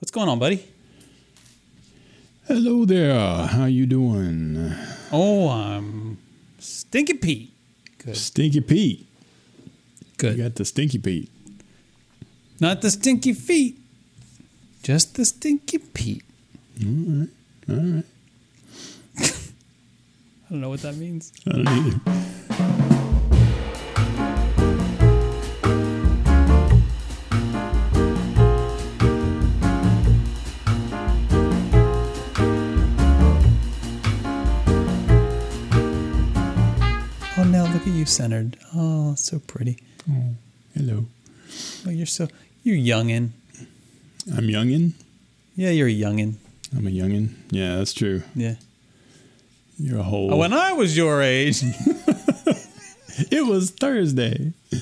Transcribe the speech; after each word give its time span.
What's 0.00 0.12
going 0.12 0.28
on, 0.28 0.38
buddy? 0.38 0.64
Hello 2.46 2.84
there. 2.84 3.18
How 3.48 3.64
you 3.64 3.84
doing? 3.84 4.72
Oh, 5.10 5.48
I'm 5.48 6.18
Stinky 6.58 7.14
Pete. 7.14 7.52
Good. 7.98 8.16
Stinky 8.16 8.60
Pete. 8.60 9.06
Good. 10.16 10.36
You 10.36 10.44
got 10.44 10.54
the 10.54 10.64
Stinky 10.64 10.98
Pete. 10.98 11.28
Not 12.60 12.80
the 12.80 12.90
stinky 12.90 13.32
feet. 13.32 13.78
Just 14.82 15.16
the 15.16 15.24
Stinky 15.24 15.78
Pete. 15.78 16.24
All 16.80 16.88
right. 16.88 17.28
All 17.68 17.76
right. 17.76 18.04
I 19.18 20.50
don't 20.50 20.60
know 20.60 20.68
what 20.68 20.82
that 20.82 20.96
means. 20.96 21.32
I 21.46 21.50
don't 21.50 21.68
either. 21.68 22.00
You 37.98 38.06
centered. 38.06 38.56
Oh, 38.76 39.16
so 39.16 39.40
pretty. 39.40 39.76
Oh, 40.08 40.36
hello. 40.74 41.06
Oh, 41.84 41.90
you're 41.90 42.06
so 42.06 42.28
you're 42.62 42.76
youngin. 42.76 43.30
I'm 44.32 44.46
youngin. 44.46 44.92
Yeah, 45.56 45.70
you're 45.70 45.88
a 45.88 45.92
youngin. 45.92 46.34
I'm 46.76 46.86
a 46.86 46.90
youngin. 46.90 47.30
Yeah, 47.50 47.76
that's 47.76 47.92
true. 47.92 48.22
Yeah. 48.36 48.54
You're 49.80 49.98
a 49.98 50.04
whole. 50.04 50.32
Oh, 50.32 50.36
when 50.36 50.52
I 50.52 50.72
was 50.74 50.96
your 50.96 51.22
age, 51.22 51.60
it 53.32 53.44
was 53.44 53.70
Thursday. 53.70 54.52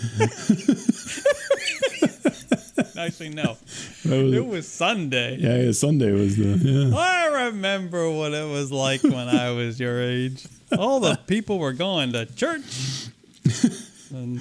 actually 3.07 3.31
no, 3.31 3.57
was- 4.05 4.33
it 4.35 4.47
was 4.47 4.67
Sunday. 4.69 5.37
yeah, 5.39 5.57
yeah, 5.63 5.73
Sunday 5.73 6.13
was 6.13 6.37
the. 6.37 6.45
Yeah. 6.91 6.97
I 6.97 7.47
remember 7.47 8.11
what 8.11 8.33
it 8.35 8.49
was 8.49 8.71
like 8.73 9.03
when 9.03 9.29
I 9.29 9.51
was 9.53 9.79
your 9.81 10.01
age. 10.03 10.47
All 10.79 11.01
the 11.01 11.17
people 11.27 11.59
were 11.59 11.73
going 11.73 12.13
to 12.13 12.27
church. 12.27 13.09
And 14.15 14.41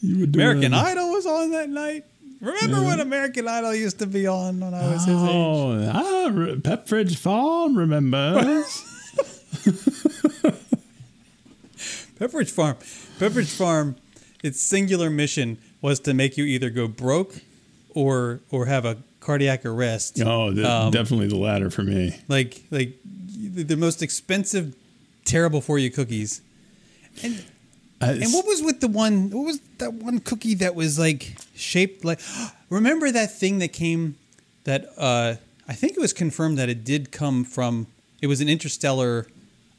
You 0.00 0.18
were 0.20 0.26
doing 0.26 0.34
American 0.34 0.74
Idol 0.74 1.10
was 1.12 1.26
on 1.26 1.52
that 1.52 1.70
night. 1.70 2.04
Remember 2.40 2.82
when 2.82 2.98
American 3.00 3.46
Idol 3.46 3.72
used 3.72 4.00
to 4.00 4.06
be 4.06 4.26
on 4.26 4.58
when 4.60 4.74
I 4.74 4.92
was 4.92 5.04
his 5.04 5.14
age? 5.22 5.30
Oh, 5.94 6.30
re- 6.30 6.56
Pepperidge 6.56 7.16
Farm 7.16 7.78
remembers. 7.78 8.84
Pepperidge 12.18 12.50
Farm. 12.50 12.76
Pepperidge 13.18 13.56
Farm, 13.56 13.96
its 14.42 14.60
singular 14.60 15.10
mission 15.10 15.58
was 15.80 16.00
to 16.00 16.14
make 16.14 16.36
you 16.36 16.44
either 16.44 16.70
go 16.70 16.88
broke 16.88 17.42
or 17.96 18.40
or 18.50 18.66
have 18.66 18.84
a 18.84 18.98
cardiac 19.20 19.64
arrest. 19.66 20.20
oh, 20.24 20.52
the, 20.52 20.70
Um, 20.70 20.90
definitely 20.92 21.26
the 21.28 21.36
latter 21.36 21.70
for 21.70 21.82
me. 21.82 22.14
Like 22.28 22.62
like 22.70 22.92
the 23.04 23.64
the 23.64 23.76
most 23.76 24.02
expensive, 24.02 24.74
terrible 25.24 25.60
for 25.60 25.78
you 25.78 25.90
cookies. 25.90 26.42
And 27.24 27.42
I- 28.00 28.12
and 28.12 28.32
what 28.32 28.46
was 28.46 28.62
with 28.62 28.80
the 28.80 28.88
one? 28.88 29.30
What 29.30 29.46
was 29.46 29.58
that 29.78 29.94
one 29.94 30.18
cookie 30.20 30.54
that 30.56 30.74
was 30.74 30.98
like 30.98 31.36
shaped 31.56 32.04
like? 32.04 32.20
Remember 32.70 33.10
that 33.10 33.36
thing 33.36 33.58
that 33.60 33.72
came? 33.72 34.16
That 34.64 34.90
uh, 34.98 35.36
I 35.68 35.72
think 35.74 35.92
it 35.96 36.00
was 36.00 36.12
confirmed 36.12 36.58
that 36.58 36.68
it 36.68 36.84
did 36.84 37.10
come 37.10 37.44
from. 37.44 37.86
It 38.20 38.26
was 38.26 38.40
an 38.40 38.48
interstellar 38.48 39.26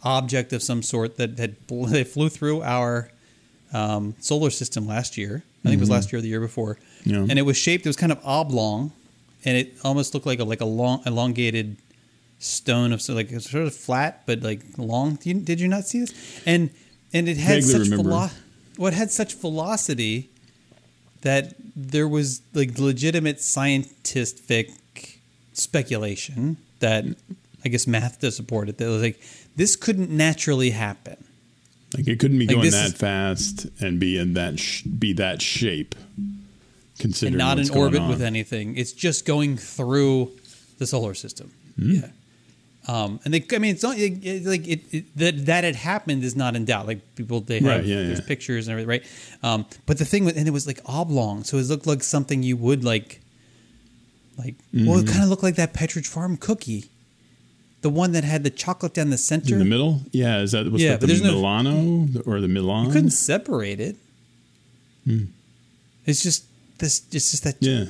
object 0.04 0.54
of 0.54 0.64
some 0.64 0.82
sort 0.82 1.18
that 1.18 1.38
had 1.38 1.56
that 1.68 2.08
flew 2.14 2.30
through 2.30 2.64
our 2.64 3.12
um, 3.74 4.16
solar 4.20 4.50
system 4.50 4.88
last 4.88 5.18
year. 5.18 5.44
I 5.66 5.70
think 5.70 5.78
it 5.80 5.82
was 5.82 5.90
last 5.90 6.12
year 6.14 6.20
or 6.20 6.22
the 6.22 6.30
year 6.30 6.40
before. 6.40 6.78
Yeah. 7.08 7.26
And 7.30 7.40
it 7.40 7.44
was 7.44 7.58
shaped. 7.58 7.86
It 7.86 7.90
was 7.90 7.96
kind 7.96 8.12
of 8.12 8.20
oblong, 8.24 8.92
and 9.46 9.56
it 9.58 9.74
almost 9.84 10.14
looked 10.14 10.26
like 10.26 10.40
a 10.40 10.44
like 10.44 10.62
a 10.62 10.66
long 10.66 11.02
elongated 11.06 11.78
stone 12.40 12.92
of 12.94 13.02
so 13.02 13.14
like 13.16 13.30
sort 13.42 13.64
of 13.66 13.74
flat 13.74 14.24
but 14.26 14.42
like 14.42 14.62
long. 14.78 15.16
Did 15.16 15.26
you, 15.26 15.34
did 15.42 15.60
you 15.60 15.68
not 15.68 15.86
see 15.88 16.00
this? 16.02 16.14
And 16.46 16.70
and 17.14 17.28
it 17.30 17.38
had 17.38 17.64
Vaguely 17.64 17.86
such 17.86 17.88
velo- 17.88 18.30
it 18.88 18.94
had 18.94 19.10
such 19.12 19.34
velocity 19.36 20.30
that 21.22 21.56
there 21.76 22.08
was 22.08 22.42
like 22.54 22.78
legitimate 22.78 23.42
scientific 23.42 24.70
speculation 25.54 26.58
that 26.80 27.06
I 27.66 27.70
guess 27.70 27.88
math 27.88 28.22
does 28.22 28.36
support 28.36 28.70
it. 28.70 28.78
That 28.78 28.88
was 28.90 29.02
like 29.02 29.20
this 29.56 29.76
couldn't 29.76 30.10
naturally 30.10 30.70
happen. 30.72 31.24
Like 31.96 32.08
it 32.08 32.20
couldn't 32.20 32.38
be 32.38 32.48
Like, 32.48 32.56
going 32.58 32.72
that 32.72 32.88
is- 32.88 32.94
fast 32.94 33.68
and 33.80 34.00
be 34.00 34.18
in 34.18 34.34
that 34.34 34.60
sh- 34.60 34.84
be 34.84 35.14
that 35.14 35.42
shape. 35.42 35.96
Considering 37.00 37.34
and 37.34 37.38
not 37.40 37.60
in 37.60 37.70
orbit 37.70 38.02
on. 38.02 38.10
with 38.10 38.22
anything. 38.22 38.76
It's 38.78 38.92
just 38.92 39.26
going 39.26 39.58
through 39.58 40.32
the 40.80 40.88
solar 40.88 41.14
system. 41.14 41.52
Hmm. 41.78 41.92
Yeah. 41.92 42.08
Um, 42.90 43.20
and 43.26 43.34
they, 43.34 43.44
I 43.54 43.60
mean, 43.60 43.72
it's 43.76 43.84
not 43.84 43.98
it, 43.98 44.24
it- 44.26 44.46
like 44.46 44.66
it, 44.68 44.82
it, 44.94 45.18
that 45.18 45.46
that 45.48 45.64
had 45.66 45.76
happened 45.76 46.24
is 46.24 46.36
not 46.38 46.56
in 46.56 46.64
doubt. 46.66 46.88
Like 46.88 47.16
people, 47.16 47.42
they 47.42 47.56
have 47.60 47.66
Right, 47.66 47.84
yeah, 47.86 47.96
there's 48.04 48.20
yeah. 48.20 48.26
pictures 48.26 48.68
and 48.68 48.80
everything, 48.80 48.90
right? 48.90 49.04
Um, 49.44 49.66
but 49.86 49.98
the 49.98 50.06
thing 50.06 50.24
with 50.24 50.38
and 50.38 50.48
it 50.48 50.52
was 50.52 50.66
like 50.66 50.80
oblong, 50.86 51.44
so 51.44 51.58
it 51.58 51.68
looked 51.68 51.86
like 51.86 52.02
something 52.02 52.44
you 52.44 52.56
would 52.56 52.86
like, 52.86 53.20
like 54.38 54.56
well, 54.74 54.84
Mm-hmm. 55.00 55.08
it 55.08 55.12
kind 55.12 55.24
of 55.24 55.30
looked 55.30 55.44
like 55.44 55.56
that 55.56 55.74
Pepperidge 55.74 56.08
Farm 56.08 56.38
cookie, 56.38 56.86
the 57.82 57.90
one 57.90 58.14
that 58.14 58.24
had 58.24 58.46
the 58.46 58.50
chocolate 58.50 58.94
down 58.94 59.10
the 59.10 59.18
center. 59.18 59.54
in 59.56 59.60
the 59.60 59.66
middle. 59.66 60.02
Yeah, 60.12 60.40
is 60.40 60.54
that 60.54 60.72
was 60.72 60.82
Yeah, 60.82 60.92
that 60.92 61.02
the 61.02 61.08
there's 61.08 61.22
no- 61.22 61.34
Milano 61.34 62.08
or 62.26 62.40
the 62.40 62.48
Milan? 62.48 62.86
You 62.86 62.92
couldn't 62.94 63.10
separate 63.12 63.82
it. 63.82 63.98
It's 66.06 66.24
just 66.24 66.46
this. 66.80 67.02
It's 67.12 67.32
just 67.32 67.44
that. 67.44 67.56
Yeah, 67.60 67.86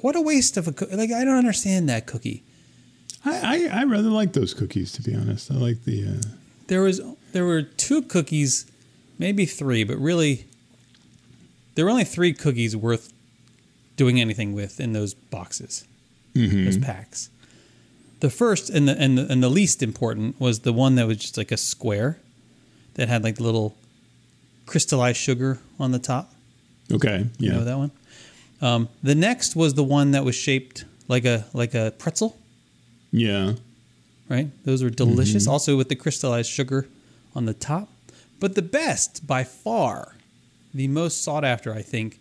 What 0.00 0.16
a 0.16 0.20
waste 0.20 0.56
of 0.56 0.68
a 0.68 0.72
cookie. 0.72 0.96
Like 0.96 1.10
I 1.12 1.24
don't 1.24 1.36
understand 1.36 1.88
that 1.88 2.06
cookie. 2.06 2.42
I, 3.24 3.68
I 3.72 3.80
I 3.80 3.84
rather 3.84 4.10
like 4.10 4.32
those 4.32 4.54
cookies 4.54 4.92
to 4.92 5.02
be 5.02 5.14
honest. 5.14 5.50
I 5.50 5.54
like 5.54 5.84
the. 5.84 6.04
Uh, 6.06 6.20
There 6.68 6.82
was 6.82 7.00
there 7.32 7.44
were 7.44 7.62
two 7.62 8.02
cookies, 8.02 8.66
maybe 9.18 9.44
three, 9.46 9.84
but 9.84 9.96
really 9.98 10.46
there 11.74 11.84
were 11.84 11.90
only 11.90 12.04
three 12.04 12.32
cookies 12.32 12.76
worth 12.76 13.12
doing 13.96 14.20
anything 14.20 14.52
with 14.54 14.78
in 14.80 14.92
those 14.92 15.14
boxes, 15.14 15.84
those 16.34 16.78
packs. 16.78 17.30
The 18.20 18.30
first 18.30 18.70
and 18.70 18.88
the, 18.88 18.96
and 19.00 19.16
the 19.18 19.30
and 19.32 19.42
the 19.42 19.48
least 19.48 19.82
important 19.82 20.40
was 20.40 20.60
the 20.60 20.72
one 20.72 20.94
that 20.96 21.06
was 21.06 21.18
just 21.18 21.36
like 21.36 21.52
a 21.52 21.56
square 21.56 22.18
that 22.94 23.08
had 23.08 23.22
like 23.24 23.38
little 23.40 23.76
crystallized 24.66 25.18
sugar 25.18 25.58
on 25.78 25.92
the 25.92 25.98
top. 25.98 26.32
okay, 26.92 27.26
You 27.38 27.52
know 27.52 27.64
that 27.64 27.78
one. 27.78 27.90
Um, 28.60 28.88
the 29.02 29.14
next 29.14 29.54
was 29.56 29.74
the 29.74 29.84
one 29.84 30.10
that 30.12 30.24
was 30.24 30.34
shaped 30.34 30.84
like 31.06 31.24
a 31.24 31.44
like 31.52 31.74
a 31.74 31.92
pretzel. 31.98 32.36
yeah. 33.12 33.52
right? 34.28 34.48
Those 34.64 34.82
were 34.82 34.90
delicious, 34.90 35.44
Mm-hmm. 35.44 35.52
also 35.52 35.76
with 35.76 35.88
the 35.88 35.96
crystallized 35.96 36.50
sugar 36.50 36.86
on 37.34 37.46
the 37.46 37.54
top. 37.54 37.88
But 38.40 38.54
the 38.54 38.62
best, 38.62 39.26
by 39.26 39.42
far, 39.44 40.14
the 40.74 40.86
most 40.88 41.22
sought 41.22 41.44
after, 41.44 41.72
I 41.74 41.82
think, 41.82 42.20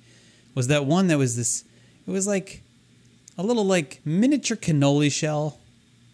was 0.56 0.68
that 0.68 0.86
one 0.86 1.08
that 1.08 1.18
was 1.18 1.36
this. 1.36 1.64
It 2.08 2.12
was 2.12 2.26
like 2.28 2.62
a 3.38 3.44
little 3.44 3.66
like 3.66 4.00
miniature 4.06 4.58
cannoli 4.58 5.12
shell. 5.12 5.60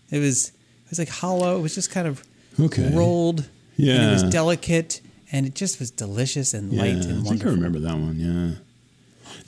It 0.09 0.19
was 0.19 0.49
it 0.49 0.89
was 0.89 0.99
like 0.99 1.09
hollow. 1.09 1.57
It 1.59 1.61
was 1.61 1.75
just 1.75 1.91
kind 1.91 2.07
of 2.07 2.23
Okay. 2.59 2.91
rolled. 2.95 3.45
And 3.77 3.87
it 4.09 4.11
was 4.13 4.23
delicate, 4.23 5.01
and 5.31 5.45
it 5.47 5.55
just 5.55 5.79
was 5.79 5.89
delicious 5.91 6.53
and 6.53 6.71
Yeah, 6.71 6.81
light 6.81 6.89
I 6.89 6.93
and 6.93 7.03
think 7.03 7.17
I 7.25 7.29
wonderful. 7.29 7.51
remember 7.55 7.79
that 7.79 7.93
one. 7.97 8.19
Yeah. 8.19 8.59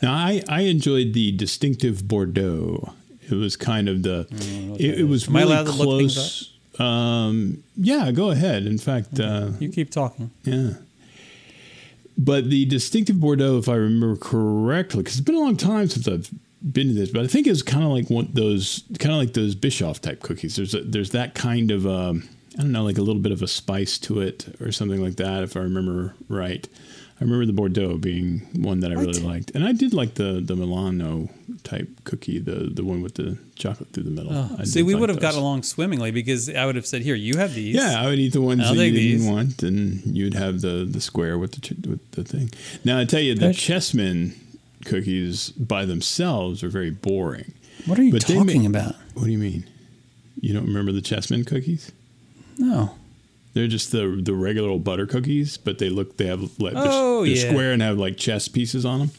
Now 0.01 0.13
I 0.13 0.41
I 0.47 0.61
enjoyed 0.61 1.13
the 1.13 1.31
distinctive 1.31 2.07
Bordeaux. 2.07 2.93
It 3.29 3.35
was 3.35 3.55
kind 3.55 3.89
of 3.89 4.03
the. 4.03 4.27
It, 4.79 4.99
it 4.99 5.03
was 5.05 5.27
Am 5.27 5.35
really 5.35 5.55
to 5.55 5.71
look 5.71 5.99
things 5.99 6.13
close. 6.13 6.51
Um, 6.79 7.63
yeah, 7.77 8.11
go 8.11 8.31
ahead. 8.31 8.65
In 8.67 8.77
fact, 8.77 9.19
uh, 9.19 9.51
You 9.59 9.69
keep 9.69 9.89
talking. 9.89 10.29
yeah. 10.43 10.73
But 12.17 12.49
the 12.49 12.65
distinctive 12.65 13.19
Bordeaux, 13.19 13.57
if 13.57 13.67
I 13.67 13.75
remember 13.75 14.15
correctly, 14.15 15.01
because 15.03 15.17
it's 15.17 15.25
been 15.25 15.35
a 15.35 15.39
long 15.39 15.57
time 15.57 15.87
since 15.89 16.07
I've 16.07 16.29
been 16.61 16.87
to 16.87 16.93
this, 16.93 17.11
but 17.11 17.23
I 17.23 17.27
think 17.27 17.45
it's 17.47 17.61
kind 17.61 17.83
of 17.83 17.91
like 17.91 18.09
one 18.09 18.29
those, 18.33 18.83
kind 18.99 19.13
of 19.13 19.19
like 19.19 19.33
those 19.33 19.55
Biscoff 19.55 19.99
type 19.99 20.21
cookies. 20.21 20.55
There's 20.55 20.73
a, 20.73 20.81
there's 20.81 21.11
that 21.11 21.33
kind 21.35 21.71
of, 21.71 21.85
um, 21.85 22.29
I 22.57 22.61
don't 22.61 22.71
know, 22.71 22.83
like 22.83 22.97
a 22.97 23.01
little 23.01 23.21
bit 23.21 23.31
of 23.33 23.41
a 23.41 23.47
spice 23.47 23.97
to 23.99 24.21
it 24.21 24.47
or 24.61 24.71
something 24.71 25.01
like 25.01 25.15
that, 25.17 25.43
if 25.43 25.57
I 25.57 25.59
remember 25.61 26.15
right. 26.29 26.67
I 27.19 27.23
remember 27.23 27.45
the 27.45 27.53
Bordeaux 27.53 27.97
being 27.97 28.39
one 28.55 28.81
that 28.81 28.91
I 28.91 28.95
really 28.95 29.21
liked, 29.21 29.51
and 29.55 29.63
I 29.65 29.71
did 29.71 29.93
like 29.93 30.15
the 30.15 30.41
the 30.45 30.55
Milano 30.55 31.29
type 31.63 31.87
cookie, 32.03 32.39
the 32.39 32.69
the 32.73 32.83
one 32.83 33.01
with 33.01 33.15
the 33.15 33.37
chocolate 33.55 33.93
through 33.93 34.03
the 34.03 34.09
middle. 34.11 34.31
Oh, 34.33 34.63
see, 34.65 34.83
we 34.83 34.93
like 34.93 34.99
would 34.99 35.09
have 35.09 35.15
those. 35.17 35.21
gotten 35.21 35.39
along 35.39 35.63
swimmingly 35.63 36.11
because 36.11 36.49
I 36.53 36.65
would 36.65 36.75
have 36.75 36.85
said, 36.85 37.03
"Here, 37.03 37.15
you 37.15 37.37
have 37.37 37.53
these." 37.53 37.73
Yeah, 37.75 38.01
I 38.01 38.07
would 38.09 38.19
eat 38.19 38.33
the 38.33 38.41
ones 38.41 38.59
that 38.63 38.73
you 38.75 38.79
take 38.91 38.93
didn't 38.95 39.31
want, 39.31 39.63
and 39.63 40.01
you'd 40.05 40.33
have 40.33 40.59
the 40.59 40.83
the 40.89 40.99
square 40.99 41.37
with 41.37 41.53
the 41.53 41.61
ch- 41.61 41.87
with 41.87 42.11
the 42.11 42.25
thing. 42.25 42.51
Now 42.83 42.99
I 42.99 43.05
tell 43.05 43.21
you, 43.21 43.33
the 43.33 43.53
chessmen 43.53 44.33
cookies 44.83 45.51
by 45.51 45.85
themselves 45.85 46.63
are 46.63 46.69
very 46.69 46.91
boring. 46.91 47.53
What 47.85 47.97
are 47.97 48.03
you 48.03 48.11
But 48.11 48.23
talking 48.23 48.45
make- 48.63 48.67
about? 48.67 48.95
What 49.13 49.23
do 49.25 49.31
you 49.31 49.37
mean? 49.37 49.63
You 50.41 50.53
don't 50.53 50.65
remember 50.67 50.91
the 50.91 51.01
chessmen 51.01 51.47
cookies? 51.47 51.93
No. 52.57 52.93
They're 53.55 53.67
just 53.67 53.91
the 53.91 54.19
the 54.21 54.33
regular 54.33 54.69
old 54.69 54.83
butter 54.83 55.07
cookies, 55.07 55.55
but 55.57 55.79
they 55.79 55.89
look 55.89 56.17
they 56.17 56.25
have 56.27 56.41
like 56.59 56.73
they're- 56.73 56.83
Oh, 56.85 57.23
they're, 57.25 57.33
yeah. 57.35 57.49
square 57.49 57.71
and 57.71 57.81
have 57.81 57.97
like 57.97 58.17
chess 58.17 58.47
pieces 58.49 58.85
on 58.85 58.99
them. 58.99 59.11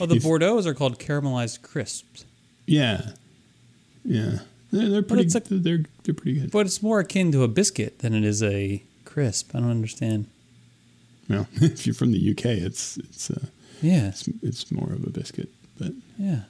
Oh, 0.00 0.06
the 0.06 0.16
If- 0.16 0.24
Bordeaux's 0.24 0.66
are 0.66 0.74
called 0.74 0.98
caramelized 0.98 1.60
crisps. 1.62 2.24
Yeah, 2.66 3.10
Yeah, 4.04 4.38
they're, 4.72 4.88
they're 4.88 5.02
pretty. 5.02 5.28
they're 5.28 5.84
they're 6.02 6.14
pretty 6.14 6.40
good. 6.40 6.50
But 6.50 6.64
it's 6.66 6.82
more 6.82 6.98
akin 6.98 7.30
to 7.32 7.42
a 7.44 7.48
biscuit 7.48 7.98
than 8.00 8.14
it 8.14 8.24
is 8.24 8.42
a 8.42 8.82
crisp. 9.04 9.54
I 9.54 9.60
don't 9.60 9.70
understand. 9.70 10.26
Well, 11.28 11.46
if 11.56 11.86
you're 11.86 11.94
from 11.94 12.12
the 12.12 12.30
UK, 12.30 12.46
it's 12.46 12.96
it's 12.96 13.30
uh, 13.30 13.46
Yeah, 13.82 14.08
it's, 14.08 14.26
it's 14.42 14.72
more 14.72 14.90
of 14.92 15.04
a 15.04 15.10
biscuit, 15.10 15.50
but 15.78 15.92
yeah. 16.18 16.40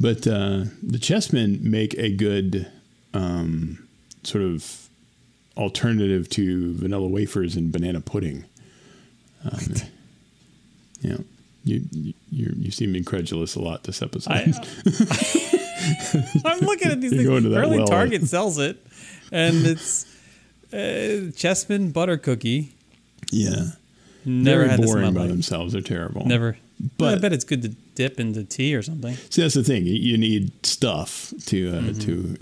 but 0.00 0.26
uh, 0.26 0.64
the 0.82 0.98
chessmen 0.98 1.62
make 1.62 1.94
a 1.94 2.10
good 2.10 2.66
um, 3.14 3.86
sort 4.24 4.42
of 4.44 4.88
alternative 5.56 6.28
to 6.30 6.74
vanilla 6.74 7.08
wafers 7.08 7.56
and 7.56 7.70
banana 7.72 8.00
pudding. 8.00 8.44
Um, 9.44 9.74
yeah, 11.00 11.16
you 11.64 11.82
you 11.90 12.14
you 12.30 12.54
you 12.56 12.70
seem 12.70 12.94
incredulous 12.94 13.54
a 13.56 13.60
lot 13.60 13.84
this 13.84 14.02
episode. 14.02 14.32
I, 14.32 14.44
I'm 16.44 16.60
looking 16.60 16.90
at 16.92 17.00
these 17.00 17.12
You're 17.12 17.40
things. 17.40 17.46
Apparently, 17.46 17.78
well. 17.78 17.86
Target 17.88 18.22
sells 18.28 18.58
it, 18.58 18.84
and 19.30 19.66
it's 19.66 20.04
uh, 20.72 21.30
Chessman 21.36 21.92
butter 21.92 22.16
cookie. 22.16 22.72
yeah, 23.30 23.70
Never 24.24 24.60
very 24.60 24.70
had 24.70 24.78
this 24.80 24.86
in 24.90 24.92
boring 24.92 25.06
my 25.06 25.12
by 25.12 25.20
life. 25.22 25.30
themselves. 25.30 25.72
They're 25.72 25.82
terrible. 25.82 26.24
Never. 26.26 26.56
But 26.98 27.14
I 27.18 27.20
bet 27.20 27.32
it's 27.32 27.44
good 27.44 27.62
to 27.62 27.68
dip 27.94 28.18
into 28.18 28.42
tea 28.44 28.74
or 28.74 28.82
something. 28.82 29.14
See, 29.30 29.42
that's 29.42 29.54
the 29.54 29.62
thing. 29.64 29.86
You- 29.86 29.92
You 29.94 30.18
need 30.18 30.64
stuff 30.66 31.32
to 31.46 31.68
uh, 31.68 31.80
Mm-hmm. 31.80 31.98
to 32.00 32.36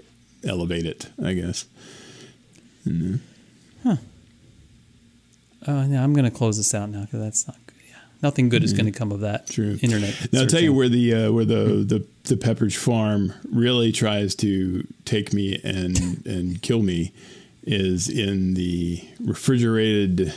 elevate 0.49 0.87
it. 0.87 1.09
I 1.23 1.33
guess. 1.35 1.65
Uh, 5.67 5.85
yeah, 5.89 6.03
I'm 6.03 6.15
going 6.15 6.25
to 6.25 6.31
close 6.31 6.57
this 6.57 6.75
out 6.75 6.89
now 6.89 7.03
because 7.03 7.21
that's 7.21 7.47
not 7.47 7.57
good. 7.67 7.77
Yeah, 7.89 7.97
nothing 8.23 8.49
good 8.49 8.65
is 8.65 8.73
going 8.73 8.87
to 8.87 8.93
come 8.99 9.13
of 9.13 9.21
that. 9.21 9.47
Mm-hmm. 9.47 9.53
True. 9.53 9.79
Internet. 9.83 10.33
Now 10.33 10.41
I'll 10.41 10.47
tell 10.47 10.61
you 10.61 10.73
where 10.73 10.89
the 10.89 11.15
uh, 11.15 11.33
where 11.33 11.45
the, 11.45 11.85
the 11.85 12.07
the 12.25 12.37
Pepperidge 12.37 12.77
Farm 12.77 13.35
really 13.53 13.93
tries 13.93 14.35
to 14.37 14.87
take 15.05 15.33
me 15.33 15.61
and 15.63 16.25
and 16.27 16.63
kill 16.63 16.83
me 16.83 17.13
is 17.65 18.09
in 18.09 18.55
the 18.55 19.05
refrigerated 19.23 20.33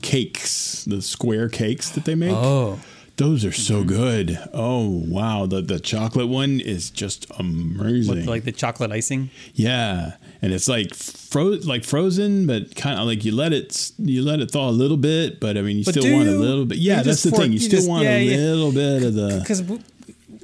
cakes, 0.00 0.84
the 0.84 1.02
square 1.02 1.48
cakes 1.50 1.90
that 1.90 2.06
they 2.06 2.14
make. 2.14 2.32
Oh, 2.32 2.80
Those 3.16 3.46
are 3.46 3.52
so 3.52 3.76
mm-hmm. 3.76 3.88
good. 3.88 4.38
Oh 4.52 4.88
wow, 5.06 5.46
the 5.46 5.62
the 5.62 5.80
chocolate 5.80 6.28
one 6.28 6.60
is 6.60 6.90
just 6.90 7.26
amazing. 7.38 8.14
with 8.14 8.26
like 8.26 8.44
the 8.44 8.52
chocolate 8.52 8.92
icing. 8.92 9.30
Yeah, 9.54 10.16
and 10.42 10.52
it's 10.52 10.68
like 10.68 10.94
fro- 10.94 11.58
like 11.64 11.84
frozen, 11.84 12.46
but 12.46 12.76
kind 12.76 13.00
of 13.00 13.06
like 13.06 13.24
you 13.24 13.34
let 13.34 13.54
it 13.54 13.92
you 13.98 14.22
let 14.22 14.40
it 14.40 14.50
thaw 14.50 14.68
a 14.68 14.70
little 14.70 14.98
bit, 14.98 15.40
but 15.40 15.56
I 15.56 15.62
mean 15.62 15.78
you 15.78 15.84
But 15.84 15.94
still 15.94 16.14
want 16.14 16.28
a 16.28 16.32
little 16.32 16.66
bit. 16.66 16.76
Yeah, 16.78 17.02
that's 17.02 17.22
the 17.22 17.30
fork- 17.30 17.42
thing. 17.42 17.52
You, 17.52 17.58
you 17.58 17.64
still 17.64 17.78
just- 17.78 17.88
want 17.88 18.04
yeah, 18.04 18.16
a 18.16 18.22
yeah. 18.22 18.36
little 18.36 18.72
bit 18.72 19.02
of 19.02 19.14
the 19.14 19.38
Because 19.40 19.62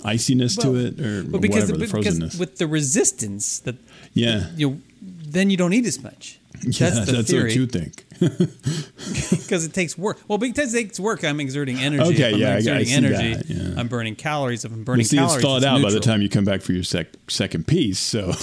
iciness 0.05 0.57
well, 0.57 0.73
to 0.73 0.79
it, 0.79 1.01
or, 1.01 1.31
well, 1.31 1.41
because, 1.41 1.71
whatever 1.71 1.87
the 1.87 1.97
because 1.97 2.19
frozenness. 2.19 2.39
with 2.41 2.57
the 2.57 2.67
resistance 2.67 3.59
that 3.61 3.77
yeah, 4.15 4.51
you 4.57 4.81
then 5.01 5.51
you 5.51 5.57
don't 5.57 5.73
eat 5.73 5.87
as 5.87 6.03
much. 6.03 6.39
yeah, 6.63 6.91
That's 6.91 7.07
the 7.07 7.13
that's 7.13 7.31
theory. 7.31 7.45
what 7.45 7.55
you 7.55 7.67
think. 7.67 8.05
because 9.31 9.65
it 9.65 9.73
takes 9.75 9.97
work. 9.99 10.19
Well, 10.29 10.39
because 10.39 10.75
it 10.75 10.79
takes 10.83 11.01
work, 11.01 11.25
I'm 11.25 11.41
exerting 11.41 11.79
energy. 11.79 12.03
Okay, 12.15 12.29
if 12.31 12.35
I'm 12.35 12.41
yeah, 12.41 12.75
I- 12.75 12.77
I 12.79 12.85
see 12.85 12.93
energy. 12.95 13.35
that, 13.35 13.49
yeah. 13.49 13.75
I'm 13.81 13.89
burning 13.89 14.15
calories. 14.17 14.65
If 14.65 14.73
I'm 14.73 14.85
burning 14.85 15.05
see, 15.05 15.17
it's 15.19 15.27
calories, 15.27 15.45
thawed 15.45 15.65
out 15.65 15.83
by 15.83 15.91
the 15.91 16.01
time 16.01 16.23
you 16.23 16.29
come 16.29 16.45
back 16.45 16.63
for 16.63 16.73
your 16.73 16.85
sec- 16.85 17.13
second 17.29 17.67
piece, 17.67 17.99
so 17.99 18.31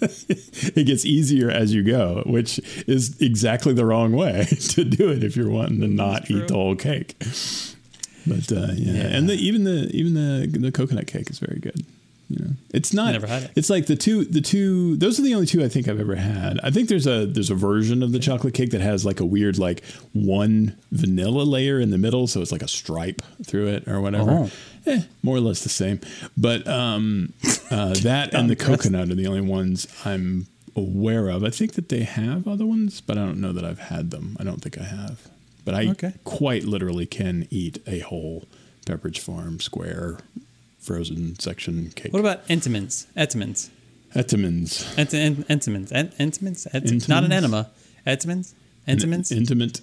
it 0.00 0.86
gets 0.86 1.04
easier 1.04 1.50
as 1.50 1.74
you 1.74 1.82
go, 1.82 2.22
which 2.26 2.58
is 2.86 3.20
exactly 3.20 3.72
the 3.72 3.84
wrong 3.84 4.12
way 4.12 4.44
to 4.60 4.84
do 4.84 5.10
it 5.10 5.22
if 5.24 5.36
you're 5.36 5.50
wanting 5.50 5.80
to 5.80 5.88
not 5.88 6.30
eat 6.30 6.48
the 6.48 6.54
whole 6.54 6.76
cake. 6.76 7.16
But 8.26 8.50
uh, 8.52 8.72
yeah. 8.74 8.92
Yeah. 8.92 9.16
and 9.16 9.28
the, 9.28 9.34
even 9.34 9.64
the 9.64 9.90
even 9.92 10.14
the 10.14 10.58
the 10.58 10.72
coconut 10.72 11.06
cake 11.06 11.30
is 11.30 11.38
very 11.38 11.58
good. 11.60 11.84
You 12.30 12.44
know, 12.44 12.50
it's 12.74 12.92
not. 12.92 13.12
Never 13.12 13.26
had 13.26 13.44
it. 13.44 13.50
It's 13.56 13.70
like 13.70 13.86
the 13.86 13.96
two 13.96 14.24
the 14.24 14.42
two. 14.42 14.96
Those 14.96 15.18
are 15.18 15.22
the 15.22 15.34
only 15.34 15.46
two 15.46 15.64
I 15.64 15.68
think 15.68 15.88
I've 15.88 15.98
ever 15.98 16.14
had. 16.16 16.60
I 16.62 16.70
think 16.70 16.90
there's 16.90 17.06
a 17.06 17.24
there's 17.24 17.48
a 17.48 17.54
version 17.54 18.02
of 18.02 18.12
the 18.12 18.18
chocolate 18.18 18.52
cake 18.52 18.70
that 18.72 18.82
has 18.82 19.06
like 19.06 19.18
a 19.20 19.24
weird 19.24 19.58
like 19.58 19.82
one 20.12 20.76
vanilla 20.92 21.42
layer 21.44 21.80
in 21.80 21.88
the 21.90 21.96
middle, 21.96 22.26
so 22.26 22.42
it's 22.42 22.52
like 22.52 22.62
a 22.62 22.68
stripe 22.68 23.22
through 23.44 23.68
it 23.68 23.88
or 23.88 24.00
whatever. 24.02 24.30
Oh. 24.30 24.50
Eh, 24.86 25.02
more 25.22 25.36
or 25.36 25.40
less 25.40 25.62
the 25.62 25.68
same. 25.70 26.00
But 26.36 26.68
um, 26.68 27.32
uh, 27.70 27.94
that 28.02 28.34
and 28.34 28.50
the 28.50 28.56
coconut 28.56 29.08
are 29.10 29.14
the 29.14 29.26
only 29.26 29.40
ones 29.40 29.86
I'm 30.04 30.48
aware 30.76 31.28
of. 31.28 31.44
I 31.44 31.50
think 31.50 31.72
that 31.74 31.88
they 31.88 32.02
have 32.04 32.46
other 32.46 32.66
ones, 32.66 33.00
but 33.00 33.16
I 33.16 33.24
don't 33.24 33.40
know 33.40 33.52
that 33.52 33.64
I've 33.64 33.78
had 33.80 34.10
them. 34.10 34.36
I 34.38 34.44
don't 34.44 34.60
think 34.62 34.78
I 34.78 34.84
have. 34.84 35.26
But 35.64 35.74
I 35.74 35.88
Okay. 35.88 36.12
quite 36.24 36.64
literally 36.64 37.04
can 37.06 37.46
eat 37.50 37.82
a 37.86 38.00
whole 38.00 38.44
Pepperidge 38.86 39.18
Farm 39.18 39.60
square 39.60 40.18
frozen 40.78 41.38
section 41.38 41.90
cake. 41.94 42.12
What 42.12 42.20
about 42.20 42.46
Entenmann's? 42.48 43.06
Entenmann's. 43.16 43.70
Entenmann's? 44.14 44.98
Ent- 44.98 45.12
Ent- 45.14 45.48
Entenmann's. 45.48 45.92
Ent- 45.92 46.16
Entenmann's. 46.18 46.66
Ent- 46.72 47.08
Not 47.08 47.24
an 47.24 47.32
enema. 47.32 47.70
Entenmann's. 48.06 48.54
Entenmann's. 48.86 49.30
An 49.30 49.38
intimate, 49.38 49.80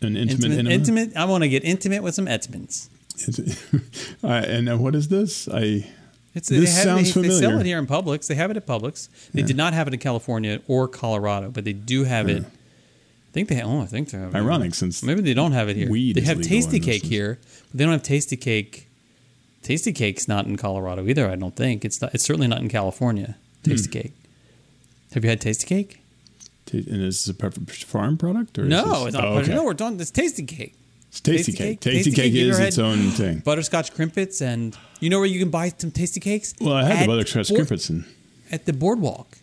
an 0.00 0.16
intimate, 0.16 0.30
Intimate. 0.30 0.58
enema? 0.58 0.70
Intimate. 0.74 1.16
I 1.16 1.24
want 1.26 1.42
to 1.44 1.48
get 1.48 1.64
intimate 1.64 2.02
with 2.02 2.14
some 2.14 2.26
Entenmann's. 2.26 2.90
All 4.22 4.30
right, 4.30 4.44
and 4.48 4.68
uh, 4.68 4.76
what 4.76 4.94
is 4.94 5.08
this? 5.08 5.48
I 5.48 5.88
It's, 6.34 6.48
This 6.48 6.48
they 6.48 6.56
have, 6.58 6.84
sounds 6.84 7.14
they, 7.14 7.22
They 7.22 7.30
sell 7.30 7.58
it 7.58 7.66
here 7.66 7.78
in 7.78 7.86
Publix. 7.86 8.26
They 8.26 8.34
have 8.36 8.50
it 8.50 8.56
at 8.56 8.66
Publix. 8.66 9.08
They 9.32 9.42
did 9.42 9.56
not 9.56 9.72
have 9.74 9.86
it 9.88 9.94
in 9.94 10.00
California 10.00 10.60
or 10.66 10.88
Colorado, 10.88 11.50
but 11.50 11.64
they 11.64 11.72
do 11.72 12.04
have 12.04 12.28
it. 12.28 12.44
I 12.44 13.30
think 13.32 13.48
they. 13.48 13.62
Oh, 13.62 13.80
I 13.82 13.86
think 13.86 14.10
they 14.10 14.18
have. 14.18 14.34
it. 14.34 14.74
since 14.74 15.02
Maybe 15.02 15.20
they 15.20 15.34
don't 15.34 15.52
have 15.52 15.68
it 15.68 15.76
here. 15.76 15.88
Weed 15.90 16.16
they 16.16 16.22
have 16.22 16.40
Tasty 16.42 16.80
Cake 16.80 17.04
here, 17.04 17.38
but 17.70 17.78
they 17.78 17.84
don't 17.84 17.92
have 17.92 18.02
Tasty 18.02 18.36
Cake. 18.36 18.87
Tasty 19.62 19.92
Cake's 19.92 20.28
not 20.28 20.46
in 20.46 20.56
Colorado 20.56 21.06
either. 21.06 21.30
I 21.30 21.36
don't 21.36 21.56
think 21.56 21.84
it's 21.84 22.00
not. 22.00 22.14
It's 22.14 22.24
certainly 22.24 22.46
not 22.46 22.60
in 22.60 22.68
California. 22.68 23.36
Tasty 23.62 23.88
hmm. 23.88 24.02
Cake. 24.02 24.12
Have 25.12 25.24
you 25.24 25.30
had 25.30 25.40
Tasty 25.40 25.66
Cake? 25.66 26.00
and 26.72 27.02
is 27.02 27.24
this 27.24 27.28
a 27.28 27.86
Farm 27.86 28.18
product 28.18 28.58
or 28.58 28.64
is 28.64 28.68
No, 28.68 28.84
this- 28.84 29.06
it's 29.06 29.14
not. 29.14 29.24
Oh, 29.24 29.38
okay. 29.38 29.54
No, 29.54 29.64
we're 29.64 29.74
talking. 29.74 29.98
It's 30.00 30.10
Tasty 30.10 30.44
Cake. 30.44 30.74
It's 31.08 31.20
tasty, 31.20 31.52
Tasty 31.52 31.52
cake. 31.52 31.80
cake? 31.80 31.80
Tasty, 31.80 32.10
Tasty 32.10 32.22
cake, 32.22 32.32
cake, 32.34 32.42
is 32.42 32.58
its 32.58 32.78
own 32.78 32.98
thing. 33.12 33.38
Butterscotch 33.38 33.94
crimpets, 33.94 34.42
and 34.42 34.76
you 35.00 35.08
know 35.08 35.18
where 35.18 35.26
you 35.26 35.38
can 35.38 35.48
buy 35.48 35.72
some 35.76 35.90
Tasty 35.90 36.20
Cakes? 36.20 36.54
Well, 36.60 36.74
I 36.74 36.84
had 36.84 37.04
the 37.04 37.06
butterscotch 37.06 37.48
Board- 37.48 37.60
crimpets 37.60 37.88
and 37.88 38.04
at 38.52 38.66
the 38.66 38.74
boardwalk 38.74 39.38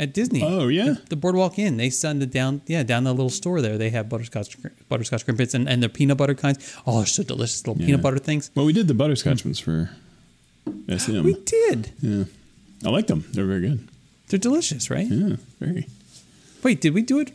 at 0.00 0.14
Disney. 0.14 0.42
Oh, 0.42 0.68
yeah? 0.68 0.84
the, 0.84 1.02
the 1.10 1.16
boardwalk 1.16 1.58
inn. 1.58 1.76
They 1.76 1.90
send 1.90 2.22
it 2.22 2.30
down, 2.30 2.62
yeah, 2.66 2.82
down 2.82 3.04
the 3.04 3.12
little 3.12 3.28
store 3.30 3.60
there. 3.60 3.76
They 3.78 3.90
have 3.90 4.08
butterscotch 4.08 4.56
butterscotch 4.88 5.24
crimpets 5.24 5.54
and, 5.54 5.68
and 5.68 5.82
the 5.82 5.88
peanut 5.88 6.16
butter 6.16 6.34
kinds. 6.34 6.76
Oh, 6.86 6.96
they're 6.98 7.06
so 7.06 7.22
delicious, 7.22 7.66
little 7.66 7.80
Yeah. 7.80 7.86
peanut 7.86 8.02
butter 8.02 8.18
things. 8.18 8.50
well, 8.54 8.64
we 8.66 8.72
did 8.72 8.88
the 8.88 8.94
butterscotch 8.94 9.44
ones 9.44 9.58
for 9.60 9.90
SM. 10.88 11.22
We 11.22 11.34
did. 11.44 11.92
yeah, 12.00 12.24
I 12.84 12.90
like 12.90 13.06
them. 13.06 13.24
They're 13.32 13.46
very 13.46 13.60
good. 13.60 13.88
They're 14.28 14.38
delicious, 14.38 14.90
right? 14.90 15.06
Yeah, 15.06 15.36
very. 15.58 15.86
Wait, 16.62 16.80
did 16.80 16.94
we 16.94 17.02
do 17.02 17.18
it? 17.20 17.32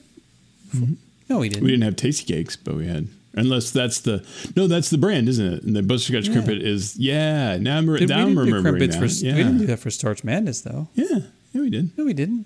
Mm-hmm. 0.76 0.94
No, 1.30 1.40
we 1.40 1.50
didn't. 1.50 1.64
We 1.66 1.72
didn't 1.72 1.84
have 1.84 1.96
tasty 1.96 2.26
cakes, 2.32 2.56
but 2.56 2.76
we 2.76 2.88
had. 2.88 3.08
Unless 3.38 3.72
that's 3.72 4.00
the 4.00 4.26
no, 4.56 4.66
that's 4.68 4.90
the 4.90 4.98
brand, 4.98 5.28
isn't 5.28 5.46
it? 5.56 5.64
And 5.64 5.76
the 5.76 5.84
butterscotch 5.84 6.28
Yeah. 6.28 6.34
crimpet 6.34 6.62
is 6.62 6.96
yeah. 6.98 7.58
Now 7.58 7.78
I'm, 7.80 7.86
Did- 7.94 8.08
now 8.10 8.16
we 8.18 8.22
I'm 8.22 8.28
didn't 8.30 8.36
do 8.36 8.54
remembering 8.56 8.64
crimpets 8.90 8.96
that. 8.96 9.20
for. 9.20 9.26
yeah. 9.26 9.36
We 9.36 9.44
didn't 9.44 9.58
do 9.58 9.66
that 9.68 9.80
for 9.80 9.90
Starch 9.92 10.24
Madness, 10.24 10.62
though. 10.62 10.88
yeah, 10.96 11.20
yeah, 11.52 11.62
we 11.62 11.70
did. 11.70 11.98
No, 11.98 12.06
we 12.06 12.14
didn't. 12.14 12.46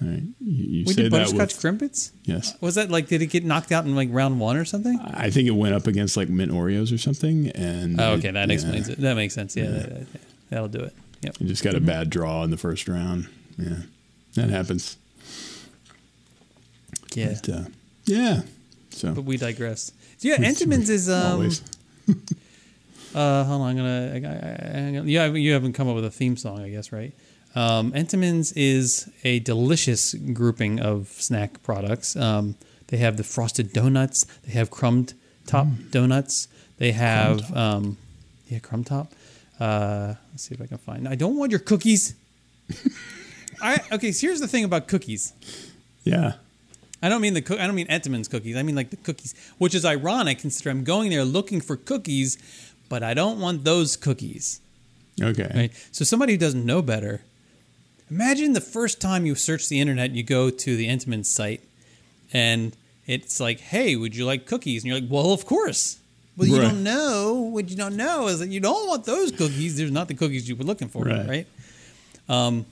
All 0.00 0.06
right, 0.08 0.22
you, 0.40 0.64
you 0.80 0.84
We 0.86 0.94
did 0.94 1.10
butterscotch 1.10 1.54
with 1.54 1.60
crimpets. 1.60 2.12
yes. 2.24 2.54
Was 2.60 2.76
that 2.76 2.88
like? 2.90 3.08
Did 3.08 3.20
it 3.22 3.26
get 3.26 3.44
knocked 3.44 3.72
out 3.72 3.84
in 3.84 3.96
like 3.96 4.08
round 4.12 4.38
one 4.38 4.56
or 4.56 4.64
something? 4.64 4.98
I 5.00 5.30
think 5.30 5.48
it 5.48 5.52
went 5.52 5.74
up 5.74 5.86
against 5.88 6.16
like 6.16 6.28
mint 6.28 6.52
Oreos 6.52 6.94
or 6.94 6.98
something, 6.98 7.48
and 7.50 8.00
Oh, 8.00 8.12
okay, 8.12 8.30
that 8.30 8.48
yeah, 8.48 8.54
explains 8.54 8.88
it. 8.88 8.98
That 9.00 9.14
makes 9.16 9.34
sense. 9.34 9.56
Yeah, 9.56 9.70
that, 9.70 9.90
that, 10.12 10.20
that'll 10.50 10.68
do 10.68 10.80
it. 10.80 10.94
Yep. 11.22 11.36
You 11.40 11.48
just 11.48 11.64
got 11.64 11.74
Mm-hmm. 11.74 11.82
a 11.84 11.86
bad 11.86 12.10
draw 12.10 12.44
in 12.44 12.50
the 12.50 12.56
first 12.56 12.86
round. 12.86 13.28
Yeah, 13.58 13.74
that 14.34 14.50
happens. 14.50 14.96
Yeah. 17.14 17.34
But, 17.44 17.48
uh, 17.48 17.64
yeah. 18.04 18.42
So 18.90 19.12
But 19.14 19.22
we 19.24 19.36
digress. 19.36 19.90
So 20.18 20.28
yeah, 20.28 20.36
Entenmann's 20.36 20.90
is 20.90 21.08
um. 21.10 21.50
Uh, 23.14 23.42
hold 23.44 23.62
on, 23.62 23.70
I'm 23.70 23.76
gonna. 23.76 24.28
I, 24.28 24.76
I, 24.76 24.78
I, 24.78 24.88
you 25.00 25.34
you 25.34 25.52
haven't 25.54 25.72
come 25.72 25.88
up 25.88 25.94
with 25.94 26.04
a 26.04 26.10
theme 26.10 26.36
song, 26.36 26.60
I 26.60 26.68
guess, 26.68 26.92
right? 26.92 27.14
Um, 27.54 27.92
Entenmann's 27.92 28.52
is 28.52 29.08
a 29.24 29.40
delicious 29.40 30.14
grouping 30.14 30.80
of 30.80 31.08
snack 31.08 31.62
products. 31.62 32.14
Um, 32.16 32.56
they 32.88 32.98
have 32.98 33.16
the 33.16 33.24
frosted 33.24 33.72
donuts. 33.72 34.24
They 34.46 34.52
have 34.52 34.70
crumbed 34.70 35.14
top 35.46 35.66
Mm. 35.66 35.90
donuts. 35.90 36.48
They 36.78 36.92
have 36.92 37.54
um, 37.56 37.96
yeah, 38.48 38.60
crumb 38.60 38.84
top. 38.84 39.12
Uh, 39.58 40.14
let's 40.30 40.44
see 40.44 40.54
if 40.54 40.60
I 40.62 40.66
can 40.66 40.78
find. 40.78 41.08
I 41.08 41.14
don't 41.16 41.36
want 41.36 41.50
your 41.50 41.58
cookies. 41.60 42.14
I 43.60 43.78
okay. 43.92 44.12
So 44.12 44.26
here's 44.26 44.40
the 44.40 44.48
thing 44.48 44.64
about 44.64 44.86
cookies. 44.88 45.32
Yeah. 46.04 46.34
I 47.02 47.08
don't 47.08 47.20
mean 47.20 47.34
the 47.34 47.42
cook. 47.42 47.58
I 47.60 47.66
don't 47.66 47.74
mean 47.76 47.86
Entenmann's 47.88 48.28
cookies. 48.28 48.56
I 48.56 48.62
mean 48.62 48.74
like 48.76 48.90
the 48.90 48.96
cookies, 48.96 49.34
which 49.58 49.74
is 49.74 49.84
ironic 49.84 50.38
considering 50.38 50.78
I'm 50.78 50.84
going 50.84 51.10
there 51.10 51.24
looking 51.24 51.60
for 51.60 51.76
cookies, 51.76 52.38
but 52.88 53.02
I 53.02 53.14
don't 53.14 53.40
want 53.40 53.64
those 53.64 53.96
cookies. 53.96 54.60
Okay. 55.20 55.50
Right. 55.54 55.72
So 55.92 56.04
somebody 56.04 56.32
who 56.34 56.38
doesn't 56.38 56.64
know 56.64 56.82
better, 56.82 57.22
imagine 58.10 58.52
the 58.52 58.60
first 58.60 59.00
time 59.00 59.26
you 59.26 59.34
search 59.34 59.68
the 59.68 59.80
internet, 59.80 60.12
you 60.12 60.22
go 60.22 60.50
to 60.50 60.76
the 60.76 60.86
Entenmann's 60.88 61.30
site, 61.30 61.62
and 62.32 62.74
it's 63.06 63.40
like, 63.40 63.60
"Hey, 63.60 63.96
would 63.96 64.14
you 64.16 64.24
like 64.24 64.46
cookies?" 64.46 64.82
And 64.82 64.90
you're 64.90 65.00
like, 65.00 65.10
"Well, 65.10 65.32
of 65.32 65.44
course." 65.46 65.98
Well, 66.36 66.46
you 66.48 66.56
Right. 66.56 66.70
don't 66.70 66.84
know. 66.84 67.34
What 67.34 67.68
you 67.68 67.74
don't 67.76 67.96
know 67.96 68.28
is 68.28 68.38
that 68.38 68.48
you 68.50 68.60
don't 68.60 68.86
want 68.86 69.04
those 69.04 69.32
cookies. 69.32 69.76
There's 69.76 69.90
not 69.90 70.06
the 70.06 70.14
cookies 70.14 70.48
you 70.48 70.54
were 70.54 70.62
looking 70.64 70.88
for, 70.88 71.02
Right. 71.04 71.28
right? 71.28 71.46
Um, 72.28 72.64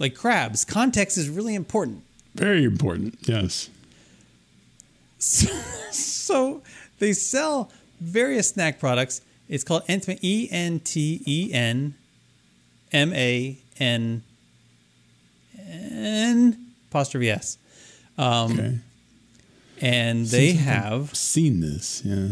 like 0.00 0.16
crabs, 0.16 0.64
context 0.64 1.16
is 1.16 1.28
really 1.28 1.54
important. 1.54 2.02
Very 2.34 2.64
important. 2.64 3.16
Yes. 3.22 3.68
So, 5.18 5.46
so 5.92 6.62
they 6.98 7.12
sell 7.12 7.70
various 8.00 8.48
snack 8.48 8.80
products. 8.80 9.20
It's 9.48 9.62
called 9.62 9.86
Enten, 9.86 10.18
E 10.22 10.48
N 10.50 10.80
T 10.80 11.22
E 11.24 11.52
N 11.52 11.94
M 12.92 13.12
A 13.12 13.56
N 13.78 14.22
N 15.74 16.66
apostrophe 16.90 17.30
S. 17.30 17.58
Um, 18.18 18.52
Okay. 18.52 18.78
and 19.80 20.26
they 20.26 20.52
Seems 20.52 20.60
like 20.66 20.68
I've 20.76 20.82
have 20.82 21.14
seen 21.16 21.60
this. 21.60 22.02
Yeah. 22.04 22.28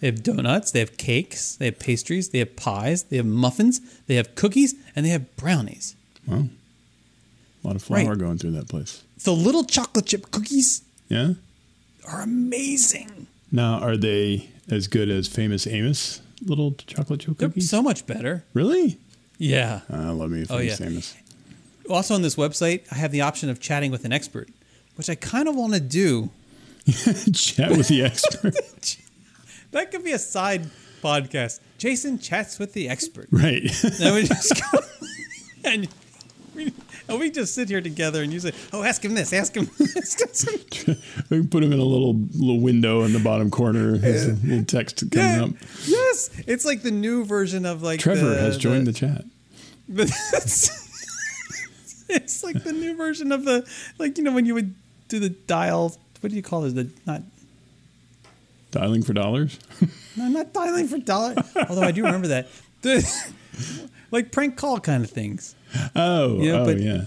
they 0.00 0.06
have 0.08 0.22
donuts, 0.22 0.70
they 0.70 0.78
have 0.80 0.96
cakes, 0.96 1.56
they 1.56 1.66
have 1.66 1.78
pastries, 1.78 2.30
they 2.30 2.38
have 2.38 2.56
pies, 2.56 3.02
they 3.04 3.16
have 3.16 3.26
muffins, 3.26 3.80
they 4.06 4.14
have 4.16 4.34
cookies, 4.34 4.74
and 4.96 5.04
they 5.04 5.10
have 5.10 5.36
brownies. 5.36 5.94
Wow. 6.26 6.48
A 7.64 7.66
lot 7.66 7.76
of 7.76 7.82
flour 7.82 8.10
Right. 8.10 8.18
going 8.18 8.38
through 8.38 8.52
that 8.52 8.68
place. 8.68 9.02
The 9.24 9.34
little 9.34 9.64
chocolate 9.64 10.06
chip 10.06 10.30
cookies 10.30 10.82
Yeah. 11.08 11.34
are 12.06 12.22
amazing. 12.22 13.26
Now, 13.50 13.80
are 13.80 13.96
they 13.96 14.48
as 14.70 14.86
good 14.88 15.08
as 15.10 15.26
famous 15.28 15.66
Amos 15.66 16.20
little 16.46 16.72
chocolate 16.86 17.20
chip 17.20 17.36
They're 17.38 17.48
cookies? 17.48 17.68
so 17.68 17.82
much 17.82 18.06
better. 18.06 18.44
really? 18.54 18.98
Yeah. 19.38 19.80
I 19.90 20.10
love 20.10 20.30
me 20.30 20.42
Oh, 20.48 20.58
famous 20.58 20.80
yeah. 20.80 20.86
Amos. 20.86 21.14
Also 21.88 22.14
on 22.14 22.22
this 22.22 22.36
website, 22.36 22.82
I 22.92 22.96
have 22.96 23.12
the 23.12 23.20
option 23.22 23.48
of 23.50 23.60
chatting 23.60 23.90
with 23.90 24.04
an 24.04 24.12
expert, 24.12 24.48
which 24.96 25.08
I 25.08 25.14
kind 25.14 25.48
of 25.48 25.54
want 25.56 25.74
to 25.74 25.80
do. 25.80 26.30
Chat 27.34 27.70
with 27.70 27.88
the 27.88 28.02
expert. 28.04 28.96
That 29.70 29.90
could 29.90 30.02
be 30.02 30.12
a 30.12 30.18
side 30.18 30.62
podcast. 31.02 31.60
Jason 31.76 32.18
chats 32.18 32.58
with 32.58 32.72
the 32.72 32.88
expert. 32.88 33.28
right. 33.30 33.62
Then 33.98 34.14
we 34.14 34.22
just 34.22 34.62
go 34.72 34.78
and 35.62 35.86
we, 36.54 36.72
and 37.06 37.18
we 37.20 37.30
just 37.30 37.54
sit 37.54 37.68
here 37.68 37.82
together 37.82 38.22
and 38.22 38.32
you 38.32 38.40
say, 38.40 38.52
"Oh, 38.72 38.82
ask 38.82 39.04
him 39.04 39.12
this, 39.14 39.30
ask 39.34 39.54
him 39.54 39.68
this." 39.78 40.46
we 41.28 41.36
can 41.36 41.48
put 41.48 41.62
him 41.62 41.72
in 41.74 41.78
a 41.78 41.84
little 41.84 42.14
little 42.32 42.60
window 42.60 43.02
in 43.02 43.12
the 43.12 43.18
bottom 43.18 43.50
corner. 43.50 43.98
There's 43.98 44.24
a 44.24 44.32
little 44.46 44.64
text 44.64 45.04
coming 45.10 45.28
Yeah. 45.28 45.44
up. 45.44 45.50
Yes, 45.86 46.30
it's 46.46 46.64
like 46.64 46.80
the 46.80 46.90
new 46.90 47.26
version 47.26 47.66
of 47.66 47.82
like 47.82 48.00
Trevor 48.00 48.30
the, 48.30 48.40
has 48.40 48.56
joined 48.56 48.86
the, 48.86 48.94
chat. 48.94 49.22
the 49.86 50.06
it's 52.16 52.42
like 52.44 52.62
the 52.64 52.72
new 52.72 52.96
version 52.96 53.32
of 53.32 53.44
the 53.44 53.68
like 53.98 54.18
you 54.18 54.24
know 54.24 54.32
when 54.32 54.46
you 54.46 54.54
would 54.54 54.74
do 55.08 55.18
the 55.18 55.30
dial. 55.30 55.96
What 56.20 56.30
do 56.30 56.36
you 56.36 56.42
call 56.42 56.62
this? 56.62 56.72
The 56.72 56.90
not 57.06 57.22
Dialing 58.70 59.02
for 59.02 59.14
dollars. 59.14 59.58
no, 60.16 60.28
not 60.28 60.52
dialing 60.52 60.88
for 60.88 60.98
dollar. 60.98 61.34
Although 61.70 61.82
I 61.82 61.90
do 61.90 62.04
remember 62.04 62.28
that 62.28 62.48
the 62.82 63.02
like 64.10 64.30
prank 64.30 64.56
call 64.58 64.78
kind 64.80 65.02
of 65.02 65.10
things. 65.10 65.54
Oh, 65.96 66.42
Yeah, 66.42 66.52
oh 66.60 66.64
but- 66.66 66.78
yeah. 66.80 67.04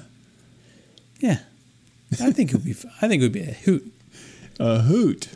Yeah, 1.20 1.38
I 2.20 2.32
think 2.32 2.50
it 2.50 2.56
would 2.56 2.66
be. 2.66 2.72
I 3.02 3.08
think 3.08 3.22
it 3.22 3.26
would 3.26 3.32
be 3.32 3.42
a 3.44 3.54
hoot. 3.54 3.94
A 4.60 4.80
hoot. 4.82 5.30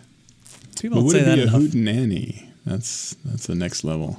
People 0.79 0.97
But 0.97 1.03
would 1.05 1.11
say 1.11 1.19
it 1.19 1.25
that 1.25 1.35
be 1.35 1.41
a 1.41 1.43
enough. 1.43 1.61
hoot 1.61 1.73
and 1.75 1.87
Annie? 1.87 2.49
That's 2.65 3.15
that's 3.23 3.45
the 3.45 3.53
next 3.53 3.83
level. 3.83 4.17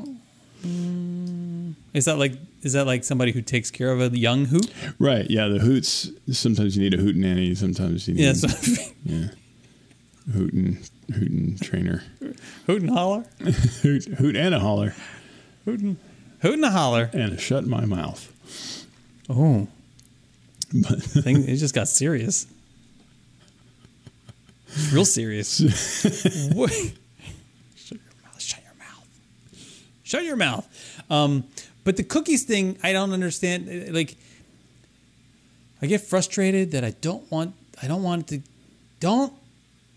Mm. 0.64 1.45
Is 1.94 2.04
that 2.06 2.18
like 2.18 2.32
is 2.62 2.72
that 2.74 2.86
like 2.86 3.04
somebody 3.04 3.32
who 3.32 3.42
takes 3.42 3.70
care 3.70 3.90
of 3.90 4.00
a 4.00 4.16
young 4.16 4.46
hoot? 4.46 4.70
Right. 4.98 5.28
Yeah. 5.30 5.48
The 5.48 5.58
hoots. 5.58 6.10
Sometimes 6.32 6.76
you 6.76 6.82
need 6.82 6.94
a 6.98 7.02
hoot 7.02 7.16
nanny. 7.16 7.54
Sometimes 7.54 8.06
you 8.08 8.14
need 8.14 8.22
Yeah, 8.24 8.32
so 8.32 8.48
yeah. 9.04 9.28
Hoot 10.32 10.52
and 10.52 11.60
trainer. 11.62 12.02
hoot 12.66 12.82
and 12.82 12.90
holler, 12.90 13.24
Hoot 13.82 14.04
hoot 14.06 14.36
and 14.36 14.54
a 14.54 14.60
holler 14.60 14.94
hoot 15.64 15.80
and 16.42 16.64
a 16.64 16.70
holler. 16.70 17.10
and 17.12 17.32
a 17.32 17.38
shut 17.38 17.66
my 17.66 17.84
mouth. 17.84 18.32
Oh, 19.28 19.66
But 20.72 21.02
thing 21.02 21.42
it 21.48 21.56
just 21.56 21.74
got 21.74 21.88
serious. 21.88 22.46
Real 24.92 25.04
serious. 25.04 25.56
Shut 25.58 26.24
your 27.98 28.24
mouth. 28.24 28.40
Shut 28.40 28.62
your 28.62 28.74
mouth. 28.76 29.08
Shut 30.04 30.24
your 30.24 30.36
mouth. 30.36 30.95
Um, 31.10 31.44
but 31.84 31.96
the 31.96 32.02
cookies 32.02 32.44
thing, 32.44 32.78
I 32.82 32.92
don't 32.92 33.12
understand. 33.12 33.68
Uh, 33.68 33.92
Like, 33.92 34.16
I 35.82 35.86
get 35.86 36.00
frustrated 36.00 36.72
that 36.72 36.84
I 36.84 36.90
don't 37.00 37.30
want. 37.30 37.54
I 37.82 37.86
don't 37.86 38.02
want 38.02 38.28
to. 38.28 38.40
Don't 39.00 39.32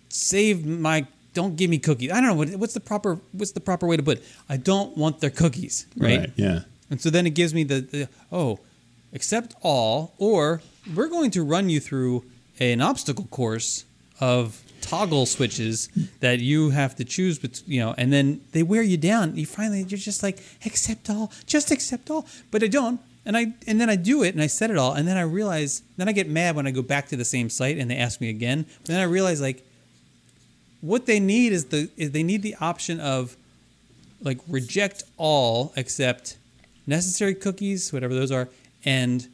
save 0.10 0.66
my. 0.66 1.08
Don't 1.34 1.56
give 1.56 1.70
me 1.70 1.80
cookies. 1.80 2.12
I 2.12 2.16
don't 2.16 2.30
know 2.30 2.34
what, 2.36 2.50
what's 2.60 2.74
the 2.74 2.80
proper. 2.80 3.20
What's 3.32 3.54
the 3.54 3.62
proper 3.62 3.88
way 3.88 3.98
to 3.98 4.04
put? 4.04 4.18
It? 4.18 4.24
I 4.50 4.58
don't 4.58 4.98
want 4.98 5.20
their 5.20 5.30
cookies. 5.30 5.88
Right. 5.96 6.32
Yeah. 6.36 6.62
And 6.90 7.00
so 7.00 7.10
then 7.10 7.26
it 7.28 7.32
gives 7.32 7.54
me 7.54 7.64
the, 7.64 7.82
the 7.82 8.10
oh, 8.32 8.60
accept 9.14 9.56
all, 9.62 10.14
or 10.18 10.62
we're 10.96 11.08
going 11.08 11.32
to 11.32 11.44
run 11.44 11.70
you 11.70 11.80
through 11.80 12.26
an 12.60 12.82
obstacle 12.82 13.26
course 13.26 13.86
of 14.20 14.62
toggle 14.90 15.26
switches 15.26 15.90
that 16.20 16.40
you 16.40 16.72
have 16.72 16.96
to 16.96 17.06
choose, 17.06 17.38
bet- 17.40 17.62
you 17.68 17.80
know, 17.80 17.94
and 17.98 18.12
then 18.12 18.42
they 18.52 18.64
wear 18.64 18.82
you 18.82 18.98
down. 18.98 19.36
You 19.36 19.46
finally 19.46 19.84
you're 19.84 20.00
just 20.00 20.24
like 20.24 20.40
accept 20.66 21.10
all, 21.10 21.32
just 21.46 21.72
accept 21.72 22.10
all, 22.10 22.26
but 22.52 22.64
I 22.64 22.68
don't. 22.68 23.00
And 23.26 23.38
I 23.38 23.54
and 23.68 23.80
then 23.80 23.90
I 23.90 23.96
do 23.96 24.24
it 24.24 24.34
and 24.34 24.42
I 24.42 24.48
set 24.48 24.72
it 24.72 24.78
all, 24.78 24.94
and 24.94 25.08
then 25.08 25.18
I 25.18 25.22
realize 25.22 25.84
then 25.98 26.10
I 26.10 26.14
get 26.14 26.28
mad 26.28 26.56
when 26.56 26.66
I 26.66 26.72
go 26.72 26.82
back 26.82 27.08
to 27.10 27.16
the 27.16 27.26
same 27.26 27.50
site 27.50 27.78
and 27.78 27.92
they 27.92 27.98
ask 27.98 28.20
me 28.20 28.30
again. 28.30 28.66
But 28.82 28.88
then 28.88 29.00
I 29.00 29.04
realize 29.04 29.40
like 29.42 29.64
what 30.82 31.06
they 31.06 31.20
need 31.20 31.52
is 31.54 31.66
the 31.66 31.90
is 31.96 32.12
they 32.12 32.24
need 32.24 32.42
the 32.42 32.56
option 32.60 33.00
of 33.00 33.36
like 34.22 34.40
reject 34.48 35.04
all 35.18 35.74
except 35.76 36.38
necessary 36.88 37.36
cookies, 37.36 37.94
whatever 37.94 38.16
those 38.16 38.32
are, 38.32 38.50
and 38.84 39.28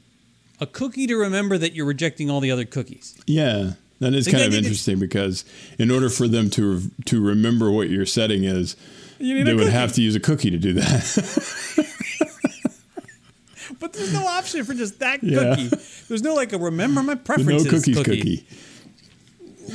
a 0.59 0.65
cookie 0.65 1.07
to 1.07 1.15
remember 1.15 1.57
that 1.57 1.73
you're 1.73 1.85
rejecting 1.85 2.29
all 2.29 2.39
the 2.39 2.51
other 2.51 2.65
cookies. 2.65 3.17
Yeah. 3.25 3.73
That 3.99 4.13
is 4.13 4.27
kind 4.27 4.43
of 4.43 4.53
interesting 4.53 4.99
because 4.99 5.45
in 5.79 5.89
order 5.89 6.09
for 6.09 6.27
them 6.27 6.49
to 6.51 6.81
to 7.05 7.21
remember 7.21 7.71
what 7.71 7.89
your 7.89 8.05
setting 8.05 8.43
is, 8.43 8.75
You 9.19 9.43
they 9.43 9.53
would 9.53 9.61
cookie. 9.63 9.71
have 9.71 9.93
to 9.93 10.01
use 10.01 10.15
a 10.15 10.19
cookie 10.19 10.49
to 10.51 10.57
do 10.57 10.73
that. 10.73 11.81
But 13.79 13.93
there's 13.93 14.13
no 14.13 14.25
option 14.27 14.63
for 14.63 14.73
just 14.73 14.99
that 14.99 15.23
Yeah. 15.23 15.55
cookie. 15.55 15.69
There's 16.07 16.21
no 16.21 16.33
like 16.35 16.53
a 16.53 16.57
remember 16.57 17.01
my 17.03 17.15
the 17.15 17.19
no 17.19 17.23
preferences 17.25 17.67
cookies 17.69 17.97
cookie. 18.03 18.45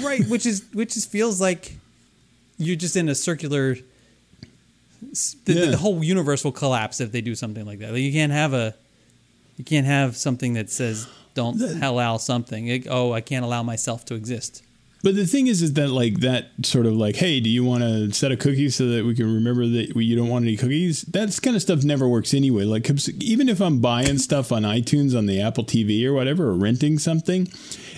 right? 0.00 0.26
Which 0.28 0.46
is 0.46 0.64
which 0.72 0.96
is 0.96 1.04
feels 1.04 1.40
like 1.40 1.76
you're 2.56 2.76
just 2.76 2.96
in 2.96 3.08
a 3.08 3.14
circular. 3.14 3.76
The, 5.44 5.52
Yeah. 5.52 5.66
the 5.70 5.76
whole 5.76 6.04
universe 6.04 6.44
will 6.44 6.52
collapse 6.52 7.00
if 7.00 7.10
they 7.10 7.20
do 7.20 7.34
something 7.34 7.64
like 7.66 7.78
that. 7.80 7.92
Like 7.92 8.02
you 8.02 8.12
can't 8.12 8.32
have 8.32 8.52
a, 8.52 8.74
you 9.56 9.64
can't 9.64 9.86
have 9.86 10.16
something 10.16 10.54
that 10.54 10.70
says 10.70 11.06
don't 11.40 11.82
allow 11.82 12.16
something. 12.18 12.68
Like, 12.68 12.86
oh, 12.88 13.12
I 13.12 13.20
can't 13.20 13.44
allow 13.44 13.62
myself 13.62 14.04
to 14.06 14.14
exist. 14.14 14.62
But 15.02 15.16
the 15.16 15.26
thing 15.26 15.46
is, 15.46 15.62
is 15.62 15.72
that 15.74 15.88
like 15.88 16.20
that 16.20 16.50
sort 16.62 16.84
of 16.84 16.94
like, 16.94 17.16
hey, 17.16 17.40
do 17.40 17.48
you 17.48 17.64
want 17.64 17.82
to 17.82 18.12
set 18.12 18.32
a 18.32 18.36
cookie 18.36 18.68
so 18.68 18.86
that 18.88 19.06
we 19.06 19.14
can 19.14 19.34
remember 19.34 19.66
that 19.66 19.94
we, 19.94 20.04
you 20.04 20.14
don't 20.14 20.28
want 20.28 20.44
any 20.44 20.58
cookies? 20.58 21.02
That 21.02 21.38
kind 21.42 21.56
of 21.56 21.62
stuff 21.62 21.82
never 21.84 22.06
works 22.06 22.34
anyway. 22.34 22.64
Like 22.64 22.90
even 23.22 23.48
if 23.48 23.62
I'm 23.62 23.80
buying 23.80 24.18
stuff 24.28 24.52
on 24.52 24.62
iTunes 24.62 25.16
on 25.16 25.24
the 25.24 25.40
Apple 25.40 25.64
TV 25.64 26.04
or 26.04 26.12
whatever, 26.12 26.48
or 26.48 26.54
renting 26.54 26.98
something, 26.98 27.48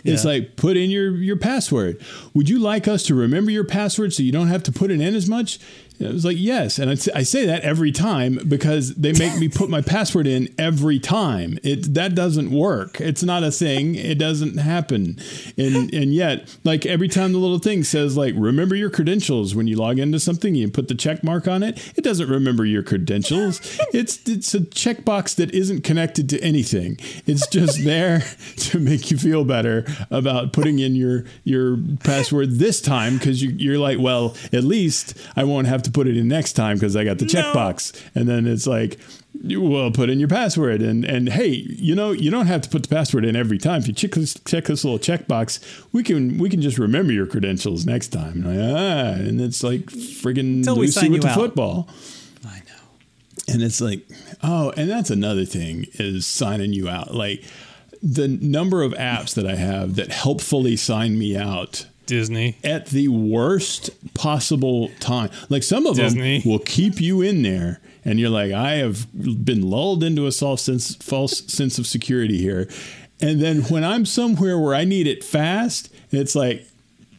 it's 0.05 0.25
like 0.25 0.57
put 0.57 0.77
in 0.77 0.91
your 0.91 1.17
your 1.17 1.37
password. 1.37 2.01
Would 2.35 2.49
you 2.49 2.61
like 2.61 2.87
us 2.87 3.03
to 3.05 3.15
remember 3.17 3.51
your 3.51 3.65
password 3.65 4.13
so 4.13 4.23
you 4.23 4.33
don't 4.33 4.49
have 4.49 4.63
to 4.65 4.73
put 4.73 4.93
it 4.93 5.01
in 5.01 5.15
as 5.15 5.29
much? 5.29 5.59
It 5.99 6.13
was 6.13 6.25
like 6.25 6.37
yes, 6.39 6.79
and 6.79 6.91
I, 6.91 6.95
I 7.15 7.23
say 7.23 7.47
that 7.47 7.63
every 7.63 7.93
time 7.93 8.39
because 8.49 8.95
they 8.95 9.13
make 9.13 9.39
me 9.39 9.49
put 9.49 9.71
my 9.71 9.81
password 9.93 10.27
in 10.27 10.49
every 10.59 10.99
time. 10.99 11.59
It 11.63 11.95
that 11.95 12.15
doesn't 12.15 12.51
work. 12.51 13.01
It's 13.01 13.23
not 13.23 13.45
a 13.45 13.51
thing. 13.51 13.95
It 13.95 14.19
doesn't 14.19 14.59
happen. 14.59 15.19
And 15.57 15.93
and 15.95 16.15
yet, 16.15 16.57
like 16.65 16.87
every 16.87 17.09
time 17.09 17.33
the 17.33 17.39
little 17.39 17.59
thing 17.59 17.85
says 17.85 18.17
like 18.17 18.35
remember 18.37 18.75
your 18.75 18.91
credentials 18.91 19.55
when 19.55 19.67
you 19.67 19.77
log 19.77 19.99
into 19.99 20.19
something, 20.19 20.55
you 20.55 20.71
put 20.71 20.89
the 20.89 20.95
check 20.95 21.23
mark 21.23 21.47
on 21.47 21.63
it. 21.63 21.93
It 21.97 22.03
doesn't 22.03 22.29
remember 22.29 22.65
your 22.65 22.83
credentials. 22.83 23.61
It's 23.93 24.27
it's 24.27 24.55
a 24.55 24.61
checkbox 24.61 25.35
that 25.37 25.53
isn't 25.55 25.83
connected 25.83 26.29
to 26.31 26.41
anything. 26.41 26.99
It's 27.27 27.47
just 27.49 27.85
there 27.85 28.23
to 28.57 28.79
make 28.79 29.11
you 29.11 29.19
feel 29.19 29.45
better 29.45 29.85
about 30.11 30.53
putting 30.53 30.79
in 30.79 30.95
your 30.95 31.25
your 31.45 31.79
password 32.03 32.59
this 32.59 32.81
time 32.81 33.19
because 33.19 33.43
you, 33.43 33.51
you're 33.51 33.79
like, 33.79 33.99
well, 33.99 34.35
at 34.53 34.65
least 34.65 35.15
I 35.37 35.45
won't 35.45 35.67
have 35.67 35.82
to 35.85 35.91
put 35.91 36.07
it 36.07 36.17
in 36.17 36.29
next 36.29 36.53
time 36.55 36.77
because 36.77 36.97
I 36.97 37.05
got 37.05 37.19
the 37.19 37.25
No. 37.27 37.31
checkbox. 37.31 37.93
And 38.15 38.29
then 38.29 38.47
it's 38.47 38.67
like, 38.67 38.99
you 39.45 39.61
will 39.61 39.91
put 39.91 40.11
in 40.11 40.19
your 40.21 40.29
password 40.29 40.83
and 40.83 41.05
and 41.05 41.29
hey, 41.31 41.49
you 41.49 41.95
know, 41.95 42.13
you 42.13 42.31
don't 42.31 42.47
have 42.47 42.63
to 42.63 42.69
put 42.69 42.83
the 42.83 42.89
password 42.95 43.25
in 43.25 43.35
every 43.35 43.59
time. 43.59 43.81
If 43.81 43.89
you 43.89 43.95
check 43.95 44.13
this 44.13 44.39
check 44.45 44.65
this 44.67 44.85
little 44.85 44.99
checkbox, 44.99 45.59
we 45.93 46.03
can 46.03 46.39
we 46.39 46.49
can 46.51 46.61
just 46.61 46.79
remember 46.79 47.13
your 47.13 47.27
credentials 47.27 47.85
next 47.87 48.09
time. 48.09 48.43
Like, 48.43 48.59
ah, 48.59 49.13
and 49.19 49.41
it's 49.41 49.63
like 49.63 49.87
friggin' 49.87 50.63
Till 50.65 50.75
we 50.77 50.83
Lucy 50.87 51.01
sign 51.01 51.13
with 51.13 51.23
you 51.23 51.29
the 51.29 51.29
out. 51.31 51.35
football. 51.37 51.89
I 52.47 52.59
know. 52.59 53.53
And 53.55 53.63
it's 53.63 53.81
like, 53.81 54.07
oh, 54.43 54.71
and 54.77 54.89
that's 54.91 55.11
another 55.11 55.45
thing 55.47 55.87
is 55.95 56.27
signing 56.27 56.73
you 56.75 56.89
out. 56.89 57.15
Like 57.15 57.43
the 58.03 58.29
number 58.29 58.83
of 58.83 58.93
apps 58.93 59.35
that 59.35 59.47
I 59.47 59.55
have 59.57 59.95
that 59.97 60.11
helpfully 60.11 60.77
sign 60.77 61.19
me 61.19 61.37
out 61.37 61.87
Disney. 62.07 62.57
at 62.65 62.87
the 62.87 63.09
worst 63.09 63.91
possible 64.15 64.91
time. 65.01 65.31
Like 65.49 65.63
some 65.63 65.87
of 65.87 65.97
Disney. 65.97 66.41
them 66.41 66.51
will 66.51 66.59
keep 66.61 67.01
you 67.01 67.23
in 67.23 67.43
there 67.43 67.81
and 68.05 68.19
you're 68.19 68.31
like, 68.31 68.53
I 68.53 68.75
have 68.75 69.07
been 69.45 69.63
lulled 69.63 70.03
into 70.03 70.27
a 70.27 70.33
false 70.33 70.63
sense, 70.63 70.97
false 70.97 71.53
sense 71.53 71.79
of 71.79 71.87
security 71.87 72.39
here. 72.39 72.69
And 73.21 73.41
then 73.41 73.63
when 73.63 73.85
I'm 73.85 74.05
somewhere 74.05 74.59
where 74.59 74.75
I 74.75 74.85
need 74.85 75.07
it 75.07 75.23
fast, 75.23 75.93
it's 76.11 76.35
like 76.35 76.67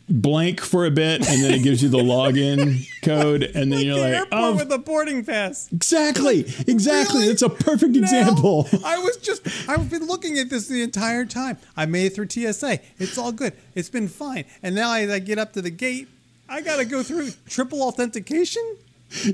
blank 0.09 0.59
for 0.61 0.85
a 0.85 0.91
bit, 0.91 1.27
and 1.27 1.43
then 1.43 1.53
it 1.53 1.63
gives 1.63 1.81
you 1.81 1.89
the 1.89 1.97
login 1.99 2.85
code, 3.03 3.43
and 3.43 3.71
then 3.71 3.79
Like 3.79 3.85
you're 3.85 3.95
the 3.95 4.01
like, 4.01 4.13
airport 4.13 4.31
oh, 4.33 4.55
with 4.55 4.71
a 4.71 4.77
boarding 4.77 5.23
pass. 5.25 5.71
exactly, 5.71 6.39
exactly. 6.67 7.21
Really? 7.21 7.27
That's 7.29 7.41
a 7.41 7.49
perfect 7.49 7.95
example. 7.95 8.67
I 8.85 8.97
was 8.97 9.17
just, 9.17 9.47
I've 9.69 9.89
been 9.89 10.05
looking 10.07 10.37
at 10.39 10.49
this 10.49 10.67
the 10.67 10.81
entire 10.83 11.25
time. 11.25 11.57
I 11.77 11.85
made 11.85 12.07
it 12.07 12.15
through 12.15 12.29
TSA. 12.29 12.79
It's 12.99 13.17
all 13.17 13.31
good. 13.31 13.53
It's 13.75 13.89
been 13.89 14.07
fine. 14.07 14.45
And 14.61 14.75
now 14.75 14.93
as 14.93 15.09
I 15.09 15.19
get 15.19 15.37
up 15.37 15.53
to 15.53 15.61
the 15.61 15.71
gate, 15.71 16.07
I 16.49 16.61
got 16.61 16.77
to 16.77 16.85
go 16.85 17.01
through 17.03 17.31
triple 17.47 17.81
authentication? 17.83 18.61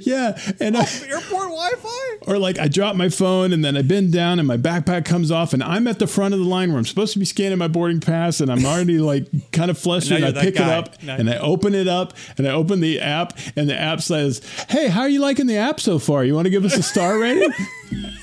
Yeah, 0.02 0.38
and 0.60 0.76
I, 0.78 0.82
Airport 1.08 1.50
Wi 1.50 1.70
Fi? 1.78 2.18
or 2.28 2.38
like 2.38 2.60
I 2.60 2.68
drop 2.68 2.96
my 2.96 3.10
phone 3.10 3.54
and 3.54 3.64
then 3.64 3.78
I 3.78 3.82
bend 3.82 4.12
down 4.14 4.40
and 4.40 4.48
my 4.48 4.58
backpack 4.58 5.06
comes 5.06 5.32
off 5.32 5.54
and 5.54 5.64
I'm 5.64 5.88
at 5.88 6.00
the 6.00 6.08
front 6.08 6.34
of 6.34 6.40
the 6.40 6.46
line 6.46 6.70
where 6.70 6.78
I'm 6.78 6.86
supposed 6.86 7.14
to 7.14 7.20
be 7.20 7.26
scanning 7.26 7.58
my 7.58 7.68
boarding 7.68 8.00
pass 8.00 8.40
and 8.42 8.52
I'm 8.52 8.66
already 8.66 9.00
like 9.00 9.28
kind 9.52 9.72
of 9.72 9.78
flustered. 9.78 10.24
I 10.24 10.32
pick 10.34 10.56
it 10.56 10.62
up 10.62 11.02
Now- 11.04 11.16
and 11.16 11.30
I 11.30 11.38
open 11.38 11.74
it 11.76 11.88
up 11.88 12.14
and 12.38 12.48
I 12.48 12.52
open 12.52 12.82
the 12.82 13.00
app 13.00 13.38
and 13.56 13.70
the 13.70 13.80
app 13.80 14.02
says, 14.02 14.42
"Hey, 14.70 14.88
how 14.90 15.02
are 15.02 15.10
you 15.10 15.22
liking 15.22 15.48
the 15.48 15.58
app 15.58 15.80
so 15.80 15.98
far? 16.00 16.24
You 16.24 16.36
want 16.36 16.46
to 16.46 16.52
give 16.52 16.66
us 16.66 16.78
a 16.78 16.84
star 16.84 17.18
rating?" 17.22 17.52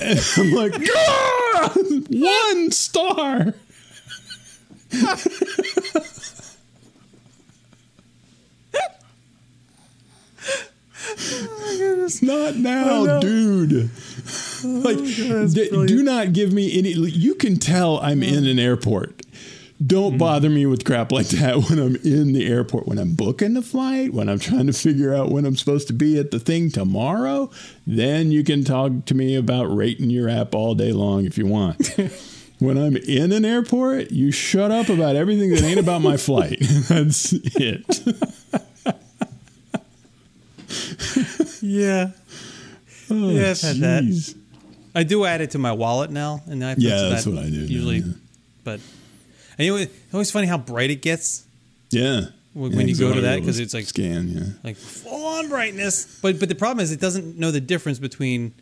and 0.01 0.21
I'm 0.37 0.53
like, 0.53 0.75
"Ah! 0.97 1.73
"One 2.11 2.71
star." 2.71 3.55
Not 12.23 12.57
now, 12.57 13.21
dude. 13.21 13.91
Like, 14.65 14.99
d- 14.99 15.87
do 15.87 16.03
not 16.03 16.33
give 16.33 16.53
me 16.53 16.79
any. 16.79 16.91
You 16.91 17.35
can 17.35 17.57
tell 17.57 17.99
I'm 18.01 18.23
in 18.23 18.47
an 18.47 18.59
airport. 18.59 19.23
Don't 19.85 20.17
bother 20.17 20.49
me 20.49 20.65
with 20.65 20.85
crap 20.85 21.13
like 21.13 21.29
that 21.29 21.57
when 21.69 21.79
I'm 21.79 21.97
in 21.97 22.33
the 22.33 22.47
airport. 22.47 22.87
When 22.87 22.99
I'm 22.99 23.15
booking 23.15 23.55
the 23.55 23.63
flight, 23.63 24.13
when 24.15 24.29
I'm 24.29 24.39
trying 24.39 24.67
to 24.69 24.73
figure 24.73 25.15
out 25.15 25.31
when 25.31 25.45
I'm 25.45 25.57
supposed 25.57 25.87
to 25.89 25.93
be 25.93 26.19
at 26.19 26.31
the 26.31 26.41
thing 26.41 26.71
tomorrow, 26.71 27.51
then 27.87 28.31
you 28.31 28.43
can 28.43 28.65
talk 28.65 29.05
to 29.07 29.15
me 29.15 29.35
about 29.37 29.65
rating 29.65 30.09
your 30.09 30.29
app 30.31 30.55
all 30.55 30.75
day 30.75 30.93
long 30.93 31.27
if 31.27 31.37
you 31.37 31.47
want. 31.47 31.95
when 32.59 32.79
I'm 32.79 32.97
in 32.97 33.33
an 33.33 33.45
airport, 33.45 34.13
you 34.13 34.31
shut 34.33 34.71
up 34.71 34.89
about 34.89 35.15
everything 35.15 35.51
that 35.51 35.63
ain't 35.63 35.79
about 35.79 36.01
my 36.01 36.17
flight. 36.17 36.59
That's 36.89 37.35
it. 37.35 38.63
Yeah. 41.63 42.11
Oh, 43.11 43.31
Yeah, 43.31 43.51
I've 43.51 43.61
had 43.61 43.77
that. 43.77 44.35
I 44.95 45.03
do 45.03 45.25
add 45.25 45.41
it 45.41 45.51
to 45.53 45.59
my 45.59 45.73
wallet 45.73 46.11
now, 46.11 46.43
and 46.47 46.65
I 46.65 46.75
Yeah, 46.79 46.97
so 46.99 47.11
that's 47.11 47.25
that 47.25 47.31
what 47.35 47.45
I 47.45 47.49
do 47.51 47.57
now, 47.61 47.67
usually. 47.67 47.99
yeah. 47.99 48.13
But 48.65 48.81
you 49.59 49.77
it's 49.77 49.93
always 50.13 50.31
funny 50.31 50.47
how 50.47 50.59
bright 50.59 50.91
it 50.91 51.03
gets, 51.03 51.45
Yeah. 51.91 52.27
When- 52.55 52.73
Yeah, 52.73 52.87
you 52.87 52.97
go 52.97 53.13
to 53.15 53.21
that, 53.21 53.41
because 53.41 53.59
it's 53.61 53.75
like- 53.75 53.85
scan. 53.87 54.29
Yeah. 54.35 54.43
like 54.65 54.77
full 54.77 55.27
on 55.27 55.49
brightness. 55.51 56.07
But 56.23 56.41
but 56.41 56.49
the 56.49 56.55
problem 56.55 56.83
is 56.83 56.91
it 56.91 57.01
doesn't 57.01 57.39
know 57.39 57.51
the 57.51 57.61
difference 57.61 57.99
between 57.99 58.53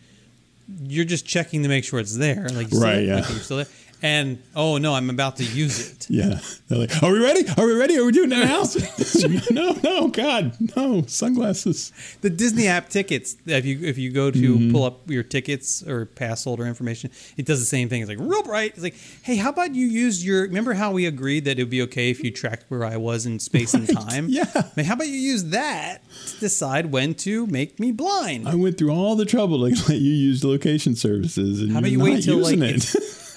you're 0.87 1.04
just 1.04 1.25
checking 1.26 1.62
to 1.62 1.68
make 1.68 1.85
sure 1.85 2.00
it's 2.00 2.16
there, 2.16 2.49
like 2.50 2.73
you 2.73 2.80
Right, 2.80 2.99
it, 2.99 3.06
yeah. 3.06 3.16
like 3.21 3.28
you're 3.30 3.38
still 3.38 3.56
there, 3.59 3.66
and 4.04 4.38
oh 4.54 4.76
no, 4.76 4.92
I'm 4.94 5.08
about 5.08 5.37
to 5.38 5.44
use 5.44 5.90
it. 5.90 6.06
Yeah. 6.11 6.38
They're 6.68 6.78
like, 6.78 7.02
are 7.02 7.11
we 7.11 7.18
ready? 7.18 7.44
Are 7.56 7.66
we 7.66 7.73
ready? 7.73 7.96
Are 7.99 8.04
we 8.04 8.12
doing 8.12 8.30
it 8.30 8.37
now? 8.37 8.62
no, 9.50 9.73
no, 9.82 10.08
God, 10.08 10.54
no. 10.76 11.02
Sunglasses. 11.06 11.92
The 12.20 12.28
Disney 12.28 12.68
app 12.68 12.90
tickets. 12.90 13.37
If 13.46 13.64
you 13.64 13.80
if 13.82 13.96
you 13.96 14.11
go 14.11 14.30
to 14.30 14.38
Mm-hmm. 14.54 14.73
pull 14.73 14.84
up 14.84 15.08
your 15.11 15.23
tickets 15.23 15.82
or 15.82 16.04
pass 16.04 16.45
holder 16.45 16.67
information, 16.67 17.10
it 17.38 17.47
does 17.47 17.58
the 17.60 17.64
same 17.67 17.88
thing. 17.88 18.02
It's 18.02 18.08
like 18.10 18.19
real 18.21 18.43
bright. 18.43 18.73
It's 18.75 18.82
like, 18.82 18.97
hey, 19.23 19.36
how 19.36 19.49
about 19.49 19.75
you 19.75 19.86
use 19.86 20.25
your? 20.25 20.43
Remember 20.43 20.75
how 20.75 20.93
we 20.93 21.06
agreed 21.06 21.47
that 21.47 21.58
it 21.58 21.62
would 21.62 21.71
be 21.71 21.80
okay 21.82 22.10
if 22.10 22.23
you 22.23 22.30
tracked 22.30 22.67
where 22.69 22.84
I 22.84 22.99
was 22.99 23.25
in 23.25 23.38
space 23.38 23.73
and 23.73 23.88
time? 23.88 24.26
yeah. 24.28 24.45
Man, 24.76 24.84
how 24.84 24.95
about 24.95 25.08
you 25.08 25.14
use 25.14 25.45
that 25.45 26.02
to 26.28 26.40
decide 26.40 26.93
when 26.93 27.14
to 27.26 27.47
make 27.47 27.80
me 27.80 27.93
blind? 27.93 28.47
I 28.47 28.54
went 28.56 28.76
through 28.76 28.90
all 28.90 29.17
the 29.17 29.25
trouble 29.25 29.56
to 29.58 29.62
let 29.64 29.88
you 30.00 30.12
use 30.12 30.45
location 30.45 30.95
services, 30.95 31.62
and 31.62 31.73
How 31.73 31.78
about 31.78 31.90
you 31.90 32.00
wait 32.00 32.23
till 32.25 32.36
like 32.38 32.58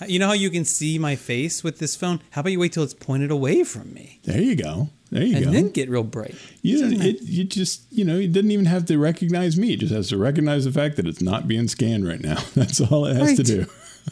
you 0.07 0.19
know 0.19 0.27
how 0.27 0.33
you 0.33 0.49
can 0.49 0.65
see 0.65 0.97
my 0.99 1.15
face 1.15 1.63
with 1.63 1.79
this 1.79 1.95
phone? 1.95 2.21
How 2.31 2.41
about 2.41 2.51
you 2.51 2.60
wait 2.60 2.73
till 2.73 2.83
it's 2.83 2.93
pointed 2.93 3.31
away 3.31 3.63
from 3.63 3.93
me 3.93 4.19
there 4.23 4.41
you 4.41 4.55
go. 4.55 4.89
There 5.10 5.23
you 5.23 5.36
and 5.38 5.45
go. 5.45 5.47
And 5.51 5.55
then 5.57 5.69
get 5.71 5.89
real 5.89 6.03
bright? 6.03 6.36
you, 6.62 6.81
don't- 6.81 7.01
it, 7.01 7.21
you 7.21 7.45
just, 7.45 7.83
you 7.91 8.03
know, 8.03 8.17
it 8.17 8.33
doesn't 8.33 8.51
even 8.51 8.65
have 8.65 8.86
to 8.88 8.97
recognize 8.97 9.57
me. 9.57 9.71
It 9.73 9.79
just 9.79 9.93
has 9.93 10.10
to 10.10 10.17
recognize 10.17 10.65
the 10.65 10.71
fact 10.71 10.97
that 10.97 11.07
it's 11.07 11.21
not 11.21 11.47
being 11.47 11.67
scanned 11.69 12.05
right 12.07 12.19
now. 12.21 12.36
That's 12.55 12.81
all 12.81 13.05
it 13.05 13.15
has 13.15 13.38
to 13.38 13.43
do. 13.43 13.65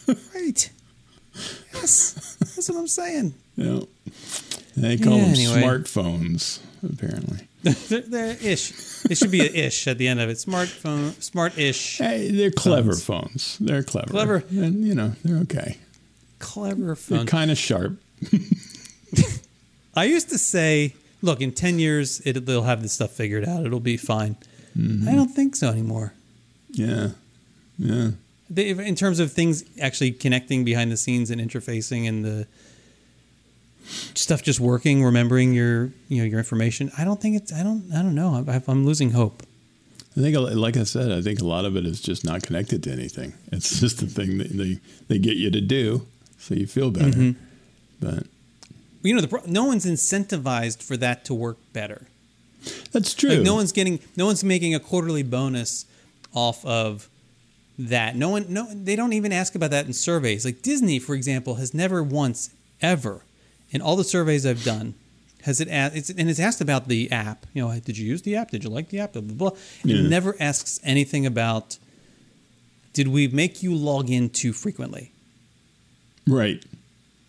Right. 0.34 0.70
Yes, 1.74 2.36
that's 2.40 2.70
what 2.70 2.78
I'm 2.78 2.88
saying. 2.88 3.34
Yeah. 3.56 3.80
They 4.78 4.98
call 4.98 5.18
Yeah, 5.18 5.24
them 5.26 5.34
anyway. 5.34 5.62
smartphones, 5.62 6.60
apparently. 6.88 7.48
They're, 7.90 8.02
they're 8.02 8.38
ish. 8.42 8.72
It 9.10 9.18
should 9.18 9.32
be 9.32 9.46
an 9.48 9.54
ish 9.56 9.88
at 9.88 9.98
the 9.98 10.08
end 10.08 10.20
of 10.20 10.30
it. 10.30 10.38
Smartphone, 10.38 11.22
smart-ish, 11.22 11.98
Hey, 11.98 12.32
they're 12.32 12.52
clever 12.52 12.94
Phones. 12.94 13.04
phones. 13.04 13.58
They're 13.60 13.84
clever. 13.84 14.08
Clever. 14.10 14.44
And, 14.50 14.86
you 14.86 14.96
know, 14.96 15.14
they're 15.24 15.42
okay. 15.44 15.78
clever 16.40 16.96
They're 16.96 17.26
kind 17.26 17.52
of 17.52 17.58
sharp. 17.58 17.98
I 19.96 20.06
used 20.06 20.30
to 20.30 20.38
say, 20.38 20.94
look, 21.22 21.42
in 21.42 21.52
ten 21.52 21.80
years, 21.80 22.22
it, 22.26 22.46
they'll 22.46 22.64
have 22.64 22.82
this 22.82 22.94
stuff 22.94 23.12
figured 23.12 23.46
out. 23.46 23.66
It'll 23.66 23.80
be 23.80 23.98
fine. 23.98 24.36
Mm-hmm. 24.78 25.08
I 25.08 25.16
don't 25.16 25.30
think 25.30 25.56
so 25.56 25.70
anymore. 25.70 26.14
Yeah. 26.72 27.10
Yeah. 27.78 28.12
They, 28.50 28.70
in 28.70 28.96
terms 28.96 29.20
of 29.20 29.32
things 29.32 29.64
actually 29.82 30.12
connecting 30.12 30.66
behind 30.66 30.92
the 30.92 30.98
scenes 30.98 31.32
and 31.32 31.42
interfacing 31.42 32.08
and 32.08 32.24
the 32.26 32.48
stuff 34.14 34.44
just 34.44 34.60
working, 34.60 35.04
remembering 35.04 35.54
your 35.54 35.92
you 36.08 36.20
know 36.20 36.24
your 36.24 36.40
information. 36.40 36.92
I 36.98 37.04
don't 37.06 37.22
think 37.22 37.36
it's. 37.38 37.54
I 37.54 37.64
don't. 37.64 37.92
I 37.94 38.02
don't 38.02 38.16
know. 38.16 38.44
I, 38.48 38.62
I'm 38.68 38.86
losing 38.86 39.12
hope. 39.12 39.44
I 40.18 40.22
think, 40.22 40.38
like 40.38 40.78
I 40.78 40.84
said, 40.84 41.12
I 41.12 41.22
think 41.22 41.42
a 41.42 41.46
lot 41.46 41.66
of 41.66 41.76
it 41.76 41.86
is 41.86 42.00
just 42.00 42.24
not 42.24 42.42
connected 42.42 42.82
to 42.84 42.92
anything. 42.92 43.34
It's 43.52 43.80
just 43.82 44.00
the 44.00 44.08
thing 44.08 44.38
that 44.38 44.50
they, 44.50 44.80
they 45.10 45.20
get 45.20 45.36
you 45.36 45.52
to 45.52 45.60
do 45.60 46.08
so 46.38 46.56
you 46.56 46.68
feel 46.68 46.90
better. 46.90 47.10
Mm-hmm. 47.10 47.40
But 48.00 48.28
You 49.02 49.14
know, 49.14 49.20
the, 49.22 49.28
pro- 49.28 49.42
no 49.46 49.66
one's 49.66 49.86
incentivized 49.86 50.82
for 50.82 50.96
that 50.98 51.26
to 51.26 51.34
work 51.34 51.58
better. 51.74 52.08
that's 52.94 53.14
true. 53.14 53.32
Like 53.32 53.42
no 53.42 53.56
one's 53.56 53.74
getting, 53.74 54.00
no 54.16 54.26
one's 54.28 54.42
making 54.44 54.74
a 54.74 54.80
quarterly 54.80 55.24
bonus 55.24 55.86
off 56.34 56.64
of 56.66 57.10
that. 57.78 58.16
No 58.16 58.30
one, 58.30 58.46
no, 58.48 58.74
they 58.74 58.96
don't 58.96 59.12
even 59.12 59.34
ask 59.34 59.54
about 59.54 59.72
that 59.72 59.86
in 59.86 59.92
surveys. 59.92 60.46
Like 60.46 60.62
Disney, 60.62 60.98
for 60.98 61.14
example, 61.14 61.56
has 61.56 61.74
never 61.74 62.02
once 62.02 62.52
ever, 62.82 63.22
in 63.76 63.82
all 63.82 63.96
the 63.98 64.04
surveys 64.06 64.46
I've 64.46 64.64
done, 64.64 64.96
has 65.44 65.60
it 65.60 65.68
asked, 65.70 65.96
it's, 65.96 66.10
and 66.10 66.30
it's 66.30 66.40
asked 66.40 66.62
about 66.62 66.88
the 66.88 67.12
app. 67.12 67.46
You 67.54 67.68
know, 67.68 67.80
did 67.80 67.98
you 67.98 68.08
use 68.08 68.22
the 68.22 68.38
app? 68.38 68.50
Did 68.50 68.64
you 68.64 68.70
like 68.70 68.90
the 68.90 69.02
app? 69.02 69.14
Blah 69.14 69.22
blah 69.22 69.50
blah. 69.50 69.60
Yeah. 69.84 69.98
It 69.98 70.10
never 70.10 70.36
asks 70.40 70.80
anything 70.84 71.26
about. 71.26 71.78
Did 72.94 73.10
we 73.10 73.28
make 73.28 73.62
you 73.62 73.76
log 73.76 74.10
in 74.10 74.30
too 74.30 74.54
frequently? 74.54 75.12
right. 76.28 76.64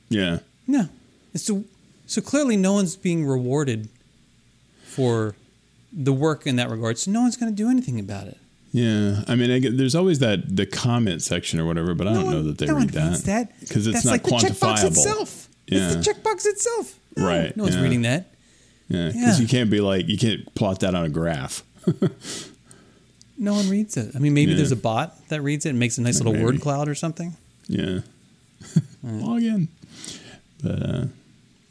Yeah. 0.08 0.38
No. 0.68 0.88
So 1.34 1.64
so 2.06 2.22
clearly 2.22 2.56
no 2.56 2.72
one's 2.72 2.94
being 2.96 3.26
rewarded 3.26 3.88
for 4.84 5.34
the 5.92 6.12
work 6.12 6.46
in 6.46 6.56
that 6.56 6.70
regard. 6.70 6.98
So 6.98 7.10
no 7.10 7.22
one's 7.22 7.36
going 7.36 7.52
to 7.52 7.56
do 7.56 7.68
anything 7.68 7.98
about 7.98 8.28
it. 8.28 8.38
Yeah. 8.72 9.24
I 9.26 9.34
mean, 9.34 9.50
I 9.50 9.58
get, 9.58 9.76
there's 9.76 9.94
always 9.94 10.20
that 10.20 10.56
the 10.56 10.66
comment 10.66 11.22
section 11.22 11.58
or 11.58 11.66
whatever, 11.66 11.94
but 11.94 12.06
I 12.06 12.12
don't 12.12 12.30
know 12.30 12.42
that 12.44 12.58
they 12.58 12.66
no 12.66 12.74
read 12.74 12.94
one 12.94 13.12
that 13.12 13.58
because 13.60 13.86
it's 13.86 14.04
not 14.04 14.12
like 14.12 14.22
quantifiable. 14.22 15.48
Yeah. 15.68 15.92
It's 15.92 15.96
the 16.06 16.12
checkbox 16.12 16.46
itself. 16.46 16.98
No, 17.16 17.26
Right, 17.26 17.56
No 17.56 17.64
one's 17.64 17.76
yeah. 17.76 17.82
reading 17.82 18.02
that. 18.02 18.32
Yeah, 18.88 19.06
because 19.08 19.38
Yeah. 19.38 19.42
you 19.42 19.48
can't 19.48 19.70
be 19.70 19.80
like 19.80 20.06
you 20.08 20.16
can't 20.18 20.54
plot 20.54 20.80
that 20.80 20.94
on 20.94 21.04
a 21.04 21.08
graph. 21.08 21.62
No 23.38 23.52
one 23.52 23.68
reads 23.68 23.98
it. 23.98 24.16
I 24.16 24.18
mean, 24.18 24.32
maybe 24.32 24.52
Yeah. 24.52 24.56
there's 24.56 24.72
a 24.72 24.76
bot 24.76 25.28
that 25.28 25.42
reads 25.42 25.66
it 25.66 25.70
and 25.70 25.78
makes 25.78 25.98
a 25.98 26.00
nice 26.00 26.16
little 26.18 26.32
Maybe. 26.32 26.44
word 26.46 26.60
cloud 26.62 26.88
or 26.88 26.94
something. 26.94 27.36
Yeah. 27.68 28.00
Log 29.02 29.42
in. 29.42 29.68
But 30.62 30.82
uh, 30.82 31.04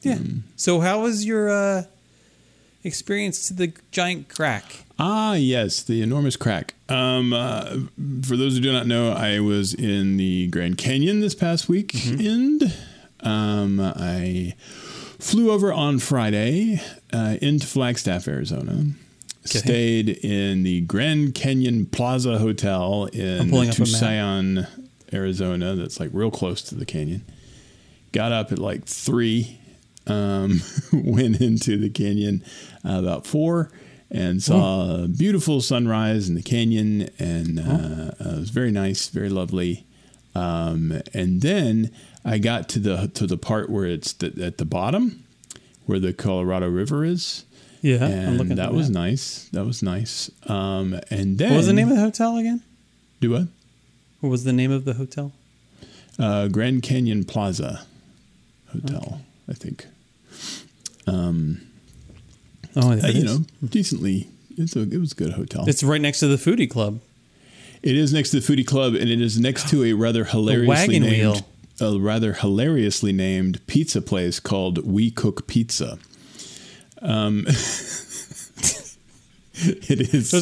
Yeah. 0.03 0.17
Hmm. 0.17 0.38
So 0.55 0.79
how 0.81 1.01
was 1.01 1.25
your 1.25 1.49
uh, 1.49 1.84
experience 2.84 3.47
to 3.47 3.55
the 3.55 3.73
giant 3.91 4.29
crack? 4.29 4.84
Ah, 4.99 5.34
yes, 5.34 5.81
the 5.81 6.03
enormous 6.03 6.36
crack. 6.36 6.75
Um, 6.88 7.34
uh, 7.34 7.77
for 8.21 8.38
those 8.38 8.53
who 8.58 8.60
do 8.62 8.71
not 8.71 8.86
know, 8.86 9.12
I 9.13 9.39
was 9.39 9.73
in 9.73 10.17
the 10.17 10.45
Grand 10.47 10.77
Canyon 10.77 11.19
this 11.19 11.34
past 11.34 11.67
weekend. 11.67 12.71
Um, 13.25 13.79
I 13.79 14.53
flew 15.19 15.51
over 15.51 15.73
on 15.73 15.99
Friday 15.99 16.81
uh, 17.11 17.38
into 17.41 17.67
Flagstaff, 17.67 18.27
Arizona. 18.27 18.85
Stayed 19.43 20.09
in 20.09 20.63
the 20.63 20.81
Grand 20.81 21.35
Canyon 21.35 21.85
Plaza 21.85 22.39
Hotel 22.39 23.05
in 23.05 23.49
pulling 23.49 23.69
up 23.69 23.75
a 23.75 23.79
map. 23.81 23.88
Tusayan, 23.88 24.67
Arizona. 25.13 25.75
That's 25.75 25.99
like 25.99 26.09
real 26.13 26.31
close 26.31 26.63
to 26.63 26.75
the 26.75 26.85
canyon. 26.85 27.23
Got 28.11 28.31
up 28.31 28.51
at 28.51 28.59
like 28.59 28.85
three. 28.85 29.59
Um, 30.07 30.61
went 30.93 31.41
into 31.41 31.77
the 31.77 31.89
canyon 31.89 32.43
uh, 32.88 32.99
about 32.99 33.25
four 33.25 33.71
and 34.11 34.41
saw 34.41 35.03
a 35.03 35.07
beautiful 35.07 35.61
sunrise 35.61 36.29
in 36.29 36.35
the 36.35 36.43
canyon, 36.43 37.09
and 37.17 37.59
uh, 37.59 37.63
uh, 37.63 38.35
it 38.35 38.39
was 38.39 38.49
very 38.49 38.71
nice, 38.71 39.09
very 39.09 39.29
lovely. 39.29 39.85
Um, 40.35 41.01
and 41.13 41.41
then 41.41 41.91
I 42.25 42.39
got 42.39 42.67
to 42.69 42.79
the 42.79 43.07
to 43.13 43.27
the 43.27 43.38
part 43.38 43.69
where 43.69 43.85
it's 43.85 44.11
the, 44.13 44.33
at 44.43 44.57
the 44.57 44.65
bottom, 44.65 45.23
where 45.85 45.99
the 45.99 46.11
Colorado 46.11 46.67
River 46.69 47.05
is. 47.05 47.45
Yeah, 47.81 48.03
I'm 48.03 48.11
and 48.11 48.38
looking 48.38 48.51
at 48.53 48.57
that 48.57 48.73
was 48.73 48.89
nice. 48.89 49.47
That 49.53 49.63
was 49.63 49.83
nice. 49.83 50.31
Um, 50.47 50.99
and 51.11 51.38
then 51.38 51.51
What 51.51 51.57
was 51.57 51.67
the 51.67 51.73
name 51.73 51.89
of 51.89 51.95
the 51.95 52.01
hotel 52.01 52.38
again? 52.38 52.61
do 53.21 53.29
what? 53.31 53.47
What 54.21 54.29
was 54.29 54.43
the 54.43 54.53
name 54.53 54.71
of 54.71 54.85
the 54.85 54.95
hotel? 54.95 55.33
Uh, 56.17 56.47
Grand 56.47 56.81
Canyon 56.81 57.25
Plaza 57.25 57.85
Hotel, 58.71 59.21
I 59.47 59.53
think. 59.53 59.85
Oh, 61.07 62.91
Uh, 62.91 63.07
you 63.07 63.23
know, 63.23 63.45
decently. 63.63 64.27
It's 64.57 64.75
a 64.75 64.81
it 64.81 64.97
was 64.97 65.11
a 65.11 65.15
good 65.15 65.33
hotel. 65.33 65.65
it's 65.67 65.83
right 65.83 66.01
next 66.01 66.19
to 66.19 66.27
the 66.27 66.38
foodie 66.38 66.69
club. 66.69 66.99
It 67.83 67.95
is 67.95 68.11
next 68.13 68.31
to 68.31 68.39
the 68.39 68.53
foodie 68.53 68.65
club, 68.65 68.95
and 68.95 69.09
it 69.09 69.21
is 69.21 69.38
next 69.39 69.69
to 69.69 69.83
a 69.83 69.93
rather 69.93 70.23
hilariously 70.25 70.67
wagon 70.99 71.03
named 71.03 71.11
wheel. 71.35 71.45
A 71.79 71.97
rather 71.99 72.33
hilariously 72.33 73.11
named 73.11 73.65
pizza 73.67 74.01
place 74.01 74.39
called 74.39 74.85
We 74.85 75.11
Cook 75.11 75.47
Pizza. 75.47 75.97
Um, 77.01 77.45
it 79.53 80.13
is. 80.13 80.33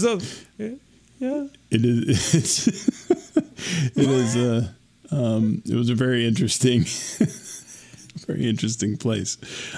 Yeah. 1.19 1.47
It 1.71 1.85
is. 1.85 2.35
It's, 2.35 2.67
it 3.97 4.09
is. 4.09 4.35
Uh, 4.35 4.67
um, 5.11 5.61
it 5.65 5.75
was 5.75 5.89
a 5.89 5.95
very 5.95 6.25
interesting, 6.27 6.81
very 8.27 8.47
interesting 8.47 8.97
place. 8.97 9.37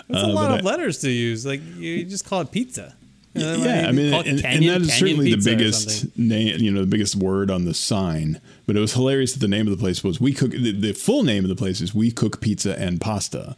That's 0.09 0.23
a 0.23 0.27
Uh, 0.27 0.33
lot 0.33 0.51
of 0.59 0.65
I- 0.65 0.69
letters 0.69 0.99
to 0.99 1.09
use. 1.11 1.45
Like 1.45 1.61
you 1.77 2.03
just 2.05 2.25
call 2.25 2.41
it 2.41 2.51
pizza. 2.51 2.95
You 3.35 3.41
know, 3.41 3.55
yeah, 3.57 3.87
I 3.87 3.91
mean, 3.91 4.11
call 4.11 4.21
it 4.21 4.27
and, 4.27 4.45
and 4.45 4.63
that 4.63 4.81
is 4.81 4.87
Canyon 4.87 4.89
certainly 4.89 5.35
the 5.35 5.41
biggest 5.43 6.17
name, 6.17 6.57
you 6.59 6.71
know, 6.71 6.81
the 6.81 6.87
biggest 6.87 7.15
word 7.17 7.51
on 7.51 7.65
the 7.65 7.73
sign. 7.73 8.39
But 8.65 8.77
it 8.77 8.79
was 8.79 8.93
hilarious 8.93 9.33
that 9.33 9.39
the 9.39 9.47
name 9.47 9.67
of 9.67 9.71
the 9.77 9.81
place 9.81 10.03
was 10.03 10.21
We 10.21 10.33
Cook. 10.33 10.51
The, 10.51 10.71
the 10.71 10.93
full 10.93 11.23
name 11.23 11.43
of 11.43 11.49
the 11.49 11.55
place 11.55 11.81
is 11.81 11.93
We 11.93 12.11
Cook 12.11 12.39
Pizza 12.41 12.79
and 12.79 13.01
Pasta, 13.01 13.57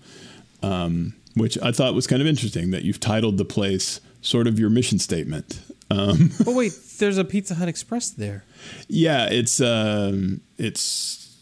um, 0.63 1.13
which 1.35 1.57
I 1.61 1.71
thought 1.71 1.93
was 1.93 2.07
kind 2.07 2.21
of 2.21 2.27
interesting 2.27 2.71
that 2.71 2.83
you've 2.83 2.99
titled 2.99 3.37
the 3.37 3.45
place 3.45 4.01
sort 4.21 4.47
of 4.47 4.59
your 4.59 4.69
mission 4.69 4.97
statement. 4.99 5.61
Um, 5.89 6.31
But 6.43 6.55
wait, 6.55 6.73
there's 6.97 7.17
a 7.17 7.23
Pizza 7.23 7.55
Hut 7.55 7.67
Express 7.69 8.09
there. 8.09 8.43
yeah, 8.89 9.27
it's 9.29 9.61
um, 9.61 10.41
it's 10.57 11.37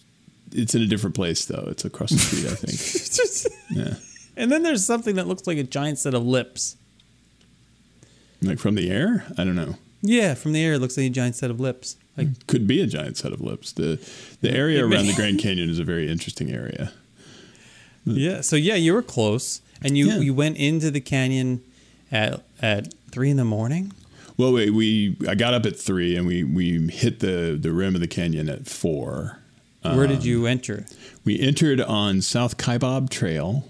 it's 0.52 0.76
in 0.76 0.82
a 0.82 0.86
different 0.88 1.16
place 1.16 1.46
though. 1.46 1.66
It's 1.70 1.86
across 1.86 2.12
the 2.12 2.18
street, 2.20 2.46
I 2.46 2.56
think. 2.56 3.52
Yeah, 3.72 3.96
and 4.38 4.52
then 4.52 4.62
there's 4.64 4.86
something 4.86 5.16
that 5.16 5.28
looks 5.28 5.48
like 5.48 5.58
a 5.58 5.64
giant 5.64 5.98
set 6.00 6.14
of 6.14 6.24
lips. 6.26 6.78
Like 8.46 8.60
from 8.60 8.76
the 8.76 8.90
air. 8.90 9.26
I 9.38 9.44
don't 9.44 9.56
know. 9.56 9.76
Yeah, 10.02 10.36
from 10.36 10.52
the 10.54 10.64
air, 10.64 10.74
it 10.74 10.80
looks 10.80 10.98
like 10.98 11.08
a 11.08 11.10
giant 11.10 11.36
set 11.36 11.50
of 11.50 11.60
lips. 11.60 11.98
Like 12.16 12.46
Could 12.48 12.68
be 12.68 12.80
a 12.82 12.88
giant 12.88 13.18
set 13.18 13.34
of 13.34 13.42
lips. 13.42 13.72
The 13.72 14.00
the 14.42 14.52
area 14.52 14.86
around 14.86 15.08
the 15.08 15.14
Grand 15.16 15.40
Canyon 15.40 15.70
is 15.70 15.80
a 15.80 15.84
very 15.84 16.10
interesting 16.10 16.52
area. 16.52 16.92
Yeah. 18.06 18.42
So 18.42 18.56
yeah, 18.56 18.76
you 18.76 18.94
were 18.94 19.02
close, 19.02 19.62
and 19.82 19.98
you 19.98 20.08
Yeah. 20.08 20.20
you 20.20 20.34
went 20.34 20.58
into 20.58 20.92
the 20.92 21.02
canyon 21.02 21.62
at 22.12 22.42
at 22.62 22.94
three 23.12 23.30
in 23.32 23.38
the 23.38 23.46
morning. 23.46 23.92
Well, 24.38 24.52
wait, 24.54 24.72
we 24.72 25.16
I 25.28 25.36
got 25.36 25.54
up 25.54 25.66
at 25.66 25.78
three 25.80 26.16
and 26.16 26.28
we 26.28 26.44
we 26.44 26.88
hit 26.92 27.20
the 27.20 27.58
the 27.60 27.72
rim 27.72 27.96
of 27.96 28.02
the 28.02 28.08
canyon 28.08 28.50
at 28.50 28.68
four. 28.68 29.40
Where 29.82 30.08
did 30.08 30.20
Um, 30.22 30.26
you 30.26 30.46
enter? 30.48 30.86
We 31.24 31.40
entered 31.40 31.80
on 31.80 32.22
South 32.22 32.58
Kaibab 32.58 33.10
Trail, 33.12 33.68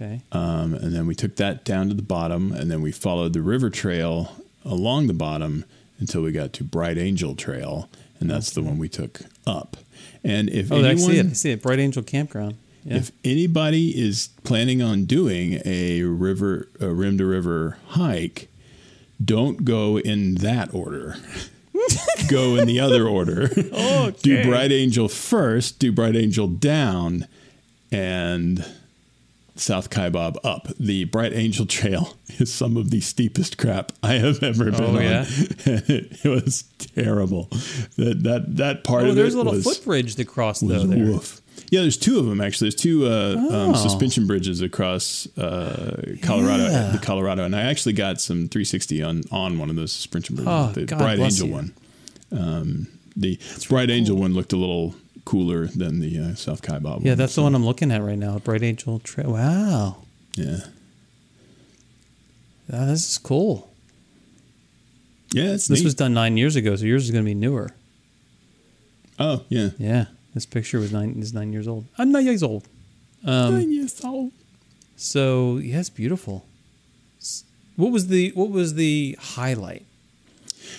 Okay. 0.00 0.20
um, 0.30 0.74
and 0.74 0.94
then 0.94 1.06
we 1.08 1.14
took 1.16 1.34
that 1.36 1.64
down 1.64 1.88
to 1.88 1.94
the 1.94 2.02
bottom, 2.02 2.52
and 2.52 2.70
then 2.70 2.82
we 2.82 2.92
followed 2.92 3.32
the 3.32 3.42
river 3.42 3.68
trail 3.68 4.32
along 4.64 5.08
the 5.08 5.12
bottom 5.14 5.64
until 5.98 6.22
we 6.22 6.30
got 6.30 6.52
to 6.52 6.62
Bright 6.64 6.98
Angel 6.98 7.34
Trail, 7.34 7.88
and 8.20 8.30
that's 8.30 8.50
the 8.52 8.62
one 8.62 8.78
we 8.78 8.88
took 8.88 9.20
up. 9.46 9.76
And 10.22 10.48
if 10.50 10.70
Oh, 10.70 10.76
anyone, 10.76 10.90
I 10.92 10.94
see 10.96 11.18
it. 11.18 11.26
I 11.26 11.32
see 11.32 11.50
it. 11.50 11.62
Bright 11.62 11.80
Angel 11.80 12.02
Campground. 12.04 12.56
Yeah. 12.84 12.98
If 12.98 13.10
anybody 13.24 13.88
is 14.00 14.28
planning 14.44 14.80
on 14.80 15.04
doing 15.04 15.60
a 15.64 16.02
river, 16.02 16.68
a 16.80 16.88
rim 16.88 17.18
to 17.18 17.26
river 17.26 17.78
hike, 17.88 18.48
don't 19.24 19.64
go 19.64 19.98
in 19.98 20.36
that 20.36 20.72
order. 20.72 21.16
go 22.28 22.54
in 22.56 22.66
the 22.68 22.78
other 22.78 23.06
order. 23.08 23.48
Do 23.48 24.44
Bright 24.44 24.70
Angel 24.70 25.08
first, 25.08 25.78
do 25.80 25.90
Bright 25.90 26.14
Angel 26.16 26.46
down, 26.46 27.26
and 27.90 28.64
South 29.60 29.90
Kaibab 29.90 30.36
up. 30.44 30.68
The 30.78 31.04
Bright 31.04 31.32
Angel 31.32 31.66
Trail 31.66 32.16
is 32.38 32.52
some 32.52 32.76
of 32.76 32.90
the 32.90 33.00
steepest 33.00 33.58
crap 33.58 33.92
I 34.02 34.14
have 34.14 34.42
ever 34.42 34.66
been 34.70 34.82
Oh, 34.82 34.96
on. 34.96 35.02
yeah? 35.02 35.24
it 35.28 36.24
was 36.28 36.64
terrible. 36.94 37.48
That 37.96 38.20
that 38.22 38.56
that 38.56 38.84
part 38.84 39.04
oh, 39.04 39.10
of 39.10 39.16
there's 39.16 39.34
it 39.34 39.36
a 39.36 39.38
little 39.38 39.52
was, 39.54 39.64
footbridge 39.64 40.14
to 40.16 40.24
cross 40.24 40.60
though. 40.60 40.84
There. 40.86 41.06
woof. 41.06 41.40
Yeah, 41.70 41.80
there's 41.82 41.96
two 41.98 42.18
of 42.18 42.26
them 42.26 42.40
actually. 42.40 42.66
There's 42.70 42.80
two 42.80 43.06
uh, 43.06 43.34
Oh. 43.36 43.68
um, 43.70 43.74
suspension 43.74 44.26
bridges 44.26 44.60
across 44.62 45.26
uh, 45.36 46.14
Colorado, 46.22 46.64
Yeah. 46.70 46.90
the 46.92 46.98
Colorado, 46.98 47.44
and 47.44 47.54
I 47.54 47.62
actually 47.62 47.92
got 47.94 48.20
some 48.20 48.48
360 48.48 49.02
on 49.02 49.22
on 49.30 49.58
one 49.58 49.68
of 49.68 49.76
those 49.76 49.92
suspension 49.92 50.36
bridges, 50.36 50.52
Oh, 50.52 50.70
the 50.72 50.84
God 50.86 50.98
Bright 50.98 51.18
Angel 51.18 51.48
you. 51.48 51.52
one. 51.52 51.74
Um, 52.30 52.86
the 53.16 53.38
Bright 53.68 53.90
Angel 53.90 54.16
one 54.16 54.32
looked 54.34 54.52
a 54.52 54.56
little 54.56 54.94
cooler 55.28 55.66
than 55.66 56.00
the 56.00 56.18
uh, 56.18 56.34
South 56.34 56.62
Kaibab. 56.62 57.04
Yeah, 57.04 57.10
one, 57.12 57.18
that's 57.18 57.34
so, 57.34 57.40
the 57.40 57.44
one 57.44 57.54
I'm 57.54 57.64
looking 57.66 57.90
at 57.92 58.02
right 58.02 58.18
now. 58.18 58.38
Bright 58.38 58.62
Angel 58.62 58.98
Trail. 59.00 59.32
Wow. 59.32 59.96
Yeah, 60.36 60.60
Ah, 62.72 62.84
this 62.86 63.08
is 63.10 63.18
cool. 63.18 63.68
yeah. 65.32 65.52
It's 65.54 65.68
This 65.68 65.80
neat. 65.80 65.84
was 65.84 65.94
done 65.94 66.14
nine 66.14 66.36
years 66.36 66.54
ago, 66.56 66.76
so 66.76 66.84
yours 66.84 67.04
is 67.04 67.10
going 67.10 67.24
to 67.24 67.28
be 67.28 67.34
newer. 67.34 67.70
oh 69.18 69.42
yeah. 69.48 69.70
Yeah, 69.78 70.06
this 70.34 70.46
picture 70.46 70.78
was 70.78 70.92
nine 70.92 71.14
is 71.18 71.32
nine 71.34 71.52
years 71.52 71.66
old. 71.68 71.86
I'm 71.98 72.12
nine 72.12 72.24
years 72.26 72.42
old. 72.42 72.64
Um, 73.24 73.54
Nine 73.58 73.72
years 73.72 74.04
old. 74.04 74.30
so 74.96 75.56
yeah, 75.58 75.80
it's 75.80 75.90
beautiful. 75.90 76.44
What 77.76 77.90
was 77.90 78.06
the 78.08 78.30
what 78.34 78.50
was 78.50 78.74
the 78.74 79.16
highlight? 79.20 79.84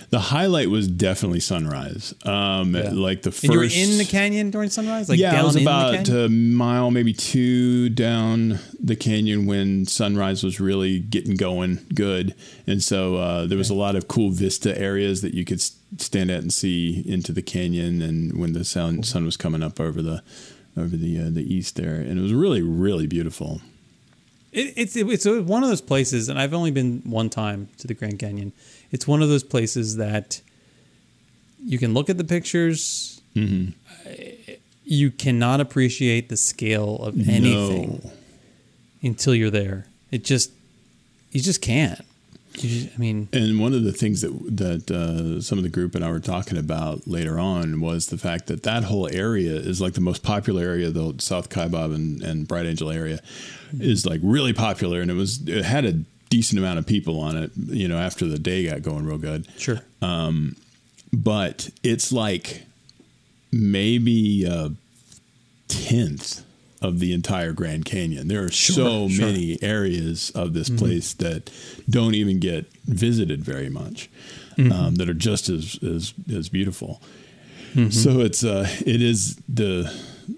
The 0.10 0.20
highlight 0.20 0.70
was 0.70 0.88
definitely 0.88 1.40
sunrise. 1.40 2.14
Um, 2.26 2.76
Yeah. 2.76 2.92
like 2.92 3.22
the 3.22 3.32
first. 3.32 3.44
And 3.46 3.54
you 3.54 3.60
were 3.60 3.66
in 3.66 3.98
the 3.98 4.06
canyon 4.06 4.50
during 4.52 4.70
sunrise, 4.70 5.10
like 5.10 5.20
yeah, 5.20 5.32
down 5.32 5.42
I 5.42 5.44
was 5.44 5.56
about 5.56 6.10
a 6.10 6.30
mile, 6.30 6.92
maybe 6.92 7.14
two 7.14 7.90
down 7.90 8.60
the 8.80 8.96
canyon 8.96 9.46
when 9.46 9.86
sunrise 9.86 10.44
was 10.44 10.60
really 10.60 11.00
getting 11.00 11.36
going 11.36 11.80
good, 11.94 12.34
and 12.66 12.84
so 12.84 13.16
uh, 13.18 13.46
there 13.46 13.58
was 13.58 13.70
a 13.70 13.76
lot 13.76 13.96
of 13.96 14.08
cool 14.08 14.32
vista 14.32 14.78
areas 14.78 15.22
that 15.22 15.34
you 15.34 15.46
could 15.46 15.62
stand 15.62 16.30
at 16.32 16.42
and 16.42 16.54
see 16.54 17.04
into 17.08 17.32
the 17.32 17.42
canyon, 17.42 18.02
and 18.02 18.38
when 18.40 18.54
the 18.54 18.64
sun 18.66 19.04
sun 19.04 19.26
was 19.26 19.38
coming 19.38 19.62
up 19.64 19.80
over 19.80 20.02
the 20.02 20.22
over 20.78 20.96
the 20.96 21.20
uh, 21.20 21.30
the 21.30 21.44
east 21.54 21.76
there, 21.76 21.96
and 21.96 22.18
it 22.18 22.22
was 22.22 22.34
really 22.34 22.62
really 22.62 23.08
beautiful. 23.08 23.62
It, 24.52 24.74
it's 24.78 24.96
it's 24.96 25.26
one 25.26 25.64
of 25.64 25.70
those 25.70 25.82
places, 25.82 26.30
and 26.30 26.40
I've 26.40 26.54
only 26.54 26.72
been 26.72 27.02
one 27.06 27.30
time 27.30 27.70
to 27.78 27.88
the 27.88 27.94
Grand 27.94 28.18
Canyon. 28.18 28.52
It's 28.92 29.08
one 29.08 29.22
of 29.22 29.30
those 29.30 29.44
places 29.44 29.98
that 29.98 30.42
you 31.64 31.78
can 31.78 31.94
look 31.94 32.10
at 32.10 32.18
the 32.18 32.24
pictures. 32.24 33.22
Mm-hmm. 33.36 33.72
You 34.86 35.12
cannot 35.12 35.60
appreciate 35.62 36.30
the 36.30 36.38
scale 36.38 36.96
of 36.98 37.16
anything 37.30 38.02
No. 38.04 38.12
until 39.04 39.36
you're 39.36 39.52
there. 39.52 39.86
It 40.12 40.24
just 40.24 40.52
you 41.32 41.42
just 41.42 41.62
can't. 41.62 42.02
You 42.58 42.68
just, 42.70 42.96
I 42.96 42.98
mean, 42.98 43.30
And 43.32 43.60
one 43.60 43.74
of 43.74 43.84
the 43.84 43.92
things 43.94 44.22
that 44.22 44.32
that 44.58 44.90
uh, 44.90 45.42
some 45.42 45.60
of 45.60 45.64
the 45.64 45.70
group 45.70 45.94
and 45.94 46.04
I 46.04 46.10
were 46.10 46.20
talking 46.20 46.58
about 46.58 47.08
later 47.08 47.40
on 47.40 47.80
was 47.82 48.08
the 48.08 48.18
fact 48.18 48.48
that 48.48 48.64
that 48.64 48.86
whole 48.86 49.08
area 49.14 49.54
is 49.54 49.80
like 49.80 49.94
the 49.94 50.02
most 50.02 50.24
popular 50.24 50.64
area, 50.64 50.90
the 50.90 51.14
South 51.20 51.50
Kaibab 51.50 51.94
and, 51.94 52.22
and 52.24 52.48
Bright 52.48 52.66
Angel 52.66 52.90
area 52.90 53.20
is 53.80 54.08
like 54.08 54.20
really 54.24 54.54
popular, 54.54 55.00
and 55.02 55.12
it 55.12 55.14
was 55.14 55.48
it 55.48 55.64
had 55.64 55.86
a 55.86 56.00
decent 56.30 56.60
amount 56.60 56.80
of 56.80 56.86
people 56.86 57.20
on 57.20 57.38
it. 57.38 57.52
You 57.56 57.88
know, 57.88 57.98
after 57.98 58.26
the 58.26 58.40
day 58.40 58.68
got 58.68 58.82
going 58.82 59.06
real 59.06 59.18
good, 59.18 59.48
sure. 59.58 59.82
Um, 60.02 60.56
but 61.12 61.70
it's 61.84 62.12
like 62.12 62.64
maybe 63.52 64.46
a 64.46 64.72
tenth 65.68 66.44
of 66.82 67.00
the 67.00 67.14
entire 67.14 67.52
Grand 67.52 67.84
Canyon. 67.84 68.28
There 68.28 68.44
are 68.44 68.52
so 68.52 69.10
sure. 69.10 69.26
many 69.26 69.62
areas 69.62 70.30
of 70.32 70.54
this 70.54 70.70
place 70.70 71.14
that 71.16 71.52
don't 71.90 72.16
even 72.16 72.40
get 72.40 72.72
visited 72.86 73.44
very 73.44 73.70
much, 73.70 74.10
um, 74.58 74.96
that 74.96 75.10
are 75.10 75.14
just 75.14 75.50
as 75.50 75.78
as, 75.84 76.14
as 76.34 76.50
beautiful. 76.50 77.02
So 77.92 78.22
it's 78.22 78.44
uh, 78.44 78.68
it 78.86 79.02
is 79.02 79.36
the 79.48 79.94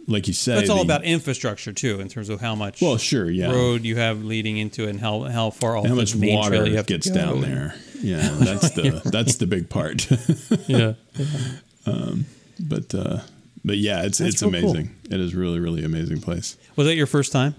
like 0.08 0.28
you 0.28 0.34
said. 0.34 0.60
it's 0.60 0.70
all 0.70 0.78
the- 0.78 0.84
about 0.84 1.04
infrastructure 1.04 1.74
too, 1.74 2.00
in 2.00 2.08
terms 2.10 2.30
of 2.30 2.40
how 2.42 2.56
much 2.56 2.82
Well, 2.82 2.98
sure, 2.98 3.30
yeah. 3.30 3.52
road 3.52 3.84
you 3.84 3.96
have 3.98 4.24
leading 4.24 4.58
into 4.58 4.84
it, 4.86 4.90
and 4.92 5.00
how 5.00 5.22
how 5.24 5.50
far 5.50 5.78
off 5.78 5.86
how 5.88 5.96
much 5.96 6.16
water 6.16 6.66
you 6.68 6.78
have 6.78 6.86
gets 6.88 7.10
down 7.10 7.42
there. 7.42 7.76
Yeah, 8.02 8.36
that's 8.40 8.72
the 8.72 9.02
that's 9.06 9.36
the 9.38 9.48
big 9.48 9.70
part. 9.70 10.08
Yeah. 10.68 10.94
but 12.60 12.94
uh, 12.96 13.20
but 13.66 13.78
yeah, 13.78 14.04
it's 14.04 14.18
That's 14.20 14.36
it's 14.36 14.44
real 14.44 14.52
cool. 14.62 14.72
amazing. 14.72 14.96
It 15.10 15.20
is 15.20 15.34
really 15.36 15.60
really 15.60 15.84
amazing 15.84 16.22
place. 16.22 16.58
Was 16.76 16.88
that 16.88 16.96
your 16.96 17.08
first 17.08 17.32
time? 17.32 17.56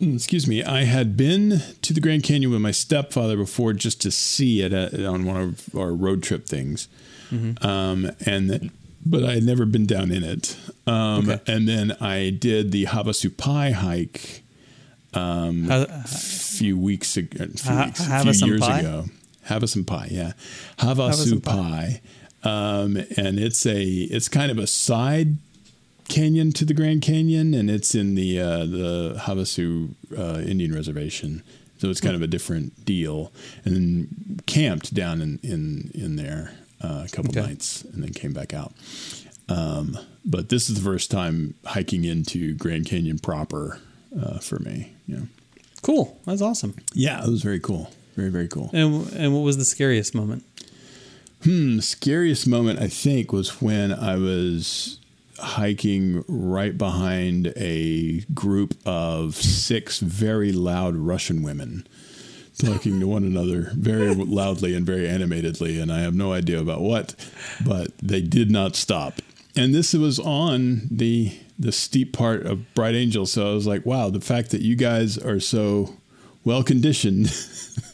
excuse 0.00 0.46
me, 0.46 0.62
I 0.62 0.84
had 0.84 1.16
been 1.16 1.60
to 1.82 1.92
the 1.94 2.00
Grand 2.00 2.24
Canyon 2.24 2.50
with 2.50 2.60
my 2.60 2.72
stepfather 2.72 3.36
before 3.36 3.72
just 3.72 4.00
to 4.02 4.10
see 4.10 4.60
it 4.60 4.72
at, 4.72 4.92
on 5.02 5.24
one 5.24 5.36
of 5.40 5.74
our 5.74 5.92
road 5.94 6.22
trip 6.22 6.46
things, 6.46 6.88
um, 7.62 8.10
and 8.26 8.50
that, 8.50 8.70
but 9.06 9.24
I 9.24 9.34
had 9.34 9.42
never 9.44 9.64
been 9.66 9.86
down 9.86 10.10
in 10.10 10.22
it. 10.24 10.56
Um, 10.86 11.28
Okay. 11.28 11.40
And 11.52 11.68
then 11.68 11.92
I 12.00 12.30
did 12.30 12.72
the 12.72 12.84
Havasupai 12.86 13.72
hike 13.72 14.42
How- 15.12 15.86
a 15.88 16.04
few 16.08 16.76
weeks 16.78 17.16
ago, 17.16 17.44
a 17.44 17.48
few, 17.56 17.70
Ha- 17.72 17.84
weeks, 17.86 18.00
a 18.00 18.32
few 18.34 18.46
years 18.46 18.60
pie? 18.60 18.80
ago. 18.80 19.04
Havasu 19.48 19.86
pie, 19.86 20.08
yeah, 20.10 20.32
some 20.80 20.96
Havasu 20.96 21.42
pie, 21.42 22.00
um, 22.44 22.96
and 23.16 23.38
it's 23.38 23.66
a 23.66 23.82
it's 23.84 24.26
kind 24.28 24.50
of 24.50 24.56
a 24.58 24.66
side 24.66 25.36
canyon 26.08 26.50
to 26.52 26.64
the 26.64 26.72
Grand 26.74 27.02
Canyon, 27.02 27.52
and 27.52 27.70
it's 27.70 27.94
in 27.94 28.14
the 28.14 28.40
uh, 28.40 28.64
the 28.64 29.14
Havasu 29.26 29.90
uh, 30.16 30.40
Indian 30.46 30.74
Reservation, 30.74 31.42
so 31.78 31.90
it's 31.90 32.00
kind 32.00 32.16
of 32.16 32.22
a 32.22 32.26
different 32.26 32.86
deal. 32.86 33.32
And 33.66 33.76
then 33.76 34.40
camped 34.46 34.94
down 34.94 35.20
in 35.20 35.38
in 35.42 35.90
in 35.94 36.16
there 36.16 36.54
uh, 36.84 37.04
a 37.04 37.08
couple 37.08 37.30
Okay. 37.30 37.40
nights, 37.48 37.82
and 37.92 38.02
then 38.02 38.12
came 38.12 38.32
back 38.32 38.52
out. 38.54 38.72
Um, 39.48 39.98
but 40.24 40.48
this 40.48 40.68
is 40.68 40.76
the 40.76 40.82
first 40.90 41.10
time 41.10 41.54
hiking 41.64 42.04
into 42.04 42.54
Grand 42.54 42.86
Canyon 42.86 43.18
proper 43.18 43.78
uh, 44.20 44.38
for 44.38 44.58
me. 44.58 44.92
You 45.06 45.16
know. 45.16 45.26
cool. 45.82 46.18
That's 46.26 46.42
awesome. 46.42 46.74
Yeah, 46.94 47.22
it 47.24 47.30
was 47.30 47.42
very 47.42 47.60
cool. 47.60 47.90
Very 48.16 48.30
very 48.30 48.48
cool. 48.48 48.70
And 48.72 49.12
and 49.12 49.34
what 49.34 49.40
was 49.40 49.56
the 49.58 49.64
scariest 49.64 50.14
moment? 50.14 50.44
Hmm. 51.42 51.76
The 51.76 51.82
scariest 51.82 52.46
moment 52.46 52.78
I 52.80 52.88
think 52.88 53.32
was 53.32 53.60
when 53.60 53.92
I 53.92 54.16
was 54.16 54.98
hiking 55.38 56.24
right 56.28 56.78
behind 56.78 57.52
a 57.56 58.20
group 58.32 58.74
of 58.86 59.34
six 59.34 59.98
very 59.98 60.52
loud 60.52 60.94
Russian 60.96 61.42
women 61.42 61.86
talking 62.58 63.00
to 63.00 63.06
one 63.06 63.24
another 63.24 63.70
very 63.74 64.14
loudly 64.14 64.74
and 64.74 64.86
very 64.86 65.08
animatedly 65.08 65.80
and 65.80 65.92
I 65.92 66.00
have 66.00 66.14
no 66.14 66.32
idea 66.32 66.60
about 66.60 66.80
what 66.80 67.14
but 67.64 67.96
they 67.98 68.20
did 68.20 68.50
not 68.50 68.76
stop 68.76 69.14
and 69.56 69.74
this 69.74 69.92
was 69.92 70.18
on 70.18 70.82
the 70.90 71.36
the 71.58 71.72
steep 71.72 72.12
part 72.12 72.46
of 72.46 72.74
Bright 72.74 72.94
Angel 72.94 73.26
so 73.26 73.50
I 73.50 73.54
was 73.54 73.66
like 73.66 73.84
wow 73.84 74.10
the 74.10 74.20
fact 74.20 74.50
that 74.50 74.60
you 74.60 74.76
guys 74.76 75.18
are 75.18 75.40
so 75.40 75.96
well 76.44 76.62
conditioned 76.62 77.26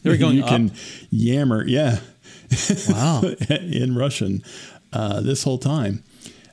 They 0.03 0.11
were 0.11 0.17
going 0.17 0.37
you 0.39 0.45
can 0.45 0.73
yammer 1.11 1.67
yeah 1.67 2.01
Wow. 2.89 3.23
in 3.49 3.95
Russian 3.95 4.43
uh, 4.93 5.21
this 5.21 5.43
whole 5.45 5.59
time. 5.59 6.03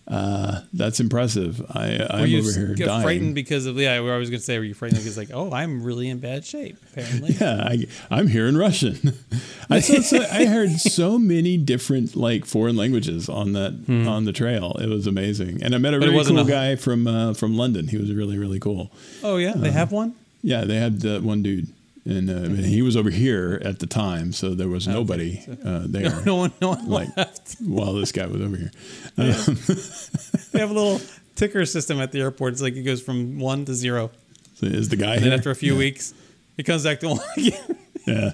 Uh, 0.07 0.61
that's 0.71 1.01
impressive. 1.01 1.61
I, 1.69 2.07
I'm 2.09 2.33
over 2.33 2.51
here 2.51 2.73
get 2.75 2.85
dying. 2.85 3.03
frightened 3.03 3.35
because 3.35 3.65
of 3.65 3.77
yeah? 3.77 3.95
I 3.95 3.99
was 4.17 4.29
going 4.29 4.39
to 4.39 4.45
say, 4.45 4.57
were 4.57 4.63
you 4.63 4.73
frightened 4.73 5.01
because 5.01 5.17
like, 5.17 5.31
oh, 5.33 5.51
I'm 5.51 5.83
really 5.83 6.07
in 6.09 6.19
bad 6.19 6.45
shape 6.45 6.77
apparently. 6.91 7.33
yeah, 7.41 7.63
I, 7.65 7.85
I'm 8.09 8.27
here 8.27 8.47
in 8.47 8.57
Russian. 8.57 9.13
I, 9.69 9.81
saw, 9.81 9.99
so, 9.99 10.25
I 10.31 10.45
heard 10.45 10.71
so 10.71 11.19
many 11.19 11.57
different 11.57 12.15
like 12.15 12.45
foreign 12.45 12.77
languages 12.77 13.27
on 13.27 13.51
that 13.53 13.73
on 14.07 14.23
the 14.23 14.31
trail. 14.33 14.77
It 14.79 14.87
was 14.87 15.07
amazing, 15.07 15.61
and 15.61 15.75
I 15.75 15.77
met 15.77 15.93
a 15.93 15.97
Hmm. 15.97 16.01
But 16.01 16.09
really 16.11 16.25
cool 16.25 16.39
a- 16.39 16.45
guy 16.45 16.75
from 16.77 17.05
uh, 17.07 17.33
from 17.33 17.57
London. 17.57 17.89
He 17.89 17.97
was 17.97 18.13
really 18.13 18.37
really 18.37 18.59
cool. 18.59 18.91
Oh 19.23 19.35
yeah, 19.37 19.53
they 19.55 19.71
have 19.71 19.91
one. 19.91 20.15
Yeah, 20.41 20.63
they 20.63 20.77
had 20.77 21.05
uh, 21.05 21.19
one 21.19 21.41
dude, 21.43 21.67
and 22.07 22.29
uh, 22.29 22.33
I 22.33 22.47
mean, 22.47 22.63
he 22.63 22.81
was 22.81 22.95
over 22.95 23.09
here 23.09 23.61
at 23.63 23.79
the 23.79 23.85
time, 23.87 24.31
so 24.33 24.55
there 24.55 24.67
was 24.69 24.87
nobody 24.87 25.41
uh, 25.65 25.83
there. 25.87 26.21
No 26.25 26.35
one, 26.37 26.53
no 26.61 26.69
one 26.69 26.87
Like 26.87 27.15
left. 27.17 27.55
while 27.61 27.93
this 27.93 28.11
guy 28.11 28.25
was 28.25 28.41
over 28.41 28.55
here. 28.57 28.71
They 30.51 30.59
have 30.59 30.71
a 30.71 30.73
little 30.73 31.01
ticker 31.35 31.65
system 31.65 31.99
at 31.99 32.11
the 32.11 32.21
airport. 32.21 32.53
It's 32.53 32.61
like 32.61 32.75
it 32.75 32.83
goes 32.83 33.01
from 33.01 33.37
one 33.39 33.65
to 33.65 33.73
zero, 33.75 34.09
So 34.55 34.65
is 34.67 34.89
the 34.89 34.95
guy 34.95 35.13
and 35.15 35.21
here? 35.21 35.29
then 35.31 35.37
after 35.39 35.51
a 35.51 35.55
few 35.55 35.75
weeks, 35.75 36.13
it 36.57 36.63
comes 36.63 36.83
back 36.83 36.99
to 37.01 37.09
one 37.09 37.19
again. 37.37 37.77
Yeah. 38.07 38.31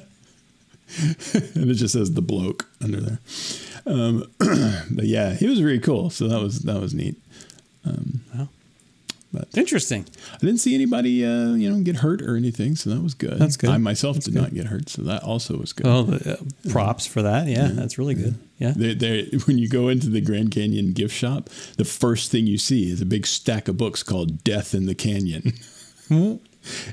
and 1.55 1.71
it 1.71 1.73
just 1.73 1.93
says 1.93 2.13
the 2.13 2.21
bloke 2.21 2.67
under 2.79 3.01
there. 3.01 3.19
Um, 3.87 4.31
but 4.91 5.05
yeah, 5.05 5.33
he 5.33 5.47
was 5.47 5.63
really 5.63 5.79
cool. 5.79 6.11
So 6.11 6.27
that 6.27 6.39
was 6.39 6.59
that 6.59 6.79
was 6.79 6.93
neat. 6.93 7.15
Interesting. 9.55 10.05
I 10.33 10.37
didn't 10.37 10.57
see 10.57 10.75
anybody 10.75 11.25
uh, 11.25 11.53
you 11.53 11.69
know 11.69 11.81
get 11.81 11.97
hurt 11.97 12.21
or 12.21 12.35
anything, 12.35 12.75
so 12.75 12.89
that 12.89 13.01
was 13.01 13.13
good. 13.13 13.39
That's 13.39 13.57
good. 13.57 13.69
I 13.69 13.77
myself 13.77 14.19
did 14.19 14.33
not 14.33 14.53
get 14.53 14.67
hurt, 14.67 14.89
so 14.89 15.01
that 15.03 15.23
also 15.23 15.57
was 15.57 15.73
good. 15.73 15.87
Oh, 15.87 16.03
the, 16.03 16.33
uh, 16.33 16.69
props 16.69 17.05
for 17.05 17.21
that. 17.21 17.47
Yeah, 17.47 17.69
that's 17.71 17.97
really 17.97 18.13
good. 18.13 18.35
Yeah. 18.57 18.73
They, 18.75 18.93
they, 18.93 19.23
when 19.45 19.57
you 19.57 19.67
go 19.67 19.89
into 19.89 20.09
the 20.09 20.21
Grand 20.21 20.51
Canyon 20.51 20.93
gift 20.93 21.15
shop, 21.15 21.49
the 21.77 21.85
first 21.85 22.31
thing 22.31 22.47
you 22.47 22.57
see 22.57 22.89
is 22.89 23.01
a 23.01 23.05
big 23.05 23.25
stack 23.25 23.67
of 23.67 23.77
books 23.77 24.03
called 24.03 24.43
"Death 24.43 24.73
in 24.73 24.85
the 24.85 24.95
Canyon," 24.95 25.53
and 26.09 26.39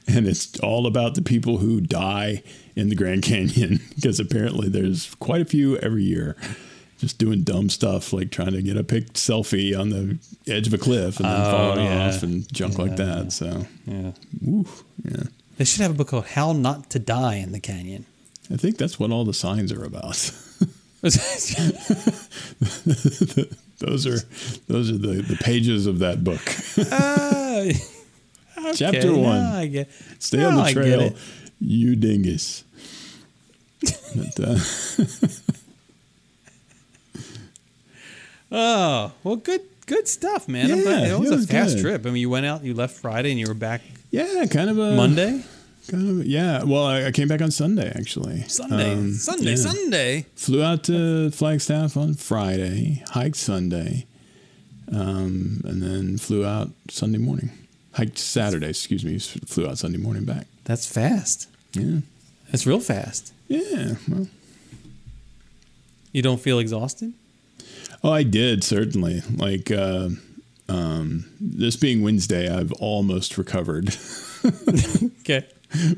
it's 0.07 0.59
all 0.61 0.87
about 0.87 1.15
the 1.15 1.23
people 1.23 1.59
who 1.59 1.81
die 1.81 2.43
in 2.75 2.89
the 2.89 2.97
Grand 2.97 3.23
Canyon 3.23 3.81
because 3.95 4.19
apparently 4.19 4.69
there's 4.69 5.15
quite 5.17 5.43
a 5.43 5.45
few 5.45 5.77
every 5.79 6.05
year, 6.05 6.37
just 7.01 7.19
doing 7.19 7.43
dumb 7.43 7.69
stuff 7.71 8.13
like 8.13 8.31
trying 8.31 8.53
to 8.53 8.63
get 8.63 8.77
a 8.77 8.85
pic 8.85 9.13
selfie 9.15 9.79
on 9.79 9.89
the 9.91 10.19
edge 10.47 10.67
of 10.67 10.75
a 10.75 10.79
cliff 10.79 11.17
and 11.19 11.27
then 11.29 11.41
Oh, 11.41 11.51
falling 11.51 11.85
yeah. 11.87 12.09
off 12.09 12.23
and 12.23 12.53
junk 12.53 12.79
like 12.79 12.97
that. 12.97 13.25
yeah. 13.25 13.29
So, 13.31 13.67
Yeah. 13.87 14.13
woo, 14.43 14.67
yeah, 15.05 15.23
They 15.57 15.65
should 15.65 15.81
have 15.81 15.91
a 15.93 15.95
book 15.95 16.09
called 16.09 16.27
"How 16.27 16.53
Not 16.53 16.91
to 16.91 16.99
Die 16.99 17.35
in 17.37 17.53
the 17.53 17.61
Canyon." 17.61 18.05
I 18.53 18.57
think 18.57 18.77
that's 18.79 18.99
what 18.99 19.11
all 19.11 19.25
the 19.25 19.33
signs 19.35 19.73
are 19.73 19.85
about. 19.85 20.17
those 23.79 24.07
are 24.07 24.19
those 24.69 24.91
are 24.91 24.99
the, 24.99 25.23
the 25.27 25.39
pages 25.41 25.87
of 25.87 26.01
that 26.01 26.23
book. 26.23 26.41
Ah, 26.93 27.61
okay, 27.61 27.81
Chapter 28.75 29.15
one. 29.17 29.39
I 29.39 29.67
get. 29.67 29.89
Stay 30.19 30.45
on 30.45 30.57
the 30.57 30.73
trail, 30.73 31.15
you 31.61 31.97
dingus. 31.97 32.65
But, 34.15 34.41
uh, 34.41 34.59
Oh 38.53 39.13
well, 39.25 39.37
good 39.37 39.63
good 39.87 40.07
stuff, 40.09 40.49
man. 40.49 40.69
Yeah. 40.69 41.15
It 41.15 41.19
was 41.21 41.31
it 41.31 41.45
a 41.45 41.47
fast 41.47 41.77
good. 41.77 41.83
trip. 41.83 42.07
I 42.07 42.11
mean, 42.11 42.17
you 42.21 42.31
went 42.31 42.47
out, 42.47 42.65
you 42.65 42.75
left 42.75 42.97
Friday, 42.97 43.31
and 43.31 43.39
you 43.41 43.47
were 43.47 43.55
back 43.55 43.81
yeah, 44.11 44.45
kind 44.51 44.69
of 44.71 44.79
a 44.79 44.95
Monday, 44.97 45.45
Kind 45.89 46.21
of, 46.21 46.27
yeah. 46.27 46.63
Well, 46.65 46.85
I, 46.85 47.07
I 47.07 47.11
came 47.13 47.29
back 47.29 47.41
on 47.43 47.51
Sunday 47.51 47.93
actually. 47.95 48.43
Sunday, 48.49 48.93
Um, 48.93 49.13
Sunday, 49.15 49.51
yeah. 49.51 49.57
Sunday. 49.57 50.27
Flew 50.35 50.63
out 50.63 50.85
to 50.85 51.31
Flagstaff 51.31 51.97
on 51.97 52.15
Friday, 52.15 53.03
hiked 53.11 53.37
Sunday, 53.37 54.07
um, 54.93 55.61
and 55.65 55.81
then 55.83 56.19
flew 56.19 56.45
out 56.45 56.71
Sunday 56.91 57.19
morning. 57.19 57.51
Hiked 57.93 58.19
Saturday, 58.19 58.69
excuse 58.71 59.05
me. 59.05 59.19
Flew 59.19 59.67
out 59.69 59.79
Sunday 59.79 59.99
morning 59.99 60.25
back. 60.25 60.47
That's 60.65 60.87
fast. 60.87 61.49
Yeah, 61.73 62.01
That's 62.51 62.67
real 62.67 62.81
fast. 62.81 63.33
yeah. 63.49 63.95
Well, 64.09 64.27
You 66.13 66.23
don't 66.23 66.41
feel 66.41 66.59
exhausted? 66.59 67.13
Oh, 68.03 68.13
I 68.13 68.23
did 68.23 68.65
certainly. 68.65 69.23
Like 69.37 69.71
uh, 69.71 70.09
um, 70.69 71.27
this 71.41 71.77
being 71.77 72.03
Wednesday, 72.03 72.49
I've 72.49 72.73
almost 72.73 73.37
recovered, 73.37 73.95
Okay. 75.21 75.47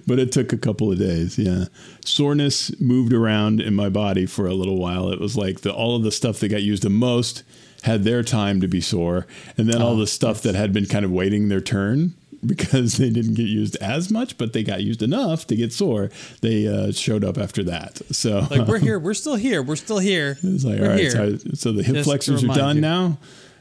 but 0.07 0.19
it 0.19 0.33
took 0.33 0.53
a 0.53 0.59
couple 0.59 0.91
of 0.93 0.99
days. 0.99 1.39
Yeah, 1.39 1.67
soreness 2.05 2.79
moved 2.81 3.13
around 3.13 3.61
in 3.61 3.75
my 3.75 3.89
body 3.89 4.27
for 4.27 4.47
a 4.47 4.55
little 4.55 4.79
while. 4.79 5.11
It 5.11 5.21
was 5.21 5.37
like 5.37 5.61
the 5.61 5.73
all 5.73 5.97
of 5.97 6.03
the 6.03 6.11
stuff 6.11 6.41
that 6.41 6.49
got 6.49 6.63
used 6.63 6.83
the 6.83 6.91
most 6.91 7.43
had 7.83 8.05
their 8.05 8.23
time 8.23 8.61
to 8.61 8.69
be 8.69 8.81
sore, 8.81 9.27
and 9.57 9.69
then 9.69 9.81
all 9.83 9.97
the 9.97 10.07
stuff 10.07 10.43
that 10.43 10.55
had 10.55 10.73
been 10.73 10.87
kind 10.87 11.05
of 11.05 11.11
waiting 11.11 11.49
their 11.49 11.61
turn 11.61 12.15
because 12.47 12.97
they 12.99 13.11
didn't 13.11 13.35
get 13.35 13.47
used 13.47 13.77
as 13.77 14.11
much, 14.11 14.37
but 14.39 14.53
they 14.53 14.63
got 14.65 14.83
used 14.83 15.03
enough 15.03 15.47
to 15.47 15.57
get 15.57 15.73
sore. 15.73 16.11
They 16.41 16.67
uh, 16.67 16.93
showed 16.93 17.25
up 17.25 17.39
after 17.39 17.63
that. 17.65 18.01
So 18.15 18.47
Like 18.51 18.67
we're 18.67 18.79
here, 18.89 18.99
we're 18.99 19.15
still 19.15 19.37
here, 19.37 19.63
we're 19.63 19.77
still 19.77 19.99
here. 19.99 20.39
It's 20.43 20.65
like, 20.65 20.79
we're 20.81 20.87
all 20.87 20.91
right, 20.91 21.01
here. 21.01 21.11
so, 21.11 21.37
so 21.55 21.73
the 21.73 21.83
hip 21.83 21.95
Just 21.97 22.09
flexors 22.09 22.43
are 22.45 22.49
done 22.49 22.77
you. 22.77 22.83
now. 22.83 23.19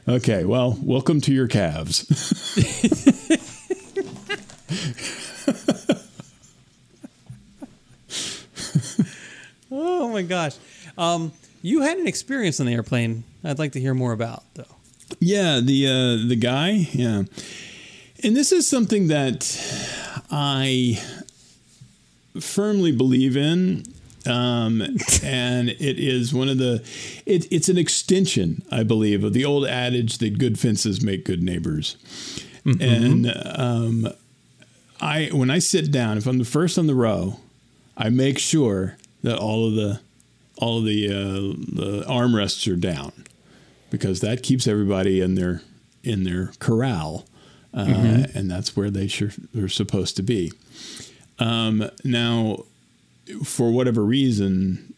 Okay, 0.08 0.44
well, 0.44 0.76
welcome 0.82 1.20
to 1.22 1.32
your 1.32 1.46
calves. 1.46 2.06
oh 9.70 10.08
my 10.08 10.22
gosh. 10.22 10.56
Um, 10.98 11.32
you 11.62 11.82
had 11.82 11.98
an 11.98 12.06
experience 12.06 12.60
on 12.60 12.66
the 12.66 12.72
airplane. 12.74 13.24
I'd 13.44 13.58
like 13.58 13.72
to 13.72 13.80
hear 13.80 13.94
more 13.94 14.12
about 14.12 14.42
though. 14.54 14.64
yeah, 15.20 15.60
the 15.60 15.86
uh, 15.86 16.28
the 16.28 16.36
guy, 16.36 16.70
yeah, 16.92 17.22
and 18.22 18.36
this 18.36 18.52
is 18.52 18.68
something 18.68 19.08
that 19.08 19.44
I 20.30 21.02
firmly 22.40 22.92
believe 22.92 23.36
in. 23.36 23.84
Um, 24.24 24.80
and 25.24 25.68
it 25.68 25.98
is 25.98 26.32
one 26.32 26.48
of 26.48 26.58
the, 26.58 26.84
it, 27.26 27.50
it's 27.50 27.68
an 27.68 27.78
extension, 27.78 28.62
I 28.70 28.84
believe, 28.84 29.24
of 29.24 29.32
the 29.32 29.44
old 29.44 29.66
adage 29.66 30.18
that 30.18 30.38
good 30.38 30.58
fences 30.58 31.02
make 31.02 31.24
good 31.24 31.42
neighbors. 31.42 31.96
And 32.80 33.32
um, 33.56 34.08
I 35.00 35.30
when 35.32 35.50
I 35.50 35.58
sit 35.58 35.90
down, 35.90 36.16
if 36.16 36.28
I'm 36.28 36.38
the 36.38 36.44
first 36.44 36.78
on 36.78 36.86
the 36.86 36.94
row, 36.94 37.40
I 37.96 38.08
make 38.08 38.38
sure 38.38 38.96
that 39.24 39.36
all 39.36 39.66
of 39.66 39.74
the 39.74 40.00
all 40.58 40.78
of 40.78 40.84
the 40.84 41.08
uh, 41.08 41.56
the 41.74 42.04
armrests 42.06 42.72
are 42.72 42.76
down 42.76 43.12
because 43.90 44.20
that 44.20 44.44
keeps 44.44 44.68
everybody 44.68 45.20
in 45.20 45.34
their 45.34 45.62
in 46.04 46.22
their 46.22 46.52
corral 46.60 47.26
uh, 47.74 47.84
Mm-hmm. 47.86 48.38
and 48.38 48.50
that's 48.50 48.76
where 48.76 48.90
they 48.90 49.06
sure 49.08 49.30
are 49.56 49.68
supposed 49.68 50.16
to 50.16 50.22
be. 50.22 50.52
Um, 51.38 51.88
now, 52.04 52.64
for 53.44 53.70
whatever 53.70 54.04
reason, 54.04 54.94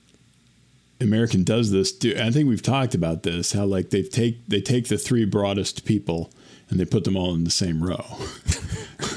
American 1.01 1.45
does 1.45 1.71
this. 1.71 1.93
Do 1.93 2.15
I 2.19 2.31
think 2.31 2.49
we've 2.49 2.63
talked 2.63 2.95
about 2.95 3.23
this? 3.23 3.53
How 3.53 3.65
like 3.65 3.91
they 3.91 4.03
take 4.03 4.47
they 4.49 4.61
take 4.61 4.89
the 4.89 4.99
three 4.99 5.25
broadest 5.25 5.85
people 5.85 6.31
and 6.71 6.81
they 6.81 6.85
put 6.85 7.05
them 7.05 7.17
all 7.17 7.35
in 7.35 7.45
the 7.45 7.51
same 7.51 7.83
row, 7.83 8.05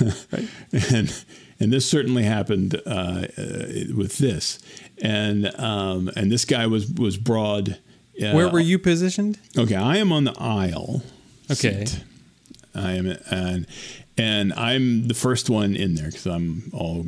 and 0.91 1.23
and 1.59 1.73
this 1.73 1.89
certainly 1.89 2.23
happened 2.23 2.79
uh, 2.85 2.89
uh, 2.89 3.25
with 3.95 4.17
this, 4.19 4.59
and 5.01 5.47
um, 5.59 6.09
and 6.15 6.31
this 6.31 6.45
guy 6.45 6.67
was 6.67 6.87
was 6.91 7.17
broad. 7.17 7.77
Uh, 8.21 8.31
Where 8.31 8.49
were 8.49 8.59
you 8.59 8.79
positioned? 8.79 9.37
Okay, 9.57 9.75
I 9.75 9.97
am 9.97 10.11
on 10.11 10.23
the 10.25 10.33
aisle. 10.39 11.03
Okay. 11.49 11.85
seat. 11.85 12.03
I 12.77 12.93
am, 12.93 13.17
and 13.29 13.65
and 14.17 14.53
I'm 14.53 15.07
the 15.07 15.13
first 15.13 15.49
one 15.49 15.75
in 15.75 15.95
there 15.95 16.07
because 16.07 16.25
I'm 16.27 16.69
all 16.73 17.05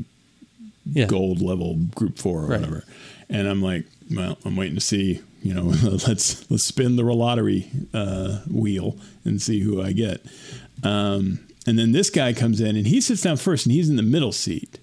Yeah. 0.91 1.05
gold 1.07 1.41
level 1.41 1.75
group 1.95 2.17
four 2.17 2.43
or 2.43 2.47
Right. 2.47 2.59
whatever. 2.61 2.83
And 3.29 3.47
I'm 3.47 3.61
like, 3.61 3.85
well, 4.13 4.37
I'm 4.43 4.55
waiting 4.55 4.75
to 4.75 4.81
see, 4.81 5.19
you 5.43 5.53
know, 5.53 5.63
let's 6.07 6.49
let's 6.49 6.63
spin 6.63 6.95
the 6.95 7.03
lottery 7.03 7.67
uh, 7.93 8.39
wheel 8.49 8.97
and 9.25 9.41
see 9.41 9.59
who 9.61 9.81
I 9.81 9.91
get. 9.91 10.25
Um, 10.83 11.39
and 11.67 11.77
then 11.77 11.91
this 11.91 12.09
guy 12.09 12.33
comes 12.33 12.59
in 12.61 12.75
and 12.75 12.87
he 12.87 13.01
sits 13.01 13.21
down 13.21 13.37
first, 13.37 13.65
and 13.65 13.73
he's 13.73 13.89
in 13.89 13.95
the 13.97 14.01
middle 14.03 14.31
seat. 14.31 14.79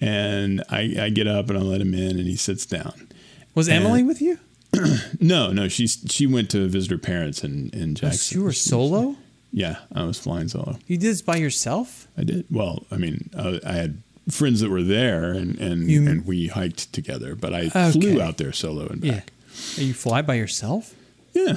And 0.00 0.62
I, 0.70 0.94
I 1.00 1.08
get 1.10 1.26
up 1.26 1.48
and 1.50 1.58
I 1.58 1.62
let 1.62 1.80
him 1.80 1.92
in, 1.94 2.18
and 2.18 2.26
he 2.26 2.36
sits 2.36 2.66
down. 2.66 3.08
Was 3.54 3.68
Emily 3.68 4.02
with 4.02 4.20
you? 4.22 4.38
No, 5.20 5.50
no, 5.52 5.66
she's 5.66 6.04
she 6.10 6.26
went 6.26 6.50
to 6.50 6.68
visit 6.68 6.90
her 6.92 6.98
parents 6.98 7.42
in 7.42 7.70
in 7.70 7.94
Jackson. 7.96 8.38
you 8.38 8.44
were 8.44 8.52
solo. 8.52 9.16
Yeah, 9.52 9.76
I 9.94 10.04
was 10.04 10.18
flying 10.18 10.48
solo. 10.48 10.78
You 10.86 10.96
did 10.98 11.10
this 11.10 11.22
by 11.22 11.36
yourself? 11.36 12.06
I 12.18 12.24
did. 12.24 12.44
Well, 12.50 12.84
I 12.90 12.96
mean, 12.96 13.30
I, 13.36 13.60
I 13.64 13.72
had 13.72 14.02
friends 14.30 14.60
that 14.60 14.68
were 14.70 14.82
there, 14.82 15.32
and 15.32 15.58
and, 15.58 15.90
You- 15.90 16.06
and 16.06 16.26
we 16.26 16.48
hiked 16.48 16.92
together. 16.92 17.34
But 17.34 17.54
I 17.54 17.66
Okay. 17.66 17.92
flew 17.92 18.20
out 18.20 18.36
there 18.36 18.52
solo 18.52 18.86
and 18.88 19.02
Yeah. 19.02 19.12
back. 19.14 19.32
You 19.76 19.94
fly 19.94 20.20
by 20.22 20.34
yourself? 20.34 20.94
Yeah, 21.32 21.56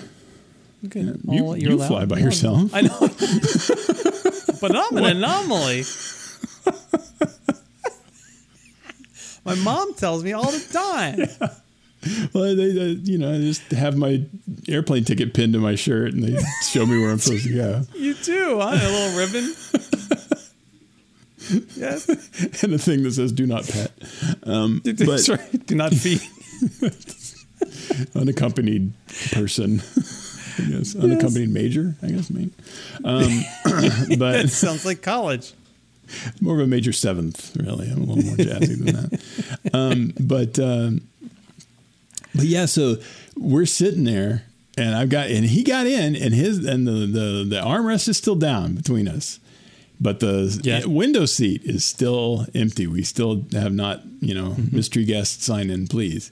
Good. 0.88 1.22
you, 1.28 1.56
you 1.56 1.70
you're 1.70 1.86
fly 1.86 2.06
by 2.06 2.20
yourself. 2.20 2.74
I 2.74 2.82
know. 2.82 2.98
but 4.62 4.76
I'm 4.76 4.98
an 4.98 5.06
anomaly. 5.18 5.84
My 9.44 9.56
mom 9.56 9.94
tells 9.96 10.24
me 10.24 10.34
all 10.34 10.50
the 10.52 10.68
time. 10.72 11.20
Well, 12.34 12.56
they, 12.56 12.72
they, 12.72 12.88
you 13.04 13.18
know, 13.20 13.32
I 13.34 13.38
just 13.38 13.62
have 13.72 13.96
my 13.96 14.24
airplane 14.68 15.04
ticket 15.04 15.34
pinned 15.36 15.54
to 15.54 15.60
my 15.60 15.76
shirt, 15.76 16.14
and 16.14 16.24
they 16.24 16.42
show 16.68 16.86
me 16.86 17.00
where 17.00 17.12
I'm 17.12 17.20
supposed 17.20 17.46
to 17.46 17.54
go, 17.54 17.82
You 17.96 18.14
do, 18.16 18.60
huh? 18.60 18.70
A 18.70 18.90
little 18.90 19.18
ribbon. 19.20 19.54
yes. 21.76 22.08
and 22.64 22.74
a 22.74 22.78
thing 22.80 23.04
that 23.04 23.12
says 23.14 23.32
"Do 23.32 23.46
not 23.46 23.68
pet." 23.68 23.92
Um, 24.44 24.82
That's 24.84 25.28
but 25.28 25.40
right. 25.40 25.66
Do 25.68 25.76
not 25.76 25.94
feed. 25.94 26.22
unaccompanied 28.16 28.94
person. 29.32 29.82
I 30.58 30.64
guess 30.64 30.96
unaccompanied 30.96 31.50
major. 31.50 31.96
I 32.02 32.08
guess 32.08 32.30
mean, 32.30 32.52
um, 33.04 33.42
but 34.18 34.34
That 34.44 34.50
sounds 34.50 34.86
like 34.86 35.02
college. 35.02 35.54
more 36.42 36.56
of 36.56 36.60
a 36.62 36.68
major 36.68 36.94
seventh, 36.94 37.56
really. 37.58 37.90
I'm 37.90 38.02
a 38.02 38.06
little 38.06 38.24
more 38.24 38.36
jazzy 38.38 38.78
than 38.84 38.96
that. 38.96 39.74
Um, 39.74 40.14
but 40.20 40.60
um, 40.60 41.08
but 42.36 42.46
yeah, 42.46 42.66
so 42.66 42.98
we're 43.36 43.66
sitting 43.66 44.04
there, 44.04 44.44
and 44.78 44.96
I've 44.96 45.10
got 45.10 45.30
and 45.30 45.46
he 45.46 45.64
got 45.64 45.88
in, 45.88 46.16
and 46.16 46.34
his 46.34 46.64
and 46.66 46.88
the 46.88 46.92
the 47.06 47.46
the 47.48 47.62
armrest 47.62 48.08
is 48.08 48.18
still 48.18 48.36
down 48.36 48.76
between 48.76 49.08
us, 49.08 49.40
but 50.00 50.20
the 50.20 50.60
Yeah. 50.64 50.86
window 50.86 51.26
seat 51.26 51.62
is 51.64 51.84
still 51.86 52.46
empty. 52.56 52.88
We 52.88 53.04
still 53.04 53.46
have 53.54 53.74
not, 53.74 54.02
you 54.20 54.34
know, 54.34 54.56
mystery 54.72 55.06
guest 55.06 55.44
sign 55.44 55.70
in, 55.70 55.88
please. 55.88 56.32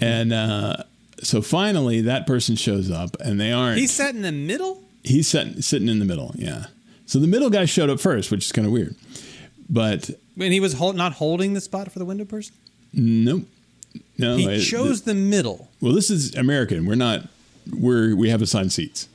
And 0.00 0.32
uh, 0.32 0.78
so 1.22 1.40
finally, 1.42 2.00
that 2.02 2.26
person 2.26 2.56
shows 2.56 2.90
up, 2.90 3.16
and 3.20 3.40
they 3.40 3.52
aren't. 3.52 3.78
He 3.78 3.86
sat 3.86 4.14
in 4.14 4.22
the 4.22 4.32
middle. 4.32 4.82
He's 5.04 5.28
sitting 5.28 5.60
sitting 5.62 5.88
in 5.88 5.98
the 5.98 6.04
middle. 6.04 6.32
Yeah. 6.36 6.66
So 7.06 7.18
the 7.18 7.26
middle 7.26 7.50
guy 7.50 7.66
showed 7.66 7.90
up 7.90 8.00
first, 8.00 8.30
which 8.30 8.46
is 8.46 8.52
kind 8.52 8.66
of 8.66 8.72
weird. 8.72 8.96
But 9.68 10.10
And 10.40 10.52
he 10.52 10.58
was 10.60 10.72
hold, 10.74 10.96
not 10.96 11.12
holding 11.14 11.52
the 11.52 11.60
spot 11.60 11.92
for 11.92 11.98
the 11.98 12.04
window 12.04 12.24
person. 12.24 12.54
nope. 12.92 13.44
No. 14.18 14.36
He 14.36 14.48
I- 14.48 14.60
chose 14.60 15.02
the 15.02 15.14
middle. 15.14 15.68
well, 15.80 15.92
this 15.92 16.10
is 16.10 16.34
American. 16.34 16.86
We're 16.86 16.94
not. 16.94 17.28
We're 17.72 18.14
we 18.14 18.28
have 18.30 18.42
assigned 18.42 18.72
seats. 18.72 19.08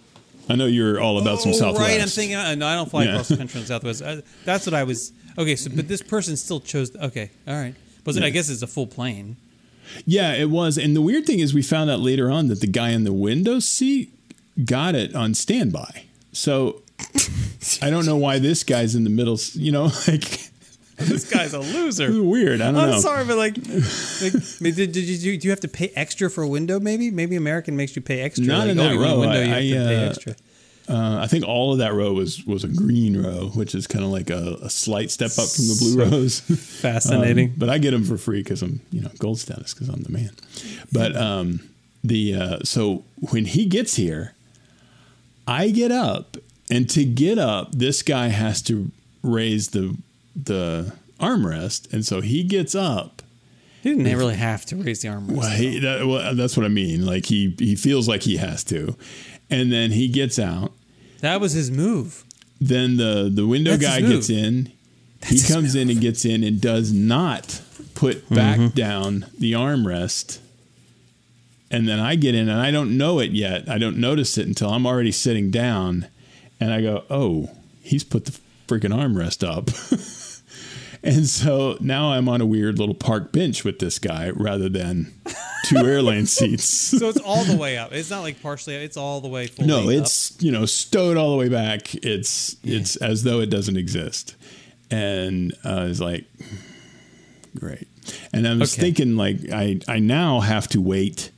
I 0.50 0.56
know 0.56 0.66
you're 0.66 1.00
all 1.00 1.20
about 1.20 1.40
some 1.42 1.52
oh, 1.52 1.56
Southwest. 1.56 1.82
right. 1.88 2.02
I'm 2.02 2.08
thinking. 2.08 2.36
Uh, 2.36 2.56
no, 2.56 2.66
I 2.68 2.76
don't 2.76 2.90
fly 2.90 3.04
Yeah. 3.04 3.12
across 3.12 3.28
the 3.28 3.38
country 3.38 3.62
on 3.62 3.66
Southwest. 3.74 4.02
Uh, 4.02 4.22
that's 4.46 4.66
what 4.66 4.74
I 4.74 4.84
was. 4.84 5.12
Okay, 5.38 5.56
so 5.56 5.70
but 5.74 5.88
this 5.88 6.02
person 6.02 6.36
still 6.36 6.60
chose. 6.60 6.96
Okay, 6.96 7.30
all 7.48 7.54
right. 7.54 7.76
Was 8.06 8.18
it? 8.18 8.24
I 8.24 8.30
guess 8.32 8.50
it's 8.50 8.62
a 8.64 8.68
full 8.68 8.88
plane. 8.88 9.38
Yeah, 10.06 10.34
it 10.34 10.50
was. 10.50 10.78
And 10.78 10.96
the 10.96 11.02
weird 11.02 11.26
thing 11.26 11.40
is, 11.40 11.54
we 11.54 11.62
found 11.62 11.90
out 11.92 12.00
later 12.00 12.32
on 12.32 12.48
that 12.48 12.60
the 12.62 12.68
guy 12.68 12.90
in 12.90 13.04
the 13.04 13.14
window 13.14 13.60
seat 13.60 14.12
got 14.66 14.96
it 14.96 15.14
on 15.16 15.34
standby. 15.36 16.06
So 16.32 16.82
I 17.82 17.90
don't 17.90 18.06
know 18.06 18.16
why 18.18 18.40
this 18.40 18.64
guy's 18.64 18.96
in 18.96 19.04
the 19.04 19.10
middle. 19.10 19.38
You 19.54 19.72
know, 19.72 19.84
like 20.08 20.50
This 21.00 21.30
guy's 21.30 21.54
a 21.54 21.60
loser. 21.60 22.22
weird. 22.24 22.62
I 22.62 22.72
don't 22.72 22.76
I'm 22.82 22.90
know. 22.92 23.00
sorry, 23.00 23.26
but 23.26 23.38
like, 23.38 23.58
like 24.22 24.76
did, 24.76 24.92
did 24.92 24.96
you 24.98 25.38
do 25.38 25.48
you 25.48 25.52
have 25.52 25.60
to 25.62 25.68
pay 25.68 25.92
extra 25.96 26.30
for 26.30 26.44
a 26.44 26.48
window? 26.48 26.80
Maybe, 26.80 27.10
maybe 27.12 27.36
American 27.36 27.76
makes 27.76 27.96
you 27.96 28.02
pay 28.02 28.22
extra. 28.22 28.46
Not 28.46 28.60
like, 28.68 28.70
in 28.70 28.80
oh, 28.80 28.84
that 28.84 28.94
you 28.94 29.00
want 29.00 29.14
a 29.14 29.28
row. 29.28 29.32
I- 29.56 29.60
you 29.60 29.76
have 29.76 29.88
to 29.88 29.94
I, 29.94 29.96
pay 29.96 30.06
uh, 30.06 30.10
extra. 30.10 30.36
Uh, 30.90 31.20
I 31.22 31.28
think 31.28 31.46
all 31.48 31.72
of 31.72 31.78
that 31.80 31.94
row 31.94 32.14
was 32.14 32.44
was 32.46 32.64
a 32.64 32.68
green 32.68 33.22
row, 33.22 33.50
which 33.54 33.76
is 33.76 33.86
kind 33.86 34.04
of 34.04 34.10
like 34.10 34.32
a, 34.32 34.58
a 34.64 34.70
slight 34.72 35.12
step 35.12 35.30
up 35.38 35.48
from 35.48 35.68
the 35.68 35.76
blue 35.80 36.06
So 36.06 36.12
rows. 36.12 36.40
Fascinating. 36.82 37.50
Um, 37.50 37.54
but 37.58 37.70
I 37.70 37.78
get 37.78 37.92
them 37.92 38.04
for 38.04 38.18
free 38.18 38.42
because 38.42 38.64
I'm, 38.64 38.82
you 38.92 39.02
know, 39.02 39.12
gold 39.20 39.40
status 39.40 39.74
because 39.76 39.88
I'm 39.90 40.02
the 40.02 40.12
man. 40.12 40.32
But 40.92 41.16
um, 41.16 41.60
the 42.04 42.34
uh, 42.36 42.60
so 42.64 43.04
when 43.30 43.46
he 43.46 43.66
gets 43.66 43.98
here, 43.98 44.34
I 45.48 45.70
get 45.70 45.92
up, 45.92 46.38
and 46.72 46.90
to 46.90 47.06
get 47.06 47.38
up, 47.38 47.72
this 47.74 48.02
guy 48.02 48.30
has 48.30 48.62
to 48.64 48.90
raise 49.22 49.70
the 49.70 49.96
the 50.46 50.94
armrest, 51.20 51.92
and 51.94 52.06
so 52.06 52.22
he 52.22 52.44
gets 52.44 52.76
up. 52.76 53.22
he 53.82 53.90
didn't 53.90 54.18
really 54.18 54.36
have 54.36 54.66
to 54.68 54.76
raise 54.76 55.02
the 55.02 55.10
armrest. 55.10 55.36
Well, 55.36 55.50
he, 55.50 55.80
that, 55.80 56.08
well, 56.08 56.36
that's 56.36 56.58
what 56.58 56.66
I 56.66 56.70
mean. 56.70 57.06
Like 57.06 57.26
he 57.26 57.56
he 57.60 57.76
feels 57.76 58.08
like 58.08 58.24
he 58.24 58.38
has 58.38 58.64
to, 58.66 58.96
and 59.50 59.72
then 59.72 59.92
he 59.92 60.08
gets 60.08 60.40
out. 60.40 60.74
that 61.22 61.42
was 61.42 61.54
his 61.54 61.70
move. 61.70 62.24
Then 62.60 62.98
the 62.98 63.32
the 63.34 63.48
window 63.48 63.78
That's 63.78 64.00
guy 64.00 64.02
gets 64.02 64.30
in. 64.30 64.72
That's 65.22 65.48
he 65.48 65.54
comes 65.54 65.76
in 65.76 65.90
and 65.90 66.00
gets 66.00 66.26
in 66.26 66.44
and 66.44 66.62
does 66.62 66.92
not 66.94 67.62
put 67.96 68.26
mm-hmm. 68.26 68.36
back 68.36 68.74
down 68.74 69.26
the 69.38 69.54
armrest. 69.54 70.40
And 71.72 71.88
then 71.88 72.00
I 72.00 72.16
get 72.16 72.36
in 72.36 72.50
and 72.50 72.60
I 72.60 72.72
don't 72.72 72.98
know 72.98 73.20
it 73.20 73.32
yet. 73.32 73.70
I 73.70 73.78
don't 73.78 73.98
notice 73.98 74.38
it 74.38 74.48
until 74.48 74.72
I'm 74.72 74.88
already 74.88 75.12
sitting 75.12 75.52
down, 75.52 76.08
and 76.60 76.74
I 76.74 76.82
go, 76.82 77.04
"Oh, 77.10 77.52
he's 77.82 78.04
put 78.04 78.26
the 78.26 78.38
freaking 78.68 78.94
armrest 78.94 79.48
up." 79.48 79.70
and 81.04 81.26
so 81.28 81.78
now 81.80 82.12
I'm 82.12 82.28
on 82.30 82.42
a 82.42 82.46
weird 82.46 82.78
little 82.80 82.96
park 82.96 83.32
bench 83.32 83.64
with 83.64 83.80
this 83.80 84.00
guy 84.00 84.30
rather 84.32 84.70
than 84.70 85.14
two 85.66 85.78
airline 85.78 86.26
seats. 86.28 86.66
So 86.66 87.10
it's 87.10 87.20
all 87.20 87.44
the 87.46 87.56
way 87.58 87.78
up. 87.78 87.92
It's 87.94 88.10
not 88.10 88.22
like 88.22 88.42
partially. 88.42 88.76
It's 88.76 88.98
all 88.98 89.22
the 89.22 89.28
way 89.28 89.48
full. 89.48 89.66
No, 89.66 89.90
it's 89.90 90.36
you 90.42 90.52
know 90.52 90.66
stowed 90.66 91.18
all 91.18 91.32
the 91.32 91.38
way 91.38 91.50
back. 91.50 91.94
It's 91.96 92.56
it's 92.64 92.96
as 92.98 93.24
though 93.24 93.40
it 93.40 93.50
doesn't 93.50 93.78
exist, 93.78 94.36
and 94.92 95.54
uh, 95.66 95.70
I 95.70 95.84
was 95.86 96.02
like, 96.02 96.26
great. 97.58 97.88
And 98.34 98.48
I 98.48 98.56
was 98.56 98.74
Okay. 98.74 98.82
thinking 98.82 99.16
like 99.16 99.38
I 99.52 99.80
I 99.88 100.00
now 100.00 100.40
have 100.40 100.68
to 100.70 100.82
wait 100.82 101.32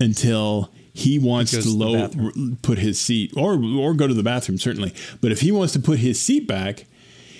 until 0.00 0.70
he 0.92 1.18
wants 1.18 1.52
goes 1.52 1.64
to 1.64 1.70
to 1.70 1.76
low 1.76 2.08
bathroop. 2.08 2.62
put 2.62 2.78
his 2.78 3.00
seat 3.00 3.32
or 3.36 3.62
or 3.62 3.94
go 3.94 4.06
to 4.06 4.14
the 4.14 4.22
bathroom 4.22 4.58
certainly. 4.58 4.92
But 5.20 5.32
if 5.32 5.40
he 5.40 5.52
wants 5.52 5.72
to 5.74 5.80
put 5.80 5.98
his 5.98 6.20
seat 6.20 6.46
back, 6.48 6.86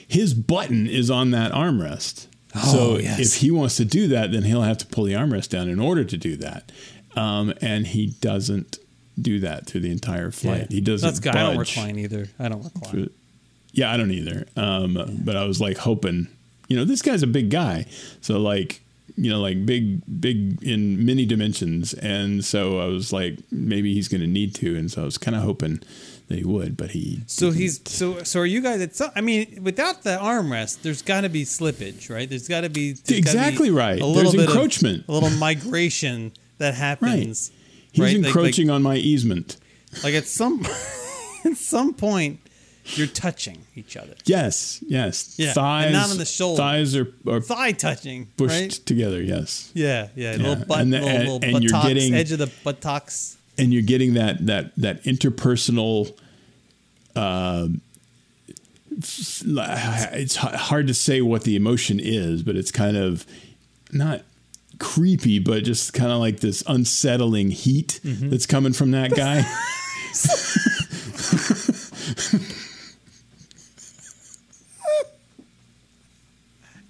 his 0.08 0.34
button 0.34 0.86
is 0.88 1.10
on 1.10 1.30
that 1.30 1.52
armrest. 1.52 2.26
so 2.54 2.94
Oh, 2.94 2.98
yes. 2.98 3.20
if 3.20 3.34
he 3.42 3.50
wants 3.50 3.76
to 3.76 3.84
do 3.84 4.08
that, 4.08 4.32
then 4.32 4.42
he'll 4.42 4.62
have 4.62 4.78
to 4.78 4.86
pull 4.86 5.04
the 5.04 5.12
armrest 5.12 5.50
down 5.50 5.68
in 5.68 5.78
order 5.78 6.02
to 6.02 6.16
do 6.16 6.34
that. 6.36 6.72
Um, 7.14 7.52
and 7.60 7.86
he 7.86 8.14
doesn't 8.20 8.78
do 9.20 9.40
that 9.40 9.66
through 9.66 9.80
the 9.82 9.90
entire 9.90 10.30
flight. 10.30 10.66
Yeah. 10.70 10.76
He 10.76 10.80
doesn't. 10.80 11.06
That's 11.06 11.20
good. 11.20 11.36
I 11.36 11.42
don't 11.42 11.58
recline 11.58 11.98
either. 11.98 12.28
I 12.38 12.48
don't 12.48 12.62
recline. 12.64 13.10
Yeah, 13.72 13.92
I 13.92 13.96
don't 13.96 14.10
either. 14.12 14.46
Um, 14.56 15.20
But 15.24 15.36
I 15.36 15.44
was 15.44 15.60
like 15.60 15.76
hoping, 15.78 16.28
you 16.68 16.76
know, 16.76 16.84
this 16.84 17.02
guy's 17.02 17.22
a 17.22 17.26
big 17.26 17.50
guy, 17.50 17.86
so 18.20 18.38
like, 18.38 18.80
you 19.16 19.30
know, 19.30 19.40
like 19.40 19.66
big, 19.66 20.00
big 20.20 20.62
in 20.62 21.04
many 21.04 21.26
dimensions, 21.26 21.92
and 21.94 22.44
so 22.44 22.78
I 22.80 22.86
was 22.86 23.12
like, 23.12 23.38
maybe 23.50 23.92
he's 23.94 24.06
going 24.08 24.20
to 24.20 24.26
need 24.26 24.54
to, 24.56 24.76
and 24.76 24.90
so 24.90 25.02
I 25.02 25.04
was 25.04 25.18
kind 25.18 25.36
of 25.36 25.42
hoping 25.42 25.80
that 26.28 26.38
he 26.38 26.44
would, 26.44 26.76
but 26.76 26.90
he. 26.90 27.20
So 27.26 27.50
he's 27.50 27.80
so 27.90 28.22
so. 28.22 28.40
Are 28.40 28.46
you 28.46 28.60
guys? 28.60 28.80
At 28.80 28.94
some, 28.96 29.10
I 29.16 29.20
mean, 29.20 29.60
without 29.62 30.02
the 30.02 30.16
armrest, 30.18 30.82
there's 30.82 31.02
got 31.02 31.22
to 31.22 31.28
be 31.28 31.44
slippage, 31.44 32.10
right? 32.10 32.28
There's 32.28 32.48
got 32.48 32.62
to 32.62 32.70
be 32.70 32.90
Exactly 33.08 33.68
be 33.68 33.74
right. 33.74 34.00
A 34.00 34.06
little 34.06 34.30
There's 34.32 34.34
bit 34.46 34.48
of- 34.50 34.50
encroachment. 34.54 35.04
a 35.08 35.12
little 35.12 35.30
migration 35.30 36.32
that 36.58 36.74
happens. 36.86 37.50
He's 37.92 38.02
right? 38.04 38.16
Like- 38.16 38.26
encroaching 38.26 38.70
on 38.70 38.82
my 38.82 38.96
easement. 38.96 39.56
Like, 39.94 40.04
like 40.04 40.14
at 40.14 40.26
some 40.26 40.64
at 41.44 41.56
some 41.56 41.94
point, 41.94 42.40
you're 42.94 43.06
touching 43.06 43.64
each 43.74 43.96
other. 43.96 44.14
Yes, 44.26 44.84
yes. 44.86 45.34
Yeah, 45.38 45.54
Thighs, 45.54 45.84
and 45.86 45.94
not 45.94 46.10
on 46.10 46.18
the 46.18 46.26
shoulder. 46.26 46.60
Thighs 46.62 46.94
are, 46.94 47.10
are 47.26 47.40
Thigh 47.40 47.72
touching, 47.72 48.26
pushed 48.36 48.54
right? 48.60 48.70
together. 48.70 49.22
Yes, 49.22 49.70
Yeah, 49.74 50.08
yeah. 50.14 50.32
Yeah, 50.32 50.36
Little 50.48 50.64
butt, 50.66 50.80
and 50.80 50.92
the- 50.92 51.00
little, 51.00 51.08
and- 51.08 51.18
little 51.28 51.56
and 51.56 51.64
you're 51.64 51.82
getting- 51.82 52.12
edge 52.14 52.32
of 52.32 52.38
the 52.38 52.50
buttocks. 52.64 53.37
And 53.58 53.72
you're 53.72 53.82
getting 53.82 54.14
that 54.14 54.46
that 54.46 54.74
that 54.76 55.02
interpersonal. 55.04 56.16
Uh, 57.16 57.68
it's 58.90 60.36
hard 60.36 60.86
to 60.88 60.94
say 60.94 61.20
what 61.20 61.44
the 61.44 61.54
emotion 61.56 62.00
is, 62.00 62.42
but 62.42 62.56
it's 62.56 62.72
kind 62.72 62.96
of 62.96 63.26
not 63.92 64.22
creepy, 64.78 65.38
but 65.38 65.62
just 65.64 65.92
kind 65.92 66.10
of 66.12 66.18
like 66.18 66.40
this 66.40 66.62
unsettling 66.66 67.50
heat 67.50 68.00
Mm-hmm. 68.04 68.30
that's 68.30 68.46
coming 68.46 68.72
from 68.72 68.90
that 68.92 69.14
guy. 69.14 69.42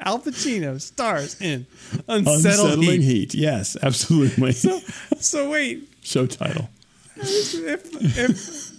Al 0.00 0.20
Pacino 0.20 0.80
stars 0.80 1.40
in 1.40 1.66
Unsettled 2.08 2.36
unsettling 2.78 3.02
heat. 3.02 3.32
heat. 3.32 3.34
Yes, 3.34 3.76
absolutely. 3.82 4.52
So 4.52 5.50
wait, 5.50 5.87
Show 6.08 6.26
title. 6.26 6.70
if, 7.16 8.18
if, 8.18 8.72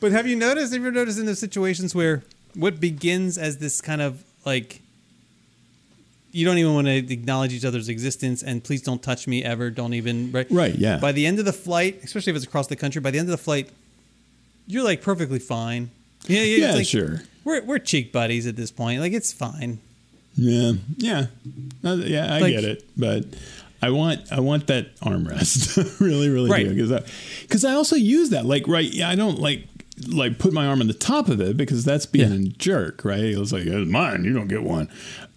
But 0.00 0.12
have 0.12 0.26
you 0.26 0.36
noticed? 0.36 0.72
Have 0.72 0.82
you 0.82 0.90
noticed 0.90 1.18
in 1.18 1.26
those 1.26 1.38
situations 1.40 1.94
where 1.94 2.22
what 2.54 2.78
begins 2.80 3.38
as 3.38 3.58
this 3.58 3.80
kind 3.80 4.00
of 4.00 4.22
like 4.44 4.80
you 6.32 6.44
don't 6.46 6.58
even 6.58 6.74
want 6.74 6.86
to 6.86 6.96
acknowledge 7.12 7.52
each 7.52 7.64
other's 7.64 7.88
existence 7.88 8.42
and 8.44 8.62
please 8.62 8.82
don't 8.82 9.02
touch 9.02 9.26
me 9.26 9.42
ever. 9.42 9.68
Don't 9.70 9.94
even 9.94 10.30
right. 10.30 10.46
Right, 10.50 10.74
yeah. 10.76 10.98
By 10.98 11.10
the 11.12 11.26
end 11.26 11.40
of 11.40 11.44
the 11.44 11.52
flight, 11.52 12.00
especially 12.04 12.30
if 12.30 12.36
it's 12.36 12.44
across 12.44 12.68
the 12.68 12.76
country, 12.76 13.00
by 13.00 13.10
the 13.10 13.18
end 13.18 13.26
of 13.28 13.32
the 13.32 13.42
flight, 13.42 13.68
you're 14.68 14.84
like 14.84 15.02
perfectly 15.02 15.40
fine. 15.40 15.90
Yeah, 16.28 16.42
yeah, 16.42 16.66
Yeah, 16.68 16.74
like, 16.74 16.86
sure. 16.86 17.22
We're 17.44 17.64
we're 17.64 17.78
cheek 17.80 18.12
buddies 18.12 18.46
at 18.46 18.54
this 18.54 18.70
point. 18.70 19.00
Like 19.00 19.12
it's 19.12 19.32
fine. 19.32 19.80
Yeah, 20.36 20.72
yeah, 20.98 21.26
Uh, 21.82 21.94
yeah. 21.96 22.32
I 22.34 22.38
Like- 22.38 22.54
get 22.54 22.64
it, 22.64 22.88
but 22.96 23.24
I 23.82 23.90
want 23.90 24.30
I 24.32 24.40
want 24.40 24.66
that 24.68 24.96
armrest. 25.00 26.00
really, 26.00 26.28
really 26.28 26.50
Right. 26.50 26.68
do 26.68 26.74
because 26.74 27.10
because 27.42 27.64
I, 27.64 27.72
also 27.72 27.96
use 27.96 28.30
that. 28.30 28.44
Like, 28.46 28.68
right? 28.68 28.90
Yeah, 28.92 29.08
I 29.08 29.14
don't 29.14 29.38
like 29.40 29.66
like 30.08 30.38
put 30.38 30.52
my 30.52 30.66
arm 30.66 30.80
on 30.80 30.86
the 30.86 30.94
top 30.94 31.28
of 31.28 31.40
it 31.40 31.56
because 31.56 31.84
that's 31.84 32.06
being 32.06 32.30
Yeah. 32.32 32.38
a 32.48 32.52
jerk, 32.52 33.04
right? 33.04 33.20
It 33.24 33.38
was 33.38 33.52
like 33.52 33.66
it's 33.66 33.90
mine. 33.90 34.24
You 34.24 34.32
don't 34.32 34.48
get 34.48 34.62
one. 34.62 34.88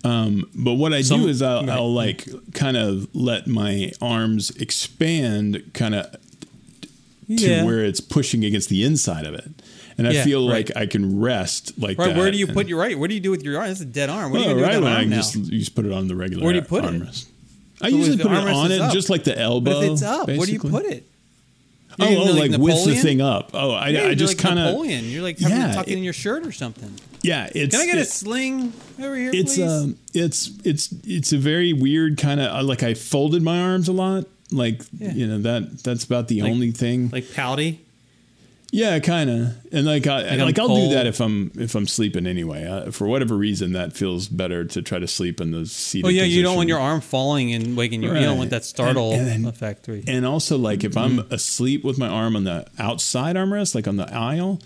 Um, 0.06 0.50
but 0.56 0.74
what 0.74 0.94
I 0.94 1.02
Some- 1.02 1.22
do 1.22 1.28
is 1.28 1.42
I'll, 1.42 1.62
right. 1.62 1.70
I'll 1.70 1.94
like 1.94 2.28
kind 2.54 2.76
of 2.78 3.08
let 3.16 3.48
my 3.48 3.92
arms 4.02 4.50
expand, 4.52 5.72
kind 5.74 5.96
of 5.96 6.12
to 6.12 6.18
Yeah. 7.28 7.64
where 7.64 7.84
it's 7.84 8.00
pushing 8.02 8.44
against 8.46 8.70
the 8.70 8.84
inside 8.84 9.26
of 9.26 9.34
it. 9.34 9.50
And 9.98 10.08
I 10.08 10.24
feel 10.24 10.48
right. 10.50 10.68
like 10.70 10.76
I 10.76 10.88
can 10.88 11.20
rest 11.20 11.74
like 11.78 11.98
Right. 12.00 12.10
that. 12.10 12.18
Where 12.18 12.32
do 12.32 12.38
you 12.38 12.48
put 12.48 12.68
your 12.68 12.80
right? 12.80 12.98
What 12.98 13.10
do 13.10 13.14
you 13.16 13.22
do 13.22 13.32
with 13.32 13.44
your 13.44 13.58
arm? 13.60 13.68
That's 13.68 13.80
a 13.82 13.86
dead 13.86 14.10
arm. 14.10 14.32
What 14.32 14.40
you 14.42 14.48
well, 14.48 14.56
gonna 14.56 14.66
right 14.68 14.72
do 14.74 14.78
with 14.80 14.84
when 14.86 14.92
that 14.94 14.98
I 14.98 15.02
arm 15.04 15.10
now? 15.10 15.16
just 15.18 15.36
you 15.36 15.60
just 15.60 15.76
put 15.76 15.86
it 15.86 15.92
on 15.92 16.08
the 16.08 16.16
regular. 16.16 16.44
Where 16.44 16.52
do 16.54 16.60
you 16.60 16.66
put 16.66 16.84
it? 16.84 16.92
armrest. 16.92 17.26
I 17.84 17.90
So 17.90 17.96
usually 17.98 18.18
put 18.18 18.32
it 18.32 18.48
on 18.48 18.72
it 18.72 18.82
up- 18.82 18.94
just 18.94 19.10
like 19.10 19.24
the 19.26 19.38
elbow. 19.38 19.72
But 19.74 19.84
if 19.84 19.92
it's 19.92 20.02
up, 20.04 20.28
where 20.28 20.46
do 20.46 20.52
you 20.52 20.60
put 20.60 20.86
it? 20.86 21.06
Oh, 22.00 22.10
You're 22.10 22.22
oh, 22.22 22.26
gonna 22.26 22.40
like 22.40 22.52
do 22.52 22.58
with 22.60 22.86
the 22.86 22.96
thing 22.96 23.22
up. 23.22 23.52
Oh, 23.54 23.70
I, 23.72 23.90
Yeah, 23.90 24.08
I 24.08 24.16
just 24.16 24.34
like 24.36 24.38
kind 24.44 24.58
of 24.58 24.66
Napoleon. 24.66 25.06
You're 25.12 25.22
like 25.22 25.38
having 25.38 25.58
Yeah, 25.58 25.68
to 25.68 25.74
tuck 25.76 25.88
it 25.88 25.92
it- 25.92 25.98
in 25.98 26.04
your 26.04 26.14
shirt 26.14 26.44
or 26.44 26.52
something. 26.52 26.92
yeah. 27.22 27.50
It's 27.54 27.76
Can 27.78 27.88
I 27.88 27.92
get 27.92 28.02
a 28.02 28.06
sling 28.06 28.74
over 29.00 29.16
here, 29.16 29.30
it's 29.32 29.56
please? 29.58 29.70
um 29.72 29.98
it's 30.14 30.50
it's 30.64 30.90
it's 31.06 31.34
a 31.34 31.38
very 31.38 31.72
weird 31.72 32.18
kind 32.18 32.40
of 32.42 32.66
like 32.66 32.82
I 32.82 32.96
folded 32.96 33.44
my 33.44 33.60
arms 33.62 33.90
a 33.90 33.94
lot. 33.94 34.26
Like 34.52 34.82
Yeah. 35.00 35.14
you 35.14 35.28
know 35.28 35.38
that 35.40 35.84
that's 35.84 36.04
about 36.04 36.30
the 36.30 36.42
Like- 36.42 36.52
only 36.52 36.72
thing. 36.72 37.10
like 37.14 37.32
pouty. 37.32 37.82
Yeah, 38.76 38.98
kind 39.00 39.30
of. 39.30 39.56
And 39.72 39.86
like 39.86 40.08
I 40.08 40.36
like, 40.38 40.58
I'll 40.58 40.66
cold. 40.68 40.90
do 40.90 40.96
that 40.96 41.06
if 41.06 41.20
I'm 41.22 41.52
if 41.56 41.76
I'm 41.76 41.86
sleeping 41.86 42.26
anyway. 42.26 42.66
Uh, 42.66 42.90
for 42.92 43.08
whatever 43.08 43.38
reason, 43.38 43.74
that 43.74 43.94
feels 43.94 44.28
better 44.28 44.66
to 44.66 44.82
try 44.82 44.98
to 44.98 45.08
sleep 45.08 45.40
in 45.40 45.52
the 45.52 45.68
seated. 45.68 46.08
Oh 46.08 46.10
yeah, 46.10 46.24
you 46.24 46.42
don't 46.42 46.56
want 46.58 46.70
your 46.70 46.80
arm 46.80 47.00
falling 47.00 47.54
and 47.54 47.78
waking 47.78 48.02
you. 48.02 48.12
You 48.14 48.22
don't 48.22 48.40
want 48.40 48.50
that 48.50 48.66
startle 48.66 49.14
And- 49.14 49.28
and- 49.30 49.48
effect. 49.48 49.88
And 49.88 50.26
also, 50.26 50.58
like, 50.58 50.84
if 50.84 50.98
I'm 50.98 51.18
Mm-hmm. 51.20 51.34
asleep 51.34 51.84
with 51.84 52.00
my 52.00 52.08
arm 52.08 52.36
on 52.36 52.44
the 52.46 52.66
outside 52.80 53.36
armrest, 53.36 53.76
like 53.76 53.88
on 53.88 53.98
the 53.98 54.12
aisle, 54.12 54.60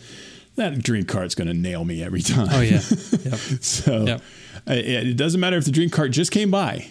that 0.55 0.82
drink 0.82 1.10
cart's 1.10 1.36
going 1.36 1.47
to 1.49 1.53
nail 1.53 1.84
me 1.84 2.01
every 2.01 2.22
time. 2.22 2.47
oh 2.51 2.62
yeah, 2.62 2.72
yep. 3.24 3.36
so 3.62 4.05
Yep. 4.05 4.22
it, 4.68 5.08
it 5.10 5.18
doesn't 5.18 5.39
matter 5.41 5.58
if 5.58 5.66
the 5.66 5.72
drink 5.72 5.91
cart 5.91 6.12
just 6.12 6.32
came 6.32 6.49
by. 6.49 6.88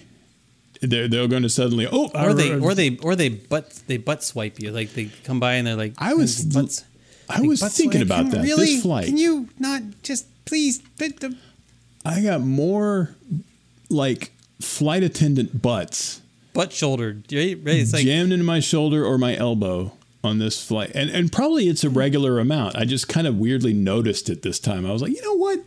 They're, 0.83 1.09
they're 1.09 1.27
going 1.27 1.43
to 1.43 1.49
suddenly, 1.49 1.89
oh, 1.91 2.11
Or 2.15 2.35
they 2.35 2.55
or 2.55 2.75
they 2.75 2.99
or 2.99 3.17
they 3.17 3.31
butt 3.31 3.71
they 3.87 3.97
butt 3.97 4.23
swipe 4.23 4.61
you. 4.61 4.71
Like 4.71 4.93
they 4.93 5.07
come 5.25 5.41
by 5.41 5.55
and 5.55 5.67
they're 5.67 5.75
like 5.75 5.95
I 5.97 6.13
was- 6.13 6.45
butts. 7.27 7.41
I 7.41 7.43
was 7.43 7.63
Like, 7.63 7.73
thinking 7.73 8.01
butts- 8.01 8.11
about 8.11 8.23
can 8.25 8.31
that 8.33 8.43
Really? 8.43 8.75
this 8.75 8.83
flight. 8.83 9.07
Can 9.07 9.17
you 9.17 9.49
not 9.59 9.83
just 10.03 10.27
please? 10.45 10.81
fit 10.97 11.21
the- 11.21 11.35
I 12.05 12.21
got 12.23 12.41
more 12.43 13.17
like 13.91 14.33
flight 14.61 15.03
attendant 15.03 15.61
butts 15.63 16.21
Butt 16.55 16.73
shouldered. 16.73 17.25
Right? 17.33 17.59
right? 17.63 17.77
It's 17.77 17.93
like 17.93 18.05
jammed 18.05 18.33
into 18.33 18.45
my 18.45 18.61
shoulder 18.61 19.05
or 19.05 19.19
my 19.19 19.37
elbow 19.37 19.93
on 20.25 20.39
this 20.39 20.63
flight. 20.65 20.91
And 20.95 21.11
and 21.11 21.31
probably 21.31 21.69
it's 21.69 21.85
a 21.85 21.91
regular 21.91 22.39
amount. 22.39 22.77
I 22.77 22.85
just 22.87 23.09
kind 23.09 23.27
of 23.27 23.37
weirdly 23.37 23.75
noticed 23.75 24.31
it 24.31 24.41
this 24.43 24.59
time. 24.59 24.87
I 24.87 24.93
was 24.93 25.03
like, 25.03 25.13
you 25.13 25.23
know 25.23 25.35
what? 25.35 25.61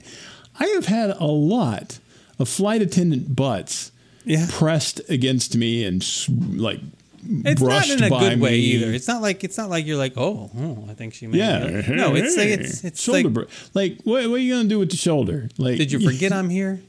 I 0.60 0.66
have 0.68 0.88
had 0.88 1.12
a 1.12 1.26
lot 1.28 2.00
of 2.40 2.50
flight 2.50 2.82
attendant 2.82 3.36
butts 3.36 3.92
Yeah. 4.26 4.48
pressed 4.50 5.00
against 5.10 5.56
me 5.56 5.84
and 5.86 6.02
s- 6.02 6.28
like 6.30 6.80
it's 7.24 7.62
not 7.62 7.90
in 7.90 8.04
a 8.04 8.10
by 8.10 8.20
good 8.30 8.40
way 8.40 8.52
me. 8.52 8.58
either. 8.58 8.92
It's 8.94 9.08
not 9.08 9.22
like 9.22 9.44
it's 9.44 9.58
not 9.58 9.70
like 9.70 9.86
you're 9.86 9.98
like 9.98 10.14
oh, 10.18 10.50
oh 10.58 10.86
I 10.90 10.94
think 10.94 11.14
she 11.14 11.28
may. 11.28 11.38
yeah, 11.38 11.82
No, 11.90 12.16
it's 12.16 12.38
like 12.38 12.48
it's 12.50 12.84
it's 12.84 13.02
shoulder 13.02 13.42
like. 13.42 13.50
like 13.74 13.98
what, 14.04 14.30
what 14.30 14.36
are 14.36 14.38
you 14.38 14.56
gonna 14.56 14.70
do 14.70 14.80
with 14.80 14.92
the 14.92 14.98
shoulder? 14.98 15.50
Like, 15.58 15.78
Did 15.78 15.92
you 15.92 16.00
forget 16.12 16.32
I'm 16.32 16.50
here? 16.50 16.82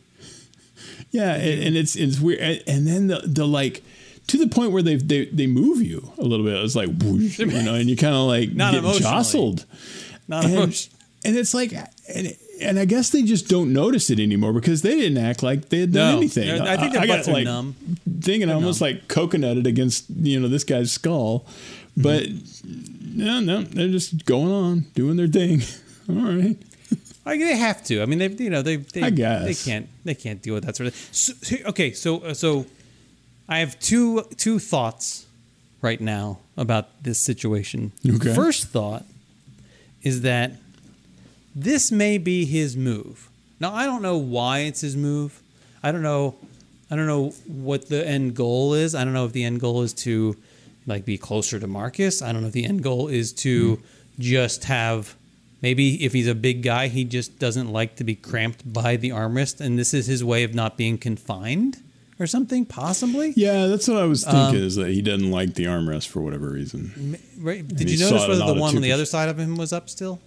Yeah, 1.10 1.34
and, 1.34 1.62
and 1.64 1.76
it's 1.76 1.96
it's 1.96 2.20
weird, 2.20 2.40
and, 2.40 2.62
and 2.68 2.86
then 2.86 3.06
the 3.08 3.20
the 3.26 3.46
like 3.46 3.82
to 4.28 4.38
the 4.38 4.46
point 4.48 4.72
where 4.72 4.82
they 4.82 4.96
they 4.96 5.24
they 5.26 5.46
move 5.46 5.82
you 5.82 6.12
a 6.18 6.22
little 6.22 6.44
bit. 6.46 6.54
It's 6.62 6.76
like 6.76 6.88
whoosh, 7.02 7.38
you 7.40 7.46
know, 7.46 7.74
and 7.74 7.88
you 7.90 7.96
kind 7.96 8.14
of 8.14 8.22
like 8.22 8.52
Not 8.54 8.72
get 8.74 9.02
jostled. 9.02 9.66
Not 10.28 10.44
and, 10.44 10.54
emotion. 10.54 10.92
and 11.24 11.36
it's 11.36 11.52
like 11.52 11.72
and, 11.72 12.36
and 12.60 12.78
I 12.78 12.84
guess 12.84 13.10
they 13.10 13.22
just 13.22 13.48
don't 13.48 13.72
notice 13.72 14.10
it 14.10 14.18
anymore 14.20 14.52
because 14.52 14.82
they 14.82 14.94
didn't 14.96 15.18
act 15.18 15.42
like 15.42 15.68
they 15.68 15.80
had 15.80 15.92
done 15.92 16.12
No. 16.12 16.18
anything. 16.18 16.50
I 16.60 16.76
think 16.76 16.92
their 16.92 17.06
got, 17.06 17.16
butts 17.18 17.28
are 17.28 17.40
numb. 17.42 17.74
Thinking 18.20 18.50
almost 18.50 18.80
like 18.80 19.08
coconutted 19.08 19.66
against 19.66 20.06
you 20.10 20.38
know 20.40 20.48
this 20.48 20.64
guy's 20.64 20.92
skull, 20.92 21.46
Mm-hmm. 21.98 22.02
but 22.02 22.28
no, 23.16 23.40
no, 23.40 23.62
they're 23.62 23.88
just 23.88 24.24
going 24.24 24.50
on 24.52 24.86
doing 24.94 25.16
their 25.16 25.26
thing. 25.26 25.60
All 26.08 26.14
right. 26.14 26.56
Like 27.26 27.40
they 27.40 27.56
have 27.56 27.82
to. 27.84 28.00
I 28.02 28.06
mean, 28.06 28.18
they 28.20 28.28
you 28.28 28.50
know 28.50 28.62
they 28.62 28.76
they 28.76 29.02
I 29.02 29.10
guess. 29.10 29.44
they 29.44 29.70
can't 29.70 29.88
they 30.04 30.14
can't 30.14 30.40
deal 30.40 30.54
with 30.54 30.64
that 30.64 30.76
sort 30.76 30.86
of. 30.88 30.94
So, 31.12 31.32
so- 31.42 31.56
okay, 31.66 31.92
so 31.92 32.20
uh, 32.20 32.34
so 32.34 32.66
I 33.48 33.58
have 33.58 33.78
two 33.80 34.22
two 34.36 34.58
thoughts 34.58 35.26
right 35.82 36.00
now 36.00 36.38
about 36.56 37.02
this 37.02 37.18
situation. 37.18 37.92
Okay. 38.08 38.34
First 38.34 38.68
thought 38.68 39.04
is 40.02 40.22
that 40.22 40.52
this 41.64 41.92
may 41.92 42.18
be 42.18 42.44
his 42.44 42.76
move. 42.76 43.28
Now 43.58 43.74
I 43.74 43.86
don't 43.86 44.02
know 44.02 44.16
why 44.16 44.60
it's 44.60 44.80
his 44.80 44.96
move. 44.96 45.42
I 45.82 45.92
don't 45.92 46.02
know. 46.02 46.36
I 46.90 46.96
don't 46.96 47.06
know 47.06 47.30
what 47.46 47.88
the 47.88 48.06
end 48.06 48.34
goal 48.34 48.74
is. 48.74 48.94
I 48.94 49.04
don't 49.04 49.12
know 49.12 49.26
if 49.26 49.32
the 49.32 49.44
end 49.44 49.60
goal 49.60 49.82
is 49.82 49.92
to 49.94 50.36
like 50.86 51.04
be 51.04 51.18
closer 51.18 51.60
to 51.60 51.66
Marcus. 51.66 52.22
I 52.22 52.32
don't 52.32 52.42
know 52.42 52.48
if 52.48 52.54
the 52.54 52.64
end 52.64 52.82
goal 52.82 53.08
is 53.08 53.32
to 53.34 53.80
just 54.18 54.64
have 54.64 55.16
maybe 55.62 56.04
if 56.04 56.12
he's 56.12 56.28
a 56.28 56.34
big 56.34 56.62
guy, 56.62 56.88
he 56.88 57.04
just 57.04 57.38
doesn't 57.38 57.70
like 57.70 57.96
to 57.96 58.04
be 58.04 58.14
cramped 58.14 58.70
by 58.72 58.96
the 58.96 59.10
armrest, 59.10 59.60
and 59.60 59.78
this 59.78 59.94
is 59.94 60.06
his 60.06 60.24
way 60.24 60.44
of 60.44 60.54
not 60.54 60.76
being 60.76 60.98
confined 60.98 61.82
or 62.18 62.26
something. 62.26 62.64
Possibly. 62.64 63.32
Yeah, 63.36 63.66
that's 63.66 63.86
what 63.86 63.98
I 63.98 64.04
was 64.04 64.24
thinking. 64.24 64.40
Um, 64.40 64.56
is 64.56 64.76
that 64.76 64.88
he 64.88 65.02
doesn't 65.02 65.30
like 65.30 65.54
the 65.54 65.64
armrest 65.64 66.08
for 66.08 66.20
whatever 66.20 66.50
reason. 66.50 67.18
Right. 67.38 67.66
Did 67.66 67.90
you 67.90 67.98
notice 67.98 68.26
whether 68.26 68.46
the 68.46 68.60
one 68.60 68.76
on 68.76 68.82
the 68.82 68.92
other 68.92 69.06
side 69.06 69.28
of 69.28 69.38
him 69.38 69.56
was 69.56 69.72
up 69.72 69.88
still? 69.88 70.20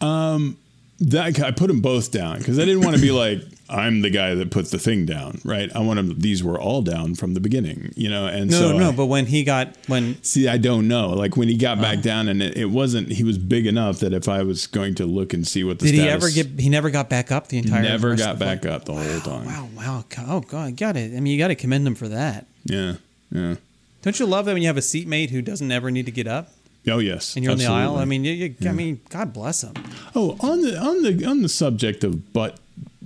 That 0.00 1.40
I 1.40 1.50
put 1.50 1.66
them 1.66 1.80
both 1.80 2.12
down 2.12 2.38
because 2.38 2.58
I 2.58 2.64
didn't 2.64 2.82
want 2.84 2.94
to 2.96 3.02
be 3.02 3.10
like 3.10 3.40
I'm 3.68 4.02
the 4.02 4.10
guy 4.10 4.34
that 4.34 4.50
put 4.50 4.70
the 4.70 4.78
thing 4.78 5.06
down, 5.06 5.40
right? 5.44 5.74
I 5.74 5.80
want 5.80 5.96
them. 5.96 6.20
These 6.20 6.44
were 6.44 6.58
all 6.58 6.82
down 6.82 7.14
from 7.16 7.34
the 7.34 7.40
beginning, 7.40 7.92
you 7.96 8.08
know. 8.08 8.26
And 8.26 8.50
No, 8.50 8.58
so 8.60 8.78
no. 8.78 8.90
I- 8.90 8.92
But 8.92 9.06
when 9.06 9.26
he 9.26 9.42
got 9.42 9.74
when 9.88 10.22
see, 10.22 10.46
I 10.46 10.56
don't 10.58 10.86
know. 10.86 11.08
Like 11.10 11.36
when 11.36 11.48
he 11.48 11.56
got 11.56 11.78
Uh. 11.78 11.82
back 11.82 12.00
down, 12.02 12.28
and 12.28 12.40
it, 12.42 12.56
it 12.56 12.66
wasn't. 12.66 13.08
He 13.10 13.24
was 13.24 13.38
big 13.38 13.66
enough 13.66 13.98
that 14.00 14.12
if 14.12 14.28
I 14.28 14.42
was 14.44 14.66
going 14.68 14.94
to 14.96 15.06
look 15.06 15.32
and 15.34 15.46
see 15.46 15.64
what 15.64 15.80
the 15.80 15.86
did 15.86 15.94
he 15.94 16.08
ever 16.08 16.30
get? 16.30 16.60
He 16.60 16.68
never 16.68 16.90
got 16.90 17.08
back 17.10 17.32
up 17.32 17.48
the 17.48 17.58
entire. 17.58 17.82
never 17.82 18.14
got 18.14 18.38
back 18.38 18.64
up 18.64 18.84
the 18.84 18.92
whole 18.94 19.20
time. 19.20 19.46
Wow, 19.46 19.68
wow. 19.76 20.04
Oh 20.28 20.40
God, 20.40 20.76
got 20.76 20.96
it. 20.96 21.16
I 21.16 21.20
mean, 21.20 21.32
you 21.32 21.38
got 21.38 21.48
to 21.48 21.56
commend 21.56 21.86
him 21.86 21.96
for 21.96 22.08
that. 22.08 22.46
Yeah, 22.66 22.94
yeah. 23.32 23.56
Don't 24.02 24.18
you 24.20 24.26
love 24.26 24.44
that 24.44 24.52
when 24.52 24.62
you 24.62 24.68
have 24.68 24.76
a 24.76 24.82
seatmate 24.82 25.30
who 25.30 25.42
doesn't 25.42 25.72
ever 25.72 25.90
need 25.90 26.06
to 26.06 26.12
get 26.12 26.26
up 26.28 26.50
Oh 26.86 26.98
yes, 26.98 27.34
and 27.36 27.42
you're 27.44 27.52
in 27.52 27.58
the 27.58 27.66
aisle? 27.66 27.96
I 27.96 28.04
mean, 28.04 28.24
you, 28.24 28.32
you, 28.32 28.54
I 28.68 28.72
mean, 28.72 29.00
God 29.08 29.32
bless 29.32 29.62
him. 29.62 29.72
Oh, 30.14 30.36
on 30.40 30.60
the 30.60 30.78
on 30.78 31.02
the 31.02 31.24
on 31.24 31.42
the 31.42 31.48
subject 31.48 32.04
of 32.04 32.32
butt 32.32 32.58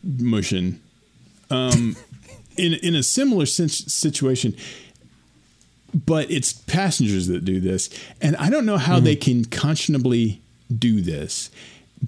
mushing, 0.03 0.81
um, 1.51 1.97
in 2.57 2.75
in 2.75 2.95
a 2.97 3.03
similar 3.05 3.47
situation, 3.47 4.57
but 6.07 6.31
it's 6.31 6.53
passengers 6.53 7.29
that 7.29 7.45
do 7.45 7.61
this, 7.61 7.89
and 8.21 8.37
I 8.37 8.51
don't 8.51 8.67
know 8.67 8.79
how 8.79 9.01
they 9.01 9.17
can 9.17 9.45
conscionably 9.45 10.39
do 10.77 11.01
this. 11.01 11.51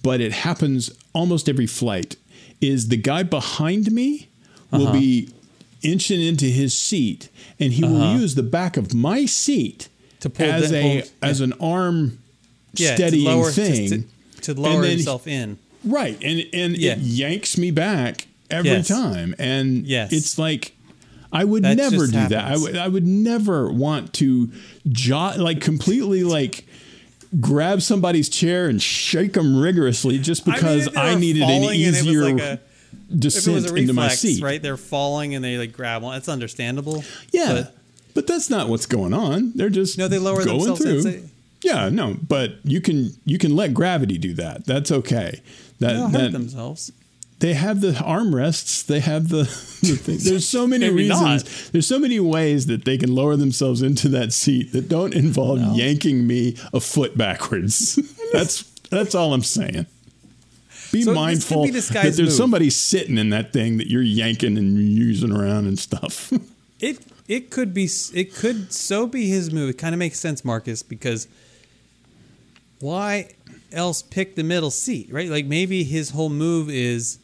but 0.05 0.21
it 0.21 0.31
happens 0.33 0.93
almost 1.13 1.49
every 1.49 1.67
flight. 1.67 2.15
Is 2.61 2.89
the 2.89 2.97
guy 2.97 3.23
behind 3.25 3.91
me 3.91 4.29
will 4.71 4.83
Uh-huh. 4.89 4.93
be 5.01 5.29
inching 5.83 6.21
into 6.21 6.45
his 6.47 6.79
seat, 6.79 7.29
and 7.59 7.73
he 7.73 7.83
will 7.83 8.17
use 8.21 8.35
the 8.37 8.43
back 8.45 8.77
of 8.77 8.95
my 8.95 9.25
seat 9.27 9.89
To 10.21 10.31
pull 10.31 10.47
as 10.47 10.73
a 10.73 11.01
pull- 11.03 11.11
as 11.23 11.41
an 11.41 11.53
arm 11.61 12.19
Yeah, 12.75 12.95
steadying 12.95 13.25
lower, 13.27 13.51
thing. 13.51 14.05
To, 14.43 14.55
to, 14.55 14.61
lower 14.61 14.85
himself 14.85 15.27
in. 15.27 15.59
Right, 15.85 16.19
and 16.23 16.45
and 16.53 16.77
Yeah. 16.77 16.93
it 16.93 16.99
yanks 16.99 17.57
me 17.59 17.71
back 17.71 18.27
every 18.51 18.71
Yes. 18.71 18.89
time, 18.89 19.35
and 19.39 19.87
Yes. 19.87 20.13
it's 20.13 20.39
like 20.39 20.73
I 21.33 21.45
would 21.45 21.63
That 21.63 21.77
never 21.77 22.07
do 22.07 22.13
that. 22.29 22.33
I 22.45 22.57
would 22.57 22.77
I 22.77 22.89
would 22.89 23.07
never 23.07 23.71
want 23.73 24.13
to 24.15 24.51
jot 24.89 25.39
like 25.39 25.61
completely 25.61 26.23
like 26.25 26.67
grab 27.41 27.81
somebody's 27.81 28.29
chair 28.29 28.69
and 28.69 28.83
shake 28.83 29.35
them 29.35 29.57
rigorously 29.57 30.19
just 30.19 30.45
because 30.45 30.89
if 30.89 30.95
they 30.95 31.01
I, 31.01 31.15
needed 31.15 31.43
an 31.43 31.49
falling 31.49 31.85
and 31.85 31.95
it 31.97 31.99
was 32.05 32.07
easier 32.07 32.25
like 32.25 32.41
a- 32.43 32.61
descent 33.17 33.71
a 33.71 33.75
into 33.77 33.93
my 33.93 34.09
seat. 34.09 34.43
right? 34.43 34.61
They're 34.61 34.77
falling 34.77 35.35
and 35.37 35.45
they 35.45 35.57
like 35.57 35.73
grab 35.73 36.03
one. 36.03 36.15
That's 36.17 36.29
understandable. 36.29 37.05
Yeah, 37.33 37.67
But 38.15 38.27
but, 38.27 38.27
that's 38.27 38.51
not 38.51 38.69
what's 38.69 38.87
going 38.87 39.13
on. 39.15 39.53
They're 39.55 39.71
just 39.71 39.99
No, 39.99 40.09
they 40.09 40.19
lower 40.19 40.45
going 40.45 40.59
themselves 40.59 40.83
through. 40.83 41.03
say- 41.03 41.23
yeah, 41.63 41.91
no, 41.91 42.17
but 42.27 42.55
you 42.65 42.81
can 42.81 43.11
you 43.27 43.37
can 43.39 43.55
let 43.55 43.75
gravity 43.75 44.17
do 44.19 44.33
that. 44.35 44.65
That's 44.67 44.91
okay. 44.91 45.41
That, 45.79 45.93
they'll 45.95 46.09
that 46.09 46.21
hurt 46.21 46.33
themselves. 46.33 46.91
they 47.41 47.53
have 47.55 47.81
the 47.83 47.93
armrests. 47.93 48.87
They 48.87 49.01
have 49.01 49.29
the, 49.29 49.43
the 49.83 49.97
thing. 49.97 50.19
There's 50.23 50.49
so 50.49 50.67
many 50.67 50.89
reasons. 50.89 51.21
not. 51.21 51.73
There's 51.73 51.87
so 51.87 51.99
many 51.99 52.19
ways 52.19 52.65
that 52.67 52.85
they 52.87 52.97
can 52.97 53.15
lower 53.15 53.37
themselves 53.37 53.83
into 53.83 54.09
that 54.09 54.33
seat 54.33 54.73
that 54.73 54.89
don't 54.89 55.13
involve 55.15 55.61
yanking 55.77 56.27
me 56.27 56.57
a 56.73 56.81
foot 56.81 57.17
backwards. 57.19 57.97
that's 58.33 58.63
that's 58.91 59.15
all 59.15 59.35
I'm 59.35 59.43
saying. 59.43 59.85
Be 60.93 61.03
So 61.03 61.11
this 61.11 61.15
mindful 61.15 61.65
be 61.65 61.71
this 61.71 61.89
that 61.89 62.03
there's 62.05 62.21
move. 62.21 62.33
somebody 62.33 62.71
sitting 62.71 63.19
in 63.19 63.29
that 63.31 63.53
thing 63.53 63.77
that 63.77 63.89
you're 63.89 64.03
yanking 64.03 64.57
and 64.57 64.79
using 64.79 65.31
around 65.31 65.67
and 65.67 65.79
stuff. 65.79 66.33
It 66.81 66.99
it 67.31 67.49
could 67.49 67.73
be 67.73 67.89
it 68.13 68.35
could 68.35 68.73
so 68.73 69.07
be 69.07 69.29
his 69.29 69.53
move. 69.53 69.71
It 69.71 69.79
kind 69.79 69.95
of 69.95 70.01
makes 70.01 70.19
sense, 70.19 70.45
Marcus, 70.45 70.83
because 70.83 71.29
why 72.81 73.29
else 73.73 74.03
pick 74.03 74.35
the 74.35 74.43
middle 74.43 74.71
seat, 74.73 75.09
right? 75.13 75.29
Like 75.29 75.47
maybe 75.47 75.85
his 75.85 76.11
whole 76.11 76.29
move 76.29 76.69
is 76.69 77.19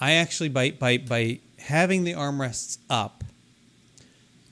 I 0.00 0.12
actually 0.14 0.48
by 0.48 0.72
by 0.72 0.98
by 0.98 1.38
having 1.58 2.02
the 2.02 2.14
armrests 2.14 2.78
up, 2.88 3.22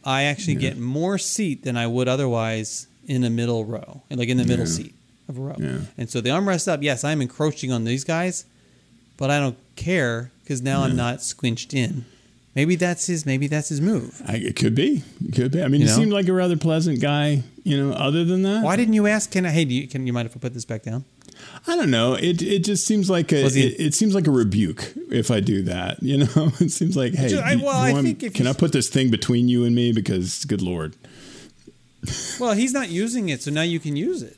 I 0.05 0.22
actually 0.22 0.55
get 0.55 0.78
more 0.78 1.18
seat 1.18 1.64
than 1.64 1.76
I 1.76 1.86
would 1.89 2.07
otherwise 2.07 2.86
in 3.07 3.24
a 3.24 3.30
middle 3.30 3.64
row, 3.64 4.03
like 4.11 4.28
in 4.28 4.36
the 4.36 4.45
middle 4.45 4.66
Yeah. 4.66 4.72
seat 4.72 4.95
of 5.28 5.39
a 5.39 5.41
row. 5.41 5.57
Yeah. 5.59 5.80
And 5.97 6.09
so 6.09 6.20
the 6.20 6.30
armrest 6.30 6.68
up, 6.68 6.82
yes, 6.82 7.03
I'm 7.03 7.20
encroaching 7.22 7.72
on 7.72 7.84
these 7.84 8.05
guys, 8.05 8.45
but 9.16 9.30
I 9.30 9.41
don't 9.41 9.57
care 9.74 10.30
because 10.45 10.62
now 10.62 10.82
I'm 10.84 10.95
not 10.95 11.22
squinched 11.22 11.74
in. 11.74 12.05
Maybe 12.59 12.74
that's 12.74 13.06
his. 13.06 13.24
Maybe 13.24 13.46
that's 13.46 13.68
his 13.68 13.80
move. 13.80 14.20
I, 14.26 14.34
it 14.38 14.56
could 14.56 14.74
be. 14.74 15.04
It 15.24 15.32
could 15.32 15.52
be. 15.52 15.62
I 15.62 15.68
mean, 15.68 15.80
You 15.80 15.86
he 15.86 15.92
know? 15.92 15.96
seemed 15.96 16.12
like 16.12 16.26
a 16.26 16.32
rather 16.32 16.56
pleasant 16.56 17.00
guy. 17.00 17.44
You 17.62 17.76
know, 17.76 17.92
other 17.92 18.24
than 18.24 18.42
that, 18.42 18.64
Why 18.64 18.74
didn't 18.74 18.94
you 18.94 19.06
ask? 19.06 19.30
Can 19.30 19.46
I? 19.46 19.50
Hey, 19.50 19.64
do 19.64 19.74
you, 19.74 19.86
can 19.86 20.09
you 20.09 20.12
mind 20.12 20.26
if 20.26 20.36
I 20.36 20.40
put 20.40 20.54
this 20.54 20.64
back 20.64 20.82
down? 20.82 21.04
I 21.68 21.76
don't 21.76 21.92
know. 21.92 22.14
It 22.14 22.42
it 22.42 22.64
just 22.64 22.84
seems 22.84 23.09
like 23.09 23.30
a 23.30 23.48
he- 23.48 23.68
it, 23.68 23.80
it 23.80 23.94
seems 23.94 24.12
like 24.12 24.26
a 24.26 24.32
rebuke 24.32 24.92
if 25.09 25.30
I 25.30 25.38
do 25.38 25.62
that. 25.62 26.02
You 26.02 26.16
know, 26.24 26.50
it 26.59 26.72
seems 26.72 26.96
like 26.96 27.14
hey, 27.14 27.38
I- 27.38 27.54
well, 27.54 27.68
I 27.80 28.02
think 28.02 28.24
if 28.24 28.34
can 28.34 28.48
I 28.48 28.52
put 28.54 28.72
this 28.72 28.88
thing 28.88 29.09
between 29.09 29.48
you 29.48 29.64
and 29.64 29.72
me 29.76 29.92
because 29.92 30.44
good 30.44 30.61
lord. 30.62 30.96
Well, 32.40 32.54
he's 32.54 32.72
not 32.72 32.88
using 32.88 33.28
it, 33.28 33.42
so 33.42 33.50
now 33.52 33.62
you 33.62 33.78
can 33.80 33.94
use 33.96 34.22
it. 34.22 34.36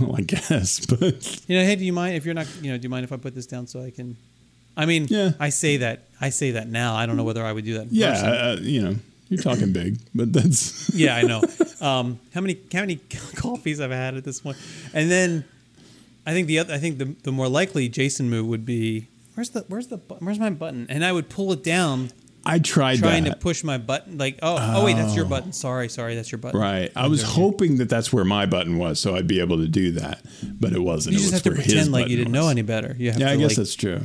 Well, 0.00 0.16
I 0.16 0.22
guess, 0.22 0.84
but 0.86 1.40
You 1.48 1.58
know, 1.58 1.64
hey, 1.64 1.76
do 1.76 1.84
you 1.84 1.92
mind 1.92 2.16
if 2.16 2.24
you're 2.24 2.34
not? 2.34 2.46
You 2.62 2.72
know, 2.72 2.78
do 2.78 2.82
you 2.82 2.88
mind 2.88 3.04
if 3.04 3.12
I 3.12 3.16
put 3.16 3.34
this 3.34 3.46
down 3.46 3.66
so 3.68 3.80
I 3.82 3.90
can? 3.90 4.16
I 4.78 4.86
mean, 4.86 5.06
Yeah. 5.10 5.32
I 5.38 5.50
say 5.50 5.76
that. 5.78 6.04
I 6.20 6.30
say 6.30 6.52
that 6.52 6.68
now. 6.68 6.94
I 6.96 7.04
don't 7.06 7.16
know 7.16 7.24
whether 7.24 7.44
I 7.44 7.52
would 7.52 7.64
do 7.64 7.74
that. 7.74 7.88
Yeah, 7.92 8.12
person. 8.12 8.28
uh, 8.28 8.56
you 8.62 8.82
know, 8.82 8.94
you're 9.28 9.42
talking 9.42 9.72
big, 9.72 9.98
but 10.14 10.32
that's 10.32 10.88
yeah, 10.94 11.16
I 11.16 11.22
know. 11.22 11.42
Um, 11.80 12.18
how 12.32 12.40
many 12.40 12.58
how 12.72 12.80
many 12.80 12.96
coffees 13.36 13.80
I've 13.80 13.90
had 13.90 14.14
at 14.16 14.24
this 14.24 14.40
point? 14.40 14.56
And 14.94 15.10
then 15.10 15.44
I 16.26 16.32
think 16.32 16.46
the 16.46 16.60
other, 16.60 16.72
I 16.74 16.78
think 16.78 16.98
the 16.98 17.14
the 17.24 17.32
more 17.32 17.48
likely 17.48 17.88
Jason 17.88 18.30
move 18.30 18.46
would 18.46 18.64
be 18.64 19.08
where's 19.34 19.50
the 19.50 19.64
where's 19.68 19.88
the 19.88 19.98
where's 20.20 20.38
my 20.38 20.50
button? 20.50 20.86
And 20.88 21.04
I 21.04 21.12
would 21.12 21.28
pull 21.28 21.52
it 21.52 21.62
down, 21.62 22.10
I 22.44 22.58
tried 22.58 22.98
trying 22.98 23.24
that. 23.24 23.30
to 23.34 23.36
push 23.36 23.62
my 23.62 23.78
button. 23.78 24.16
Like 24.18 24.38
oh 24.42 24.56
oh 24.60 24.84
wait, 24.84 24.94
that's 24.96 25.14
your 25.14 25.24
button. 25.26 25.52
Sorry 25.52 25.88
sorry, 25.88 26.14
that's 26.16 26.32
your 26.32 26.38
button. 26.40 26.58
Right. 26.60 26.90
I 26.96 27.06
was 27.06 27.22
hoping 27.22 27.76
that 27.78 27.88
that's 27.88 28.12
where 28.12 28.24
my 28.24 28.46
button 28.46 28.76
was, 28.78 28.98
so 28.98 29.14
I'd 29.14 29.26
be 29.28 29.40
able 29.40 29.58
to 29.58 29.68
do 29.68 29.92
that, 29.92 30.20
but 30.60 30.72
it 30.72 30.80
wasn't. 30.80 31.12
You 31.14 31.18
It 31.18 31.22
just 31.30 31.32
was 31.34 31.42
have 31.44 31.54
to 31.54 31.62
pretend 31.62 31.92
like 31.92 32.08
you 32.08 32.16
didn't 32.16 32.32
know 32.32 32.48
any 32.48 32.62
better. 32.62 32.96
You 32.98 33.12
have 33.12 33.20
Yeah, 33.20 33.26
to 33.28 33.32
I 33.32 33.36
guess 33.36 33.50
like, 33.50 33.56
that's 33.58 33.74
true. 33.74 34.00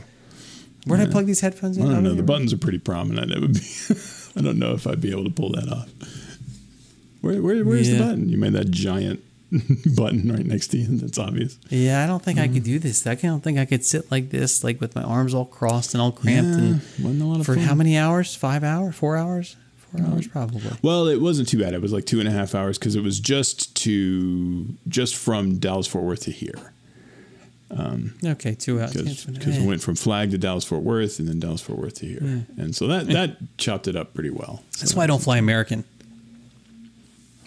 Where 0.85 0.97
did 0.99 1.09
I 1.09 1.11
plug 1.11 1.25
these 1.25 1.39
headphones 1.41 1.77
in? 1.77 1.83
I 1.83 1.87
don't 1.87 1.97
Oh, 2.05 2.09
know. 2.09 2.13
The 2.15 2.23
buttons 2.23 2.51
are 2.53 2.57
pretty 2.57 2.79
prominent. 2.79 3.31
It 3.31 3.39
would 3.39 3.53
be. 3.53 3.59
I 4.35 4.41
don't 4.41 4.57
know 4.59 4.73
if 4.73 4.85
I'd 4.87 4.99
be 5.01 5.11
able 5.11 5.23
to 5.25 5.29
pull 5.29 5.51
that 5.51 5.69
off. 5.71 5.89
Where, 7.21 7.41
where 7.41 7.63
where's 7.63 7.89
Yeah. 7.89 7.99
the 7.99 8.03
button? 8.03 8.29
You 8.29 8.37
made 8.37 8.53
that 8.53 8.69
giant 8.71 9.21
button 9.95 10.31
right 10.31 10.45
next 10.45 10.67
to 10.69 10.77
you. 10.77 10.97
That's 10.97 11.17
obvious. 11.19 11.57
Yeah, 11.69 12.03
I 12.03 12.07
don't 12.07 12.21
think 12.23 12.39
I 12.39 12.45
Mm-hmm. 12.45 12.53
could 12.55 12.63
do 12.63 12.79
this. 12.79 13.05
I 13.07 13.15
don't 13.15 13.41
think 13.43 13.57
I 13.59 13.65
could 13.65 13.85
sit 13.85 14.11
like 14.11 14.29
this, 14.29 14.63
like 14.63 14.81
with 14.81 14.95
my 14.95 15.03
arms 15.03 15.33
all 15.33 15.45
crossed 15.45 15.93
and 15.93 16.01
all 16.01 16.11
cramped. 16.11 16.51
Yeah, 16.51 16.57
and 16.65 16.81
wasn't 16.99 17.21
a 17.21 17.25
lot 17.25 17.39
of 17.39 17.45
for 17.45 17.55
fun. 17.55 17.63
how 17.63 17.75
many 17.75 17.97
hours? 17.97 18.35
Five 18.35 18.63
hours? 18.63 18.95
Four 18.95 19.15
hours? 19.15 19.55
Four 19.77 20.01
hours 20.05 20.27
probably. 20.27 20.61
Well, 20.81 21.07
it 21.07 21.21
wasn't 21.21 21.47
too 21.47 21.59
bad. 21.59 21.73
It 21.73 21.81
was 21.81 21.93
like 21.93 22.05
two 22.05 22.19
and 22.19 22.27
a 22.27 22.31
half 22.31 22.55
hours 22.55 22.77
because 22.79 22.95
it 22.95 23.03
was 23.03 23.19
just 23.19 23.75
to 23.83 24.75
just 24.87 25.15
from 25.15 25.59
Dallas 25.59 25.87
Fort 25.87 26.03
Worth 26.03 26.21
to 26.23 26.31
here. 26.31 26.72
Okay, 28.23 28.55
two 28.55 28.79
hours. 28.81 29.25
because 29.25 29.55
Yeah, 29.57 29.61
we 29.61 29.67
went 29.67 29.81
from 29.81 29.95
Flag 29.95 30.31
to 30.31 30.37
Dallas 30.37 30.63
Fort 30.63 30.83
Worth 30.83 31.19
and 31.19 31.27
then 31.27 31.39
Dallas 31.39 31.61
Fort 31.61 31.79
Worth 31.79 31.95
to 31.95 32.05
here, 32.05 32.45
and 32.57 32.75
so 32.75 32.87
that 32.87 33.07
that 33.07 33.37
chopped 33.57 33.87
it 33.87 33.95
up 33.95 34.13
pretty 34.13 34.29
well. 34.29 34.63
That's 34.79 34.93
why 34.93 35.03
I 35.03 35.07
don't 35.07 35.21
fly 35.21 35.37
American. 35.37 35.83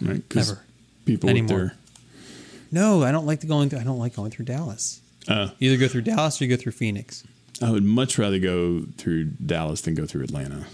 right, 0.01 0.23
Never. 0.35 0.63
people 1.05 1.31
Anymore. 1.31 1.59
with 1.59 2.73
No, 2.73 3.03
I 3.03 3.13
don't 3.13 3.27
like 3.27 3.41
to 3.41 3.47
going. 3.47 3.69
Through, 3.71 3.81
I 3.81 3.85
don't 3.85 3.99
like 3.99 4.15
going 4.17 4.31
through 4.31 4.45
Dallas. 4.47 5.01
Uh, 5.29 5.49
either 5.61 5.77
go 5.77 5.89
through 5.89 6.03
Dallas 6.03 6.41
or 6.41 6.45
you 6.45 6.51
go 6.57 6.61
through 6.61 6.73
Phoenix. 6.73 7.25
I 7.63 7.71
would 7.71 7.85
much 7.85 8.19
rather 8.19 8.39
go 8.39 8.83
through 8.99 9.25
Dallas 9.25 9.81
than 9.81 9.95
go 9.95 10.07
through 10.07 10.25
Atlanta. 10.25 10.67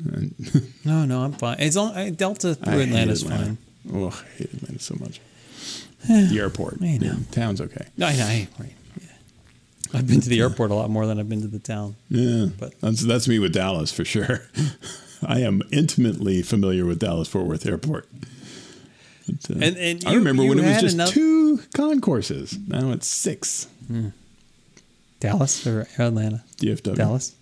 No, 0.84 1.04
no, 1.04 1.22
I'm 1.22 1.32
fine. 1.32 1.56
It's 1.58 1.76
uh, 1.76 2.10
Delta 2.14 2.54
through 2.54 2.80
Atlanta. 2.80 3.16
fine. 3.16 3.58
Oh, 3.92 4.08
I 4.10 4.36
hate 4.38 4.52
Atlanta 4.54 4.78
so 4.78 4.94
much. 5.00 5.20
the 6.08 6.38
airport, 6.38 6.80
I 6.80 6.98
know. 6.98 7.06
Yeah, 7.06 7.14
town's 7.32 7.60
okay. 7.60 7.86
No, 7.96 8.06
I 8.06 8.16
know. 8.16 8.24
I- 8.24 8.48
Right. 8.58 8.74
Yeah. 9.92 9.98
I've 9.98 10.06
been 10.06 10.20
to 10.20 10.28
the 10.28 10.40
airport 10.40 10.70
a 10.70 10.74
lot 10.74 10.90
more 10.90 11.06
than 11.06 11.18
I've 11.18 11.28
been 11.28 11.40
to 11.42 11.48
the 11.48 11.58
town. 11.58 11.96
Yeah, 12.10 12.46
But- 12.58 12.78
that's 12.80 13.02
that's 13.04 13.26
me 13.28 13.38
with 13.38 13.52
Dallas 13.52 13.90
for 13.92 14.04
sure. 14.04 14.42
I 15.26 15.40
am 15.40 15.62
intimately 15.72 16.42
familiar 16.42 16.84
with 16.86 16.98
Dallas 17.00 17.26
Fort 17.28 17.46
Worth 17.46 17.66
Airport. 17.66 18.08
But, 19.26 19.50
uh, 19.50 19.58
And- 19.60 19.76
and 19.76 20.04
I 20.06 20.12
you- 20.12 20.18
remember 20.18 20.42
you 20.44 20.48
when 20.50 20.58
it 20.60 20.66
was 20.66 20.80
just 20.82 20.94
enough- 20.94 21.10
two 21.10 21.60
concourses. 21.74 22.56
Now 22.68 22.90
it's 22.92 23.06
six. 23.06 23.66
Dallas 25.20 25.66
or 25.66 25.88
Atlanta? 25.98 26.44
DFW. 26.58 26.94
Dallas. 26.94 27.34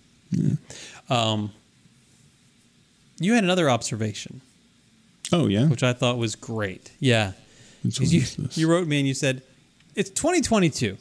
Um, 1.09 1.51
you 3.19 3.33
had 3.33 3.43
another 3.43 3.69
observation, 3.69 4.41
Oh 5.31 5.47
yeah. 5.47 5.67
which 5.67 5.83
I 5.83 5.93
thought 5.93 6.17
was 6.17 6.35
great. 6.35 6.91
Yeah, 6.99 7.33
Which 7.83 7.99
'Cause 7.99 8.07
one 8.13 8.15
you, 8.21 8.49
you 8.55 8.67
wrote 8.69 8.87
me 8.87 8.99
and 8.99 9.07
you 9.07 9.13
said, 9.13 9.41
"It's 9.95 10.09
2022. 10.09 10.97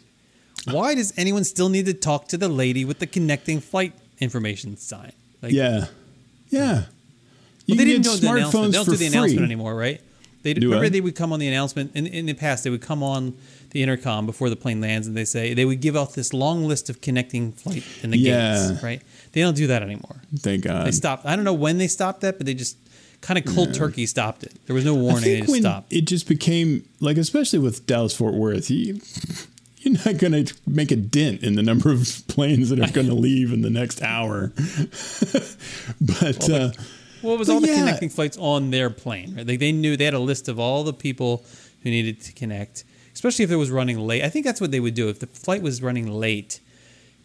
Why 0.70 0.94
does 0.94 1.12
anyone 1.16 1.44
still 1.44 1.68
need 1.68 1.86
to 1.86 1.94
talk 1.94 2.28
to 2.28 2.36
the 2.38 2.48
lady 2.48 2.84
with 2.84 2.98
the 2.98 3.06
connecting 3.06 3.60
flight 3.60 3.92
information 4.20 4.76
sign?" 4.76 5.12
Like, 5.42 5.52
yeah, 5.52 5.86
yeah. 6.50 6.60
Hmm. 6.60 6.80
Well, 6.80 6.86
You 7.66 7.74
they 7.76 7.84
didn't 7.84 8.02
do 8.04 8.16
the 8.16 8.30
announcement. 8.32 8.72
They 8.72 8.78
don't 8.78 8.84
do 8.88 8.96
the 8.96 9.06
announcement 9.06 9.38
free. 9.38 9.44
anymore, 9.44 9.74
right? 9.74 10.00
They 10.42 10.54
Do 10.54 10.68
remember 10.68 10.88
they 10.88 11.00
would 11.00 11.16
come 11.16 11.32
on 11.32 11.40
the 11.40 11.48
announcement 11.48 11.90
in, 11.96 12.06
in 12.06 12.26
the 12.26 12.34
past. 12.34 12.62
They 12.62 12.70
would 12.70 12.80
come 12.82 13.02
on 13.02 13.34
the 13.70 13.82
intercom 13.82 14.26
before 14.26 14.48
the 14.48 14.54
plane 14.54 14.80
lands, 14.80 15.08
and 15.08 15.16
they 15.16 15.24
say 15.24 15.52
they 15.54 15.64
would 15.64 15.80
give 15.80 15.96
out 15.96 16.14
this 16.14 16.32
long 16.32 16.64
list 16.68 16.88
of 16.88 17.00
connecting 17.00 17.50
flight 17.52 17.82
in 18.04 18.10
the 18.10 18.18
Yeah. 18.18 18.68
gates. 18.68 18.82
Right? 18.84 19.02
They 19.32 19.40
don't 19.40 19.56
do 19.56 19.66
that 19.66 19.82
anymore. 19.82 20.22
Thank 20.38 20.62
God. 20.62 20.86
They 20.86 20.92
stopped. 20.92 21.26
I 21.26 21.34
don't 21.34 21.44
know 21.44 21.52
when 21.52 21.78
they 21.78 21.88
stopped 21.88 22.20
that, 22.20 22.38
but 22.38 22.46
they 22.46 22.54
just 22.54 22.76
kind 23.22 23.36
of 23.38 23.52
cold 23.52 23.74
turkey 23.74 24.06
stopped 24.06 24.44
it. 24.44 24.52
There 24.66 24.74
was 24.74 24.84
no 24.84 24.94
warning. 24.94 25.24
I 25.24 25.26
They 25.26 25.34
think 25.34 25.46
just 25.46 25.50
when 25.52 25.62
stopped. 25.62 25.92
it 25.92 26.02
just 26.02 26.28
became 26.28 26.84
like, 27.00 27.16
especially 27.16 27.58
with 27.58 27.84
Dallas 27.86 28.14
Fort 28.14 28.34
Worth, 28.34 28.70
you, 28.70 29.00
you're 29.86 30.04
not 30.04 30.18
going 30.18 30.44
to 30.44 30.54
make 30.66 30.90
a 30.90 30.96
dent 30.96 31.42
in 31.42 31.54
the 31.54 31.62
number 31.62 31.90
of 31.90 32.22
planes 32.28 32.70
that 32.70 32.80
are 32.80 32.90
going 32.92 33.06
to 33.14 33.14
leave 33.14 33.52
in 33.52 33.62
the 33.62 33.70
next 33.70 34.02
hour. 34.02 34.52
but 36.00 36.50
uh, 36.50 36.72
Well, 37.22 37.34
it 37.34 37.38
was 37.38 37.48
all 37.48 37.60
the 37.60 37.68
yeah. 37.68 37.78
connecting 37.78 38.08
flights 38.08 38.36
on 38.38 38.70
their 38.70 38.90
plane. 38.90 39.36
Right? 39.36 39.46
Like 39.46 39.60
they 39.60 39.72
knew 39.72 39.96
they 39.96 40.04
had 40.04 40.14
a 40.14 40.18
list 40.18 40.48
of 40.48 40.58
all 40.58 40.84
the 40.84 40.92
people 40.92 41.44
who 41.82 41.90
needed 41.90 42.20
to 42.22 42.32
connect, 42.32 42.84
especially 43.14 43.44
if 43.44 43.50
it 43.50 43.56
was 43.56 43.70
running 43.70 43.98
late. 43.98 44.24
I 44.24 44.28
think 44.28 44.44
that's 44.44 44.60
what 44.60 44.72
they 44.72 44.80
would 44.80 44.94
do. 44.94 45.08
If 45.08 45.20
the 45.20 45.28
flight 45.28 45.62
was 45.62 45.80
running 45.82 46.08
late, 46.08 46.60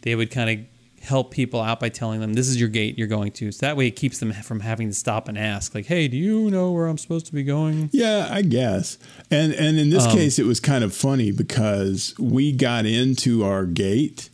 they 0.03 0.15
would 0.15 0.29
kind 0.31 0.49
of 0.49 0.65
help 1.01 1.31
people 1.31 1.59
out 1.59 1.79
by 1.79 1.89
telling 1.89 2.19
them 2.21 2.33
this 2.33 2.47
is 2.47 2.59
your 2.59 2.69
gate 2.69 2.97
you're 2.97 3.07
going 3.07 3.31
to. 3.33 3.51
So 3.51 3.65
that 3.65 3.75
way 3.75 3.87
it 3.87 3.91
keeps 3.91 4.19
them 4.19 4.31
from 4.33 4.59
having 4.59 4.87
to 4.87 4.93
stop 4.93 5.27
and 5.27 5.37
ask, 5.37 5.73
like, 5.73 5.85
"Hey, 5.87 6.07
do 6.07 6.17
you 6.17 6.49
know 6.49 6.71
where 6.71 6.87
I'm 6.87 6.97
supposed 6.97 7.25
to 7.27 7.33
be 7.33 7.43
going?" 7.43 7.89
Yeah, 7.91 8.27
I 8.31 8.41
guess. 8.41 8.97
And 9.29 9.53
and 9.53 9.79
in 9.79 9.89
this 9.89 10.05
um, 10.05 10.11
case, 10.11 10.39
it 10.39 10.45
was 10.45 10.59
kind 10.59 10.83
of 10.83 10.93
funny 10.93 11.31
because 11.31 12.15
we 12.19 12.51
got 12.51 12.85
into 12.85 13.43
our 13.43 13.65
gate, 13.65 14.29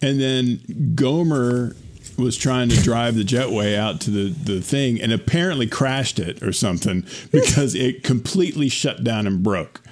and 0.00 0.20
then 0.20 0.94
Gomer 0.94 1.76
was 2.16 2.36
trying 2.36 2.68
to 2.70 2.82
drive 2.82 3.14
the 3.14 3.22
jetway 3.22 3.76
out 3.76 4.00
to 4.00 4.10
the, 4.10 4.28
the 4.30 4.60
thing 4.60 5.00
and 5.00 5.12
apparently 5.12 5.66
crashed 5.66 6.18
it 6.18 6.42
or 6.42 6.52
something 6.52 7.04
because 7.30 7.74
it 7.74 8.02
completely 8.02 8.68
shut 8.68 9.04
down 9.04 9.26
and 9.26 9.42
broke. 9.42 9.82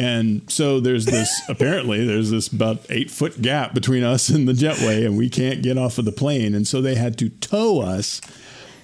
And 0.00 0.50
so 0.50 0.80
there's 0.80 1.04
this 1.04 1.42
apparently 1.48 2.06
there's 2.06 2.30
this 2.30 2.48
about 2.48 2.78
eight 2.88 3.10
foot 3.10 3.42
gap 3.42 3.74
between 3.74 4.02
us 4.02 4.30
and 4.30 4.48
the 4.48 4.54
jetway, 4.54 5.04
and 5.04 5.18
we 5.18 5.28
can't 5.28 5.62
get 5.62 5.76
off 5.76 5.98
of 5.98 6.06
the 6.06 6.12
plane. 6.12 6.54
And 6.54 6.66
so 6.66 6.80
they 6.80 6.94
had 6.94 7.18
to 7.18 7.28
tow 7.28 7.82
us 7.82 8.22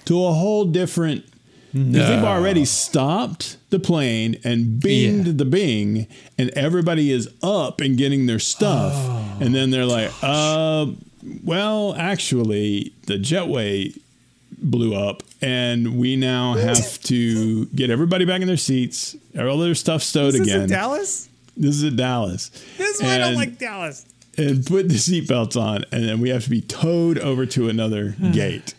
to 0.05 0.23
a 0.23 0.33
whole 0.33 0.65
different. 0.65 1.25
No. 1.73 2.07
They've 2.07 2.23
already 2.23 2.65
stopped 2.65 3.57
the 3.71 3.79
plane 3.79 4.37
and 4.43 4.81
binged 4.81 5.25
yeah. 5.25 5.31
the 5.33 5.45
bing, 5.45 6.07
and 6.37 6.49
everybody 6.51 7.11
is 7.11 7.29
up 7.41 7.81
and 7.81 7.97
getting 7.97 8.25
their 8.25 8.39
stuff. 8.39 8.93
Oh, 8.95 9.37
and 9.41 9.53
then 9.53 9.71
they're 9.71 9.85
like, 9.85 10.11
uh, 10.21 10.87
well, 11.43 11.93
actually, 11.95 12.93
the 13.05 13.15
jetway 13.15 13.99
blew 14.57 14.95
up, 14.95 15.23
and 15.41 15.97
we 15.99 16.15
now 16.15 16.53
have 16.53 17.01
to 17.03 17.65
get 17.67 17.89
everybody 17.89 18.25
back 18.25 18.41
in 18.41 18.47
their 18.47 18.57
seats, 18.57 19.15
all 19.37 19.57
their 19.57 19.75
stuff 19.75 20.01
stowed 20.01 20.33
this 20.33 20.41
again. 20.41 20.67
Dallas. 20.67 21.29
This 21.55 21.75
is 21.75 21.83
at 21.85 21.95
Dallas. 21.95 22.49
This 22.77 22.95
is 22.95 23.01
why 23.01 23.15
I 23.15 23.17
don't 23.17 23.35
like 23.35 23.57
Dallas. 23.57 24.05
And 24.37 24.63
put 24.65 24.87
the 24.89 24.95
seatbelts 24.95 25.59
on, 25.59 25.83
and 25.91 26.07
then 26.07 26.19
we 26.19 26.29
have 26.29 26.43
to 26.43 26.49
be 26.49 26.61
towed 26.61 27.17
over 27.17 27.45
to 27.47 27.69
another 27.69 28.11
hmm. 28.11 28.31
gate. 28.31 28.75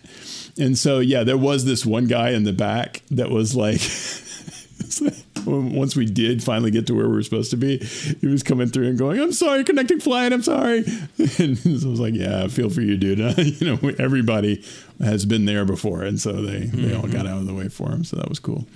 And 0.56 0.78
so, 0.78 0.98
yeah, 0.98 1.24
there 1.24 1.38
was 1.38 1.64
this 1.64 1.84
one 1.84 2.06
guy 2.06 2.30
in 2.30 2.44
the 2.44 2.52
back 2.52 3.02
that 3.10 3.30
was 3.30 3.54
like. 3.54 3.80
once 5.48 5.96
we 5.96 6.04
did 6.04 6.42
finally 6.42 6.70
get 6.70 6.86
to 6.86 6.94
where 6.94 7.08
we 7.08 7.16
were 7.16 7.22
supposed 7.22 7.50
to 7.50 7.56
be, 7.56 7.78
he 7.78 8.26
was 8.26 8.42
coming 8.42 8.68
through 8.68 8.88
and 8.88 8.98
going, 8.98 9.20
"I'm 9.20 9.32
sorry, 9.32 9.64
connecting 9.64 10.00
flight. 10.00 10.32
I'm 10.32 10.42
sorry." 10.42 10.84
And 11.38 11.56
so 11.58 11.88
I 11.88 11.90
was 11.90 12.00
like, 12.00 12.14
"Yeah, 12.14 12.46
feel 12.48 12.70
for 12.70 12.80
you, 12.80 12.96
dude. 12.96 13.18
you 13.60 13.66
know, 13.66 13.90
everybody 13.98 14.64
has 15.00 15.24
been 15.24 15.44
there 15.44 15.64
before, 15.64 16.02
and 16.02 16.20
so 16.20 16.32
they 16.32 16.62
mm-hmm. 16.62 16.82
they 16.82 16.94
all 16.94 17.06
got 17.06 17.26
out 17.26 17.38
of 17.38 17.46
the 17.46 17.54
way 17.54 17.68
for 17.68 17.90
him. 17.90 18.04
So 18.04 18.16
that 18.16 18.28
was 18.28 18.38
cool. 18.38 18.66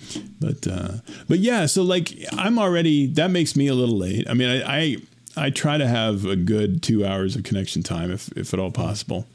But 0.40 0.66
uh, 0.66 0.92
but 1.28 1.38
yeah, 1.38 1.66
so 1.66 1.82
like 1.82 2.16
I'm 2.32 2.58
already 2.58 3.06
that 3.14 3.30
makes 3.30 3.56
me 3.56 3.66
a 3.68 3.74
little 3.74 3.98
late. 3.98 4.28
I 4.28 4.34
mean, 4.34 4.48
I, 4.48 4.78
I 4.78 4.96
I 5.36 5.50
try 5.50 5.78
to 5.78 5.86
have 5.86 6.24
a 6.24 6.36
good 6.36 6.82
two 6.82 7.04
hours 7.04 7.36
of 7.36 7.42
connection 7.42 7.82
time 7.82 8.10
if 8.10 8.28
if 8.36 8.52
at 8.54 8.60
all 8.60 8.70
possible. 8.70 9.26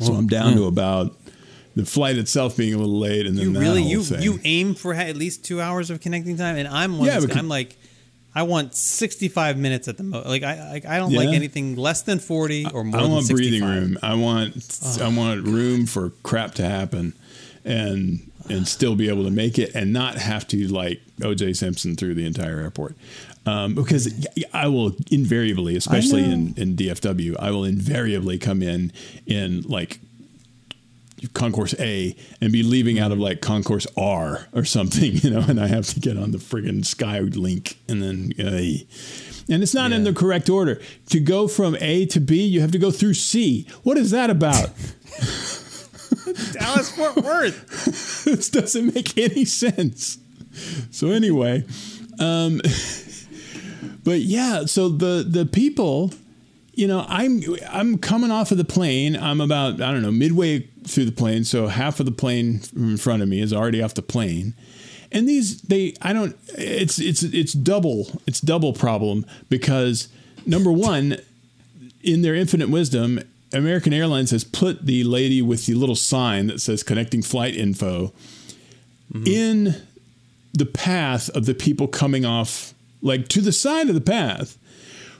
So 0.00 0.14
I'm 0.14 0.26
down 0.26 0.54
to 0.54 0.64
about 0.64 1.14
the 1.74 1.84
flight 1.84 2.16
itself 2.16 2.56
being 2.56 2.74
a 2.74 2.78
little 2.78 2.98
late, 2.98 3.26
and 3.26 3.36
then 3.36 3.52
you 3.52 3.60
really 3.60 3.82
you 3.82 4.02
thing. 4.02 4.22
you 4.22 4.38
aim 4.44 4.74
for 4.74 4.94
at 4.94 5.16
least 5.16 5.44
two 5.44 5.60
hours 5.60 5.90
of 5.90 6.00
connecting 6.00 6.36
time, 6.36 6.56
and 6.56 6.68
I'm 6.68 6.98
one. 6.98 7.08
Yeah, 7.08 7.20
because, 7.20 7.36
I'm 7.36 7.48
like. 7.48 7.76
I 8.34 8.44
want 8.44 8.74
65 8.74 9.58
minutes 9.58 9.88
at 9.88 9.98
the 9.98 10.04
most. 10.04 10.26
Like 10.26 10.42
I, 10.42 10.80
I, 10.86 10.96
I 10.96 10.98
don't 10.98 11.10
yeah. 11.10 11.18
like 11.18 11.28
anything 11.34 11.76
less 11.76 12.00
than 12.00 12.18
40 12.18 12.68
or 12.72 12.82
more. 12.82 12.98
I 12.98 13.04
want 13.04 13.28
breathing 13.28 13.62
room. 13.62 13.98
I 14.02 14.14
want, 14.14 14.54
oh. 14.82 15.04
I 15.04 15.14
want 15.14 15.46
room 15.46 15.84
for 15.84 16.12
crap 16.22 16.54
to 16.54 16.64
happen, 16.64 17.12
and 17.62 18.32
and 18.48 18.66
still 18.66 18.96
be 18.96 19.10
able 19.10 19.24
to 19.24 19.30
make 19.30 19.58
it, 19.58 19.74
and 19.74 19.92
not 19.92 20.16
have 20.16 20.48
to 20.48 20.66
like 20.68 21.02
O.J. 21.22 21.52
Simpson 21.52 21.94
through 21.94 22.14
the 22.14 22.24
entire 22.24 22.60
airport. 22.60 22.96
Um, 23.44 23.74
because 23.74 24.28
I 24.52 24.68
will 24.68 24.92
invariably, 25.10 25.76
especially 25.76 26.24
in, 26.24 26.54
in 26.56 26.76
DFW, 26.76 27.36
I 27.40 27.50
will 27.50 27.64
invariably 27.64 28.38
come 28.38 28.62
in 28.62 28.92
in 29.26 29.62
like 29.62 29.98
concourse 31.28 31.74
A 31.78 32.16
and 32.40 32.52
be 32.52 32.62
leaving 32.62 32.98
out 32.98 33.12
of 33.12 33.18
like 33.18 33.40
concourse 33.40 33.86
R 33.96 34.48
or 34.52 34.64
something, 34.64 35.12
you 35.14 35.30
know, 35.30 35.44
and 35.46 35.60
I 35.60 35.68
have 35.68 35.86
to 35.88 36.00
get 36.00 36.16
on 36.16 36.32
the 36.32 36.38
friggin' 36.38 36.84
Skylink 36.84 37.76
and 37.88 38.02
then, 38.02 38.32
uh, 38.38 38.82
and 39.52 39.62
it's 39.62 39.74
not 39.74 39.90
yeah. 39.90 39.98
in 39.98 40.04
the 40.04 40.12
correct 40.12 40.48
order. 40.48 40.80
To 41.10 41.20
go 41.20 41.48
from 41.48 41.76
A 41.80 42.06
to 42.06 42.20
B, 42.20 42.42
you 42.44 42.60
have 42.60 42.72
to 42.72 42.78
go 42.78 42.90
through 42.90 43.14
C. 43.14 43.66
What 43.82 43.98
is 43.98 44.10
that 44.12 44.30
about? 44.30 44.70
Dallas 46.52 46.94
Fort 46.94 47.16
Worth. 47.16 48.24
this 48.24 48.48
doesn't 48.50 48.94
make 48.94 49.16
any 49.18 49.44
sense. 49.44 50.18
So 50.90 51.10
anyway, 51.10 51.64
um, 52.18 52.60
but 54.04 54.20
yeah, 54.20 54.66
so 54.66 54.88
the 54.88 55.24
the 55.26 55.46
people 55.46 56.12
you 56.74 56.86
know, 56.86 57.04
I'm 57.08 57.42
I'm 57.68 57.98
coming 57.98 58.30
off 58.30 58.50
of 58.50 58.58
the 58.58 58.64
plane. 58.64 59.16
I'm 59.16 59.40
about 59.40 59.80
I 59.80 59.92
don't 59.92 60.02
know 60.02 60.10
midway 60.10 60.68
through 60.86 61.04
the 61.04 61.12
plane, 61.12 61.44
so 61.44 61.68
half 61.68 62.00
of 62.00 62.06
the 62.06 62.12
plane 62.12 62.60
in 62.74 62.96
front 62.96 63.22
of 63.22 63.28
me 63.28 63.40
is 63.40 63.52
already 63.52 63.82
off 63.82 63.94
the 63.94 64.02
plane. 64.02 64.54
And 65.10 65.28
these 65.28 65.60
they 65.62 65.94
I 66.00 66.12
don't 66.12 66.36
it's 66.56 66.98
it's 66.98 67.22
it's 67.22 67.52
double 67.52 68.08
it's 68.26 68.40
double 68.40 68.72
problem 68.72 69.26
because 69.48 70.08
number 70.46 70.72
one, 70.72 71.18
in 72.02 72.22
their 72.22 72.34
infinite 72.34 72.70
wisdom, 72.70 73.20
American 73.52 73.92
Airlines 73.92 74.30
has 74.30 74.44
put 74.44 74.86
the 74.86 75.04
lady 75.04 75.42
with 75.42 75.66
the 75.66 75.74
little 75.74 75.96
sign 75.96 76.46
that 76.46 76.60
says 76.60 76.82
connecting 76.82 77.22
flight 77.22 77.54
info 77.54 78.12
mm-hmm. 79.12 79.26
in 79.26 79.82
the 80.54 80.66
path 80.66 81.28
of 81.30 81.46
the 81.46 81.54
people 81.54 81.88
coming 81.88 82.24
off 82.24 82.74
like 83.00 83.28
to 83.28 83.40
the 83.40 83.52
side 83.52 83.88
of 83.88 83.94
the 83.94 84.00
path 84.00 84.58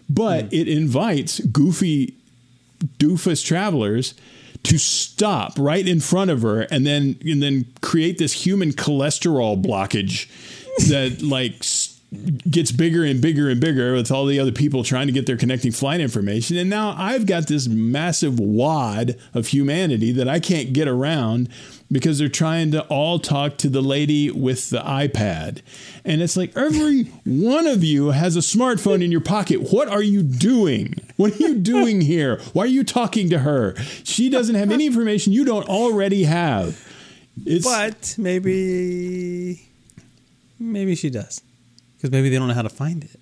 but 0.09 0.47
mm. 0.47 0.53
it 0.53 0.69
invites 0.69 1.41
goofy 1.41 2.15
doofus 2.99 3.45
travelers 3.45 4.15
to 4.65 4.79
stop 4.79 5.59
right 5.59 5.87
in 5.87 6.01
front 6.01 6.31
of 6.31 6.43
her 6.43 6.63
and 6.63 6.87
then 6.87 7.19
and 7.25 7.43
then 7.43 7.67
create 7.81 8.19
this 8.19 8.47
human 8.47 8.73
cholesterol 8.73 9.61
blockage 9.61 10.29
that 10.89 11.23
like 11.23 11.65
gets 12.51 12.71
bigger 12.71 13.05
and 13.05 13.21
bigger 13.21 13.49
and 13.49 13.61
bigger 13.61 13.95
with 13.95 14.11
all 14.11 14.27
the 14.27 14.39
other 14.39 14.53
people 14.53 14.85
trying 14.85 15.07
to 15.07 15.13
get 15.13 15.27
their 15.27 15.37
connecting 15.37 15.73
flight 15.73 16.01
information. 16.01 16.57
And 16.59 16.69
now 16.69 16.95
I've 16.97 17.27
got 17.27 17.47
this 17.47 17.67
massive 17.69 18.39
wad 18.39 19.17
of 19.33 19.49
humanity 19.49 20.13
that 20.13 20.29
I 20.29 20.39
can't 20.39 20.73
get 20.73 20.89
around 20.89 21.49
because 21.93 22.19
they're 22.19 22.29
trying 22.29 22.71
to 22.71 22.83
all 22.85 23.19
talk 23.19 23.59
to 23.59 23.69
the 23.69 23.83
lady 23.83 24.31
with 24.31 24.71
the 24.71 24.79
iPad. 24.79 25.61
And 26.05 26.23
it's 26.23 26.37
like 26.37 26.57
every 26.57 27.05
one 27.25 27.67
of 27.67 27.85
you 27.85 28.09
has 28.09 28.35
a 28.35 28.41
smartphone 28.41 29.05
in 29.05 29.13
your 29.13 29.21
pocket. 29.21 29.73
What 29.73 29.89
are 29.89 30.03
you 30.03 30.23
doing? 30.23 30.95
What 31.17 31.35
are 31.35 31.37
you 31.37 31.57
doing 31.57 32.01
here? 32.01 32.41
Why 32.55 32.65
are 32.65 32.67
you 32.67 32.83
talking 32.83 33.29
to 33.31 33.41
her? 33.41 33.77
She 34.05 34.31
doesn't 34.31 34.55
have 34.55 34.73
any 34.73 34.87
information 34.87 35.35
you 35.35 35.45
don't 35.45 35.69
already 35.69 36.25
have. 36.25 36.89
It's, 37.45 37.65
but 37.65 38.15
maybe 38.19 39.69
maybe 40.59 40.95
she 40.95 41.11
does. 41.11 41.43
Because 41.97 42.11
maybe 42.11 42.31
they 42.31 42.37
don't 42.39 42.49
know 42.49 42.55
how 42.55 42.63
to 42.63 42.69
find 42.69 43.05
it. 43.05 43.21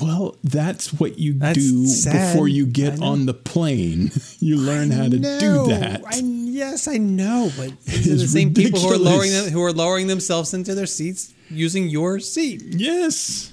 Well, 0.00 0.36
that's 0.44 0.92
what 0.92 1.18
you 1.18 1.32
that's 1.34 1.58
do 1.58 1.84
sad. 1.86 2.32
before 2.32 2.46
you 2.46 2.64
get 2.64 3.02
on 3.02 3.26
the 3.26 3.34
plane. 3.34 4.10
You 4.42 4.56
learn 4.56 4.90
I 4.90 4.94
how 4.94 5.02
to 5.02 5.18
know. 5.18 5.38
do 5.38 5.66
that. 5.74 6.02
I, 6.06 6.16
yes, 6.16 6.88
I 6.88 6.96
know, 6.96 7.50
but 7.58 7.78
these 7.84 8.08
are 8.10 8.16
the 8.16 8.26
same 8.26 8.48
ridiculous. 8.48 8.82
people 8.82 8.88
who 8.88 8.94
are 8.94 8.98
lowering 9.12 9.30
them, 9.32 9.50
who 9.50 9.62
are 9.62 9.72
lowering 9.72 10.06
themselves 10.06 10.54
into 10.54 10.74
their 10.74 10.86
seats 10.86 11.34
using 11.50 11.88
your 11.90 12.20
seat. 12.20 12.62
Yes, 12.64 13.52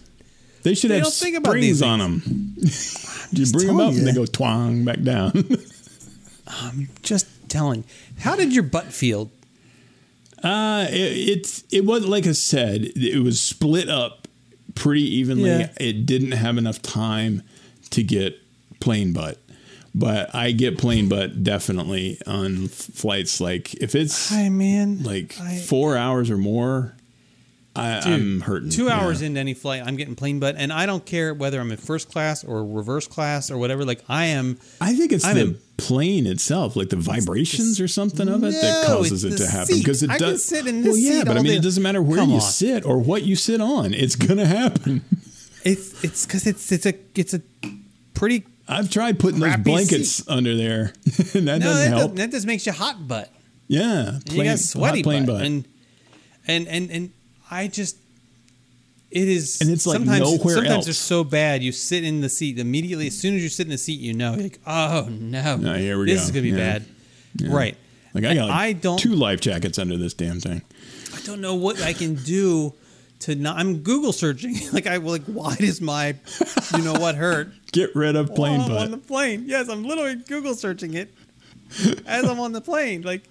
they 0.64 0.76
should 0.76 0.92
they 0.92 1.00
have 1.00 1.08
springs 1.08 1.82
on 1.82 2.00
them. 2.00 2.56
you 3.32 3.52
bring 3.52 3.68
them 3.68 3.82
up 3.82 3.92
you. 3.92 4.00
and 4.00 4.08
they 4.08 4.14
go 4.14 4.26
twang 4.26 4.86
back 4.86 5.02
down. 5.02 5.34
I'm 6.48 6.88
just 7.02 7.28
telling. 7.50 7.84
How 8.20 8.38
did 8.38 8.54
your 8.54 8.64
butt 8.64 8.86
feel? 8.86 9.30
Uh, 10.42 10.86
it, 10.90 11.38
it 11.46 11.64
it 11.72 11.86
was 11.86 12.06
like 12.08 12.26
I 12.28 12.32
said, 12.32 12.92
it 12.96 13.22
was 13.22 13.42
split 13.42 13.90
up 13.90 14.27
pretty 14.78 15.04
evenly. 15.18 15.50
Yeah. 15.50 15.72
It 15.80 16.06
didn't 16.06 16.34
have 16.34 16.58
enough 16.58 16.82
time 16.82 17.44
to 17.92 18.04
get 18.04 18.40
plane 18.80 19.14
butt. 19.14 19.40
But 19.96 20.34
I 20.36 20.52
get 20.52 20.78
plane 20.78 21.10
butt 21.10 21.44
definitely 21.44 22.20
on 22.28 22.68
flights 22.68 23.42
like 23.42 23.74
if 23.76 23.96
it's 23.96 24.30
Hi 24.30 24.50
man 24.50 25.02
like 25.02 25.40
I, 25.40 25.58
four 25.58 25.98
hours 25.98 26.30
or 26.30 26.38
more, 26.38 26.96
I, 27.78 28.10
am 28.10 28.42
hurting. 28.42 28.70
Two 28.70 28.90
hours 28.90 29.22
yeah. 29.22 29.28
into 29.28 29.40
any 29.40 29.54
flight, 29.54 29.84
I'm 29.86 29.96
getting 29.96 30.16
plane 30.16 30.40
butt, 30.40 30.56
and 30.58 30.74
I 30.74 30.86
don't 30.86 31.06
care 31.06 31.34
whether 31.34 31.60
I'm 31.60 31.72
in 31.72 31.78
first 31.78 32.12
class 32.12 32.44
or 32.44 32.66
reverse 32.66 33.08
class 33.08 33.52
or 33.52 33.58
whatever. 33.58 33.86
Like 33.86 34.04
I 34.10 34.26
am. 34.26 34.60
I 34.82 34.94
think 34.96 35.12
it's 35.12 35.26
I'm 35.26 35.36
the 35.36 35.42
in, 35.42 35.60
plane 35.78 36.26
itself, 36.26 36.76
like 36.76 36.90
the 36.90 36.96
vibrations 36.98 37.80
or 37.80 37.88
something 37.88 38.28
of 38.28 38.44
it, 38.44 38.52
no, 38.52 38.62
that 38.62 38.88
causes 38.88 39.24
it 39.24 39.38
to 39.38 39.48
happen. 39.48 39.78
Because 39.78 40.04
it 40.04 40.10
I 40.10 40.18
does. 40.18 40.44
sit 40.44 40.68
in 40.68 40.82
this 40.82 40.94
well, 40.94 40.98
yeah, 40.98 41.24
but 41.24 41.38
I 41.38 41.42
mean, 41.42 41.52
day. 41.52 41.58
it 41.58 41.64
doesn't 41.64 41.84
matter 41.84 42.02
where 42.02 42.18
Come 42.18 42.30
you 42.30 42.36
on. 42.36 42.42
sit 42.42 42.86
or 42.86 42.98
what 42.98 43.24
you 43.24 43.36
sit 43.36 43.62
on; 43.62 43.94
it's 43.94 44.16
gonna 44.16 44.46
happen. 44.46 45.04
It's 45.64 46.04
it's 46.04 46.26
because 46.26 46.48
it's 46.48 46.72
it's 46.72 46.86
a 46.86 46.94
it's 47.16 47.34
a 47.34 47.42
pretty. 48.14 48.46
I've 48.70 48.90
tried 48.90 49.20
putting 49.20 49.40
those 49.40 49.58
blankets 49.58 50.16
seat. 50.16 50.30
under 50.30 50.56
there, 50.56 50.94
and 51.34 51.48
that 51.48 51.60
no, 51.60 51.60
doesn't 51.60 51.92
that 51.92 51.98
help. 51.98 52.12
Does, 52.12 52.20
that 52.20 52.32
just 52.32 52.48
makes 52.48 52.66
you 52.66 52.72
hot 52.72 53.08
butt. 53.08 53.32
Yeah, 53.68 54.20
plain, 54.26 54.40
you 54.40 54.44
got 54.46 54.60
sweaty 54.60 55.04
butt. 55.04 55.26
butt. 55.26 55.42
and 55.42 55.68
and 56.48 56.68
and 56.68 56.90
and 56.90 57.12
I 57.50 57.68
just 57.68 57.98
It 59.10 59.28
is, 59.28 59.62
And 59.62 59.70
it's 59.70 59.88
like 59.88 59.98
sometimes, 60.00 60.20
nowhere 60.20 60.56
Sometimes 60.56 60.70
else. 60.76 60.86
they're 60.86 60.94
so 60.94 61.24
bad. 61.24 61.64
You 61.64 61.72
sit 61.72 62.04
in 62.04 62.20
the 62.22 62.30
seat 62.30 62.60
immediately. 62.60 63.08
As 63.08 63.18
soon 63.18 63.36
as 63.36 63.44
you 63.44 63.50
sit 63.50 63.66
in 63.68 63.72
the 63.72 63.78
seat, 63.78 64.00
you 64.02 64.14
know, 64.14 64.34
you're 64.34 64.44
like, 64.44 64.60
oh 64.68 65.08
no, 65.10 65.60
Ah, 65.66 65.74
here 65.76 65.98
we 65.98 66.06
this 66.08 66.20
go. 66.22 66.24
is 66.26 66.32
gonna 66.32 66.42
be 66.44 66.50
Yeah. 66.50 66.80
bad. 66.80 66.86
Right. 67.44 67.78
Like 68.14 68.26
I 68.26 68.34
got 68.36 68.50
like 68.50 68.58
I 68.58 68.74
don't. 68.74 69.00
two 69.00 69.16
life 69.16 69.40
jackets 69.42 69.78
under 69.80 69.96
this 69.98 70.14
damn 70.14 70.40
thing. 70.40 70.62
I 71.16 71.20
don't 71.22 71.40
know 71.42 71.56
what 71.56 71.82
I 71.82 71.94
can 71.94 72.16
do 72.16 72.74
to 73.20 73.36
not. 73.36 73.58
I'm 73.58 73.78
Google 73.80 74.12
searching. 74.14 74.56
like 74.74 74.88
I 74.88 74.98
like, 74.98 75.24
why 75.26 75.56
does 75.56 75.80
my, 75.82 76.16
you 76.76 76.84
know 76.84 76.94
what 76.94 77.16
hurt? 77.16 77.52
Get 77.72 77.96
rid 77.96 78.16
of 78.16 78.34
plane 78.36 78.60
butt. 78.68 78.72
on 78.82 78.92
the 78.92 78.98
plane. 78.98 79.44
Yes, 79.48 79.70
I'm 79.70 79.84
literally 79.84 80.16
Google 80.16 80.54
searching 80.56 80.94
it 80.96 81.14
as 82.06 82.26
I'm 82.26 82.40
on 82.40 82.52
the 82.54 82.62
plane. 82.62 83.02
Like 83.04 83.24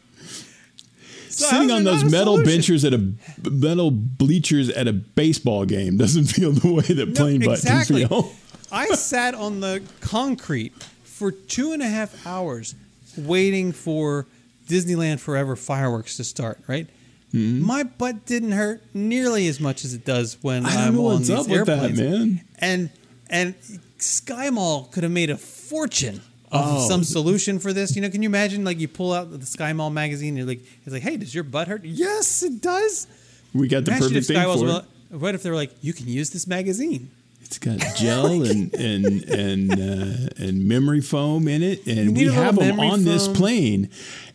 so 1.36 1.46
Sitting 1.48 1.70
on 1.70 1.84
those 1.84 2.04
metal 2.04 2.36
solution? 2.36 2.44
benches 2.56 2.84
at 2.84 2.94
a 2.94 3.12
metal 3.50 3.90
bleachers 3.90 4.68
at 4.70 4.88
a 4.88 4.92
baseball 4.92 5.64
game 5.64 5.96
doesn't 5.96 6.24
feel 6.34 6.52
the 6.52 6.72
way 6.72 6.82
that 6.82 7.08
No, 7.08 7.14
plane 7.14 7.40
butt 7.40 7.58
exactly. 7.58 8.00
can 8.00 8.08
feel. 8.22 8.32
I 8.72 8.86
sat 8.90 9.34
on 9.34 9.60
the 9.60 9.82
concrete 10.00 10.72
for 11.04 11.30
two 11.30 11.72
and 11.72 11.82
a 11.82 11.86
half 11.88 12.26
hours 12.26 12.74
waiting 13.16 13.72
for 13.72 14.26
Disneyland 14.68 15.20
Forever 15.20 15.56
fireworks 15.56 16.16
to 16.16 16.24
start. 16.24 16.58
Right. 16.66 16.88
Mm-hmm. 17.34 17.64
My 17.66 17.82
butt 17.82 18.24
didn't 18.26 18.52
hurt 18.52 18.82
nearly 18.94 19.46
as 19.48 19.60
much 19.60 19.84
as 19.84 19.94
it 19.94 20.04
does 20.04 20.38
when 20.42 20.64
I 20.64 20.86
am 20.86 20.96
on 20.98 21.04
what's 21.04 21.28
these 21.28 21.30
up 21.38 21.48
with 21.48 21.66
that, 21.66 21.82
airplanes. 21.90 21.98
man. 22.00 22.40
And 22.58 22.90
and 23.28 23.54
Sky 23.98 24.50
Mall 24.50 24.84
could 24.92 25.02
have 25.02 25.12
made 25.12 25.30
a 25.30 25.36
fortune 25.36 26.20
Oh. 26.52 26.88
some 26.88 27.02
solution 27.04 27.58
for 27.58 27.72
this. 27.72 27.96
You 27.96 28.02
know, 28.02 28.08
can 28.10 28.22
you 28.22 28.28
imagine 28.28 28.64
like 28.64 28.78
you 28.78 28.88
pull 28.88 29.12
out 29.12 29.30
the 29.38 29.44
Sky 29.46 29.72
Mall 29.72 29.90
magazine 29.90 30.28
and 30.30 30.38
you're 30.38 30.46
like 30.46 30.60
it's 30.84 30.92
like, 30.92 31.02
hey, 31.02 31.16
does 31.16 31.34
your 31.34 31.44
butt 31.44 31.68
hurt? 31.68 31.84
Yes, 31.84 32.42
it 32.42 32.60
does. 32.60 33.06
We 33.54 33.68
got 33.68 33.84
the 33.84 33.92
Imagine 33.92 34.08
perfect 34.08 34.30
if 34.30 34.36
thing 34.36 34.58
for 34.58 34.84
it. 35.14 35.18
what 35.18 35.34
if 35.34 35.42
they 35.42 35.50
were 35.50 35.56
like, 35.56 35.72
you 35.80 35.92
can 35.92 36.06
use 36.08 36.30
this 36.30 36.46
magazine? 36.46 37.10
It's 37.42 37.58
got 37.58 37.78
gel 37.96 38.42
and 38.50 38.74
and 38.74 39.06
and 39.24 39.72
uh, 39.72 40.28
and 40.38 40.66
memory 40.68 41.00
foam 41.00 41.46
in 41.48 41.62
it, 41.62 41.86
and 41.86 42.16
we 42.16 42.24
have 42.24 42.56
them 42.56 42.80
on 42.80 43.04
this 43.04 43.28
plane, 43.28 43.88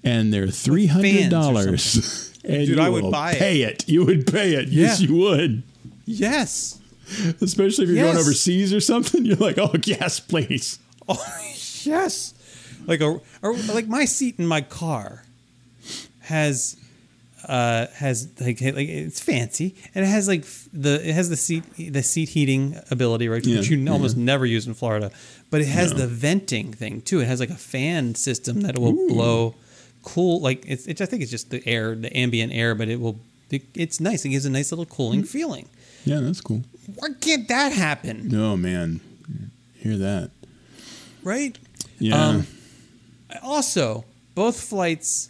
and 0.03 0.33
they're 0.33 0.47
three 0.47 0.87
hundred 0.87 1.29
dollars. 1.29 2.27
And 2.43 2.65
Dude, 2.65 2.77
you 2.77 2.81
I 2.81 2.89
would 2.89 3.11
buy 3.11 3.35
pay 3.35 3.61
it. 3.61 3.87
You 3.87 4.03
would 4.03 4.25
pay 4.25 4.55
it. 4.55 4.69
Yes, 4.69 4.99
Yeah. 4.99 5.07
you 5.09 5.15
would. 5.17 5.61
Yes. 6.05 6.79
Especially 7.39 7.83
if 7.83 7.91
you're 7.91 8.03
going 8.03 8.17
overseas 8.17 8.73
or 8.73 8.79
something. 8.79 9.25
You're 9.25 9.35
like, 9.35 9.59
oh 9.59 9.71
yes, 9.85 10.19
please. 10.19 10.79
Oh 11.07 11.13
yes, 11.85 12.33
like 12.87 13.01
a 13.01 13.19
or 13.41 13.53
like 13.73 13.87
my 13.87 14.05
seat 14.05 14.35
in 14.39 14.45
my 14.47 14.61
car 14.61 15.23
has 16.21 16.77
uh 17.47 17.87
has 17.95 18.29
like 18.39 18.61
like 18.61 18.87
it's 18.87 19.19
fancy. 19.19 19.75
And 19.95 20.05
it 20.05 20.07
has 20.07 20.27
like 20.27 20.45
the 20.73 21.07
it 21.07 21.13
has 21.13 21.29
the 21.29 21.37
seat 21.37 21.63
the 21.93 22.03
seat 22.03 22.29
heating 22.29 22.77
ability 22.91 23.27
right 23.29 23.37
which 23.45 23.69
Yeah, 23.69 23.77
you 23.77 23.91
almost 23.91 24.15
never 24.17 24.45
use 24.45 24.67
in 24.67 24.73
Florida. 24.73 25.11
But 25.49 25.61
it 25.61 25.67
has 25.67 25.91
No. 25.91 25.99
the 25.99 26.07
venting 26.07 26.71
thing 26.73 27.01
too. 27.01 27.19
It 27.21 27.27
has 27.27 27.39
like 27.39 27.49
a 27.49 27.55
fan 27.55 28.15
system 28.15 28.61
that 28.61 28.77
will 28.77 28.93
blow 29.07 29.55
cool 30.03 30.39
like 30.41 30.63
it's, 30.67 30.87
it's 30.87 31.01
I 31.01 31.05
think 31.05 31.21
it's 31.21 31.31
just 31.31 31.49
the 31.51 31.65
air 31.67 31.93
the 31.95 32.15
ambient 32.15 32.53
air 32.53 32.73
but 32.75 32.87
it 32.89 32.99
will 32.99 33.19
it, 33.49 33.63
it's 33.75 33.99
nice. 33.99 34.23
It 34.23 34.29
gives 34.29 34.45
a 34.45 34.49
nice 34.49 34.71
little 34.71 34.85
cooling 34.85 35.23
feeling. 35.23 35.67
Yeah, 36.05 36.19
that's 36.21 36.41
cool. 36.41 36.63
why 36.95 37.09
can't 37.19 37.47
that 37.49 37.71
happen? 37.73 38.33
Oh 38.35 38.55
man, 38.55 39.01
hear 39.77 39.97
that? 39.97 40.29
right 41.23 41.57
Yeah. 42.01 42.27
Um, 42.27 42.47
also, 43.43 44.05
both 44.33 44.59
flights, 44.59 45.29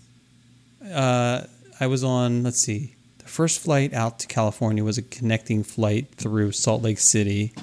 uh, 0.90 1.44
I 1.80 1.88
was 1.88 2.04
on, 2.04 2.44
let's 2.44 2.62
see, 2.62 2.96
the 3.18 3.26
first 3.28 3.60
flight 3.60 3.94
out 3.94 4.20
to 4.20 4.28
California 4.28 4.84
was 4.84 4.98
a 4.98 5.02
connecting 5.02 5.64
flight 5.64 6.16
through 6.16 6.54
Salt 6.54 6.82
Lake 6.82 7.00
City. 7.00 7.54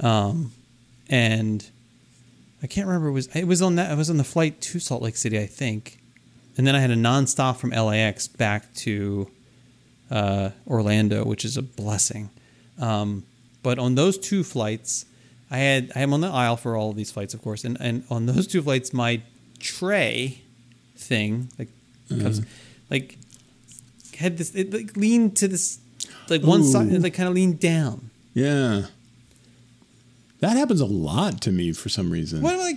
Um, 0.00 0.52
and 1.08 1.64
I 2.60 2.66
can't 2.66 2.88
remember, 2.88 3.08
it 3.08 3.12
was, 3.12 3.28
it 3.36 3.44
was 3.44 3.62
on 3.62 3.76
that, 3.76 3.90
I 3.90 3.94
was 3.94 4.10
on 4.10 4.16
the 4.16 4.24
flight 4.24 4.60
to 4.62 4.80
Salt 4.80 5.00
Lake 5.02 5.16
City, 5.16 5.38
I 5.38 5.46
think. 5.46 5.98
And 6.56 6.66
then 6.66 6.74
I 6.74 6.80
had 6.80 6.90
a 6.90 6.96
nonstop 6.96 7.56
from 7.56 7.70
LAX 7.70 8.26
back 8.26 8.72
to 8.74 9.30
uh, 10.10 10.50
Orlando, 10.66 11.24
which 11.24 11.44
is 11.44 11.56
a 11.56 11.62
blessing. 11.62 12.30
Um, 12.80 13.22
but 13.62 13.78
on 13.78 13.94
those 13.94 14.18
two 14.18 14.42
flights, 14.42 15.06
I 15.50 15.58
had 15.58 15.92
I 15.94 16.00
am 16.00 16.12
on 16.12 16.20
the 16.20 16.28
aisle 16.28 16.56
for 16.56 16.76
all 16.76 16.90
of 16.90 16.96
these 16.96 17.10
flights, 17.10 17.34
of 17.34 17.42
course, 17.42 17.64
and 17.64 17.76
and 17.80 18.04
on 18.10 18.26
those 18.26 18.46
two 18.46 18.62
flights, 18.62 18.92
my 18.92 19.22
tray 19.58 20.42
thing 20.96 21.48
like 21.58 21.68
mm-hmm. 22.08 22.22
comes 22.22 22.40
like 22.90 23.18
had 24.16 24.38
this 24.38 24.54
it 24.54 24.72
like 24.72 24.96
leaned 24.96 25.36
to 25.36 25.48
this 25.48 25.78
like 26.28 26.42
one 26.42 26.60
Ooh. 26.60 26.64
side, 26.64 26.88
it, 26.92 27.02
like 27.02 27.14
kind 27.14 27.28
of 27.28 27.34
leaned 27.34 27.60
down. 27.60 28.10
yeah. 28.32 28.86
That 30.40 30.58
happens 30.58 30.82
a 30.82 30.86
lot 30.86 31.40
to 31.42 31.52
me 31.52 31.72
for 31.72 31.88
some 31.88 32.10
reason. 32.10 32.42
What 32.42 32.58
like? 32.58 32.76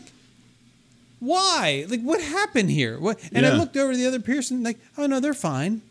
Why? 1.20 1.86
Like, 1.89 2.01
what 2.01 2.22
happened 2.22 2.70
here? 2.70 2.97
What? 2.97 3.20
And 3.34 3.45
I 3.45 3.57
looked 3.57 3.76
over 3.76 3.91
to 3.91 3.97
the 3.97 4.05
other 4.07 4.22
person, 4.22 4.63
like, 4.63 4.78
oh 4.97 5.05
no, 5.05 5.20
they're 5.20 5.34
fine. 5.34 5.82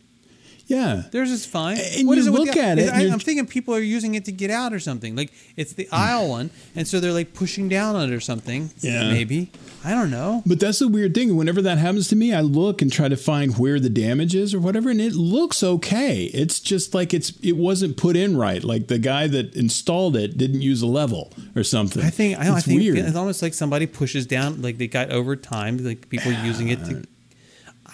Yeah. 0.66 1.02
Theirs 1.12 1.30
is 1.30 1.46
fine. 1.46 1.78
And 1.78 2.08
What 2.08 2.14
you 2.14 2.20
is 2.20 2.26
it 2.26 2.32
look 2.32 2.52
the- 2.52 2.60
at 2.60 2.78
it, 2.78 2.92
I, 2.92 3.02
I'm 3.02 3.20
thinking 3.20 3.46
people 3.46 3.74
are 3.74 3.80
using 3.80 4.14
it 4.14 4.24
to 4.24 4.32
get 4.32 4.50
out 4.50 4.72
or 4.72 4.80
something. 4.80 5.14
Like 5.14 5.32
it's 5.56 5.74
the 5.74 5.84
hmm. 5.84 5.94
aisle 5.94 6.28
one, 6.28 6.50
and 6.74 6.86
so 6.86 7.00
they're 7.00 7.12
like 7.12 7.34
pushing 7.34 7.68
down 7.68 7.96
on 7.96 8.12
it 8.12 8.14
or 8.14 8.20
something. 8.20 8.70
Yeah. 8.80 9.10
maybe. 9.10 9.50
I 9.84 9.90
don't 9.90 10.10
know. 10.10 10.42
But 10.44 10.58
that's 10.58 10.80
the 10.80 10.88
weird 10.88 11.14
thing. 11.14 11.36
Whenever 11.36 11.62
that 11.62 11.78
happens 11.78 12.08
to 12.08 12.16
me, 12.16 12.34
I 12.34 12.40
look 12.40 12.82
and 12.82 12.92
try 12.92 13.08
to 13.08 13.16
find 13.16 13.56
where 13.56 13.78
the 13.78 13.88
damage 13.88 14.34
is 14.34 14.52
or 14.52 14.58
whatever, 14.58 14.90
and 14.90 15.00
it 15.00 15.12
looks 15.14 15.62
okay. 15.62 16.24
It's 16.24 16.58
just 16.58 16.94
like 16.94 17.14
it's 17.14 17.30
it 17.40 17.56
wasn't 17.56 17.96
put 17.96 18.16
in 18.16 18.36
right. 18.36 18.64
Like 18.64 18.88
the 18.88 18.98
guy 18.98 19.28
that 19.28 19.54
installed 19.54 20.16
it 20.16 20.36
didn't 20.36 20.62
use 20.62 20.82
a 20.82 20.86
level 20.86 21.32
or 21.54 21.62
something. 21.62 22.02
I 22.02 22.10
think 22.10 22.38
I, 22.38 22.48
I 22.48 22.56
it's 22.56 22.66
think 22.66 22.80
weird. 22.80 22.98
it's 22.98 23.16
almost 23.16 23.42
like 23.42 23.54
somebody 23.54 23.86
pushes 23.86 24.26
down. 24.26 24.62
Like 24.62 24.78
they 24.78 24.88
got 24.88 25.10
over 25.10 25.36
time. 25.36 25.78
Like 25.78 26.08
people 26.08 26.32
using 26.32 26.68
it 26.68 26.84
to. 26.86 26.98
Uh, 26.98 27.02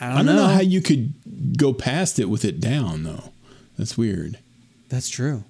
I 0.01 0.09
don't, 0.09 0.13
I 0.13 0.17
don't 0.19 0.27
know. 0.27 0.37
know. 0.37 0.47
how 0.55 0.61
you 0.61 0.81
could 0.81 1.13
go 1.57 1.73
past 1.73 2.19
it 2.19 2.27
with 2.27 2.45
it 2.45 2.61
down 2.61 3.03
though. 3.05 3.25
That's 3.79 3.97
weird. 3.97 4.39
That's 4.89 5.09
true. 5.09 5.45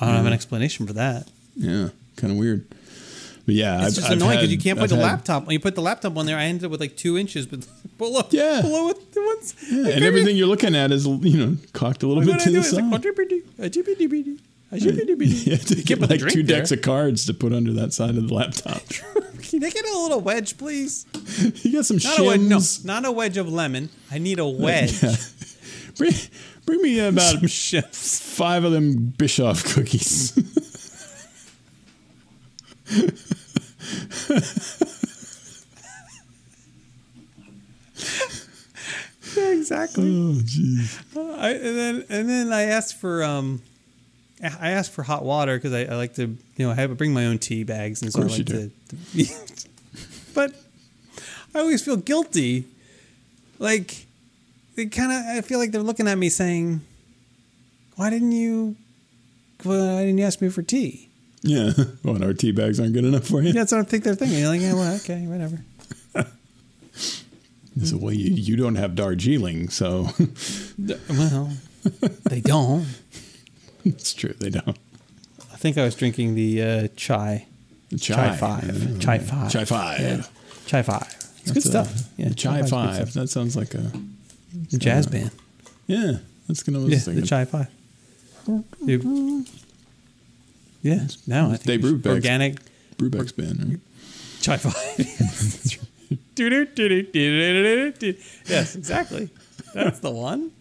I 0.00 0.06
don't 0.06 0.16
have 0.16 0.26
an 0.26 0.32
explanation 0.32 0.86
for 0.86 0.92
that. 0.94 1.28
Yeah, 1.56 1.88
kind 2.16 2.32
of 2.32 2.38
weird. 2.38 2.66
But 3.46 3.54
yeah, 3.54 3.76
It's 3.76 3.84
I've- 3.86 3.94
just 3.94 4.06
I've 4.10 4.12
annoying 4.18 4.38
because 4.38 4.50
you 4.52 4.58
can't 4.58 4.76
put 4.78 4.84
I've 4.84 4.90
the 4.90 4.96
had- 4.96 5.02
laptop. 5.04 5.46
When 5.46 5.52
you 5.54 5.60
put 5.60 5.74
the 5.76 5.80
laptop 5.80 6.16
on 6.16 6.26
there, 6.26 6.36
I 6.36 6.44
ended 6.44 6.64
up 6.64 6.70
with 6.72 6.80
like 6.80 6.96
two 6.96 7.16
inches, 7.16 7.46
but 7.46 7.66
below, 7.98 8.22
Yeah. 8.30 8.60
below 8.60 8.88
it 8.90 8.98
once. 9.14 9.54
Yeah, 9.70 9.88
and 9.88 10.04
everything 10.04 10.36
you're 10.36 10.48
looking 10.48 10.74
at 10.74 10.90
is 10.92 11.06
you 11.06 11.38
know 11.38 11.56
cocked 11.72 12.02
a 12.02 12.08
little 12.08 12.24
bit 12.24 12.34
I 12.34 12.38
to 12.38 12.44
do 12.44 12.50
the 12.52 12.58
like, 12.58 12.66
side. 12.66 12.84
Oh, 12.84 12.90
"Contribute, 12.90 13.46
a 13.58 13.70
jibbity-bitty, 13.70 14.38
oh, 14.72 14.76
a 14.76 14.78
jibbity-bitty." 14.80 15.24
You 15.32 15.52
have 15.52 15.64
to 15.66 15.76
You 15.76 15.84
get 15.84 16.00
like 16.00 16.20
two 16.28 16.42
there. 16.42 16.58
decks 16.58 16.72
of 16.72 16.82
cards 16.82 17.24
to 17.26 17.34
put 17.34 17.52
under 17.52 17.72
that 17.74 17.92
side 17.92 18.16
of 18.16 18.26
the 18.28 18.34
laptop. 18.34 18.82
Can 19.42 19.64
I 19.64 19.70
get 19.70 19.84
a 19.84 19.98
little 19.98 20.20
wedge, 20.20 20.58
please? 20.58 21.06
you 21.64 21.72
got 21.72 21.86
some 21.86 21.98
Not 22.02 22.18
a 22.18 22.24
wedge. 22.24 22.40
No, 22.40 22.60
not 22.84 23.04
a 23.04 23.12
wedge 23.12 23.36
of 23.36 23.48
lemon. 23.52 23.88
I 24.10 24.18
need 24.18 24.38
a 24.38 24.46
wedge. 24.48 25.02
Yeah. 25.02 25.16
Bring, 25.96 26.12
bring 26.66 26.82
me 26.82 26.98
about 27.00 27.32
Some 27.32 27.40
shims. 27.42 28.20
five 28.20 28.64
of 28.64 28.72
them 28.72 29.14
Biscoff 29.16 29.74
cookies. 29.74 30.32
Yeah, 39.36 39.50
exactly. 39.50 40.04
oh, 40.04 40.34
jeez. 40.42 41.02
I, 41.38 41.50
and 41.50 41.76
then 41.76 42.04
and 42.08 42.28
then 42.28 42.52
I 42.52 42.62
asked 42.62 42.96
for 42.96 43.22
um, 43.22 43.62
I 44.42 44.70
asked 44.70 44.92
for 44.92 45.02
hot 45.02 45.24
water 45.24 45.56
because 45.56 45.72
I, 45.72 45.92
I 45.92 45.96
like 45.96 46.14
to 46.14 46.22
you 46.56 46.66
know 46.66 46.72
have 46.72 46.96
bring 46.96 47.12
my 47.12 47.26
own 47.26 47.38
tea 47.38 47.64
bags 47.64 48.02
and 48.02 48.12
so 48.12 48.22
I 48.22 48.24
like 48.26 48.38
you 48.38 48.44
to. 48.44 48.70
to 48.70 49.34
but 50.34 50.52
I 51.54 51.60
always 51.60 51.82
feel 51.82 51.96
guilty, 51.96 52.64
like 53.58 54.06
they 54.74 54.86
kind 54.86 55.12
of 55.12 55.36
I 55.36 55.40
feel 55.40 55.58
like 55.58 55.72
they're 55.72 55.82
looking 55.82 56.06
at 56.06 56.18
me 56.18 56.28
saying, 56.28 56.82
"Why 57.96 58.10
didn't 58.10 58.32
you? 58.32 58.76
Why 59.62 60.04
didn't 60.04 60.18
you 60.18 60.24
ask 60.24 60.42
me 60.42 60.50
for 60.50 60.62
tea?" 60.62 61.08
Yeah. 61.42 61.72
What, 62.02 62.22
our 62.22 62.34
tea 62.34 62.52
bags 62.52 62.78
aren't 62.78 62.92
good 62.92 63.04
enough 63.04 63.26
for 63.26 63.42
you? 63.42 63.52
That's 63.52 63.72
what 63.72 63.80
I 63.80 63.84
think 63.84 64.04
they're 64.04 64.14
thinking. 64.14 64.38
You're 64.38 64.48
like, 64.48 64.60
yeah, 64.60 64.74
well, 64.74 64.94
okay, 64.96 65.26
whatever. 65.26 65.60
Is 67.76 67.94
well, 67.94 68.12
you, 68.12 68.32
you 68.32 68.56
don't 68.56 68.76
have 68.76 68.94
Darjeeling, 68.94 69.68
so 69.68 70.08
Well, 71.08 71.52
they 72.24 72.40
don't. 72.40 72.86
it's 73.94 74.14
true. 74.14 74.34
They 74.38 74.50
don't. 74.50 74.76
I 75.52 75.56
think 75.56 75.78
I 75.78 75.84
was 75.84 75.94
drinking 75.94 76.34
the 76.34 76.62
uh, 76.62 76.88
chai. 76.96 77.46
Chai, 78.00 78.36
five. 78.36 78.64
Yeah. 78.92 78.98
Chai 78.98 79.18
five. 79.18 79.52
Chai 79.52 79.64
five. 79.64 80.00
Yeah. 80.00 80.22
Chai 80.66 80.82
five. 80.82 81.06
It's 81.42 81.52
good 81.52 81.64
a- 81.64 81.68
stuff. 81.68 82.08
Yeah, 82.16 82.30
Chai 82.30 82.60
good 82.62 82.70
five. 82.70 83.12
That 83.14 83.28
sounds 83.28 83.56
like 83.56 83.74
a 83.74 83.92
jazz 84.76 85.06
band. 85.06 85.30
yeah. 85.86 86.18
That's 86.48 86.62
gonna. 86.62 86.80
Yeah, 86.80 86.98
the 86.98 87.22
Chai 87.22 87.44
Five. 87.44 87.68
You- 88.84 89.44
yeah, 90.82 91.06
now 91.26 91.46
I 91.50 91.56
think 91.56 91.64
Dave 91.64 91.82
we 91.82 91.88
should- 91.90 92.02
Brubeck's- 92.02 92.14
organic 92.14 92.56
Brubeck's 92.96 93.32
band. 93.32 93.58
Right? 93.68 93.80
Chai 94.40 94.56
Five. 94.56 95.80
yes, 98.48 98.76
exactly. 98.76 99.28
That's 99.74 100.00
the 100.00 100.10
one. 100.10 100.52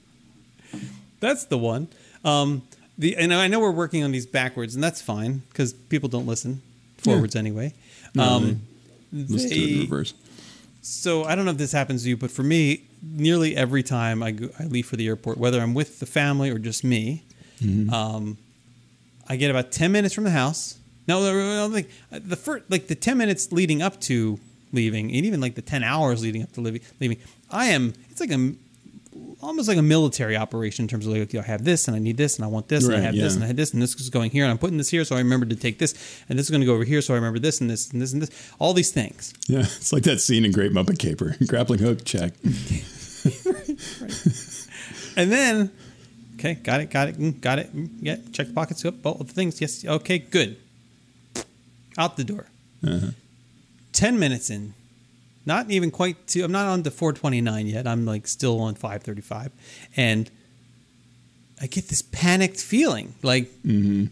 That's 1.19 1.45
the 1.45 1.57
one. 1.57 1.87
Um, 2.23 2.63
the 2.97 3.15
and 3.17 3.33
I 3.33 3.47
know 3.47 3.59
we're 3.59 3.71
working 3.71 4.03
on 4.03 4.11
these 4.11 4.25
backwards, 4.25 4.75
and 4.75 4.83
that's 4.83 5.01
fine 5.01 5.43
because 5.49 5.73
people 5.73 6.09
don't 6.09 6.25
listen 6.27 6.61
forwards 6.97 7.35
anyway. 7.35 7.73
No, 8.13 8.23
um, 8.23 8.61
do 9.13 9.35
it 9.35 9.51
in 9.51 9.79
reverse. 9.81 10.13
so 10.81 11.23
I 11.23 11.35
don't 11.35 11.45
know 11.45 11.51
if 11.51 11.57
this 11.57 11.71
happens 11.71 12.03
to 12.03 12.09
you, 12.09 12.17
but 12.17 12.31
for 12.31 12.43
me, 12.43 12.83
nearly 13.03 13.55
every 13.55 13.83
time 13.83 14.23
I, 14.23 14.31
go, 14.31 14.49
I 14.59 14.63
leave 14.63 14.85
for 14.87 14.95
the 14.95 15.07
airport, 15.07 15.37
whether 15.37 15.59
I'm 15.61 15.73
with 15.73 15.99
the 15.99 16.05
family 16.05 16.49
or 16.49 16.57
just 16.59 16.83
me, 16.83 17.23
um, 17.91 18.37
I 19.27 19.35
get 19.35 19.49
about 19.51 19.71
ten 19.71 19.91
minutes 19.91 20.13
from 20.13 20.23
the 20.23 20.31
house. 20.31 20.77
No, 21.07 21.19
like 21.67 21.89
the 22.11 22.35
first, 22.35 22.65
like 22.69 22.87
the 22.87 22.95
ten 22.95 23.17
minutes 23.17 23.51
leading 23.51 23.81
up 23.81 23.99
to 24.01 24.39
leaving, 24.71 25.07
and 25.15 25.25
even 25.25 25.39
like 25.41 25.55
the 25.55 25.61
ten 25.61 25.83
hours 25.83 26.21
leading 26.23 26.41
up 26.43 26.51
to 26.53 26.61
leaving. 26.61 26.81
Leaving, 26.99 27.17
I 27.51 27.67
am. 27.67 27.93
It's 28.09 28.19
like 28.19 28.31
a 28.31 28.53
almost 29.45 29.67
like 29.67 29.77
a 29.77 29.81
military 29.81 30.35
operation 30.35 30.83
in 30.83 30.89
terms 30.89 31.05
of 31.05 31.13
like, 31.13 31.33
I 31.35 31.41
have 31.41 31.63
this 31.63 31.87
and 31.87 31.95
I 31.95 31.99
need 31.99 32.17
this 32.17 32.35
and 32.35 32.45
I 32.45 32.47
want 32.47 32.67
this 32.67 32.83
and 32.85 32.93
I 32.93 32.97
Right, 32.97 33.03
have 33.05 33.15
this 33.15 33.35
and 33.35 33.43
I 33.43 33.47
had 33.47 33.57
this 33.57 33.73
and 33.73 33.81
this 33.81 33.95
is 33.95 34.09
going 34.09 34.31
here 34.31 34.43
and 34.43 34.51
I'm 34.51 34.57
putting 34.57 34.77
this 34.77 34.89
here 34.89 35.03
so 35.05 35.15
I 35.15 35.19
remember 35.19 35.45
to 35.45 35.55
take 35.55 35.79
this 35.79 35.93
and 36.29 36.37
this 36.37 36.45
is 36.47 36.49
going 36.49 36.61
to 36.61 36.65
go 36.67 36.73
over 36.73 36.83
here 36.83 37.01
so 37.01 37.13
I 37.13 37.17
remember 37.17 37.39
this 37.39 37.61
and 37.61 37.69
this 37.69 37.91
and 37.91 38.01
this 38.01 38.13
and 38.13 38.21
this 38.21 38.31
all 38.59 38.73
these 38.73 38.91
things. 38.91 39.33
Yeah, 39.47 39.59
it's 39.79 39.93
like 39.93 40.03
that 40.03 40.19
scene 40.19 40.45
in 40.45 40.51
Great 40.51 40.71
Muppet 40.71 40.99
Caper. 40.99 41.35
Grappling 41.47 41.79
hook, 41.79 42.03
check. 42.05 42.33
And 45.17 45.31
then, 45.31 45.71
okay, 46.35 46.55
got 46.55 46.81
it, 46.81 46.89
got 46.89 47.07
it, 47.07 47.17
mm, 47.17 47.39
got 47.39 47.57
it. 47.57 47.73
mm, 47.73 47.89
Yeah, 48.01 48.17
check 48.33 48.47
the 48.47 48.53
pockets, 48.53 48.83
up, 48.83 49.05
all 49.05 49.13
the 49.13 49.23
things. 49.33 49.61
Yes, 49.61 49.85
okay, 49.85 50.17
good. 50.19 50.57
Out 51.97 52.17
the 52.17 52.25
door. 52.25 52.47
Uh-huh. 52.85 53.11
10 53.93 54.19
minutes 54.19 54.49
in. 54.49 54.73
Not 55.45 55.69
even 55.69 55.91
quite 55.91 56.27
to, 56.27 56.41
I'm 56.43 56.51
not 56.51 56.65
on 56.65 56.83
to 56.83 56.91
429 56.91 57.67
yet. 57.67 57.87
I'm 57.87 58.05
like 58.05 58.27
still 58.27 58.59
on 58.61 58.75
535. 58.75 59.51
And 59.95 60.29
I 61.61 61.67
get 61.67 61.87
this 61.87 62.01
panicked 62.01 62.59
feeling 62.59 63.15
like, 63.21 63.49
Mm-hmm. 63.63 64.05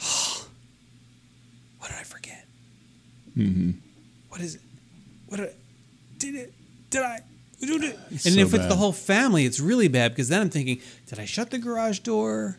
what 1.78 1.90
did 1.90 1.98
I 1.98 2.04
forget? 2.04 2.46
Mm-hmm. 3.36 3.70
What 4.28 4.40
is 4.40 4.56
it? 4.56 4.60
What 5.28 5.36
did 5.38 5.48
I, 5.48 5.52
did 6.18 6.34
it? 6.34 6.52
Did 6.90 7.02
I? 7.02 7.20
Did 7.60 7.84
it? 7.84 7.98
And 8.10 8.20
so 8.20 8.28
if 8.28 8.48
it's 8.48 8.58
bad. 8.58 8.70
the 8.70 8.76
whole 8.76 8.92
family, 8.92 9.44
it's 9.46 9.60
really 9.60 9.88
bad 9.88 10.12
because 10.12 10.28
then 10.28 10.42
I'm 10.42 10.50
thinking, 10.50 10.80
did 11.06 11.18
I 11.18 11.24
shut 11.24 11.50
the 11.50 11.58
garage 11.58 12.00
door? 12.00 12.58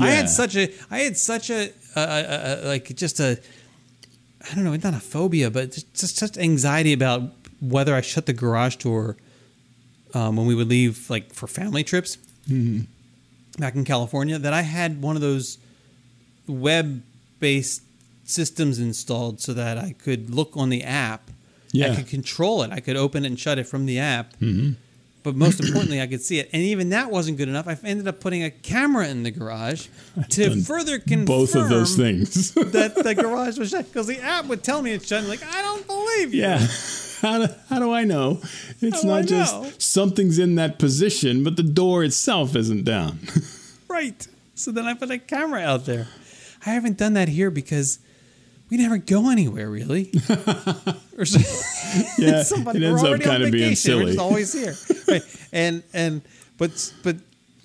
I 0.00 0.10
had 0.10 0.28
such 0.28 0.56
a, 0.56 0.72
I 0.90 1.00
had 1.00 1.16
such 1.16 1.50
a, 1.50 1.70
uh, 1.96 2.00
uh, 2.00 2.02
uh, 2.02 2.60
like 2.64 2.94
just 2.96 3.20
a, 3.20 3.40
I 4.50 4.54
don't 4.54 4.64
know, 4.64 4.72
it's 4.72 4.84
not 4.84 4.94
a 4.94 5.00
phobia, 5.00 5.50
but 5.50 5.72
just, 5.72 5.94
just 5.94 6.16
such 6.16 6.36
anxiety 6.36 6.92
about 6.92 7.39
whether 7.60 7.94
I 7.94 8.00
shut 8.00 8.26
the 8.26 8.32
garage 8.32 8.76
door 8.76 9.16
um, 10.14 10.36
when 10.36 10.46
we 10.46 10.54
would 10.54 10.68
leave, 10.68 11.08
like 11.10 11.32
for 11.32 11.46
family 11.46 11.84
trips 11.84 12.16
back 13.58 13.74
in 13.74 13.84
California, 13.84 14.38
that 14.38 14.52
I 14.52 14.62
had 14.62 15.00
one 15.02 15.14
of 15.16 15.22
those 15.22 15.58
web-based 16.48 17.82
systems 18.24 18.78
installed 18.78 19.40
so 19.40 19.52
that 19.54 19.78
I 19.78 19.92
could 19.98 20.30
look 20.30 20.56
on 20.56 20.68
the 20.70 20.82
app. 20.84 21.30
Yeah. 21.72 21.92
I 21.92 21.96
could 21.96 22.08
control 22.08 22.62
it. 22.62 22.70
I 22.72 22.80
could 22.80 22.96
open 22.96 23.24
it 23.24 23.28
and 23.28 23.38
shut 23.38 23.58
it 23.58 23.64
from 23.66 23.86
the 23.86 23.98
app. 24.00 24.34
But 25.22 25.36
most 25.36 25.60
importantly, 25.60 26.00
I 26.00 26.06
could 26.06 26.22
see 26.22 26.38
it. 26.38 26.48
And 26.52 26.62
even 26.62 26.88
that 26.90 27.10
wasn't 27.10 27.36
good 27.36 27.48
enough. 27.48 27.68
I 27.68 27.76
ended 27.84 28.08
up 28.08 28.20
putting 28.20 28.42
a 28.42 28.50
camera 28.50 29.06
in 29.06 29.22
the 29.22 29.30
garage 29.30 29.88
to 30.30 30.62
further 30.62 30.98
confirm 30.98 31.24
Both 31.26 31.54
of 31.54 31.68
those 31.68 31.94
things. 31.94 32.52
that 32.54 32.94
the 32.94 33.14
garage 33.20 33.58
was 33.58 33.68
shut 33.70 33.86
because 33.86 34.06
the 34.06 34.18
app 34.18 34.46
would 34.46 34.64
tell 34.64 34.80
me 34.82 34.92
it's 34.92 35.06
shut. 35.06 35.22
I'm 35.22 35.28
like, 35.28 35.44
I 35.44 35.60
don't 35.62 35.86
believe 35.86 36.32
you. 36.34 36.42
yeah. 36.42 36.66
How 37.20 37.46
do, 37.46 37.54
how 37.68 37.78
do 37.78 37.92
I 37.92 38.04
know? 38.04 38.40
It's 38.80 39.04
not 39.04 39.26
just 39.26 39.54
know? 39.54 39.70
something's 39.78 40.38
in 40.38 40.54
that 40.54 40.78
position, 40.78 41.44
but 41.44 41.56
the 41.56 41.62
door 41.62 42.02
itself 42.02 42.56
isn't 42.56 42.84
down. 42.84 43.20
Right. 43.88 44.28
So 44.54 44.70
then 44.70 44.86
I 44.86 44.94
put 44.94 45.10
a 45.10 45.18
camera 45.18 45.60
out 45.62 45.84
there. 45.84 46.06
I 46.64 46.70
haven't 46.70 46.96
done 46.96 47.14
that 47.14 47.28
here 47.28 47.50
because 47.50 47.98
we 48.70 48.76
never 48.76 48.98
go 48.98 49.30
anywhere 49.30 49.68
really. 49.68 50.12
or 51.18 51.24
so, 51.24 51.40
Yeah, 52.18 52.44
somebody, 52.44 52.78
it 52.78 52.88
ends 52.88 53.02
up 53.02 53.20
kind 53.20 53.42
of 53.42 53.50
being 53.50 53.70
vacation. 53.70 53.96
We're 53.98 54.06
just 54.06 54.18
always 54.20 54.52
here. 54.52 54.76
right. 55.08 55.22
And 55.52 55.82
and 55.92 56.22
but 56.56 56.94
but 57.02 57.16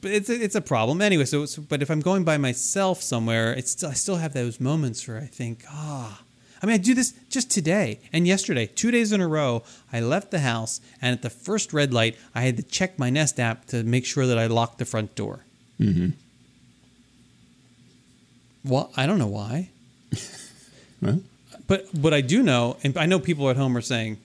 but 0.02 0.12
it's 0.12 0.30
a, 0.30 0.44
it's 0.44 0.56
a 0.56 0.62
problem 0.62 1.00
anyway. 1.00 1.26
So, 1.26 1.44
it's, 1.44 1.58
but 1.58 1.84
if 1.84 1.92
I'm 1.92 2.02
going 2.02 2.24
by 2.24 2.38
myself 2.38 3.04
somewhere, 3.04 3.54
it's 3.54 3.72
still, 3.72 3.90
I 3.90 3.94
still 3.94 4.18
have 4.18 4.34
those 4.34 4.60
moments 4.60 5.08
where 5.08 5.18
I 5.18 5.28
think, 5.28 5.64
ah. 5.70 6.22
I 6.62 6.66
mean, 6.66 6.74
I 6.74 6.78
do 6.78 6.94
this 6.94 7.14
just 7.30 7.52
today 7.52 8.00
and 8.14 8.26
yesterday, 8.28 8.66
two 8.66 8.92
days 8.92 9.12
in 9.12 9.22
a 9.22 9.28
row. 9.28 9.64
I 9.94 10.00
left 10.00 10.32
the 10.32 10.40
house, 10.40 10.82
and 11.02 11.14
at 11.14 11.22
the 11.22 11.30
first 11.30 11.74
red 11.74 11.94
light, 11.94 12.18
I 12.34 12.42
had 12.42 12.58
to 12.58 12.64
check 12.64 12.98
my 12.98 13.10
Nest 13.10 13.40
app 13.40 13.66
to 13.68 13.84
make 13.84 14.06
sure 14.06 14.26
that 14.26 14.38
I 14.38 14.48
locked 14.48 14.78
the 14.80 14.86
front 14.86 15.16
door. 15.16 15.42
Mm-hmm. 15.80 16.10
Well, 18.64 18.92
I 18.98 19.06
don't 19.06 19.20
know 19.20 19.28
why, 19.28 19.70
Well, 21.02 21.22
but 21.68 21.88
what 21.94 22.14
I 22.14 22.22
do 22.22 22.42
know, 22.42 22.78
and 22.84 22.98
I 22.98 23.06
know 23.06 23.20
people 23.20 23.50
at 23.50 23.58
home 23.58 23.76
are 23.78 23.82
saying, 23.82 24.18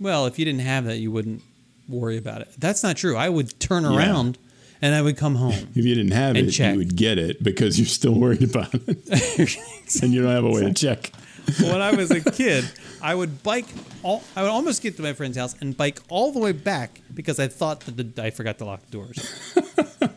"Well, 0.00 0.26
if 0.26 0.38
you 0.38 0.44
didn't 0.44 0.60
have 0.62 0.84
that, 0.86 0.98
you 0.98 1.10
wouldn't 1.10 1.42
worry 1.88 2.16
about 2.16 2.40
it." 2.40 2.48
That's 2.58 2.82
not 2.82 2.96
true. 2.96 3.16
I 3.16 3.28
would 3.28 3.58
turn 3.60 3.82
Yeah. 3.82 3.96
around 3.96 4.38
and 4.80 4.94
I 4.94 5.02
would 5.02 5.16
come 5.16 5.34
home. 5.34 5.52
if 5.74 5.84
you 5.84 5.94
didn't 5.94 6.12
have 6.12 6.36
it, 6.36 6.50
check. 6.50 6.72
you 6.72 6.78
would 6.78 6.96
get 6.96 7.18
it 7.18 7.42
because 7.42 7.78
you're 7.78 7.86
still 7.86 8.14
worried 8.14 8.42
about 8.44 8.72
it, 8.74 9.58
and 10.02 10.14
you 10.14 10.22
don't 10.22 10.30
have 10.32 10.44
a 10.44 10.50
way 10.50 10.62
to 10.62 10.72
check. 10.72 11.10
when 11.60 11.80
I 11.82 11.92
was 11.94 12.10
a 12.10 12.20
kid, 12.20 12.64
I 13.02 13.14
would 13.14 13.42
bike. 13.42 13.66
All, 14.02 14.22
I 14.36 14.42
would 14.42 14.50
almost 14.50 14.82
get 14.82 14.96
to 14.96 15.02
my 15.02 15.12
friend's 15.12 15.36
house 15.36 15.54
and 15.60 15.76
bike 15.76 16.00
all 16.08 16.32
the 16.32 16.38
way 16.38 16.52
back 16.52 17.00
because 17.14 17.38
I 17.40 17.48
thought 17.48 17.80
that 17.80 17.96
the, 18.16 18.22
I 18.22 18.30
forgot 18.30 18.58
to 18.58 18.64
lock 18.64 18.80
the 18.86 18.92
doors. 18.92 19.52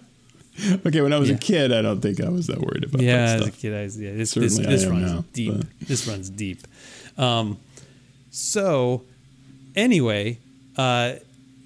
Okay, 0.88 1.02
when 1.02 1.14
I 1.14 1.20
was 1.20 1.30
Yeah. 1.30 1.36
a 1.36 1.38
kid, 1.38 1.72
I 1.72 1.84
don't 1.84 2.02
think 2.02 2.20
I 2.20 2.30
was 2.30 2.48
that 2.48 2.60
worried 2.60 2.84
about 2.84 3.00
Yeah, 3.02 3.28
that 3.28 3.42
as 3.42 3.48
a 3.48 3.52
kid, 3.52 3.76
I 3.76 3.84
was, 3.84 4.00
yeah, 4.02 4.14
this, 4.16 4.34
this, 4.34 4.58
this 4.58 4.86
runs 4.88 5.12
now, 5.12 5.24
deep. 5.32 5.54
but- 5.56 5.68
This 5.88 6.08
runs 6.08 6.32
deep. 6.32 6.66
Um, 7.16 7.60
so, 8.32 9.04
anyway, 9.76 10.40
uh, 10.76 11.14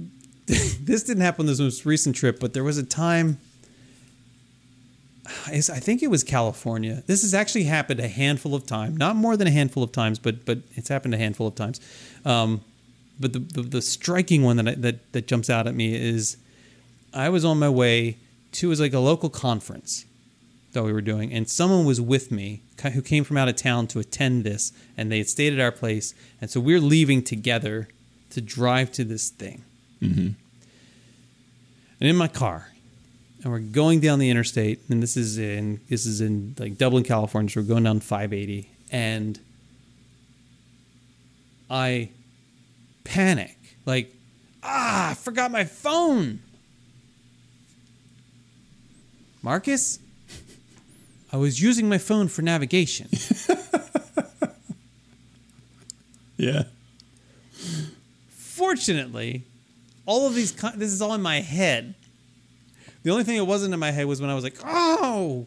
this 0.45 1.03
didn't 1.03 1.21
happen 1.21 1.43
on 1.43 1.47
this 1.47 1.59
most 1.61 1.85
recent 1.85 2.17
trip, 2.17 2.41
but 2.41 2.53
there 2.53 2.65
was 2.65 2.77
a 2.77 2.83
time. 2.83 3.37
I 5.47 5.57
I 5.57 5.79
think 5.79 6.03
it 6.03 6.09
was 6.09 6.23
California. 6.23 7.03
This 7.07 7.21
has 7.21 7.33
actually 7.33 7.63
happened 7.63 7.99
a 7.99 8.07
handful 8.07 8.55
of 8.55 8.65
times, 8.65 8.97
not 8.97 9.15
more 9.15 9.37
than 9.37 9.47
a 9.47 9.51
handful 9.51 9.83
of 9.83 9.91
times, 9.91 10.19
but 10.19 10.45
but 10.45 10.59
it's 10.75 10.89
happened 10.89 11.13
a 11.13 11.17
handful 11.17 11.47
of 11.47 11.55
times. 11.55 11.79
Um, 12.25 12.61
but 13.19 13.33
the, 13.33 13.39
the 13.39 13.61
the 13.61 13.81
striking 13.81 14.43
one 14.43 14.57
that 14.57 14.67
I, 14.67 14.75
that 14.75 15.11
that 15.13 15.27
jumps 15.27 15.49
out 15.49 15.67
at 15.67 15.75
me 15.75 15.95
is, 15.95 16.37
I 17.13 17.29
was 17.29 17.45
on 17.45 17.59
my 17.59 17.69
way 17.69 18.17
to 18.53 18.69
was 18.69 18.79
like 18.79 18.93
a 18.93 18.99
local 18.99 19.29
conference 19.29 20.05
that 20.73 20.83
we 20.83 20.93
were 20.93 21.01
doing, 21.01 21.33
and 21.33 21.49
someone 21.49 21.85
was 21.85 21.99
with 21.99 22.31
me 22.31 22.61
who 22.93 23.01
came 23.01 23.23
from 23.23 23.37
out 23.37 23.47
of 23.47 23.55
town 23.55 23.87
to 23.87 23.99
attend 23.99 24.43
this, 24.43 24.71
and 24.97 25.11
they 25.11 25.19
had 25.19 25.27
stayed 25.27 25.53
at 25.53 25.59
our 25.59 25.71
place, 25.71 26.15
and 26.39 26.49
so 26.49 26.59
we're 26.59 26.79
leaving 26.79 27.23
together 27.23 27.87
to 28.31 28.41
drive 28.41 28.91
to 28.93 29.03
this 29.03 29.29
thing. 29.29 29.63
And 31.99 32.09
in 32.09 32.15
my 32.15 32.27
car, 32.27 32.70
and 33.43 33.51
we're 33.51 33.59
going 33.59 33.99
down 33.99 34.19
the 34.19 34.29
interstate, 34.29 34.79
and 34.89 35.01
this 35.01 35.17
is 35.17 35.37
in 35.37 35.79
this 35.89 36.05
is 36.05 36.21
in 36.21 36.55
like 36.59 36.77
Dublin, 36.77 37.03
California. 37.03 37.49
So 37.49 37.61
we're 37.61 37.67
going 37.67 37.83
down 37.83 37.99
580, 37.99 38.69
and 38.91 39.39
I 41.69 42.09
panic, 43.03 43.57
like, 43.85 44.13
ah, 44.63 45.11
I 45.11 45.13
forgot 45.15 45.51
my 45.51 45.63
phone. 45.65 46.39
Marcus, 49.43 49.99
I 51.33 51.37
was 51.37 51.61
using 51.61 51.89
my 51.89 51.97
phone 51.97 52.27
for 52.27 52.41
navigation. 52.41 53.09
Yeah. 56.41 56.63
Fortunately, 58.31 59.43
all 60.07 60.25
of 60.25 60.33
these, 60.33 60.53
this 60.53 60.91
is 60.91 60.99
all 60.99 61.13
in 61.13 61.21
my 61.21 61.39
head. 61.39 61.93
The 63.03 63.11
only 63.11 63.23
thing 63.23 63.37
that 63.37 63.45
wasn't 63.45 63.73
in 63.73 63.79
my 63.79 63.91
head 63.91 64.05
was 64.05 64.21
when 64.21 64.29
I 64.29 64.35
was 64.35 64.43
like, 64.43 64.57
oh. 64.65 65.45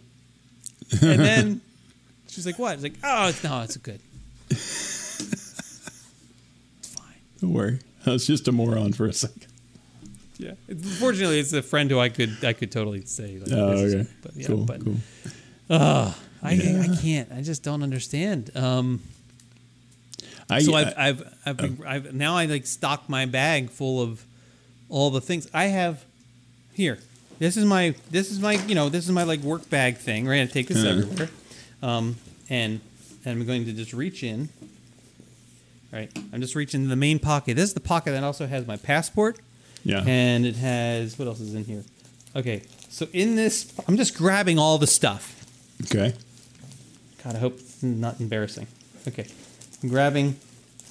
And 0.92 1.20
then 1.20 1.61
she's 2.28 2.46
like, 2.46 2.59
what? 2.59 2.74
It's 2.74 2.82
like, 2.82 2.94
oh, 3.02 3.28
it's, 3.28 3.42
no, 3.44 3.61
it's 3.62 3.76
good. 3.76 4.00
It's 4.50 5.90
fine. 6.94 7.14
Don't 7.40 7.52
worry. 7.52 7.78
I 8.07 8.11
was 8.11 8.26
just 8.26 8.48
a 8.48 8.52
moron 8.52 8.92
for 8.92 9.07
a 9.07 9.12
second. 9.12 9.46
Yeah. 10.38 10.52
Fortunately, 10.98 11.38
it's 11.38 11.52
a 11.52 11.62
friend 11.62 11.90
who 11.90 11.98
I 12.00 12.09
could 12.09 12.44
I 12.44 12.52
could 12.52 12.72
totally 12.72 13.05
say. 13.07 13.38
Like, 13.38 13.52
Oh, 13.52 13.70
this 13.70 13.80
is- 13.80 13.94
okay. 13.94 14.11
But, 14.22 14.36
yeah, 14.36 14.46
cool. 14.48 14.64
but 14.64 14.84
cool. 14.84 14.96
I, 15.70 16.14
Yeah. 16.52 16.82
I 16.82 16.96
can't. 17.00 17.32
I 17.32 17.40
just 17.40 17.62
don't 17.62 17.82
understand. 17.82 18.50
Um, 18.55 19.00
I, 20.50 20.59
so 20.61 20.74
I- 20.74 20.80
I've, 20.80 20.98
I've, 20.98 21.34
I've, 21.46 21.57
been, 21.57 21.82
I've 21.86 22.14
now 22.14 22.36
I 22.36 22.44
like 22.46 22.66
stock 22.66 23.09
my 23.09 23.24
bag 23.26 23.70
full 23.70 24.02
of 24.02 24.24
all 24.90 25.11
the 25.11 25.20
things 25.22 25.48
I 25.55 25.66
have 25.66 26.05
here. 26.74 26.98
This 27.39 27.57
is 27.57 27.64
my 27.64 27.95
this 28.11 28.30
is 28.30 28.41
my 28.41 28.53
you 28.53 28.74
know 28.74 28.89
this 28.89 29.05
is 29.05 29.11
my 29.11 29.24
like 29.24 29.41
work 29.41 29.68
bag 29.70 29.97
thing. 29.97 30.26
Right, 30.26 30.43
I 30.43 30.47
take 30.47 30.68
this 30.68 30.85
everywhere, 30.85 31.30
um, 31.82 32.16
and 32.49 32.80
and 33.24 33.41
I'm 33.41 33.47
going 33.47 33.64
to 33.66 33.72
just 33.72 33.93
reach 33.93 34.22
in. 34.22 34.49
Right, 35.93 36.11
I'm 36.32 36.41
just 36.41 36.55
reaching 36.55 36.89
the 36.89 36.97
main 36.97 37.18
pocket. 37.18 37.55
This 37.55 37.66
is 37.66 37.74
the 37.74 37.80
pocket 37.80 38.12
that 38.12 38.24
also 38.24 38.47
has 38.47 38.66
my 38.66 38.76
passport, 38.76 39.39
yeah. 39.85 40.03
and 40.07 40.45
it 40.45 40.57
has 40.57 41.18
what 41.18 41.28
else 41.28 41.41
is 41.41 41.55
in 41.55 41.64
here? 41.64 41.85
Okay, 42.37 42.62
So 42.89 43.07
in 43.12 43.37
this, 43.37 43.72
I'm 43.87 43.97
just 43.97 44.16
grabbing 44.16 44.59
all 44.59 44.76
the 44.78 44.89
stuff. 44.89 45.47
Okay. 45.85 46.14
God, 47.22 47.37
I 47.37 47.39
hope 47.39 47.61
it's 47.61 47.80
not 47.80 48.20
embarrassing. 48.20 48.66
Okay, 49.07 49.26
I'm 49.82 49.89
grabbing. 49.89 50.37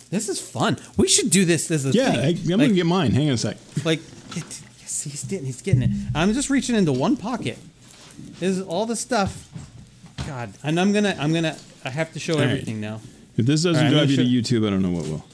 This 0.09 0.29
is 0.29 0.39
fun. 0.39 0.77
We 0.95 1.07
should 1.09 1.29
do 1.31 1.43
this 1.43 1.69
as 1.69 1.85
a 1.85 1.91
Yeah, 1.91 2.11
thing. 2.11 2.19
I, 2.19 2.27
am 2.29 2.35
like, 2.35 2.47
gonna 2.47 2.73
get 2.73 2.85
mine. 2.85 3.11
Hang 3.11 3.27
on 3.27 3.33
a 3.33 3.37
sec. 3.37 3.57
like 3.83 3.99
he's 5.01 5.23
getting, 5.23 5.45
he's 5.45 5.61
getting 5.61 5.81
it. 5.81 5.89
I'm 6.13 6.33
just 6.33 6.49
reaching 6.49 6.75
into 6.75 6.91
one 6.91 7.17
pocket. 7.17 7.57
This 8.39 8.57
is 8.57 8.61
all 8.61 8.85
the 8.85 8.95
stuff. 8.95 9.49
God, 10.27 10.53
and 10.63 10.79
I'm 10.79 10.93
gonna, 10.93 11.15
I'm 11.19 11.33
gonna, 11.33 11.57
I 11.83 11.89
have 11.89 12.13
to 12.13 12.19
show 12.19 12.35
right. 12.35 12.43
everything 12.43 12.79
now. 12.79 13.01
If 13.35 13.45
this 13.45 13.63
doesn't 13.63 13.83
right, 13.83 13.91
drive 13.91 14.11
you 14.11 14.17
gonna 14.17 14.29
to 14.29 14.59
YouTube, 14.59 14.67
I 14.67 14.69
don't 14.69 14.81
know 14.81 14.91
what 14.91 15.05
will. 15.05 15.25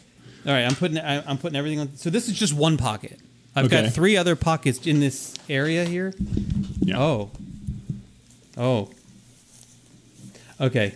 All 0.45 0.53
right, 0.53 0.63
I'm 0.63 0.75
putting, 0.75 0.97
I, 0.97 1.21
I'm 1.29 1.37
putting 1.37 1.57
everything 1.57 1.79
on. 1.79 1.95
So 1.97 2.09
this 2.09 2.27
is 2.27 2.37
just 2.37 2.53
one 2.53 2.77
pocket. 2.77 3.19
I've 3.55 3.65
Okay. 3.65 3.83
got 3.83 3.93
three 3.93 4.15
other 4.15 4.35
pockets 4.35 4.87
in 4.87 4.99
this 4.99 5.33
area 5.49 5.83
here. 5.83 6.13
Yeah. 6.79 6.99
Oh. 6.99 7.31
Oh. 8.57 8.89
Okay. 10.61 10.93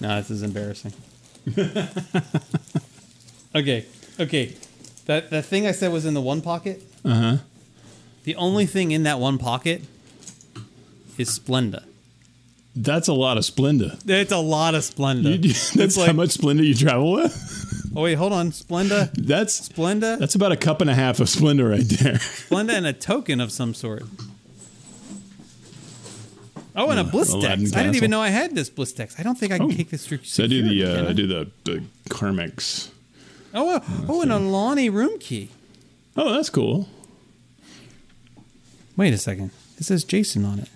No, 0.00 0.16
this 0.16 0.30
is 0.30 0.42
embarrassing. 0.42 0.92
okay. 3.54 3.84
Okay. 4.20 4.54
That 5.08 5.30
that 5.30 5.44
thing 5.46 5.66
I 5.66 5.72
said 5.72 5.90
was 5.92 6.04
in 6.06 6.14
the 6.14 6.20
one 6.20 6.40
pocket. 6.42 6.82
Uh 7.04 7.14
huh. 7.14 7.36
The 8.24 8.36
only 8.36 8.66
thing 8.66 8.90
in 8.92 9.02
that 9.04 9.18
one 9.18 9.38
pocket 9.38 9.82
is 11.16 11.36
Splenda. 11.38 11.82
That's 12.76 13.08
a 13.08 13.14
lot 13.14 13.38
of 13.38 13.42
Splenda. 13.44 13.98
It's 14.06 14.30
a 14.32 14.36
lot 14.38 14.74
of 14.74 14.82
Splenda. 14.82 15.32
You- 15.42 15.50
It's 15.50 15.70
that's 15.72 15.96
how 15.96 16.06
like- 16.08 16.14
much 16.14 16.28
Splenda 16.36 16.62
you 16.64 16.74
travel 16.74 17.12
with. 17.12 17.34
Oh 17.96 18.02
wait, 18.02 18.14
hold 18.14 18.32
on. 18.34 18.50
Splenda, 18.52 19.10
That's 19.14 19.68
Splenda, 19.70 20.18
that's 20.18 20.34
about 20.36 20.52
a 20.52 20.56
cup 20.56 20.82
and 20.82 20.90
a 20.90 20.94
half 20.94 21.18
of 21.20 21.26
Splenda 21.26 21.68
right 21.68 21.82
there. 21.88 22.12
Splenda, 22.20 22.72
and 22.74 22.86
a 22.86 22.92
token 22.92 23.40
of 23.40 23.50
some 23.50 23.72
sort. 23.74 24.04
Oh, 26.76 26.90
and 26.90 27.00
a 27.00 27.04
Blistex. 27.04 27.32
Aladdin 27.34 27.74
I 27.74 27.82
didn't 27.82 27.96
even 27.96 28.10
know 28.10 28.20
I 28.20 28.28
had 28.28 28.54
this 28.54 28.70
Blistex. 28.70 29.18
I 29.18 29.22
don't 29.24 29.36
think 29.36 29.52
I 29.52 29.56
can 29.58 29.66
Oh. 29.66 29.70
take 29.72 29.90
this 29.90 30.06
through. 30.06 30.18
So 30.22 30.44
I 30.44 30.46
do 30.46 30.62
the 30.68 30.84
uh, 30.84 30.96
can 30.96 31.06
I 31.06 31.12
do 31.12 31.26
the 31.26 31.50
the 31.64 31.82
Carmex. 32.10 32.90
Oh, 33.58 33.74
uh, 33.76 33.80
oh, 34.08 34.22
and 34.22 34.30
a 34.32 34.38
Lonnie 34.38 34.88
room 34.88 35.18
key. 35.18 35.50
Oh, 36.16 36.32
that's 36.32 36.48
cool. 36.48 36.88
Wait 38.96 39.12
a 39.12 39.18
second. 39.18 39.50
It 39.78 39.84
says 39.84 40.04
Jason 40.04 40.44
on 40.44 40.60
it. 40.60 40.68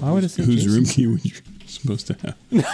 Why 0.00 0.12
would 0.12 0.24
it 0.24 0.30
say 0.30 0.44
Whose 0.44 0.64
Jason? 0.64 0.72
room 0.72 0.84
key 0.86 1.06
would 1.06 1.24
you 1.24 1.32
supposed 1.66 2.06
to 2.06 2.14
have? 2.14 2.36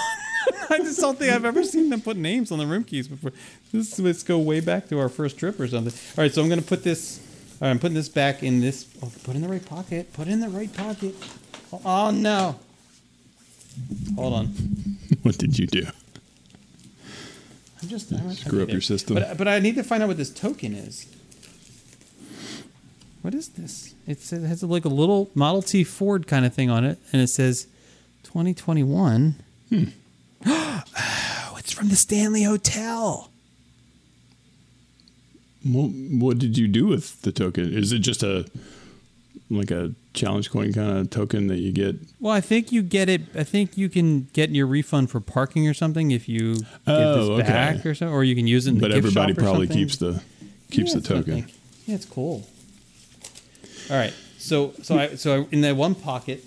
I 0.71 0.79
just 0.79 1.01
don't 1.01 1.19
think 1.19 1.33
I've 1.33 1.45
ever 1.45 1.65
seen 1.65 1.91
them 1.91 2.01
put 2.01 2.17
names 2.17 2.53
on 2.53 2.59
the 2.59 2.67
room 2.67 2.85
keys 2.85 3.09
before. 3.09 3.33
This 3.73 3.99
let's 3.99 4.23
go 4.23 4.39
way 4.39 4.61
back 4.61 4.89
to 4.89 5.01
our 5.01 5.09
first 5.09 5.37
trip 5.39 5.59
or 5.59 5.67
something. 5.67 5.93
All 6.17 6.23
right, 6.23 6.33
so 6.33 6.43
I'm 6.43 6.49
gonna 6.49 6.63
put 6.63 6.85
this. 6.85 7.19
All 7.61 7.67
right, 7.67 7.71
I'm 7.71 7.79
putting 7.81 7.97
this 7.97 8.09
back 8.09 8.45
in 8.45 8.61
this. 8.61 8.87
Oh, 9.03 9.11
put 9.25 9.35
it 9.35 9.37
in 9.37 9.43
the 9.43 9.49
right 9.49 9.65
pocket. 9.65 10.13
Put 10.13 10.29
it 10.29 10.33
in 10.33 10.41
the 10.41 10.49
right 10.49 10.73
pocket. 10.73 11.15
Oh, 11.73 11.81
oh, 11.85 12.11
no. 12.11 12.59
Hold 14.17 14.35
on. 14.35 14.47
what 15.23 15.37
did 15.39 15.59
you 15.59 15.67
do? 15.67 15.87
I'm 17.83 17.89
just 17.89 18.13
I'm, 18.13 18.33
Screw 18.33 18.63
up 18.63 18.71
your 18.71 18.81
system. 18.81 19.15
But 19.15 19.39
but 19.39 19.49
I 19.49 19.59
need 19.59 19.75
to 19.77 19.83
find 19.83 20.03
out 20.03 20.09
what 20.09 20.17
this 20.17 20.31
token 20.31 20.75
is. 20.75 21.07
What 23.23 23.35
is 23.35 23.49
this? 23.51 23.95
It 24.07 24.33
it 24.33 24.43
has 24.43 24.63
like 24.63 24.85
a 24.85 24.89
little 24.89 25.31
Model 25.35 25.63
T 25.63 25.85
Ford 25.85 26.27
kind 26.27 26.45
of 26.45 26.55
thing 26.55 26.71
on 26.71 26.85
it, 26.85 26.99
and 27.13 27.21
it 27.21 27.29
says 27.29 27.67
2021. 28.25 29.37
Hmm. 29.69 29.85
oh, 30.47 30.85
it's 31.59 31.73
from 31.73 31.89
the 31.89 31.97
Stanley 31.97 32.43
Hotel. 32.43 33.31
What, 35.63 35.91
what 35.91 36.39
did 36.39 36.57
you 36.57 36.69
do 36.69 36.87
with 36.87 37.21
the 37.23 37.33
token? 37.33 37.73
Is 37.73 37.93
it 37.93 37.99
just 37.99 38.23
a 38.23 38.47
like 39.51 39.71
a 39.71 39.93
challenge 40.15 40.51
coin 40.51 40.73
kind 40.73 40.99
of 40.99 41.11
token 41.11 41.49
that 41.49 41.59
you 41.59 41.73
get? 41.73 41.97
Well, 42.21 42.33
I 42.33 42.41
think 42.41 42.73
you 42.73 42.83
get 42.83 43.09
it. 43.09 43.23
I 43.35 43.45
think 43.45 43.77
you 43.77 43.89
can 43.89 44.29
get 44.33 44.51
your 44.51 44.67
refund 44.67 45.11
for 45.11 45.21
parking 45.21 45.67
or 45.69 45.75
something 45.75 46.11
if 46.13 46.29
you 46.29 46.55
get 46.55 46.67
Oh, 46.87 47.15
this 47.17 47.29
okay. 47.41 47.49
back 47.49 47.85
or 47.85 47.95
something, 47.95 48.15
or 48.15 48.25
you 48.25 48.35
can 48.35 48.47
use 48.47 48.67
it 48.67 48.71
in 48.71 48.75
the 48.77 48.81
But 48.83 48.93
everybody 48.93 49.35
probably 49.35 49.67
something. 49.67 49.77
keeps 49.77 49.97
the 49.97 50.23
keeps 50.71 50.91
Yeah, 50.91 51.01
the 51.01 51.01
that's 51.01 51.11
what 51.11 51.17
I 51.17 51.21
token. 51.21 51.53
Yeah, 51.87 51.95
it's 51.97 52.07
cool. 52.07 52.47
All 53.91 53.97
right, 53.97 54.15
so 54.39 54.73
so 54.83 54.99
I 54.99 55.15
so 55.17 55.43
I, 55.43 55.47
in 55.51 55.63
that 55.63 55.75
one 55.75 55.97
pocket, 55.97 56.45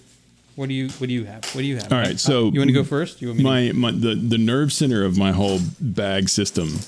what 0.56 0.70
do 0.70 0.74
you 0.74 0.90
what 0.92 1.08
do 1.08 1.14
you 1.14 1.26
have? 1.26 1.44
What 1.54 1.62
do 1.62 1.68
you 1.68 1.76
have? 1.78 1.92
All 1.92 2.00
right, 2.00 2.20
so 2.20 2.50
you 2.52 2.60
want 2.60 2.70
to 2.70 2.74
go 2.74 2.84
first? 2.86 3.22
You 3.22 3.30
want 3.30 3.40
me? 3.40 3.44
My, 3.44 3.72
my 3.74 3.92
the 3.92 4.16
the 4.16 4.38
nerve 4.38 4.72
center 4.72 5.04
of 5.04 5.18
my 5.18 5.32
whole 5.34 5.60
bag 5.82 6.30
system 6.30 6.80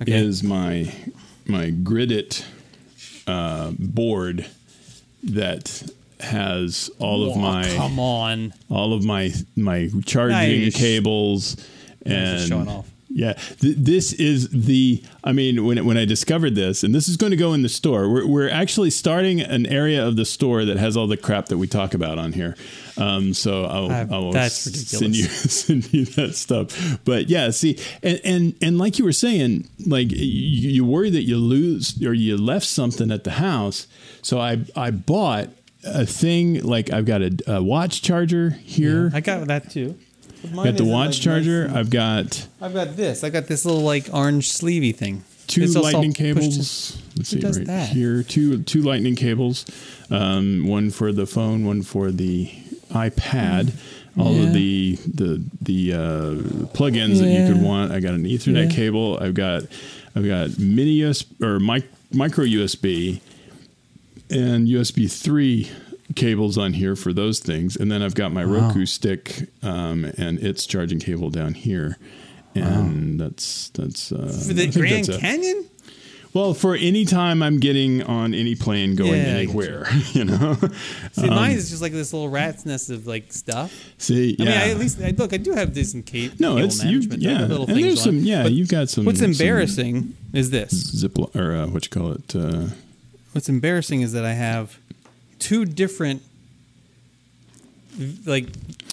okay. 0.00 0.12
is 0.12 0.44
my 0.44 0.92
my 1.46 1.70
gridded 1.70 2.44
uh, 3.26 3.72
board 3.78 4.46
that 5.22 5.82
has 6.20 6.90
all 6.98 7.30
of 7.30 7.36
my 7.36 7.64
come 7.76 7.98
on. 7.98 8.52
all 8.68 8.92
of 8.92 9.04
my 9.04 9.32
my 9.56 9.88
charging 10.04 10.62
you're 10.62 10.70
cables 10.70 11.56
and 12.04 12.48
showing 12.48 12.68
off. 12.68 12.90
Yeah. 13.18 13.32
Th- 13.60 13.76
this 13.76 14.12
is 14.12 14.48
the 14.50 15.02
i 15.24 15.32
mean 15.32 15.64
when, 15.66 15.84
when 15.84 15.96
i 15.98 16.04
discovered 16.04 16.54
this 16.54 16.84
and 16.84 16.94
this 16.94 17.08
is 17.08 17.16
going 17.16 17.30
to 17.32 17.36
go 17.36 17.52
in 17.52 17.62
the 17.62 17.68
store 17.68 18.08
we're, 18.08 18.26
we're 18.26 18.48
actually 18.62 18.90
starting 18.90 19.40
an 19.40 19.66
area 19.66 20.06
of 20.06 20.16
the 20.16 20.24
store 20.24 20.64
that 20.64 20.76
has 20.78 20.96
all 20.96 21.06
the 21.08 21.16
crap 21.16 21.46
that 21.46 21.58
we 21.58 21.66
talk 21.66 21.94
about 21.94 22.18
on 22.18 22.32
here. 22.32 22.54
Um, 22.96 23.32
so 23.34 23.64
I'll, 23.64 23.90
I've- 23.92 24.12
I'll 24.14 24.32
that's 24.32 24.54
send 24.54 25.16
you 25.16 25.24
send 25.64 25.92
you 25.92 26.04
that 26.18 26.34
stuff. 26.34 26.98
But 27.04 27.28
yeah 27.28 27.50
see 27.50 27.78
and 28.02 28.20
and, 28.24 28.54
and 28.62 28.78
like 28.78 28.98
you 28.98 29.04
were 29.04 29.12
saying 29.26 29.68
like 29.86 30.10
you, 30.10 30.70
you 30.76 30.84
worry 30.84 31.10
that 31.10 31.22
you 31.22 31.36
lose 31.38 32.00
or 32.04 32.12
you 32.14 32.36
left 32.36 32.66
something 32.66 33.10
at 33.10 33.24
the 33.24 33.32
house. 33.32 33.86
So 34.22 34.38
i 34.40 34.64
i 34.76 34.90
bought 34.90 35.48
a 35.84 36.04
thing 36.04 36.60
like 36.64 36.90
i've 36.92 37.06
got 37.06 37.22
a, 37.22 37.30
a 37.46 37.62
watch 37.62 38.02
charger 38.02 38.50
here. 38.50 39.10
I 39.14 39.20
got 39.20 39.46
that 39.48 39.70
too. 39.70 39.96
Mine 40.52 40.64
got 40.66 40.76
the 40.76 40.84
watch 40.84 41.16
like, 41.16 41.22
charger. 41.22 41.68
nice 41.68 41.76
I've 41.76 41.90
got 41.90 42.46
I've 42.60 42.74
got 42.74 42.96
this. 42.96 43.24
I 43.24 43.30
got 43.30 43.46
this 43.46 43.64
little 43.64 43.82
like 43.82 44.08
orange 44.12 44.50
sleevey 44.50 44.94
thing. 44.94 45.24
two 45.46 45.62
It's 45.62 45.74
lightning 45.74 46.12
pushed 46.12 46.16
to- 46.16 46.22
cables. 46.34 47.02
Let's 47.16 47.28
see 47.30 47.40
right 47.40 47.66
that? 47.66 47.88
here. 47.90 48.22
Two 48.22 48.62
two 48.62 48.82
lightning 48.82 49.16
cables. 49.16 49.64
Um, 50.10 50.66
one 50.66 50.90
for 50.90 51.12
the 51.12 51.26
phone. 51.26 51.64
One 51.64 51.82
for 51.82 52.10
the 52.10 52.50
iPad. 52.90 53.72
All 54.18 54.32
Yeah. 54.34 54.46
of 54.48 54.52
the 54.54 54.98
the 55.06 55.44
the 55.60 55.92
uh, 55.94 55.98
plugins 56.74 57.18
that 57.20 57.28
you 57.28 57.52
could 57.52 57.62
want. 57.62 57.92
I 57.92 58.00
got 58.00 58.14
an 58.14 58.24
Ethernet 58.24 58.70
Yeah. 58.70 58.74
cable. 58.76 59.18
I've 59.20 59.34
got 59.34 59.62
I've 60.16 60.26
got 60.26 60.58
mini 60.58 60.98
USB 61.00 61.26
or 61.42 61.58
mic, 61.60 61.84
micro 62.12 62.44
USB 62.44 63.20
and 64.30 64.66
USB 64.68 65.10
three 65.10 65.70
cables 66.16 66.56
on 66.58 66.72
here 66.72 66.96
for 66.96 67.12
those 67.12 67.38
things, 67.40 67.76
and 67.76 67.90
then 67.92 68.02
I've 68.02 68.14
got 68.14 68.32
my 68.32 68.44
Wow. 68.44 68.68
Roku 68.68 68.86
stick 68.86 69.48
um, 69.62 70.04
and 70.16 70.38
its 70.38 70.66
charging 70.66 70.98
cable 71.00 71.30
down 71.30 71.54
here, 71.54 71.96
and 72.54 73.20
that's 73.20 73.70
that's 73.70 74.12
uh, 74.12 74.42
For 74.46 74.54
the 74.54 74.66
Grand 74.70 75.06
that's 75.06 75.08
it. 75.18 75.20
Canyon? 75.20 75.64
Well, 76.34 76.52
for 76.52 76.74
any 76.76 77.06
time 77.06 77.42
I'm 77.42 77.58
getting 77.58 78.02
on 78.02 78.34
any 78.34 78.54
plane 78.54 78.96
going 78.96 79.12
Yeah, 79.14 79.28
anywhere, 79.28 79.86
you 80.12 80.24
know. 80.26 80.56
See, 81.12 81.26
mine 81.28 81.52
is 81.52 81.70
just 81.70 81.80
like 81.80 81.92
this 81.92 82.12
little 82.12 82.28
rat's 82.28 82.66
nest 82.66 82.90
of 82.90 83.06
like 83.06 83.32
stuff. 83.32 83.72
See, 83.96 84.36
I 84.38 84.42
yeah. 84.42 84.48
mean, 84.50 84.58
I, 84.58 84.70
at 84.70 84.76
least 84.78 85.00
I, 85.00 85.10
look, 85.12 85.32
I 85.32 85.38
do 85.38 85.52
have 85.52 85.72
decent 85.72 86.06
ca- 86.06 86.30
no, 86.38 86.58
it's 86.58 86.84
you. 86.84 86.90
management. 86.90 87.22
Yeah, 87.22 87.40
little 87.46 87.66
and 87.66 87.76
there's 87.82 88.00
on 88.00 88.04
some. 88.04 88.18
Yeah, 88.18 88.42
But 88.42 88.52
you've 88.52 88.68
got 88.68 88.88
some. 88.90 89.06
What's 89.06 89.20
some 89.20 89.30
embarrassing 89.30 90.14
is 90.34 90.50
this. 90.50 90.70
Zip 90.70 91.18
or 91.18 91.54
uh, 91.54 91.66
what 91.68 91.84
you 91.86 91.90
call 91.90 92.12
it? 92.12 92.36
Uh, 92.36 92.68
What's 93.32 93.48
embarrassing 93.48 94.02
is 94.02 94.12
that 94.12 94.24
I 94.24 94.32
have 94.34 94.78
two 95.38 95.64
different 95.64 96.22
like 98.26 98.46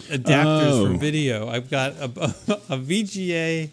adapters 0.09 0.71
Oh. 0.71 0.87
for 0.91 0.97
video. 0.97 1.47
I've 1.49 1.69
got 1.69 1.93
a, 1.93 2.03
a 2.69 2.77
VGA. 2.77 3.69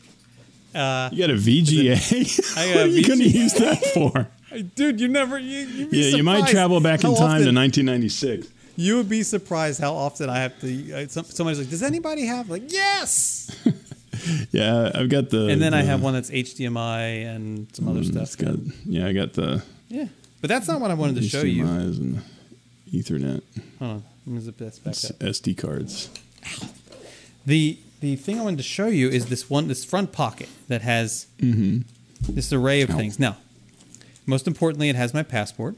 Uh, 0.75 1.11
you 1.13 1.19
got 1.27 1.31
a 1.31 1.39
VGA. 1.39 2.57
I 2.57 2.75
what 2.75 2.85
are 2.85 2.89
you 2.89 3.07
going 3.07 3.19
to 3.21 3.29
use 3.29 3.53
that 3.55 3.79
for? 3.95 4.29
dude, 4.75 5.01
you 5.01 5.09
never. 5.09 5.39
You, 5.39 5.59
you'd 5.61 5.91
be 5.91 5.99
Yeah, 5.99 6.17
you 6.17 6.23
might 6.23 6.49
travel 6.49 6.81
back 6.81 7.05
in 7.05 7.15
time 7.15 7.43
to 7.45 7.53
1996. 7.53 8.49
You 8.77 8.97
would 8.97 9.09
be 9.09 9.23
surprised 9.23 9.81
how 9.81 9.95
often 9.95 10.31
I 10.31 10.39
have 10.41 10.59
to. 10.61 10.93
Uh, 10.93 11.07
some, 11.09 11.25
somebody's 11.27 11.59
like, 11.59 11.69
"Does 11.69 11.83
anybody 11.83 12.25
have?" 12.27 12.49
Like, 12.49 12.73
yes. 12.73 13.55
Yeah, 14.51 14.91
I've 14.95 15.09
got 15.11 15.31
the. 15.31 15.49
And 15.49 15.61
then 15.61 15.75
I 15.75 15.83
have 15.83 16.01
one 16.03 16.15
that's 16.15 16.31
HDMI 16.31 17.27
and 17.35 17.67
some 17.75 17.89
other 17.89 18.01
Mm, 18.01 18.27
stuff. 18.27 18.39
got, 18.39 18.57
yeah, 18.87 19.07
I 19.07 19.13
got 19.13 19.33
the 19.35 19.63
Yeah, 19.89 20.07
but 20.41 20.49
that's 20.49 20.69
not 20.69 20.81
what 20.81 20.91
I 20.91 20.95
wanted 20.95 21.17
to 21.17 21.29
show 21.29 21.43
you. 21.43 21.65
Hold 22.93 23.05
Ethernet 23.05 23.43
on, 23.81 24.03
let 24.27 24.35
me 24.35 24.41
zip 24.41 24.59
this 24.59 24.79
back 24.79 24.93
S- 24.95 25.11
up. 25.11 25.19
SD 25.19 25.57
cards. 25.57 26.11
The 27.47 27.79
the 28.01 28.17
thing 28.17 28.39
I 28.41 28.43
wanted 28.43 28.57
to 28.59 28.63
show 28.65 28.89
you 28.89 29.09
is 29.09 29.27
this 29.27 29.49
one, 29.49 29.69
this 29.69 29.85
front 29.85 30.13
pocket 30.13 30.49
that 30.69 30.83
has 30.83 31.27
Mm-hmm. 31.39 31.81
this 32.35 32.53
array 32.53 32.83
of 32.83 32.91
Ow. 32.91 32.97
things. 32.97 33.19
Now, 33.19 33.37
most 34.27 34.47
importantly, 34.47 34.89
it 34.89 34.97
has 34.97 35.15
my 35.15 35.23
passport, 35.23 35.77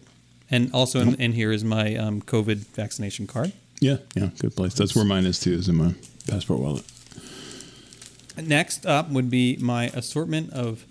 and 0.51 0.71
also 0.73 1.01
in, 1.01 1.15
in 1.17 1.33
here 1.33 1.53
is 1.53 1.63
my 1.65 1.97
um, 1.97 2.21
COVID 2.23 2.59
vaccination 2.75 3.27
card. 3.27 3.53
Yeah, 3.81 3.99
yeah, 4.15 4.29
good 4.39 4.57
place. 4.57 4.75
That's 4.75 4.95
where 4.97 5.05
mine 5.05 5.25
is 5.27 5.39
too. 5.41 5.53
Is 5.53 5.69
in 5.69 5.77
my 5.77 5.95
passport 6.29 6.61
wallet. 6.61 6.85
Next 8.37 8.85
up 8.85 9.11
would 9.11 9.31
be 9.31 9.57
my 9.61 9.87
assortment 9.95 10.53
of 10.53 10.85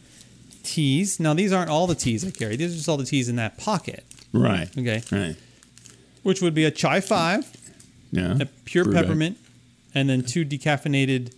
teas. 0.64 1.20
Now, 1.20 1.34
these 1.34 1.52
aren't 1.52 1.70
all 1.70 1.88
the 1.88 1.96
teas 1.96 2.26
I 2.26 2.32
carry. 2.32 2.56
These 2.56 2.74
are 2.74 2.78
just 2.78 2.88
all 2.90 2.98
the 2.98 3.06
teas 3.06 3.28
in 3.28 3.36
that 3.36 3.58
pocket. 3.58 4.06
Right. 4.32 4.70
Okay. 4.78 5.02
Right. 5.12 5.36
Which 6.24 6.42
would 6.42 6.54
be 6.54 6.66
a 6.66 6.72
chai 6.72 7.00
five, 7.02 7.46
Yeah. 8.12 8.38
a 8.40 8.46
pure 8.66 8.86
peppermint, 8.92 9.38
and 9.94 10.10
then 10.10 10.24
two 10.24 10.46
decaffeinated 10.46 11.34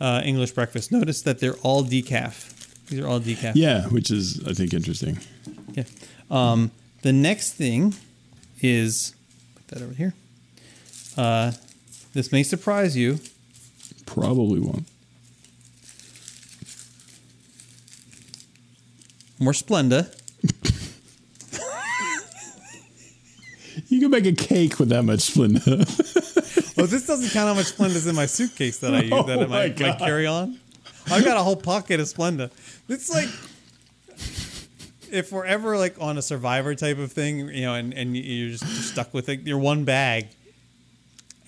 uh, 0.00 0.20
English 0.24 0.52
breakfast. 0.52 0.92
Notice 0.92 1.22
that 1.22 1.38
they're 1.40 1.56
all 1.62 1.82
decaf. 1.84 2.54
These 2.88 3.00
are 3.00 3.06
all 3.08 3.20
decaf. 3.20 3.52
Yeah, 3.54 3.86
which 3.88 4.10
is 4.10 4.46
I 4.46 4.52
think 4.54 4.72
interesting. 4.74 5.18
Yeah. 5.72 5.84
Um, 6.30 6.70
the 7.02 7.12
next 7.12 7.52
thing 7.54 7.94
is 8.60 9.14
put 9.54 9.68
that 9.68 9.82
over 9.82 9.94
here. 9.94 10.14
Uh, 11.16 11.52
this 12.12 12.32
may 12.32 12.42
surprise 12.42 12.96
you. 12.96 13.18
Probably 14.06 14.60
won't. 14.60 14.86
More 19.38 19.52
Splenda. 19.52 20.12
Can 24.10 24.22
make 24.22 24.26
a 24.26 24.32
cake 24.44 24.78
with 24.78 24.88
that 24.90 25.02
much 25.04 25.20
Splenda. 25.34 25.84
Well, 26.76 26.86
this 26.86 27.08
doesn't 27.08 27.30
count 27.30 27.48
how 27.48 27.54
much 27.54 27.72
Splenda's 27.72 28.06
in 28.06 28.14
my 28.14 28.26
suitcase 28.26 28.78
that 28.78 28.94
I 28.94 29.00
use 29.00 29.10
that 29.26 29.40
I 29.40 29.44
Oh 29.44 29.48
my 29.48 29.68
God. 29.68 29.98
carry 29.98 30.28
on. 30.28 30.60
I've 31.10 31.24
got 31.24 31.36
a 31.36 31.42
whole 31.42 31.56
pocket 31.56 31.98
of 31.98 32.06
Splenda. 32.06 32.52
It's 32.88 33.10
like 33.10 33.28
if 35.10 35.32
we're 35.32 35.44
ever 35.44 35.76
like 35.76 35.96
on 36.00 36.18
a 36.18 36.22
survivor 36.22 36.76
type 36.76 36.98
of 36.98 37.10
thing, 37.10 37.48
you 37.48 37.62
know, 37.62 37.74
and, 37.74 37.92
and 37.94 38.16
you're 38.16 38.50
just 38.50 38.62
you're 38.62 38.74
stuck 38.74 39.12
with 39.12 39.26
like 39.26 39.44
your 39.44 39.58
one 39.58 39.84
bag, 39.84 40.28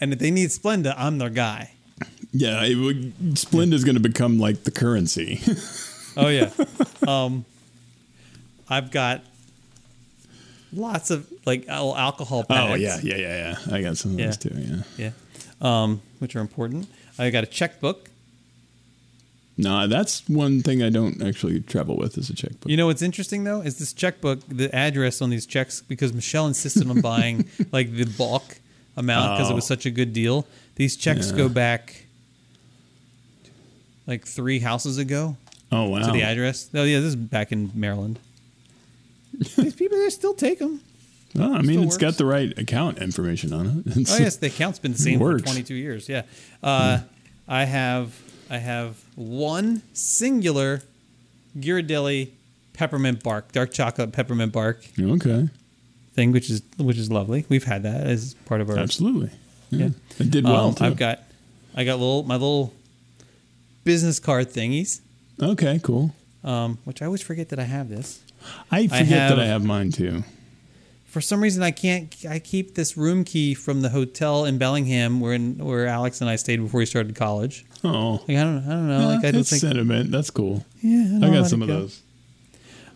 and 0.01 0.13
if 0.13 0.19
they 0.19 0.33
need 0.33 0.49
Splenda, 0.49 0.95
I'm 0.99 1.19
their 1.19 1.31
guy. 1.31 1.71
yeah, 2.33 2.65
it 2.65 2.75
would, 2.75 3.15
Splenda's 3.37 3.85
going 3.85 3.95
to 3.97 4.01
become 4.01 4.39
like 4.41 4.65
the 4.65 4.71
currency. 4.73 5.41
Oh 6.17 6.27
yeah. 6.27 6.51
um, 7.07 7.45
I've 8.69 8.91
got 8.91 9.23
lots 10.73 11.11
of 11.11 11.27
like 11.47 11.69
al- 11.69 11.97
alcohol 11.97 12.43
bags. 12.45 12.71
oh 12.73 12.75
yeah, 12.75 12.99
yeah, 13.03 13.17
yeah, 13.17 13.57
yeah. 13.69 13.75
I 13.77 13.83
got 13.83 13.97
some 13.97 14.13
of 14.13 14.19
Yeah. 14.21 14.27
those 14.27 14.37
too. 14.37 14.51
Yeah. 14.55 14.83
yeah, 14.97 15.11
um, 15.61 16.01
which 16.19 16.35
are 16.37 16.41
important. 16.41 16.89
I 17.19 17.31
got 17.31 17.45
a 17.45 17.47
checkbook. 17.47 18.09
No, 19.59 19.87
that's 19.87 20.27
one 20.27 20.63
thing 20.63 20.83
I 20.83 20.89
don't 20.89 21.21
actually 21.23 21.61
travel 21.61 21.97
with 21.97 22.17
is 22.17 22.31
a 22.31 22.35
checkbook. 22.35 22.71
You 22.71 22.79
know 22.79 22.87
what's 22.87 23.03
interesting 23.03 23.45
though 23.45 23.61
is 23.61 23.79
this 23.79 23.93
checkbook, 23.93 24.41
the 24.49 24.75
address 24.75 25.21
on 25.21 25.29
these 25.29 25.45
checks, 25.45 25.83
because 25.83 26.15
Michelle 26.15 26.47
insisted 26.47 26.89
on 26.89 27.01
buying 27.03 27.47
like 27.73 27.93
the 27.93 28.05
bulk 28.07 28.59
amount 28.97 29.37
because 29.37 29.51
it 29.51 29.55
was 29.55 29.65
Oh. 29.65 29.75
such 29.75 29.85
a 29.87 29.91
good 29.91 30.13
deal. 30.15 30.47
These 30.77 30.97
checks 30.97 31.31
Yeah. 31.31 31.37
go 31.37 31.49
back 31.51 32.05
like 34.07 34.27
three 34.27 34.61
houses 34.61 34.99
ago 34.99 35.37
oh 35.71 35.89
wow. 35.91 36.07
to 36.07 36.13
the 36.13 36.23
address. 36.23 36.71
Oh 36.75 36.85
yeah, 36.85 36.99
this 37.01 37.09
is 37.09 37.17
back 37.17 37.53
in 37.53 37.71
Maryland. 37.75 38.19
These 39.57 39.75
people 39.75 39.99
they 39.99 40.11
still 40.11 40.35
take 40.35 40.59
them. 40.59 40.81
Well, 41.35 41.55
I 41.55 41.63
mean, 41.63 41.83
it's 41.85 41.97
got 41.97 42.15
the 42.19 42.25
right 42.25 42.57
account 42.59 42.99
information 42.99 43.53
on 43.53 43.85
it. 43.87 43.97
Oh 44.11 44.17
yes, 44.19 44.37
the 44.37 44.49
account's 44.49 44.79
been 44.79 44.93
the 44.93 44.99
same 44.99 45.19
for 45.19 45.39
22 45.39 45.75
years. 45.75 46.09
Yeah, 46.09 46.23
uh, 46.63 47.01
I 47.49 47.65
have 47.65 48.19
I 48.51 48.59
have 48.59 48.97
one 49.15 49.83
singular 49.93 50.83
Ghirardelli 51.59 52.31
peppermint 52.73 53.23
bark, 53.23 53.53
dark 53.53 53.73
chocolate 53.73 54.13
peppermint 54.13 54.53
bark 54.53 54.85
Okay. 55.01 55.49
thing, 56.15 56.33
which 56.33 56.51
is 56.51 56.63
which 56.79 56.99
is 56.99 57.11
lovely. 57.11 57.45
We've 57.49 57.65
had 57.65 57.85
that 57.85 58.07
as 58.07 58.35
part 58.47 58.61
of 58.61 58.69
our. 58.71 58.79
Absolutely. 58.79 59.31
Yeah. 59.71 59.87
Yeah. 59.87 59.91
It 60.19 60.31
did 60.33 60.45
well. 60.45 60.69
Um, 60.69 60.75
too. 60.75 60.85
I've 60.85 60.97
got 60.97 61.21
I 61.77 61.85
got 61.85 61.99
little 62.01 62.25
my 62.25 62.35
little 62.35 62.73
business 63.85 64.19
card 64.19 64.51
thingies, 64.51 65.01
Okay, 65.41 65.79
cool. 65.83 66.13
um, 66.45 66.79
which 66.85 67.01
I 67.03 67.07
always 67.07 67.23
forget 67.23 67.49
that 67.51 67.59
I 67.59 67.65
have 67.65 67.89
this. 67.89 68.21
I 68.71 68.87
forget 68.87 69.07
have- 69.07 69.31
that 69.31 69.41
I 69.41 69.47
have 69.47 69.65
mine 69.65 69.91
too. 69.93 70.25
For 71.07 71.21
some 71.21 71.43
reason, 71.43 71.61
I 71.65 71.73
can't. 71.73 72.15
I 72.29 72.39
keep 72.39 72.77
this 72.77 72.97
room 72.97 73.25
key 73.25 73.53
from 73.55 73.81
the 73.83 73.89
hotel 73.89 74.45
in 74.45 74.59
Bellingham, 74.59 75.19
where 75.19 75.37
where 75.37 75.89
Alex 75.89 76.21
and 76.21 76.31
I 76.31 76.37
stayed 76.37 76.59
before 76.63 76.79
we 76.79 76.87
started 76.87 77.17
college. 77.17 77.67
Oh, 77.83 78.23
Like 78.29 78.37
I 78.37 78.45
don't, 78.45 78.59
I 78.65 78.69
don't 78.71 78.89
know. 78.89 79.09
Like 79.09 79.19
I 79.19 79.23
don't 79.33 79.41
that's 79.41 79.51
think. 79.51 79.61
sentiment. 79.63 80.13
That's 80.13 80.31
cool. 80.31 80.65
Yeah, 80.83 81.17
I 81.17 81.19
don't 81.21 81.33
got 81.33 81.49
some 81.49 81.63
of 81.63 81.69
go. 81.69 81.81
those. 81.81 82.01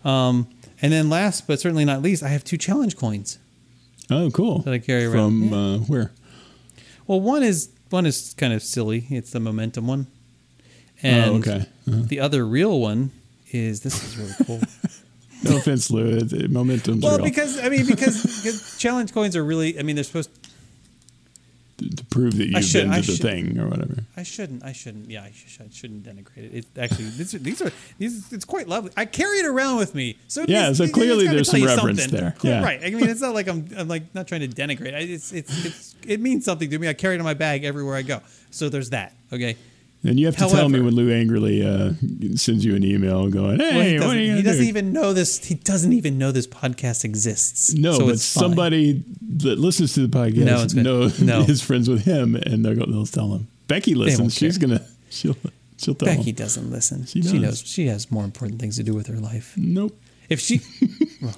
Um, 0.05 0.47
and 0.81 0.93
then 0.93 1.09
last 1.09 1.45
but 1.45 1.59
certainly 1.59 1.83
not 1.83 2.01
least, 2.01 2.23
I 2.23 2.29
have 2.29 2.45
two 2.45 2.57
challenge 2.57 2.95
coins. 2.95 3.37
Oh, 4.09 4.29
cool. 4.31 4.59
That 4.59 4.73
I 4.73 4.79
carry 4.79 5.03
around. 5.05 5.49
From 5.49 5.53
uh, 5.53 5.77
where? 5.79 6.13
Well, 7.07 7.19
one 7.19 7.43
is 7.43 7.69
one 7.89 8.05
is 8.05 8.33
kind 8.37 8.53
of 8.53 8.63
silly. 8.63 9.07
It's 9.09 9.31
the 9.31 9.41
momentum 9.41 9.87
one, 9.87 10.07
and 11.03 11.31
oh, 11.31 11.35
okay. 11.39 11.65
Uh-huh. 11.85 12.03
the 12.05 12.21
other 12.21 12.45
real 12.45 12.79
one 12.79 13.11
is 13.51 13.81
this 13.81 14.01
is 14.03 14.15
really 14.17 14.33
cool. 14.45 14.61
No 15.43 15.57
offense, 15.57 15.91
Lou. 15.91 16.19
Momentum's 16.47 17.03
well, 17.03 17.17
real. 17.17 17.25
because 17.25 17.59
I 17.59 17.69
mean, 17.69 17.85
because, 17.85 18.23
because 18.41 18.77
challenge 18.79 19.13
coins 19.13 19.35
are 19.35 19.43
really. 19.43 19.77
I 19.77 19.83
mean, 19.83 19.95
they're 19.95 20.03
supposed. 20.03 20.29
to, 21.77 21.89
to 21.89 22.05
prove 22.05 22.37
that 22.37 22.47
you've 22.47 22.63
should- 22.63 22.83
been 22.83 22.91
to 22.91 22.95
I 22.97 23.01
the 23.01 23.03
should- 23.11 23.21
thing 23.21 23.59
or 23.59 23.67
whatever. 23.67 23.97
I 24.17 24.23
shouldn't. 24.23 24.63
I 24.63 24.71
shouldn't. 24.71 25.09
Yeah, 25.11 25.23
I, 25.23 25.31
sh- 25.35 25.59
I 25.59 25.65
shouldn't 25.71 26.03
denigrate 26.03 26.37
it. 26.37 26.53
It 26.53 26.65
actually, 26.79 27.09
these 27.09 27.35
are, 27.35 27.39
these 27.39 27.61
are 27.61 27.71
these. 27.99 28.31
It's 28.31 28.45
quite 28.45 28.67
lovely. 28.69 28.91
I 28.95 29.05
carry 29.05 29.39
it 29.39 29.45
around 29.45 29.77
with 29.77 29.93
me. 29.93 30.17
So 30.29 30.45
Yeah, 30.47 30.65
means- 30.67 30.77
so 30.77 30.83
it's 30.85 30.93
clearly 30.93 31.27
there's 31.27 31.51
some 31.51 31.63
reference 31.63 32.01
something. 32.03 32.19
there. 32.19 32.35
Yeah. 32.41 32.63
Right. 32.63 32.81
I 32.83 32.89
mean, 32.91 33.09
it's 33.09 33.21
not 33.21 33.33
like 33.35 33.47
I'm. 33.49 33.67
I'm 33.77 33.87
like 33.89 34.15
not 34.15 34.27
trying 34.27 34.41
to 34.41 34.47
denigrate. 34.47 34.95
I, 34.95 34.99
it's 34.99 35.31
it's 35.33 35.65
it's 35.65 35.95
it 36.07 36.21
means 36.21 36.45
something 36.45 36.69
to 36.69 36.79
me. 36.79 36.87
I 36.87 36.93
carry 36.93 37.15
it 37.15 37.19
in 37.19 37.23
my 37.25 37.33
bag 37.33 37.65
everywhere 37.65 37.95
I 37.97 38.01
go. 38.03 38.21
So 38.51 38.69
there's 38.69 38.91
that. 38.91 39.13
Okay. 39.33 39.57
And 40.07 40.19
you 40.19 40.27
have 40.27 40.35
to 40.37 40.47
tell 40.47 40.69
me 40.69 40.79
when 40.79 40.93
Lou 40.93 41.11
angrily 41.11 41.65
uh, 41.65 41.93
sends 42.35 42.63
you 42.63 42.75
an 42.75 42.83
email 42.83 43.27
going, 43.29 43.59
"Hey, 43.59 43.73
Well, 43.75 43.81
he 43.85 43.93
what 43.95 44.01
doesn't, 44.01 44.17
are 44.17 44.21
you 44.21 44.35
he 44.35 44.41
doesn't 44.43 44.61
do?" 44.63 44.69
even 44.69 44.93
know 44.93 45.13
this. 45.13 45.43
He 45.43 45.55
doesn't 45.55 45.93
even 45.93 46.17
know 46.17 46.31
this 46.31 46.45
podcast 46.47 47.03
exists. 47.03 47.73
No, 47.73 47.93
so 47.93 48.05
but 48.05 48.13
it's 48.15 48.33
fine. 48.33 48.41
somebody 48.43 49.03
that 49.37 49.57
listens 49.57 49.93
to 49.95 50.05
the 50.05 50.17
podcast 50.17 50.75
gonna- 50.75 50.83
knows 50.83 51.19
no. 51.21 51.41
is 51.47 51.61
friends 51.61 51.89
with 51.89 52.05
him, 52.05 52.35
and 52.35 52.63
they'll, 52.63 52.75
go, 52.75 52.85
they'll 52.85 53.05
tell 53.07 53.33
him. 53.33 53.47
Becky 53.67 53.95
listens. 53.95 54.35
She's 54.35 54.57
care. 54.59 54.67
gonna 54.67 54.85
she'll 55.09 55.35
she'll 55.77 55.95
tell 55.95 56.05
Becky 56.15 56.29
him. 56.29 56.35
doesn't 56.35 56.71
listen. 56.71 57.05
She 57.07 57.23
She, 57.23 57.39
knows. 57.39 57.61
She 57.65 57.87
has 57.87 58.11
more 58.11 58.23
important 58.25 58.59
things 58.61 58.75
to 58.77 58.83
do 58.83 58.93
with 58.93 59.07
her 59.07 59.17
life. 59.17 59.53
Nope. 59.57 59.99
If 60.29 60.39
she, 60.39 60.61
well, 61.21 61.33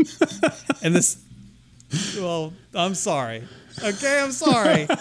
and 0.83 0.93
this, 0.95 1.17
well, 2.17 2.53
I'm 2.75 2.95
sorry. 2.95 3.43
Okay, 3.83 4.19
I'm 4.21 4.31
sorry. 4.31 4.87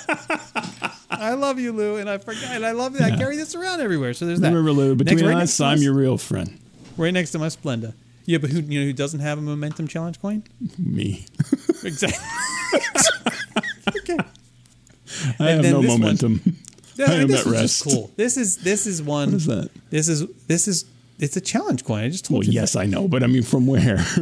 I 1.11 1.35
love 1.35 1.59
you, 1.59 1.73
Lou, 1.73 1.97
and 1.97 2.09
I 2.11 2.19
forgot, 2.19 2.45
and 2.51 2.65
I 2.67 2.73
love 2.73 2.95
that. 2.95 3.13
I 3.13 3.17
carry 3.17 3.37
this 3.37 3.55
around 3.55 3.81
everywhere. 3.81 4.13
So 4.15 4.27
there's 4.27 4.41
that. 4.41 4.49
Remember, 4.49 4.73
Lou, 4.73 4.95
between 4.95 5.17
Next- 5.19 5.27
right 5.29 5.43
us, 5.43 5.61
I'm 5.61 5.75
us- 5.75 5.83
your 5.83 5.95
real 5.95 6.19
friend. 6.19 6.59
right 6.97 7.13
next 7.13 7.31
to 7.33 7.39
my 7.39 7.47
Splenda. 7.49 7.95
Yeah, 8.25 8.39
but 8.39 8.51
who 8.51 8.61
you 8.61 8.81
know 8.81 8.87
who 8.87 8.93
doesn't 8.93 9.21
have 9.21 9.39
a 9.39 9.41
momentum 9.41 9.87
challenge 9.87 10.21
coin? 10.21 10.43
Me. 10.79 11.27
Exactly. 11.85 12.19
okay. 13.99 14.19
I 15.39 15.51
have 15.51 15.63
no 15.63 15.79
one- 15.79 15.87
momentum. 15.87 16.57
No, 16.99 17.05
I 17.05 17.13
am 17.15 17.29
this 17.29 17.47
at 17.47 17.53
rest. 17.53 17.85
cool. 17.85 18.11
This 18.17 18.37
is 18.37 18.57
this 18.59 18.87
is 18.87 19.03
one. 19.03 19.29
What 19.29 19.35
is 19.37 19.47
that? 19.47 19.71
This 19.91 20.09
is 20.09 20.27
this 20.49 20.67
is 20.67 20.87
it's 21.19 21.37
a 21.37 21.41
challenge 21.41 21.85
coin. 21.85 22.03
I 22.05 22.09
just 22.09 22.25
told 22.25 22.41
Well, 22.45 22.47
you. 22.49 22.59
yes, 22.61 22.75
I 22.75 22.87
know, 22.87 23.07
but 23.07 23.23
I 23.23 23.27
mean, 23.27 23.43
from 23.43 23.67
where? 23.67 24.05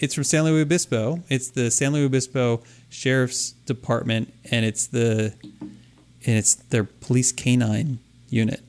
It's 0.00 0.14
from 0.16 0.24
San 0.24 0.42
Luis 0.42 0.62
Obispo. 0.62 1.22
It's 1.28 1.50
the 1.50 1.70
San 1.70 1.92
Luis 1.92 2.06
Obispo 2.06 2.60
Sheriff's 2.90 3.52
Department, 3.66 4.34
and 4.50 4.64
it's 4.66 4.88
the 4.88 5.32
and 6.26 6.36
it's 6.36 6.54
their 6.54 6.84
police 6.84 7.32
canine 7.32 7.98
unit. 8.30 8.60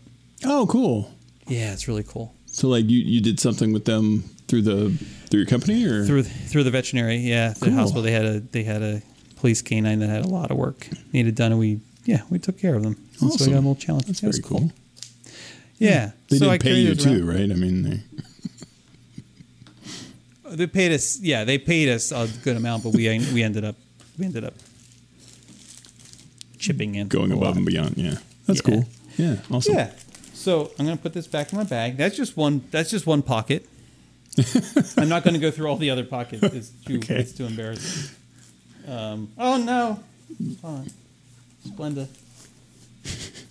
oh, 0.46 0.66
cool. 0.68 1.12
Yeah, 1.48 1.74
it's 1.74 1.88
really 1.88 2.04
cool. 2.04 2.34
So, 2.48 2.68
like, 2.68 2.90
you, 2.90 3.00
you 3.00 3.20
did 3.22 3.40
something 3.40 3.74
with 3.74 3.86
them 3.86 4.24
through 4.48 4.62
the 4.64 4.90
through 5.30 5.40
your 5.42 5.48
company, 5.48 5.86
or 5.86 6.06
Through 6.06 6.24
through 6.24 6.64
the 6.64 6.72
veterinary, 6.72 7.18
yeah, 7.18 7.54
the 7.54 7.66
Cool. 7.66 7.74
hospital. 7.74 8.02
They 8.04 8.12
had 8.12 8.26
a 8.26 8.40
they 8.40 8.64
had 8.64 8.82
a 8.82 9.02
police 9.38 9.62
canine 9.62 10.00
that 10.00 10.10
had 10.10 10.24
a 10.24 10.28
lot 10.28 10.52
of 10.52 10.58
work 10.58 10.88
needed 11.12 11.36
done, 11.36 11.52
and 11.52 11.60
we 11.60 11.80
yeah 12.06 12.22
we 12.30 12.40
took 12.40 12.58
care 12.60 12.76
of 12.76 12.84
them. 12.84 12.96
And 13.20 13.20
So 13.20 13.26
we 13.26 13.32
Awesome. 13.34 13.48
got 13.48 13.54
a 13.56 13.60
little 13.60 13.76
challenge. 13.76 14.06
That's 14.06 14.20
very 14.22 14.40
cool. 14.44 14.72
Yeah, 15.80 16.12
They 16.30 16.38
so 16.38 16.50
I 16.50 16.58
did 16.58 16.64
pay 16.64 16.76
you 16.80 16.96
too, 16.96 17.26
right? 17.26 17.50
I 17.52 17.56
mean, 17.56 17.84
they, 17.84 18.00
They 20.56 20.68
paid 20.68 20.92
us. 20.94 21.20
Yeah, 21.20 21.44
they 21.46 21.58
paid 21.58 21.90
us 21.90 22.12
a 22.12 22.30
good 22.44 22.56
amount, 22.56 22.84
but 22.84 22.94
we 22.94 23.08
we 23.34 23.42
ended 23.44 23.66
up 23.66 23.76
we 24.18 24.26
ended 24.26 24.44
up 24.44 24.54
chipping 26.64 26.95
in 26.95 27.07
going 27.10 27.31
above 27.31 27.41
lot. 27.49 27.57
and 27.57 27.65
beyond. 27.65 27.98
Yeah, 27.98 28.15
that's 28.48 28.61
Yeah. 28.65 28.73
cool. 28.76 28.85
Yeah, 29.18 29.35
awesome. 29.52 29.76
Yeah. 29.76 29.91
So 30.34 30.72
I'm 30.80 30.85
gonna 30.85 30.98
put 30.98 31.14
this 31.14 31.27
back 31.27 31.52
in 31.52 31.57
my 31.57 31.64
bag. 31.64 31.98
That's 31.98 32.15
just 32.18 32.35
one. 32.35 32.64
That's 32.72 32.90
just 32.90 33.06
one 33.06 33.22
pocket. 33.22 33.68
I'm 34.98 35.07
not 35.10 35.23
gonna 35.23 35.38
go 35.40 35.52
through 35.52 35.68
all 35.68 35.77
the 35.77 35.90
other 35.91 36.03
pockets. 36.03 36.41
It's 36.44 36.69
too. 36.85 36.98
Okay. 36.98 37.18
It's 37.19 37.34
too 37.34 37.45
embarrassing. 37.45 38.15
Um, 38.88 39.31
oh 39.38 39.57
no! 39.57 39.99
Hold. 40.61 40.90
Splenda. 41.68 42.07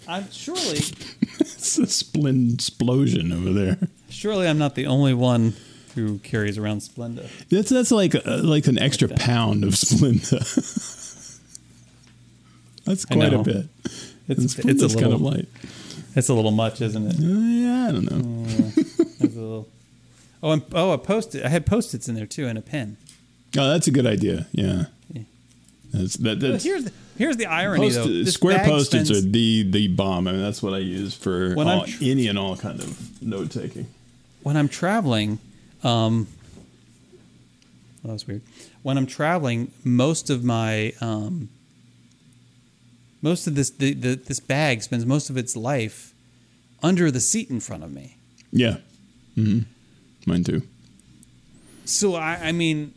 I'm 0.09 0.29
surely, 0.31 0.79
It's 1.41 1.79
a 1.79 1.87
splend 1.87 2.55
explosion 2.55 3.31
over 3.33 3.53
there. 3.53 3.79
surely 4.11 4.49
I'm 4.49 4.59
not 4.59 4.75
the 4.75 4.87
only 4.87 5.15
one 5.15 5.55
who 5.95 6.19
carries 6.19 6.59
around 6.59 6.81
Splenda. 6.81 7.29
That's 7.49 7.71
that's 7.71 7.91
like 7.93 8.15
uh, 8.15 8.41
like 8.43 8.67
an 8.67 8.79
extra 8.79 9.09
that. 9.09 9.19
pound 9.21 9.63
of 9.65 9.71
Splenda. 9.75 10.43
that's 12.85 13.05
quite 13.05 13.33
a 13.33 13.39
bit. 13.43 13.67
It's 14.29 14.55
And 14.57 14.71
it's 14.71 14.83
a 14.83 14.87
Splenda's 14.89 14.95
kind 14.95 15.13
of 15.13 15.21
little. 15.21 15.39
light. 15.39 15.49
It's 16.15 16.29
a 16.29 16.35
little 16.35 16.51
much, 16.51 16.81
isn't 16.81 17.07
it? 17.07 17.17
Uh, 17.17 17.39
yeah, 17.39 17.89
I 17.89 17.93
don't 17.93 18.11
know. 18.11 18.45
It's 19.21 19.35
a 19.37 19.41
little. 19.41 19.69
Oh, 20.43 20.51
and, 20.53 20.63
oh, 20.73 20.91
a 20.93 20.99
post. 20.99 21.35
I 21.37 21.49
had 21.49 21.65
post-its 21.67 22.09
in 22.09 22.15
there 22.15 22.27
too, 22.27 22.47
and 22.47 22.59
a 22.59 22.63
pen. 22.63 22.97
Oh, 23.57 23.69
that's 23.71 23.87
a 23.87 23.91
good 23.91 24.07
idea. 24.07 24.47
Yeah. 24.53 24.85
That's, 25.93 26.17
that, 26.19 26.41
that's, 26.41 26.65
here's 26.65 26.85
the, 26.85 26.93
here's 27.19 27.37
the 27.37 27.45
irony 27.47 27.89
post- 27.89 27.97
though. 27.97 28.07
This 28.07 28.33
square 28.35 28.61
post-its 28.65 29.09
spends- 29.09 29.11
are 29.11 29.21
the 29.31 29.63
the 29.71 29.89
bomb. 29.89 30.27
I 30.27 30.33
mean, 30.33 30.41
that's 30.41 30.63
what 30.63 30.73
I 30.73 30.79
use 30.79 31.15
for 31.15 31.55
all, 31.59 31.85
tr- 31.85 31.99
any 32.03 32.29
and 32.29 32.39
all 32.39 32.57
kind 32.57 32.81
of 32.81 33.23
note 33.23 33.51
taking. 33.51 33.87
when 34.43 34.57
I'm 34.57 34.69
traveling, 34.69 35.39
um, 35.85 36.29
oh, 38.05 38.09
that 38.09 38.13
was 38.15 38.27
weird. 38.27 38.41
When 38.83 38.97
I'm 38.97 39.07
traveling, 39.07 39.71
most 39.85 40.31
of 40.31 40.43
my 40.45 40.95
um, 41.03 41.51
most 43.23 43.47
of 43.47 43.55
this 43.55 43.71
the, 43.71 43.95
the, 43.95 44.15
this 44.17 44.41
bag 44.41 44.83
spends 44.83 45.07
most 45.07 45.31
of 45.31 45.37
its 45.37 45.57
life 45.57 46.13
under 46.83 47.11
the 47.11 47.21
seat 47.21 47.49
in 47.51 47.61
front 47.61 47.85
of 47.85 47.93
me. 47.93 48.17
Yeah. 48.51 48.79
hmm 49.35 49.61
Mine 50.27 50.45
too. 50.45 50.63
So 51.85 52.15
I, 52.15 52.39
I 52.49 52.53
mean, 52.53 52.95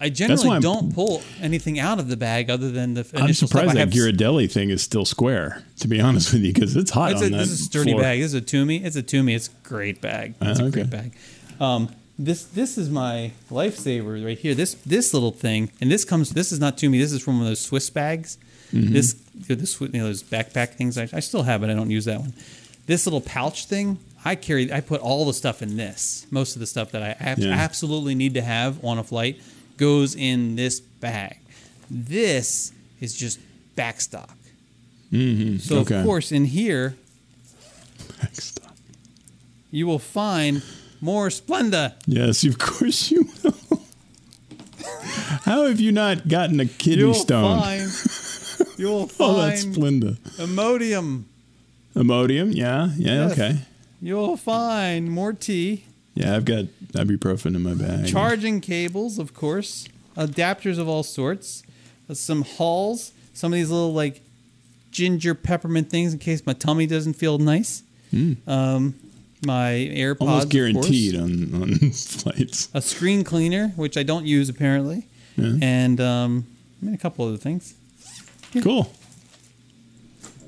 I 0.00 0.10
generally 0.10 0.50
I'm- 0.50 0.62
don't 0.62 0.94
pull 0.94 1.22
anything 1.40 1.78
out 1.78 1.98
of 1.98 2.08
the 2.08 2.16
bag 2.16 2.50
other 2.50 2.70
than 2.70 2.94
the 2.94 3.00
initial 3.00 3.20
I'm 3.22 3.32
surprised 3.34 3.74
that. 3.76 3.90
Ghirardelli 3.90 4.50
thing 4.50 4.70
is 4.70 4.82
still 4.82 5.04
square. 5.04 5.64
To 5.80 5.88
be 5.88 6.00
honest 6.00 6.32
with 6.32 6.42
you, 6.42 6.52
because 6.52 6.76
it's 6.76 6.90
hot 6.92 7.12
It's 7.12 7.20
on 7.22 7.28
a, 7.28 7.30
that 7.30 7.36
this 7.38 7.50
is 7.50 7.60
a 7.60 7.64
sturdy 7.64 7.90
floor. 7.92 8.02
bag. 8.02 8.20
This 8.20 8.32
is 8.32 8.40
a 8.40 8.40
Tumi. 8.44 8.84
It's 8.84 8.96
a 8.96 9.02
Tumi. 9.02 9.34
It's 9.34 9.48
a 9.48 9.68
great 9.68 10.00
bag. 10.00 10.34
It's 10.40 10.60
Ah, 10.60 10.64
a 10.66 10.70
great 10.70 10.90
bag. 10.90 11.12
Um, 11.60 11.88
this 12.18 12.42
this 12.44 12.78
is 12.78 12.90
my 12.90 13.32
lifesaver 13.50 14.24
right 14.24 14.38
here. 14.38 14.54
This 14.54 14.74
this 14.86 15.12
little 15.14 15.30
thing, 15.32 15.70
and 15.80 15.90
this 15.90 16.04
comes. 16.04 16.30
This 16.30 16.52
is 16.52 16.58
not 16.60 16.76
Tumi. 16.76 16.98
This 17.00 17.12
is 17.12 17.22
from 17.22 17.34
one 17.38 17.42
of 17.42 17.48
those 17.50 17.60
Swiss 17.60 17.90
bags. 17.90 18.38
Mm-hmm. 18.72 18.92
This 18.92 19.14
this 19.34 19.80
you 19.80 19.88
know 19.88 20.04
those 20.04 20.22
backpack 20.22 20.74
things. 20.74 20.98
I, 20.98 21.08
I 21.12 21.20
still 21.20 21.42
have 21.44 21.62
it. 21.62 21.70
I 21.70 21.74
don't 21.74 21.90
use 21.90 22.04
that 22.06 22.20
one. 22.20 22.32
This 22.86 23.06
little 23.06 23.20
pouch 23.20 23.66
thing. 23.66 23.98
I 24.24 24.34
carry. 24.34 24.72
I 24.72 24.80
put 24.80 25.00
all 25.00 25.24
the 25.24 25.32
stuff 25.34 25.62
in 25.62 25.76
this. 25.76 26.26
Most 26.30 26.56
of 26.56 26.60
the 26.60 26.66
stuff 26.66 26.90
that 26.92 27.02
I 27.02 27.16
ab- 27.20 27.38
Yeah. 27.38 27.50
absolutely 27.52 28.14
need 28.14 28.34
to 28.34 28.42
have 28.42 28.84
on 28.84 28.98
a 28.98 29.04
flight 29.04 29.40
goes 29.76 30.14
in 30.14 30.56
this 30.56 30.80
bag. 30.80 31.38
This 31.90 32.72
is 33.00 33.14
just 33.16 33.38
backstock. 33.76 34.30
Mhm. 35.12 35.60
So 35.60 35.78
Okay. 35.78 35.96
of 36.00 36.04
course 36.04 36.32
in 36.32 36.44
here 36.46 36.96
Stop. 38.32 38.76
you 39.70 39.86
will 39.86 39.98
find 40.00 40.62
more 41.00 41.28
Splenda. 41.28 41.94
Yes, 42.06 42.44
of 42.44 42.58
course 42.58 43.10
you 43.10 43.28
will. 43.42 43.54
How 45.44 45.66
have 45.66 45.80
you 45.80 45.92
not 45.92 46.28
gotten 46.28 46.58
a 46.60 46.66
kidney 46.66 46.98
You'll 47.04 47.14
stone? 47.14 47.60
Find. 48.78 48.88
You'll 48.88 49.10
oh, 49.20 49.34
that's 49.46 49.64
find 49.64 49.76
Splenda. 49.76 50.16
Imodium. 50.38 51.24
Imodium, 51.94 52.54
yeah, 52.54 52.90
yeah, 52.96 53.28
Yes. 53.28 53.32
okay. 53.32 53.58
You'll 54.00 54.36
find 54.36 55.10
more 55.10 55.32
tea. 55.32 55.84
Yeah, 56.14 56.36
I've 56.36 56.44
got 56.44 56.64
ibuprofen 56.92 57.54
in 57.56 57.62
my 57.62 57.74
bag. 57.74 58.06
Charging 58.06 58.60
cables, 58.60 59.18
of 59.18 59.34
course. 59.34 59.88
Adapters 60.16 60.78
of 60.78 60.88
all 60.88 61.02
sorts. 61.02 61.62
uh, 62.08 62.14
Some 62.14 62.42
halls. 62.42 63.12
Some 63.34 63.52
of 63.52 63.56
these 63.58 63.70
little 63.70 63.92
like 63.92 64.20
ginger 64.90 65.34
peppermint 65.34 65.90
things 65.90 66.12
in 66.12 66.18
case 66.18 66.44
my 66.46 66.52
tummy 66.54 66.86
doesn't 66.86 67.14
feel 67.14 67.38
nice. 67.38 67.82
Um, 68.46 68.94
my 69.46 69.70
AirPods. 69.92 70.20
Almost 70.22 70.48
guaranteed 70.48 71.14
on, 71.16 71.54
on 71.62 71.74
flights. 71.92 72.68
A 72.74 72.80
screen 72.82 73.22
cleaner, 73.24 73.68
which 73.76 73.96
I 73.96 74.02
don't 74.02 74.26
use 74.26 74.48
apparently, 74.48 75.06
Yeah. 75.36 75.52
and 75.62 76.00
um, 76.00 76.46
I 76.82 76.86
mean 76.86 76.94
a 76.94 76.98
couple 76.98 77.26
other 77.26 77.36
things. 77.36 77.74
Cool. 78.62 78.92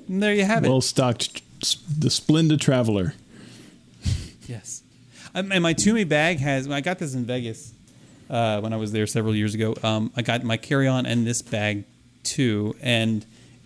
And 0.09 0.23
there 0.23 0.35
you 0.35 0.45
have 0.45 0.65
it. 0.65 0.69
Well 0.69 0.81
stocked, 0.81 1.43
the 1.61 2.09
Splenda 2.09 2.59
Traveler. 2.59 3.15
Yes. 4.49 4.83
Um, 5.35 5.53
and 5.53 5.63
my 5.63 5.75
Tumi 5.75 6.09
bag 6.09 6.39
has. 6.41 6.69
I 6.69 6.81
got 6.81 6.99
this 6.99 7.15
in 7.15 7.25
Vegas 7.25 7.73
uh, 8.29 8.61
when 8.61 8.73
I 8.73 8.77
was 8.77 8.91
there 8.91 9.07
several 9.07 9.37
years 9.37 9.55
ago. 9.55 9.77
Um, 9.83 10.11
I 10.17 10.23
got 10.23 10.43
my 10.43 10.57
carry-on 10.57 11.07
and 11.07 11.25
this 11.27 11.43
bag 11.43 11.85
too, 12.25 12.75
and 12.83 13.25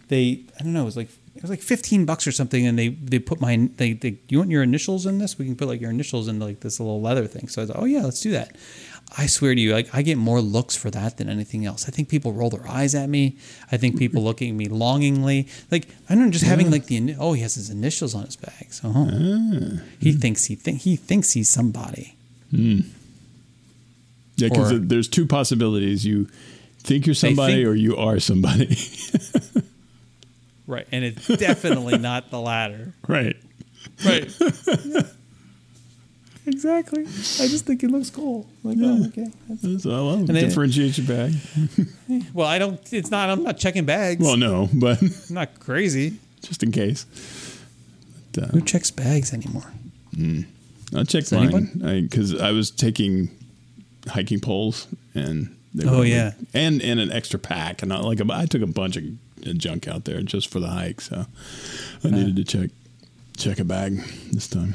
they. 0.09 0.43
I 0.61 0.63
don't 0.63 0.75
know. 0.75 0.83
It 0.83 0.85
was 0.85 0.97
like 0.97 1.09
it 1.35 1.43
was 1.43 1.51
like 1.51 1.63
fifteen 1.63 2.05
bucks 2.05 2.27
or 2.27 2.33
something, 2.33 2.67
and 2.67 2.79
they 2.79 2.89
they 2.89 3.19
put 3.19 3.41
my 3.41 3.71
they, 3.77 3.95
they 3.95 4.19
you 4.29 4.39
want 4.39 4.51
your 4.51 4.63
initials 4.63 5.07
in 5.07 5.19
this? 5.19 5.39
We 5.39 5.47
can 5.47 5.57
put 5.57 5.69
like 5.69 5.81
your 5.81 5.91
initials 5.91 6.29
in 6.29 6.39
like 6.39 6.61
this 6.61 6.79
little 6.79 7.01
leather 7.01 7.27
thing. 7.27 7.49
So 7.49 7.63
I 7.63 7.67
thought, 7.67 7.77
oh 7.79 7.87
yeah, 7.87 8.03
let's 8.03 8.21
do 8.21 8.33
that. 8.33 8.55
I 9.17 9.27
swear 9.27 9.55
to 9.55 9.61
you, 9.61 9.73
like 9.73 9.95
I 9.95 10.03
get 10.03 10.19
more 10.19 10.41
looks 10.41 10.77
for 10.77 10.91
that 10.91 11.19
than 11.19 11.29
anything 11.29 11.65
else. 11.65 11.87
I 11.89 11.93
think 11.93 12.09
people 12.09 12.33
roll 12.33 12.51
their 12.51 12.69
eyes 12.69 12.95
at 12.95 13.09
me. 13.09 13.37
I 13.71 13.77
think 13.77 13.99
people 13.99 14.23
looking 14.23 14.51
at 14.51 14.57
me 14.57 14.69
longingly. 14.69 15.49
Like 15.71 15.87
I 16.09 16.15
don't 16.15 16.25
know, 16.25 16.31
just 16.31 16.45
having 16.45 16.71
like 16.71 16.87
the 16.87 17.15
oh 17.19 17.33
he 17.33 17.43
has 17.43 17.55
his 17.55 17.71
initials 17.71 18.15
on 18.15 18.25
his 18.25 18.37
bag. 18.37 18.73
So 18.73 18.91
huh. 18.91 19.07
Ah. 19.13 19.81
he 20.01 20.13
thinks 20.13 20.47
he 20.47 20.57
think 20.57 20.81
he 20.81 20.97
thinks 20.97 21.33
he's 21.33 21.49
somebody. 21.49 22.17
Hmm. 22.51 22.81
Yeah, 24.37 24.49
because 24.49 24.89
there's 24.89 25.07
two 25.07 25.27
possibilities. 25.27 26.05
You 26.05 26.29
think 26.79 27.07
you're 27.07 27.15
somebody 27.15 27.55
think- 27.55 27.69
or 27.69 27.75
you 27.75 27.97
are 27.97 28.19
somebody. 28.19 28.77
Right, 30.67 30.87
and 30.91 31.05
it's 31.05 31.27
definitely 31.27 31.99
not 31.99 32.31
the 32.31 32.41
latter. 32.41 32.95
right. 33.09 33.37
Right. 34.05 34.31
Exactly. 36.47 37.03
I 37.05 37.49
just 37.49 37.65
think 37.65 37.83
it 37.83 37.91
looks 37.91 38.11
cool. 38.11 38.47
Like, 38.63 38.77
oh, 38.81 39.07
okay. 39.07 39.29
That's- 39.49 39.83
So, 39.83 39.91
well, 40.07 40.17
they- 40.19 40.41
differentiate 40.41 40.99
your 40.99 41.07
bag. 41.07 41.35
Well, 42.35 42.47
I 42.47 42.59
don't. 42.59 42.81
It's 42.93 43.11
not. 43.11 43.31
I'm 43.31 43.43
not 43.43 43.57
checking 43.59 43.85
bags. 43.87 44.23
Well, 44.23 44.37
no, 44.37 44.69
but 44.75 45.01
I'm 45.03 45.11
not 45.31 45.59
crazy. 45.59 46.19
just 46.43 46.63
in 46.63 46.71
case. 46.71 47.07
But, 48.33 48.45
uh, 48.45 48.47
Who 48.49 48.61
checks 48.61 48.91
bags 48.91 49.33
anymore? 49.33 49.73
I'll 50.95 51.05
check 51.05 51.23
Does 51.25 51.33
anyone? 51.33 51.71
mine 51.77 52.05
because 52.05 52.39
I, 52.39 52.51
was 52.53 52.71
taking 52.71 53.31
hiking 54.07 54.39
poles 54.41 54.87
and 55.15 55.57
they 55.75 55.89
Oh, 55.89 55.99
were- 56.01 56.05
yeah. 56.05 56.33
and 56.53 56.81
and 56.83 57.01
an 57.01 57.11
extra 57.11 57.39
pack 57.39 57.83
and 57.83 57.93
I 57.93 57.99
like 58.01 58.21
a, 58.21 58.27
I 58.31 58.47
took 58.47 58.63
a 58.63 58.67
bunch 58.67 58.97
of 58.97 59.05
junk 59.59 59.89
out 59.89 60.05
there 60.05 60.21
just 60.23 60.49
for 60.49 60.61
the 60.61 60.69
hike, 60.69 61.01
so 61.01 61.25
I 62.05 62.11
needed 62.11 62.37
to 62.37 62.45
check 62.45 62.71
check 63.37 63.59
a 63.59 63.65
bag 63.65 63.97
this 64.33 64.47
time. 64.47 64.75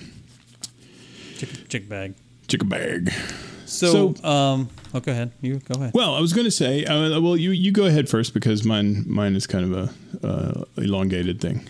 Check, 1.39 1.49
check 1.69 1.89
bag. 1.89 2.13
Check 2.47 2.61
a 2.61 2.65
bag. 2.65 3.11
So, 3.65 4.13
So- 4.13 4.27
um, 4.29 4.69
oh, 4.93 4.99
go 4.99 5.11
ahead. 5.11 5.31
You 5.41 5.55
go 5.59 5.79
ahead. 5.79 5.93
Well, 5.93 6.15
I 6.15 6.19
was 6.19 6.33
going 6.33 6.45
to 6.45 6.51
say, 6.51 6.83
uh, 6.85 7.19
well, 7.21 7.37
you 7.37 7.51
you 7.51 7.71
go 7.71 7.85
ahead 7.85 8.09
first 8.09 8.33
because 8.33 8.65
mine 8.65 9.05
mine 9.07 9.35
is 9.35 9.45
kind 9.47 9.73
of 9.73 9.91
a 10.23 10.27
uh, 10.27 10.63
elongated 10.77 11.39
thing. 11.39 11.67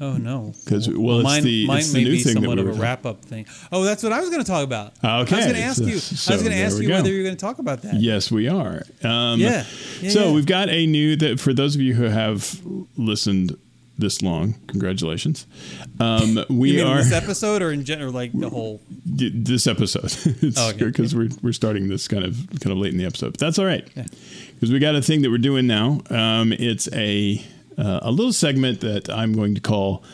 Oh 0.00 0.16
no. 0.16 0.52
'Cause, 0.66 0.88
well, 0.88 1.18
it's 1.20 1.24
mine, 1.24 1.44
the- 1.44 1.66
mine 1.66 1.78
it's 1.78 1.92
the 1.92 1.98
may 1.98 2.04
new 2.04 2.10
be 2.12 2.22
thing 2.24 2.32
somewhat 2.34 2.56
we 2.58 2.62
of 2.68 2.76
a 2.76 2.80
wrap 2.80 3.04
up 3.06 3.24
thing. 3.24 3.46
Oh, 3.70 3.84
that's 3.84 4.02
what 4.02 4.12
I 4.12 4.20
was 4.20 4.30
going 4.30 4.42
to 4.42 4.50
talk 4.50 4.64
about. 4.64 4.94
Okay, 4.98 5.06
I 5.06 5.20
was 5.20 5.28
going 5.30 5.54
to 5.54 5.60
ask 5.60 5.78
so- 5.78 5.84
you. 5.84 5.92
I 5.92 6.34
was 6.34 6.42
going 6.42 6.56
to 6.56 6.62
ask 6.62 6.80
you 6.82 6.88
go. 6.88 6.94
whether 6.94 7.10
you 7.10 7.18
were 7.18 7.24
going 7.24 7.36
to 7.36 7.40
talk 7.40 7.58
about 7.60 7.82
that. 7.82 8.00
Yes, 8.00 8.30
we 8.30 8.48
are. 8.48 8.82
Um, 9.04 9.38
Yeah. 9.40 9.64
Yeah, 10.00 10.10
so 10.10 10.26
yeah. 10.28 10.32
we've 10.32 10.46
got 10.46 10.70
a 10.70 10.86
new 10.86 11.14
that 11.16 11.38
for 11.40 11.52
those 11.52 11.74
of 11.76 11.80
you 11.82 11.94
who 11.94 12.04
have 12.04 12.60
listened 12.96 13.56
this 14.02 14.20
long, 14.20 14.56
congratulations. 14.66 15.46
Um, 15.98 16.44
we 16.50 16.82
are 16.82 16.90
in 16.92 16.96
this 16.98 17.12
episode 17.12 17.62
or 17.62 17.72
in 17.72 17.84
general, 17.86 18.12
like 18.12 18.32
the 18.38 18.50
whole? 18.50 18.82
this 19.06 19.66
episode. 19.66 20.04
it's 20.42 20.58
Oh, 20.58 20.68
okay. 20.70 20.84
because 20.86 21.14
we're 21.14 21.30
we're 21.40 21.52
starting 21.54 21.88
this 21.88 22.06
kind 22.08 22.24
of 22.24 22.36
kind 22.60 22.72
of 22.72 22.76
late 22.78 22.92
in 22.92 22.98
the 22.98 23.06
episode, 23.06 23.30
but 23.32 23.40
that's 23.40 23.58
all 23.58 23.64
right 23.64 23.88
Yeah. 23.96 24.04
because 24.54 24.70
we 24.70 24.78
got 24.78 24.94
a 24.94 25.00
thing 25.02 25.22
that 25.22 25.30
we're 25.30 25.38
doing 25.38 25.66
now. 25.66 26.00
Um, 26.10 26.52
it's 26.52 26.88
a 26.92 27.42
uh, 27.78 28.00
a 28.02 28.10
little 28.10 28.34
segment 28.34 28.80
that 28.80 29.08
I'm 29.08 29.32
going 29.32 29.54
to 29.54 29.60
call 29.62 30.04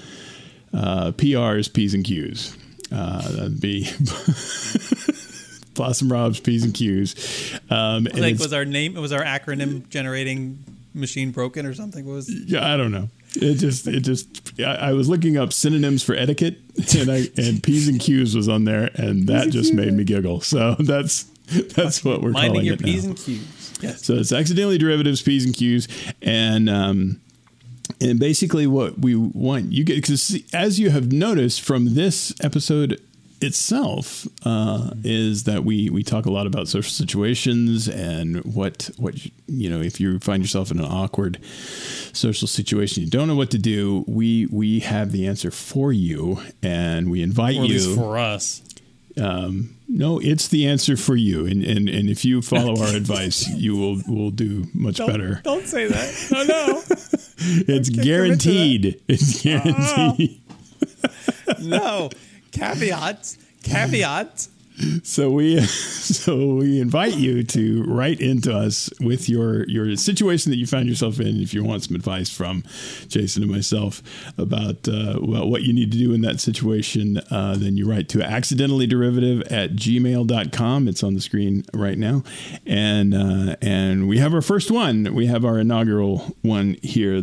uh, 0.73 1.10
PRs, 1.12 1.73
P's 1.73 1.94
and 1.94 2.05
Q's. 2.05 2.56
Uh, 2.93 3.20
that'd 3.32 3.60
be 3.60 3.82
Blossom 5.74 6.10
Rob's 6.12 6.40
P's 6.40 6.65
and 6.65 6.74
Q's. 6.74 7.59
Um, 7.70 8.06
and 8.06 8.20
Like, 8.20 8.39
was 8.39 8.52
our 8.52 8.65
name? 8.65 8.94
Was 8.94 9.12
our 9.12 9.23
acronym 9.23 9.89
generating 9.89 10.65
machine 10.94 11.31
broken 11.31 11.66
or 11.66 11.74
something? 11.74 12.05
What 12.06 12.15
was? 12.15 12.28
Yeah, 12.31 12.73
I 12.73 12.77
don't 12.77 12.90
know. 12.90 13.09
It 13.40 13.55
just, 13.55 13.86
it 13.86 14.01
just. 14.01 14.60
I, 14.60 14.74
I 14.90 14.93
was 14.93 15.09
looking 15.09 15.36
up 15.36 15.52
synonyms 15.52 16.02
for 16.02 16.15
etiquette, 16.15 16.59
and 16.98 17.10
I 17.10 17.24
and 17.36 17.62
p's 17.62 17.89
and 17.89 18.01
q's 18.01 18.35
was 18.35 18.48
on 18.48 18.65
there, 18.65 18.90
and 18.94 19.27
that 19.28 19.44
and 19.44 19.52
just 19.52 19.73
Qs. 19.73 19.77
made 19.77 19.93
me 19.93 20.05
giggle. 20.05 20.40
So 20.40 20.74
that's 20.78 21.24
that's 21.74 22.05
what 22.05 22.20
we're 22.23 22.31
Minding 22.31 22.52
calling 22.52 22.66
your 22.66 22.74
it 22.74 22.82
p's 22.82 23.05
now. 23.05 23.10
and 23.10 23.19
q's. 23.19 23.74
Yes. 23.81 24.05
So 24.05 24.15
it's 24.15 24.32
accidentally 24.32 24.78
derivatives, 24.78 25.23
p's 25.23 25.44
and 25.44 25.55
q's, 25.55 25.89
and 26.20 26.69
um, 26.69 27.20
and 28.01 28.19
basically 28.19 28.66
what 28.66 28.98
we 28.98 29.15
want 29.15 29.73
you 29.73 29.85
get 29.85 29.97
because 29.97 30.36
as 30.52 30.78
you 30.78 30.90
have 30.90 31.10
noticed 31.12 31.60
from 31.62 31.94
this 31.94 32.35
episode 32.43 33.01
itself 33.40 34.27
uh, 34.44 34.90
is 35.05 35.44
that 35.44 35.65
we 35.65 35.90
we 35.90 36.02
talk 36.02 36.27
a 36.27 36.31
lot 36.31 36.47
about 36.47 36.66
social 36.69 36.90
situations 36.90 37.89
and 37.89 38.44
what 38.44 38.90
what 38.97 39.15
you 39.47 39.70
know 39.70 39.81
if 39.81 40.01
you 40.01 40.19
find 40.19 40.43
yourself 40.43 40.70
in 40.70 40.78
an 40.78 40.85
awkward 40.85 41.39
social 42.12 42.48
situation 42.48 43.02
you 43.05 43.09
don't 43.10 43.28
know 43.28 43.36
what 43.36 43.51
to 43.51 43.59
do 43.59 44.05
we 44.09 44.47
we 44.47 44.81
have 44.81 45.12
the 45.12 45.27
answer 45.27 45.51
for 45.51 45.93
you 45.93 46.40
and 46.62 47.10
we 47.10 47.23
invite 47.23 47.56
Or 47.56 47.62
at 47.65 47.69
least 47.70 47.89
you 47.90 47.94
for 47.97 48.19
us. 48.19 48.62
um, 49.20 49.74
no, 49.89 50.19
it's 50.19 50.48
the 50.48 50.66
answer 50.66 50.98
for 50.98 51.16
you, 51.16 51.47
and 51.47 51.65
and, 51.65 51.89
and 51.89 52.10
if 52.10 52.23
you 52.24 52.43
follow 52.43 52.77
our 52.82 52.94
advice, 52.94 53.48
you 53.48 53.74
will 53.74 54.02
will 54.06 54.31
do 54.31 54.66
much 54.74 54.98
better. 54.98 55.40
Don't 55.44 55.66
say 55.66 55.86
that. 55.86 56.28
No, 56.31 56.43
no, 56.44 56.82
It's 57.74 57.89
guaranteed. 57.89 59.01
It's 59.09 59.43
guaranteed. 59.43 60.43
no. 61.62 62.10
Caveat. 62.52 63.36
Caveat. 63.62 64.48
so 65.02 65.30
we 65.30 65.60
so 65.62 66.54
we 66.54 66.80
invite 66.80 67.14
you 67.14 67.42
to 67.42 67.82
write 67.84 68.20
into 68.20 68.54
us 68.54 68.90
with 69.00 69.28
your 69.28 69.66
your 69.68 69.96
situation 69.96 70.50
that 70.50 70.56
you 70.56 70.66
found 70.66 70.88
yourself 70.88 71.18
in 71.20 71.40
if 71.40 71.52
you 71.52 71.64
want 71.64 71.82
some 71.82 71.96
advice 71.96 72.30
from 72.30 72.62
jason 73.08 73.42
and 73.42 73.50
myself 73.50 74.02
about 74.36 74.88
uh, 74.88 75.18
well, 75.20 75.48
what 75.48 75.62
you 75.62 75.72
need 75.72 75.90
to 75.90 75.98
do 75.98 76.12
in 76.12 76.20
that 76.20 76.40
situation 76.40 77.18
uh, 77.30 77.56
then 77.56 77.76
you 77.76 77.88
write 77.88 78.08
to 78.08 78.22
accidentally 78.22 78.86
derivative 78.86 79.42
at 79.52 79.72
gmail.com 79.72 80.88
it's 80.88 81.02
on 81.02 81.14
the 81.14 81.20
screen 81.20 81.64
right 81.74 81.98
now 81.98 82.22
and 82.66 83.14
uh, 83.14 83.56
and 83.60 84.08
we 84.08 84.18
have 84.18 84.32
our 84.34 84.42
first 84.42 84.70
one 84.70 85.14
we 85.14 85.26
have 85.26 85.44
our 85.44 85.58
inaugural 85.58 86.36
one 86.42 86.76
here 86.82 87.20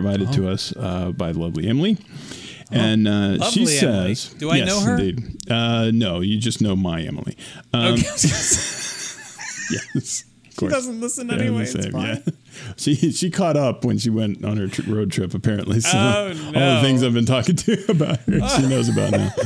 provided 0.00 0.32
to 0.32 0.48
us 0.48 0.74
uh, 0.76 1.10
by 1.12 1.30
lovely 1.32 1.66
Emily. 1.68 1.96
And 2.72 3.06
uh, 3.06 3.36
Lovely 3.38 3.66
she 3.66 3.86
Emily. 3.86 4.14
says, 4.14 4.34
Do 4.34 4.50
I 4.50 4.56
yes, 4.56 4.68
know 4.68 4.80
her? 4.80 4.98
Indeed. 4.98 5.36
Uh, 5.50 5.90
no, 5.94 6.20
you 6.20 6.36
just 6.38 6.60
know 6.60 6.74
my 6.76 7.00
Emily. 7.02 7.36
Um, 7.72 7.94
Okay. 7.94 8.02
yes. 9.94 10.24
of 10.48 10.54
she 10.60 10.68
doesn't 10.68 11.00
listen 11.00 11.28
Yeah, 11.28 11.34
anyway. 11.36 11.64
the 11.64 11.78
It's 11.78 11.86
fine. 11.92 12.22
yeah. 12.26 12.32
She 12.76 12.94
she 13.12 13.30
caught 13.30 13.56
up 13.56 13.84
when 13.84 13.98
she 13.98 14.10
went 14.10 14.44
on 14.44 14.56
her 14.58 14.68
tr- 14.68 14.90
road 14.92 15.10
trip. 15.10 15.34
Apparently, 15.34 15.80
so 15.80 15.90
Oh, 15.96 16.28
all 16.28 16.52
the 16.52 16.80
things 16.82 17.02
I've 17.02 17.14
been 17.14 17.24
talking 17.26 17.56
to 17.56 17.84
about 17.90 18.20
her, 18.20 18.48
she 18.50 18.66
knows 18.66 18.88
about 18.88 19.12
now. 19.12 19.30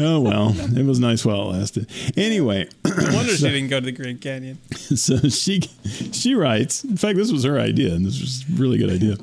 Oh 0.00 0.20
well, 0.20 0.54
it 0.78 0.84
was 0.86 1.00
nice 1.00 1.24
while 1.24 1.50
it 1.50 1.56
lasted. 1.56 1.90
Anyway, 2.16 2.68
No 2.84 3.14
wonder 3.14 3.36
she 3.36 3.42
didn't 3.48 3.66
go 3.68 3.80
to 3.80 3.86
the 3.86 3.90
Grand 3.92 4.20
Canyon. 4.20 4.58
so 4.70 5.18
she 5.28 5.60
she 6.12 6.34
writes. 6.34 6.84
In 6.84 6.96
fact, 6.96 7.16
this 7.16 7.32
was 7.32 7.42
her 7.42 7.58
idea, 7.58 7.94
and 7.94 8.06
this 8.06 8.20
was 8.20 8.44
a 8.48 8.52
really 8.62 8.78
good 8.78 8.90
idea. 8.90 9.16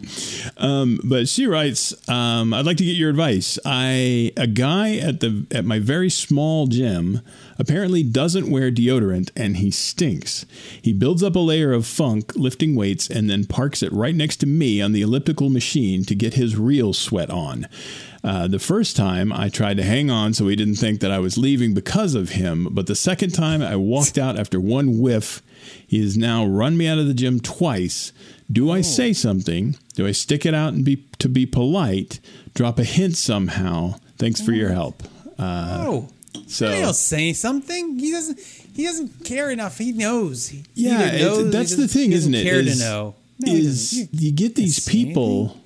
Um, 0.57 0.99
but 1.03 1.29
she 1.29 1.47
writes, 1.47 1.93
um, 2.09 2.53
"I'd 2.53 2.65
like 2.65 2.75
to 2.77 2.83
get 2.85 2.97
your 2.97 3.09
advice. 3.09 3.57
I 3.63 4.33
a 4.35 4.47
guy 4.47 4.97
at 4.97 5.21
the 5.21 5.45
at 5.51 5.63
my 5.63 5.79
very 5.79 6.09
small 6.09 6.67
gym 6.67 7.21
apparently 7.57 8.03
doesn't 8.03 8.51
wear 8.51 8.69
deodorant, 8.69 9.31
and 9.37 9.55
he 9.57 9.71
stinks. 9.71 10.45
He 10.81 10.91
builds 10.91 11.23
up 11.23 11.37
a 11.37 11.39
layer 11.39 11.71
of 11.71 11.85
funk 11.87 12.33
lifting 12.35 12.75
weights, 12.75 13.09
and 13.09 13.24
then 13.29 13.45
parks 13.45 13.81
it 13.83 13.91
right 13.93 14.15
next 14.15 14.37
to 14.37 14.45
me 14.45 14.81
on 14.81 14.91
the 14.91 15.01
elliptical 15.01 15.49
machine 15.49 16.03
to 16.05 16.15
get 16.15 16.33
his 16.35 16.55
real 16.55 16.93
sweat 16.93 17.29
on." 17.29 17.67
Uh, 18.23 18.47
the 18.47 18.57
first 18.59 18.95
time 18.95 19.31
I 19.31 19.49
tried 19.49 19.77
to 19.77 19.83
hang 19.83 20.09
on 20.09 20.33
so 20.33 20.47
he 20.47 20.55
didn't 20.55 20.75
think 20.77 20.99
that 21.01 21.11
I 21.11 21.19
was 21.19 21.37
leaving 21.37 21.73
because 21.75 22.15
of 22.15 22.29
him, 22.29 22.67
but 22.71 22.87
the 22.87 22.95
second 22.95 23.31
time 23.35 23.61
I 23.61 23.75
walked 23.75 24.17
out 24.17 24.37
after 24.39 24.59
one 24.59 24.99
whiff. 24.99 25.41
He 25.87 26.01
has 26.01 26.15
now 26.17 26.45
run 26.45 26.77
me 26.77 26.87
out 26.87 26.99
of 26.99 27.07
the 27.07 27.13
gym 27.13 27.39
twice. 27.39 28.11
Do 28.51 28.69
I 28.71 28.81
say 28.81 29.13
something? 29.13 29.75
Do 29.95 30.05
I 30.05 30.11
stick 30.11 30.45
it 30.45 30.53
out 30.53 30.73
and 30.73 30.83
be 30.85 31.03
to 31.19 31.27
be 31.29 31.45
polite? 31.47 32.19
Drop 32.53 32.77
a 32.79 32.83
hint 32.83 33.17
somehow. 33.17 33.95
Thanks 34.17 34.41
for 34.41 34.51
your 34.51 34.69
help. 34.69 35.01
Uh, 35.39 35.83
Oh, 35.87 36.09
so 36.47 36.69
he'll 36.69 36.93
say 36.93 37.33
something. 37.33 37.97
He 37.99 38.11
doesn't. 38.11 38.39
He 38.75 38.83
doesn't 38.83 39.23
care 39.23 39.49
enough. 39.51 39.77
He 39.77 39.93
knows. 39.93 40.49
He 40.49 40.63
yeah, 40.73 41.17
knows 41.17 41.39
or 41.39 41.45
he 41.45 41.49
that's 41.51 41.75
the 41.75 41.87
thing, 41.87 42.11
isn't 42.11 42.33
it? 42.35 42.43
Care 42.43 42.59
Is- 42.59 42.77
to 42.77 42.83
know. 42.83 43.15
No, 43.39 43.51
is 43.51 44.07
you 44.13 44.31
get 44.31 44.55
these 44.55 44.85
people. 44.85 45.57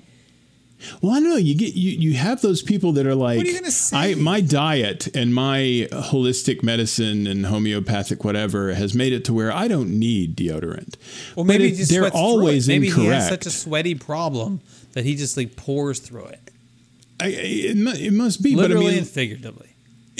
Well, 1.02 1.12
I 1.12 1.20
don't 1.20 1.28
know. 1.28 1.36
You 1.36 1.54
get 1.54 1.74
you 1.74 1.90
you 1.90 2.14
have 2.14 2.40
those 2.40 2.62
people 2.62 2.92
that 2.92 3.06
are 3.06 3.14
like, 3.14 3.40
are 3.40 3.44
you 3.46 3.54
gonna 3.54 3.70
say? 3.70 4.12
I 4.12 4.14
my 4.14 4.40
diet 4.40 5.14
and 5.14 5.34
my 5.34 5.86
holistic 5.92 6.62
medicine 6.62 7.26
and 7.26 7.46
homeopathic 7.46 8.24
whatever 8.24 8.72
has 8.74 8.94
made 8.94 9.12
it 9.12 9.24
to 9.26 9.32
where 9.34 9.52
I 9.52 9.68
don't 9.68 9.98
need 9.98 10.36
deodorant. 10.36 10.94
Well, 11.36 11.44
maybe 11.44 11.68
it- 11.68 11.88
they're 11.88 12.08
always. 12.10 12.66
Maybe 12.66 12.88
incorrect. 12.88 13.06
he 13.08 13.14
has 13.14 13.28
such 13.28 13.46
a 13.46 13.50
sweaty 13.50 13.94
problem 13.94 14.60
that 14.94 15.04
he 15.04 15.14
just 15.16 15.36
like 15.36 15.54
pours 15.54 15.98
through 16.00 16.26
it, 16.26 16.50
I- 17.20 17.28
it, 17.28 17.76
it 18.00 18.12
must 18.12 18.42
be, 18.42 18.56
literally 18.56 18.84
but 18.84 18.88
I 18.88 18.90
mean, 18.90 18.98
and 19.00 19.08
figuratively. 19.08 19.69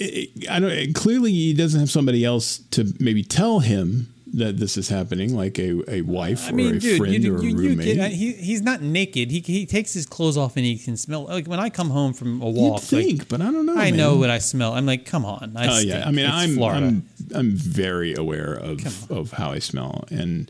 It, 0.01 0.31
it- 0.35 0.51
I 0.51 0.59
don't. 0.61 0.95
Clearly, 0.95 1.33
he 1.33 1.53
doesn't 1.55 1.79
have 1.81 1.91
somebody 1.91 2.25
else 2.25 2.59
to 2.73 2.93
maybe 2.99 3.23
tell 3.23 3.61
him 3.61 4.13
that 4.33 4.59
this 4.59 4.77
is 4.77 4.89
happening, 4.89 5.35
like 5.35 5.59
a, 5.59 5.83
a 5.93 6.03
wife 6.03 6.47
I 6.47 6.53
or 6.53 6.59
a 6.61 6.79
dude, 6.79 6.99
friend 6.99 7.25
you, 7.25 7.35
or 7.35 7.39
a 7.41 7.43
you, 7.43 7.49
you 7.51 7.57
roommate. 7.57 7.97
get, 7.97 8.13
he, 8.13 8.33
he's 8.35 8.63
not 8.63 8.81
naked. 8.81 9.29
He, 9.29 9.41
he 9.41 9.67
takes 9.67 9.93
his 9.93 10.07
clothes 10.07 10.37
off 10.37 10.57
and 10.57 10.65
he 10.65 10.79
can 10.79 10.97
smell. 10.97 11.25
Like 11.25 11.49
when 11.49 11.59
I 11.59 11.69
come 11.69 11.91
home 11.91 12.13
from 12.13 12.41
a 12.41 12.47
You'd 12.47 12.55
walk, 12.55 12.75
like, 12.75 12.85
think, 12.85 13.29
but 13.29 13.41
I 13.41 13.47
don't 13.51 13.67
know. 13.67 13.73
I 13.73 13.91
man. 13.91 13.97
know 13.97 14.17
what 14.19 14.31
I 14.31 14.39
smell. 14.39 14.73
I'm 14.75 14.87
like, 14.87 15.05
come 15.05 15.25
on. 15.25 15.57
I 15.57 15.67
Oh 15.67 15.73
stink. 15.79 15.91
yeah, 15.91 16.05
I 16.07 16.13
mean, 16.13 16.27
It's 16.27 16.35
I'm, 16.35 16.55
Florida. 16.55 16.87
I'm 16.87 17.07
I'm 17.35 17.51
very 17.57 18.15
aware 18.15 18.55
of 18.55 19.11
of 19.11 19.33
how 19.33 19.51
I 19.51 19.59
smell, 19.59 20.05
and 20.11 20.49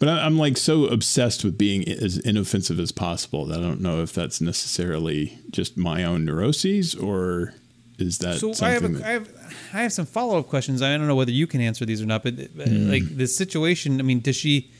but 0.00 0.08
I, 0.08 0.24
I'm 0.26 0.36
like 0.36 0.56
so 0.56 0.86
obsessed 0.86 1.44
with 1.44 1.56
being 1.56 1.88
as 1.88 2.18
inoffensive 2.18 2.80
as 2.80 2.90
possible 2.90 3.46
that 3.46 3.60
I 3.60 3.62
don't 3.62 3.80
know 3.80 4.02
if 4.02 4.12
that's 4.12 4.40
necessarily 4.40 5.38
just 5.52 5.76
my 5.76 6.02
own 6.02 6.24
neuroses 6.24 6.96
or 6.96 7.54
is 8.00 8.18
that 8.18 8.38
so 8.38 8.52
I 8.64 8.70
have, 8.70 8.84
a, 8.84 8.88
that, 8.88 9.04
I 9.04 9.10
have 9.12 9.28
I 9.72 9.82
have 9.82 9.92
some 9.92 10.06
follow 10.06 10.38
up 10.38 10.48
questions. 10.48 10.82
I 10.82 10.96
don't 10.96 11.06
know 11.06 11.14
whether 11.16 11.30
you 11.32 11.46
can 11.46 11.60
answer 11.60 11.84
these 11.84 12.00
or 12.02 12.06
not, 12.06 12.22
but 12.22 12.34
Hmm. 12.34 12.90
like 12.90 13.16
the 13.16 13.26
situation. 13.26 13.98
I 14.00 14.02
mean, 14.02 14.20
does 14.20 14.36
she? 14.36 14.70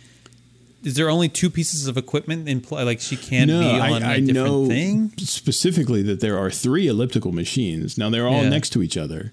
Is 0.83 0.95
there 0.95 1.11
only 1.11 1.29
two 1.29 1.51
pieces 1.51 1.87
of 1.87 1.97
equipment 1.99 2.49
in 2.49 2.61
play? 2.63 2.83
Like 2.85 3.01
she 3.01 3.17
can't 3.17 3.49
no, 3.49 3.61
be 3.61 3.67
on 3.67 3.81
I, 3.81 3.89
a 3.89 3.95
I 4.17 4.21
different 4.21 4.29
know 4.35 4.67
thing. 4.67 5.13
specifically 5.19 6.03
that 6.05 6.21
there 6.21 6.39
are 6.39 6.51
three 6.51 6.87
elliptical 6.87 7.33
machines. 7.33 7.99
Now 7.99 8.09
they're 8.09 8.27
all 8.27 8.43
Yeah. 8.45 8.49
next 8.49 8.71
to 8.71 8.83
each 8.83 8.97
other, 8.97 9.33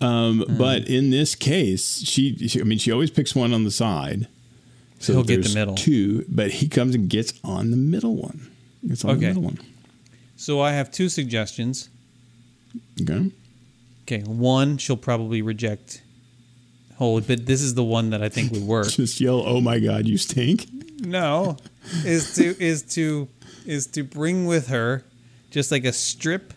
um, 0.00 0.40
Hmm. 0.46 0.56
but 0.56 0.86
in 0.88 1.10
this 1.10 1.34
case, 1.34 2.02
she, 2.06 2.36
she, 2.48 2.60
I 2.60 2.64
mean, 2.64 2.78
she 2.78 2.92
always 2.92 3.10
picks 3.10 3.34
one 3.34 3.52
on 3.52 3.64
the 3.64 3.72
side. 3.72 4.28
So 5.00 5.12
He'll 5.14 5.24
get 5.24 5.42
the 5.42 5.52
middle. 5.54 5.74
Two, 5.74 6.24
but 6.28 6.50
he 6.52 6.68
comes 6.68 6.94
and 6.94 7.10
gets 7.10 7.34
on 7.42 7.70
the 7.72 7.76
middle 7.76 8.14
one. 8.16 8.48
Gets 8.86 9.04
on 9.04 9.18
the 9.18 9.26
middle 9.26 9.42
one. 9.42 9.58
So 10.36 10.60
I 10.60 10.72
have 10.72 10.90
two 10.92 11.08
suggestions. 11.08 11.88
Okay. 13.00 13.30
Okay, 14.02 14.22
one 14.22 14.76
she'll 14.78 14.96
probably 14.96 15.42
reject 15.42 16.02
wholly, 16.96 17.22
but 17.22 17.46
this 17.46 17.62
is 17.62 17.74
the 17.74 17.84
one 17.84 18.10
that 18.10 18.22
I 18.22 18.28
think 18.28 18.52
would 18.52 18.62
work. 18.62 18.88
Just 18.90 19.20
yell, 19.20 19.42
"Oh 19.46 19.60
my 19.60 19.78
God, 19.78 20.06
you 20.06 20.18
stink!" 20.18 20.68
no, 21.00 21.56
is 22.04 22.34
to 22.36 22.62
is 22.62 22.82
to 22.94 23.28
is 23.66 23.86
to 23.88 24.02
bring 24.04 24.46
with 24.46 24.68
her 24.68 25.04
just 25.50 25.70
like 25.70 25.84
a 25.84 25.92
strip 25.92 26.52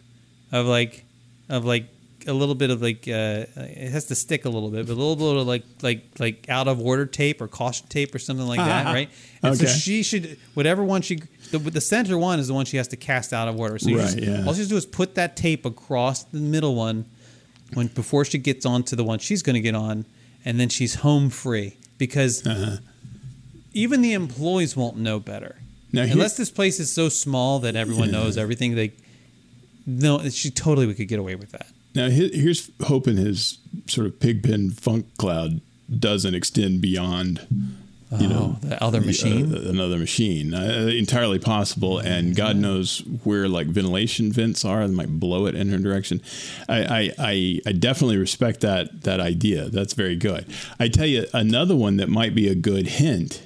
of 0.52 0.66
like 0.66 1.06
of 1.50 1.66
like 1.66 1.86
a 2.28 2.34
little 2.34 2.56
bit 2.56 2.70
of 2.70 2.82
like 2.82 3.08
uh, 3.08 3.46
it 3.56 3.90
has 3.92 4.06
to 4.06 4.16
stick 4.16 4.44
a 4.44 4.50
little 4.50 4.70
bit, 4.70 4.86
but 4.86 4.94
a 4.94 4.96
little 4.96 5.16
bit 5.16 5.42
of 5.42 5.48
like 5.48 5.64
like 5.82 6.04
like 6.20 6.50
out 6.50 6.68
of 6.68 6.82
order 6.82 7.06
tape 7.06 7.42
or 7.42 7.48
caution 7.48 7.88
tape 7.88 8.14
or 8.14 8.20
something 8.20 8.46
like 8.46 8.60
that, 8.60 8.94
right? 8.94 9.10
And 9.42 9.58
so 9.58 9.66
she 9.66 10.04
should 10.04 10.38
whatever 10.54 10.84
one 10.84 11.02
she 11.02 11.20
the, 11.52 11.60
the 11.60 11.82
center 11.82 12.18
one 12.18 12.40
is 12.40 12.48
the 12.48 12.54
one 12.54 12.66
she 12.66 12.78
has 12.78 12.88
to 12.90 12.98
cast 12.98 13.34
out 13.34 13.48
of 13.48 13.60
order. 13.60 13.78
So 13.80 13.92
Right, 13.92 14.02
just, 14.02 14.18
yeah. 14.20 14.46
all 14.46 14.54
she 14.54 14.60
has 14.60 14.68
to 14.68 14.74
do 14.74 14.78
is 14.78 14.86
put 14.86 15.16
that 15.16 15.36
tape 15.38 15.66
across 15.66 16.24
the 16.24 16.40
middle 16.40 16.76
one 16.76 17.06
when 17.74 17.88
before 17.88 18.26
she 18.26 18.38
gets 18.38 18.66
on 18.66 18.84
to 18.84 18.96
the 18.96 19.04
one 19.04 19.20
she's 19.20 19.42
going 19.44 19.56
to 19.56 19.60
get 19.62 19.76
on, 19.76 20.06
and 20.46 20.60
then 20.60 20.70
she's 20.70 20.96
home 20.96 21.30
free 21.30 21.76
because 21.98 22.46
Uh-huh. 22.46 22.78
even 23.74 24.02
the 24.02 24.14
employees 24.14 24.76
won't 24.76 24.98
know 24.98 25.20
better. 25.20 25.56
Now, 25.92 26.04
Unless 26.04 26.38
this 26.38 26.50
place 26.50 26.80
is 26.80 26.92
so 26.92 27.10
small 27.10 27.60
that 27.60 27.76
everyone 27.76 28.12
knows 28.12 28.38
everything, 28.38 28.76
they 28.76 28.92
no, 29.86 30.28
she 30.30 30.50
totally 30.52 30.86
we 30.86 30.94
could 30.94 31.08
get 31.08 31.18
away 31.20 31.36
with 31.36 31.52
that. 31.52 31.68
Now, 31.96 32.10
here's 32.10 32.70
hoping 32.84 33.16
his 33.18 33.58
sort 33.88 34.06
of 34.06 34.20
pigpen 34.20 34.72
funk 34.72 35.06
cloud 35.18 35.62
doesn't 35.98 36.36
extend 36.36 36.82
beyond, 36.82 37.40
you 38.12 38.28
know, 38.28 38.58
Oh, 38.64 38.68
the 38.68 38.82
other 38.84 39.00
the, 39.00 39.06
machine? 39.06 39.54
uh, 39.54 39.70
another 39.70 39.98
machine. 39.98 40.54
Uh, 40.54 40.90
entirely 40.94 41.40
possible, 41.40 42.00
and 42.00 42.36
God 42.36 42.56
knows 42.56 43.00
where 43.24 43.50
like 43.50 43.68
ventilation 43.68 44.32
vents 44.32 44.64
are 44.64 44.88
that 44.88 44.94
might 44.94 45.20
blow 45.20 45.46
it 45.46 45.56
in 45.56 45.70
her 45.70 45.78
direction. 45.78 46.22
I, 46.70 47.12
I, 47.18 47.62
I, 47.66 47.72
definitely 47.74 48.18
respect 48.18 48.62
that 48.62 49.02
that 49.04 49.20
idea. 49.20 49.70
That's 49.70 49.94
very 49.94 50.16
good. 50.16 50.46
I 50.80 50.88
tell 50.88 51.06
you 51.06 51.26
another 51.34 51.76
one 51.76 51.98
that 51.98 52.08
might 52.10 52.34
be 52.34 52.48
a 52.48 52.56
good 52.56 52.88
hint, 52.88 53.42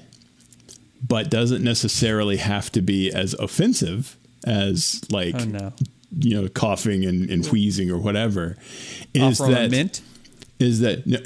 but 1.07 1.29
doesn't 1.31 1.63
necessarily 1.63 2.37
have 2.37 2.71
to 2.73 2.81
be 2.81 3.11
as 3.11 3.33
offensive 3.35 4.15
as 4.45 5.01
like 5.11 5.35
Oh 5.39 5.45
no! 5.45 5.73
you 6.19 6.39
know, 6.39 6.47
coughing 6.49 7.05
and, 7.05 7.29
and 7.29 7.45
wheezing 7.47 7.89
or 7.89 7.97
whatever, 7.97 8.57
is 9.13 9.39
Offer 9.41 9.51
that 9.53 9.71
mint. 9.71 10.01
Is 10.61 10.79
that 10.81 11.05
no, 11.07 11.19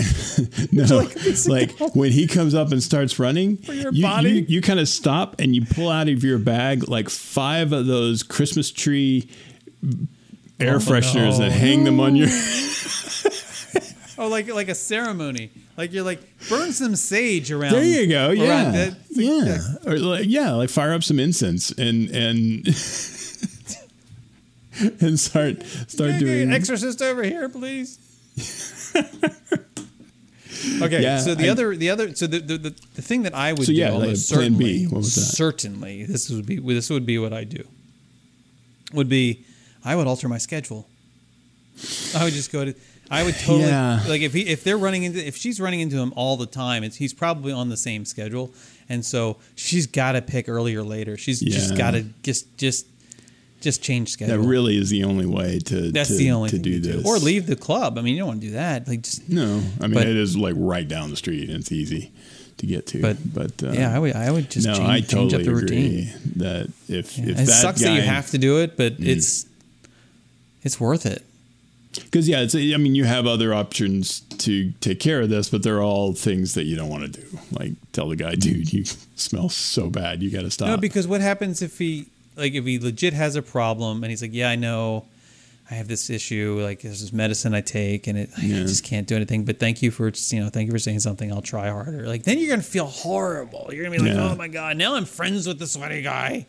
no 0.85 1.07
like 1.53 1.95
when 1.95 2.11
he 2.11 2.25
comes 2.27 2.55
up 2.55 2.71
and 2.71 2.81
starts 2.81 3.19
running, 3.19 3.57
your 3.63 3.91
you, 3.93 4.01
body? 4.01 4.29
you 4.31 4.45
you 4.47 4.61
kind 4.61 4.79
of 4.79 4.87
stop 4.87 5.35
and 5.39 5.55
you 5.55 5.65
pull 5.65 5.89
out 5.89 6.07
of 6.07 6.23
your 6.23 6.37
bag 6.39 6.87
like 6.87 7.09
five 7.09 7.71
of 7.73 7.85
those 7.85 8.23
Christmas 8.23 8.71
tree 8.71 9.29
air 10.59 10.75
Oh, 10.75 10.79
fresheners 10.79 11.37
no. 11.39 11.49
that 11.49 11.51
hang 11.51 11.83
them 11.83 11.99
on 11.99 12.15
your. 12.15 12.29
Oh, 14.17 14.29
like 14.29 14.47
like 14.47 14.69
a 14.69 14.75
ceremony. 14.75 15.49
Like 15.75 15.91
you're 15.91 16.05
like 16.05 16.21
burn 16.47 16.71
some 16.71 16.95
sage 16.95 17.51
around. 17.51 17.73
There 17.73 17.83
you 17.83 18.07
go. 18.07 18.27
around 18.27 18.37
Yeah, 18.37 18.71
that- 18.71 18.95
yeah, 19.09 19.57
or 19.91 19.97
like, 19.99 20.23
yeah, 20.25 20.53
like 20.53 20.69
fire 20.69 20.93
up 20.93 21.03
some 21.03 21.19
incense 21.19 21.69
and 21.71 22.09
and 22.11 22.65
and 25.01 25.19
start 25.19 25.63
start 25.87 26.11
Hey, 26.11 26.19
doing. 26.19 26.53
exorcist 26.53 27.01
over 27.01 27.23
here, 27.23 27.49
please. 27.49 27.99
okay, 30.81 31.01
Yeah, 31.01 31.19
so 31.19 31.35
the 31.35 31.47
I- 31.47 31.51
other, 31.51 31.75
the 31.75 31.89
other, 31.89 32.15
so 32.15 32.27
the, 32.27 32.39
the 32.39 32.57
the 32.57 32.69
the 32.95 33.01
thing 33.01 33.23
that 33.23 33.33
I 33.33 33.53
would 33.53 33.65
So, 33.65 33.71
yeah, 33.71 33.87
do 33.89 33.93
like 33.95 34.03
almost 34.03 34.31
plan 34.31 34.53
B. 34.57 34.57
certainly, 34.57 34.83
What 34.87 34.97
was 34.97 35.15
that? 35.15 35.21
certainly, 35.21 36.05
this 36.05 36.29
would 36.29 36.45
be 36.45 36.59
this 36.59 36.89
would 36.89 37.05
be 37.05 37.17
what 37.17 37.33
I 37.33 37.43
do. 37.43 37.63
Would 38.93 39.09
be 39.09 39.45
I 39.83 39.95
would 39.95 40.07
alter 40.07 40.27
my 40.29 40.37
schedule. 40.37 40.87
I 42.15 42.23
would 42.23 42.33
just 42.33 42.51
go 42.51 42.65
to. 42.65 42.73
I 43.11 43.23
would 43.23 43.35
totally 43.35 43.67
Yeah. 43.69 44.01
like 44.07 44.21
if 44.21 44.33
he 44.33 44.47
if 44.47 44.63
they're 44.63 44.77
running 44.77 45.03
into 45.03 45.25
if 45.25 45.35
she's 45.35 45.59
running 45.59 45.79
into 45.81 45.97
him 45.97 46.13
all 46.15 46.37
the 46.37 46.47
time. 46.47 46.83
It's 46.83 46.95
he's 46.95 47.13
probably 47.13 47.51
on 47.51 47.69
the 47.69 47.77
same 47.77 48.05
schedule, 48.05 48.53
and 48.89 49.05
so 49.05 49.37
she's 49.55 49.85
got 49.85 50.13
to 50.13 50.21
pick 50.21 50.47
early 50.49 50.75
or 50.75 50.83
later. 50.83 51.17
She's 51.17 51.39
just 51.41 51.75
got 51.77 51.91
to 51.91 52.03
just 52.23 52.57
just 52.57 52.87
just 53.65 53.81
change 53.81 54.09
schedule. 54.11 54.41
That 54.41 54.47
really 54.47 54.77
is 54.77 54.89
the 54.89 55.03
only 55.03 55.25
way 55.25 55.59
to 55.59 55.91
That's 55.91 56.07
to, 56.09 56.15
the 56.15 56.31
only 56.31 56.49
to 56.51 56.57
do 56.57 56.79
this. 56.79 57.05
or 57.05 57.17
leave 57.17 57.45
the 57.47 57.57
club. 57.57 57.97
I 57.97 58.01
mean, 58.01 58.13
you 58.15 58.19
don't 58.21 58.29
want 58.29 58.41
to 58.41 58.47
do 58.47 58.53
that. 58.53 58.87
Like 58.87 59.01
just 59.01 59.27
No, 59.27 59.61
I 59.81 59.87
mean 59.87 59.93
But- 59.95 60.07
it 60.07 60.15
is 60.15 60.37
like 60.37 60.53
right 60.57 60.87
down 60.87 61.09
the 61.09 61.17
street 61.17 61.49
and 61.49 61.59
it's 61.59 61.71
easy 61.73 62.11
to 62.59 62.65
get 62.65 62.87
to. 62.87 63.01
But- 63.01 63.33
but 63.33 63.61
uh, 63.63 63.71
yeah, 63.73 63.93
I 63.93 63.99
would 63.99 64.15
I 64.15 64.31
would 64.31 64.49
just 64.49 64.65
no, 64.65 64.75
change, 64.75 64.89
I 64.89 64.99
change 65.01 65.11
totally 65.33 65.35
up 65.35 65.43
the 65.43 65.51
agree 65.51 65.61
routine. 65.61 66.13
that 66.37 66.67
if 66.87 67.17
Yeah. 67.17 67.23
if 67.25 67.29
it 67.31 67.35
that 67.37 67.47
sucks 67.47 67.81
guy, 67.81 67.89
that 67.89 67.95
you 67.95 68.01
have 68.03 68.31
to 68.31 68.37
do 68.37 68.59
it, 68.61 68.77
but 68.77 68.97
Mm. 69.01 69.07
it's 69.07 69.45
it's 70.63 70.79
worth 70.79 71.05
it. 71.05 71.23
because 71.95 72.27
yeah, 72.27 72.41
it's 72.41 72.55
I 72.55 72.77
mean 72.77 72.95
you 72.95 73.05
have 73.05 73.25
other 73.25 73.53
options 73.53 74.21
to 74.39 74.71
take 74.81 74.99
care 74.99 75.21
of 75.21 75.29
this, 75.29 75.49
but 75.49 75.63
they're 75.63 75.81
all 75.81 76.13
things 76.13 76.53
that 76.55 76.63
you 76.65 76.75
don't 76.75 76.89
want 76.89 77.03
to 77.13 77.21
do. 77.21 77.39
Like 77.51 77.73
tell 77.93 78.09
the 78.09 78.15
guy, 78.15 78.35
dude, 78.35 78.71
you 78.73 78.83
smell 79.15 79.49
so 79.49 79.89
bad, 79.89 80.21
you 80.21 80.29
got 80.29 80.41
to 80.41 80.51
stop. 80.51 80.67
No, 80.67 80.77
because 80.77 81.07
what 81.07 81.21
happens 81.21 81.61
if 81.61 81.77
he 81.79 82.07
like 82.35 82.53
if 82.53 82.65
he 82.65 82.79
legit 82.79 83.13
has 83.13 83.35
a 83.35 83.41
problem 83.41 84.03
and 84.03 84.09
he's 84.11 84.21
like, 84.21 84.33
yeah, 84.33 84.49
I 84.49 84.55
know. 84.55 85.05
I 85.69 85.73
have 85.73 85.87
this 85.87 86.11
issue, 86.11 86.59
like 86.61 86.81
there's 86.81 87.01
this 87.01 87.11
medicine 87.11 87.55
I 87.55 87.61
take, 87.61 88.05
and 88.05 88.19
it 88.19 88.29
I 88.37 88.41
Yeah. 88.45 88.59
just 88.61 88.83
can't 88.83 89.07
do 89.07 89.15
anything. 89.15 89.45
But 89.45 89.59
thank 89.59 89.81
you 89.81 89.89
for 89.89 90.11
you 90.29 90.39
know, 90.39 90.49
thank 90.49 90.67
you 90.67 90.71
for 90.71 90.77
saying 90.77 90.99
something. 90.99 91.31
I'll 91.31 91.41
try 91.41 91.69
harder. 91.69 92.05
Like 92.07 92.21
then 92.21 92.37
you're 92.37 92.49
gonna 92.51 92.61
feel 92.61 92.85
horrible. 92.85 93.69
You're 93.73 93.83
gonna 93.83 93.97
be 93.97 94.03
like, 94.03 94.13
Yeah. 94.15 94.29
oh 94.29 94.35
my 94.35 94.47
god, 94.47 94.77
now 94.77 94.93
I'm 94.93 95.05
friends 95.05 95.47
with 95.47 95.57
the 95.57 95.65
sweaty 95.65 96.03
guy. 96.03 96.45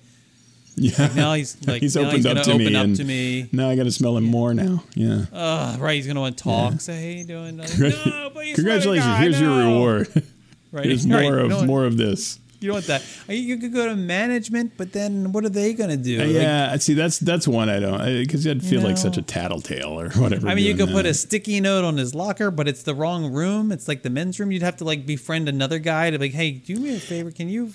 yeah, 0.76 1.10
Now 1.16 1.32
he's 1.32 1.56
like, 1.66 1.80
he's 1.80 1.96
opened 1.96 2.16
he's 2.16 2.26
up 2.26 2.36
gonna 2.36 2.54
open 2.56 2.66
me, 2.66 2.76
up 2.76 2.84
and 2.84 2.96
to 2.96 3.04
me. 3.04 3.48
now 3.52 3.70
I 3.70 3.76
got 3.76 3.84
to 3.84 3.90
smell 3.90 4.18
him 4.18 4.24
more 4.24 4.52
now. 4.52 4.84
Yeah. 4.94 5.24
Uh, 5.32 5.78
right, 5.80 5.94
he's 5.94 6.06
gonna 6.06 6.20
want 6.20 6.36
to 6.36 6.44
talk. 6.44 6.78
Say, 6.82 7.00
hey, 7.00 7.18
you 7.20 7.24
doing? 7.24 7.56
Like, 7.56 7.70
no, 7.78 8.30
Congratulations! 8.54 9.16
Here's 9.18 9.40
your 9.40 9.56
reward. 9.56 10.08
Right, 10.72 10.84
Here's 10.84 11.06
more 11.06 11.22
You 11.22 11.38
of 11.38 11.48
don't- 11.50 11.66
more 11.66 11.86
of 11.86 11.96
this. 11.96 12.38
You 12.60 12.68
don't 12.68 12.74
want 12.76 12.86
that. 12.86 13.02
Uh, 13.28 13.32
You 13.32 13.56
could 13.58 13.72
go 13.72 13.86
to 13.86 13.96
management, 13.96 14.72
but 14.76 14.92
then 14.92 15.32
what 15.32 15.44
are 15.44 15.48
they 15.50 15.72
gonna 15.74 15.96
do? 15.96 16.20
Uh, 16.20 16.24
Like, 16.24 16.34
yeah, 16.34 16.76
see, 16.78 16.94
that's 16.94 17.18
that's 17.18 17.46
one 17.46 17.68
I 17.68 17.80
don't 17.80 17.98
because 18.22 18.46
I'd 18.46 18.62
feel 18.62 18.80
You 18.80 18.86
like 18.86 18.98
such 18.98 19.16
a 19.16 19.22
tattletale 19.22 20.00
or 20.00 20.10
whatever. 20.10 20.48
I 20.48 20.54
mean, 20.54 20.64
you 20.64 20.74
could 20.74 20.88
put 20.90 21.06
a 21.06 21.14
sticky 21.14 21.60
note 21.60 21.84
on 21.84 21.96
his 21.96 22.14
locker, 22.14 22.50
but 22.50 22.68
it's 22.68 22.82
the 22.82 22.94
wrong 22.94 23.32
room. 23.32 23.72
It's 23.72 23.88
like 23.88 24.02
the 24.02 24.10
men's 24.10 24.40
room. 24.40 24.50
You'd 24.52 24.62
have 24.62 24.76
to 24.78 24.84
like 24.84 25.06
befriend 25.06 25.48
another 25.48 25.78
guy 25.78 26.10
to 26.10 26.18
be 26.18 26.26
like, 26.26 26.34
hey, 26.34 26.52
do 26.52 26.76
me 26.76 26.96
a 26.96 27.00
favor. 27.00 27.30
Can 27.30 27.48
you? 27.48 27.72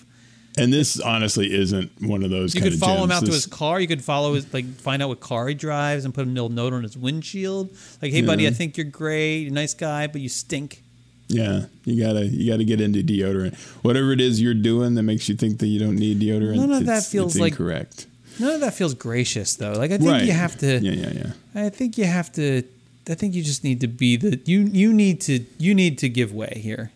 And 0.57 0.73
this 0.73 0.99
honestly 0.99 1.53
isn't 1.53 1.91
one 2.01 2.23
of 2.23 2.29
those. 2.29 2.53
You 2.53 2.61
could 2.61 2.73
follow 2.77 3.03
him 3.05 3.11
out 3.11 3.25
to 3.25 3.31
his 3.31 3.45
car. 3.45 3.79
You 3.79 3.87
could 3.87 4.03
follow 4.03 4.33
his 4.33 4.53
like 4.53 4.65
find 4.65 5.01
out 5.01 5.07
what 5.09 5.21
car 5.21 5.47
he 5.47 5.53
drives 5.55 6.03
and 6.03 6.13
put 6.13 6.27
a 6.27 6.29
little 6.29 6.49
note 6.49 6.73
on 6.73 6.83
his 6.83 6.97
windshield. 6.97 7.69
Like, 8.01 8.11
hey, 8.11 8.21
buddy, 8.21 8.47
I 8.47 8.51
think 8.51 8.75
you're 8.77 8.85
great, 8.85 9.43
you're 9.43 9.51
a 9.51 9.53
nice 9.53 9.73
guy, 9.73 10.07
but 10.07 10.19
you 10.19 10.27
stink. 10.29 10.83
Yeah, 11.31 11.65
you 11.85 12.01
gotta 12.03 12.25
you 12.25 12.51
gotta 12.51 12.63
get 12.63 12.81
into 12.81 13.01
deodorant. 13.03 13.57
Whatever 13.83 14.11
it 14.11 14.21
is 14.21 14.41
you're 14.41 14.53
doing 14.53 14.95
that 14.95 15.03
makes 15.03 15.29
you 15.29 15.35
think 15.35 15.59
that 15.59 15.67
you 15.67 15.79
don't 15.79 15.95
need 15.95 16.19
deodorant. 16.19 16.57
None 16.57 16.71
of 16.71 16.85
that 16.85 17.03
feels 17.03 17.39
like- 17.39 17.53
incorrect. 17.53 18.07
None 18.39 18.55
of 18.55 18.61
that 18.61 18.73
feels 18.73 18.93
gracious 18.93 19.55
though. 19.55 19.73
Like 19.73 19.91
I 19.91 19.97
think 19.97 20.09
right. 20.09 20.23
you 20.23 20.31
have 20.31 20.57
to. 20.59 20.79
Yeah, 20.79 20.91
yeah, 20.91 21.11
yeah. 21.53 21.65
I 21.65 21.69
think 21.69 21.97
you 21.97 22.05
have 22.05 22.31
to. 22.33 22.63
I 23.09 23.15
think 23.15 23.33
you 23.33 23.43
just 23.43 23.63
need 23.63 23.81
to 23.81 23.87
be 23.87 24.15
the 24.15 24.39
you. 24.45 24.61
You 24.61 24.93
need 24.93 25.21
to. 25.21 25.45
You 25.57 25.75
need 25.75 25.97
to 25.99 26.09
give 26.09 26.33
way 26.33 26.59
here. 26.63 26.91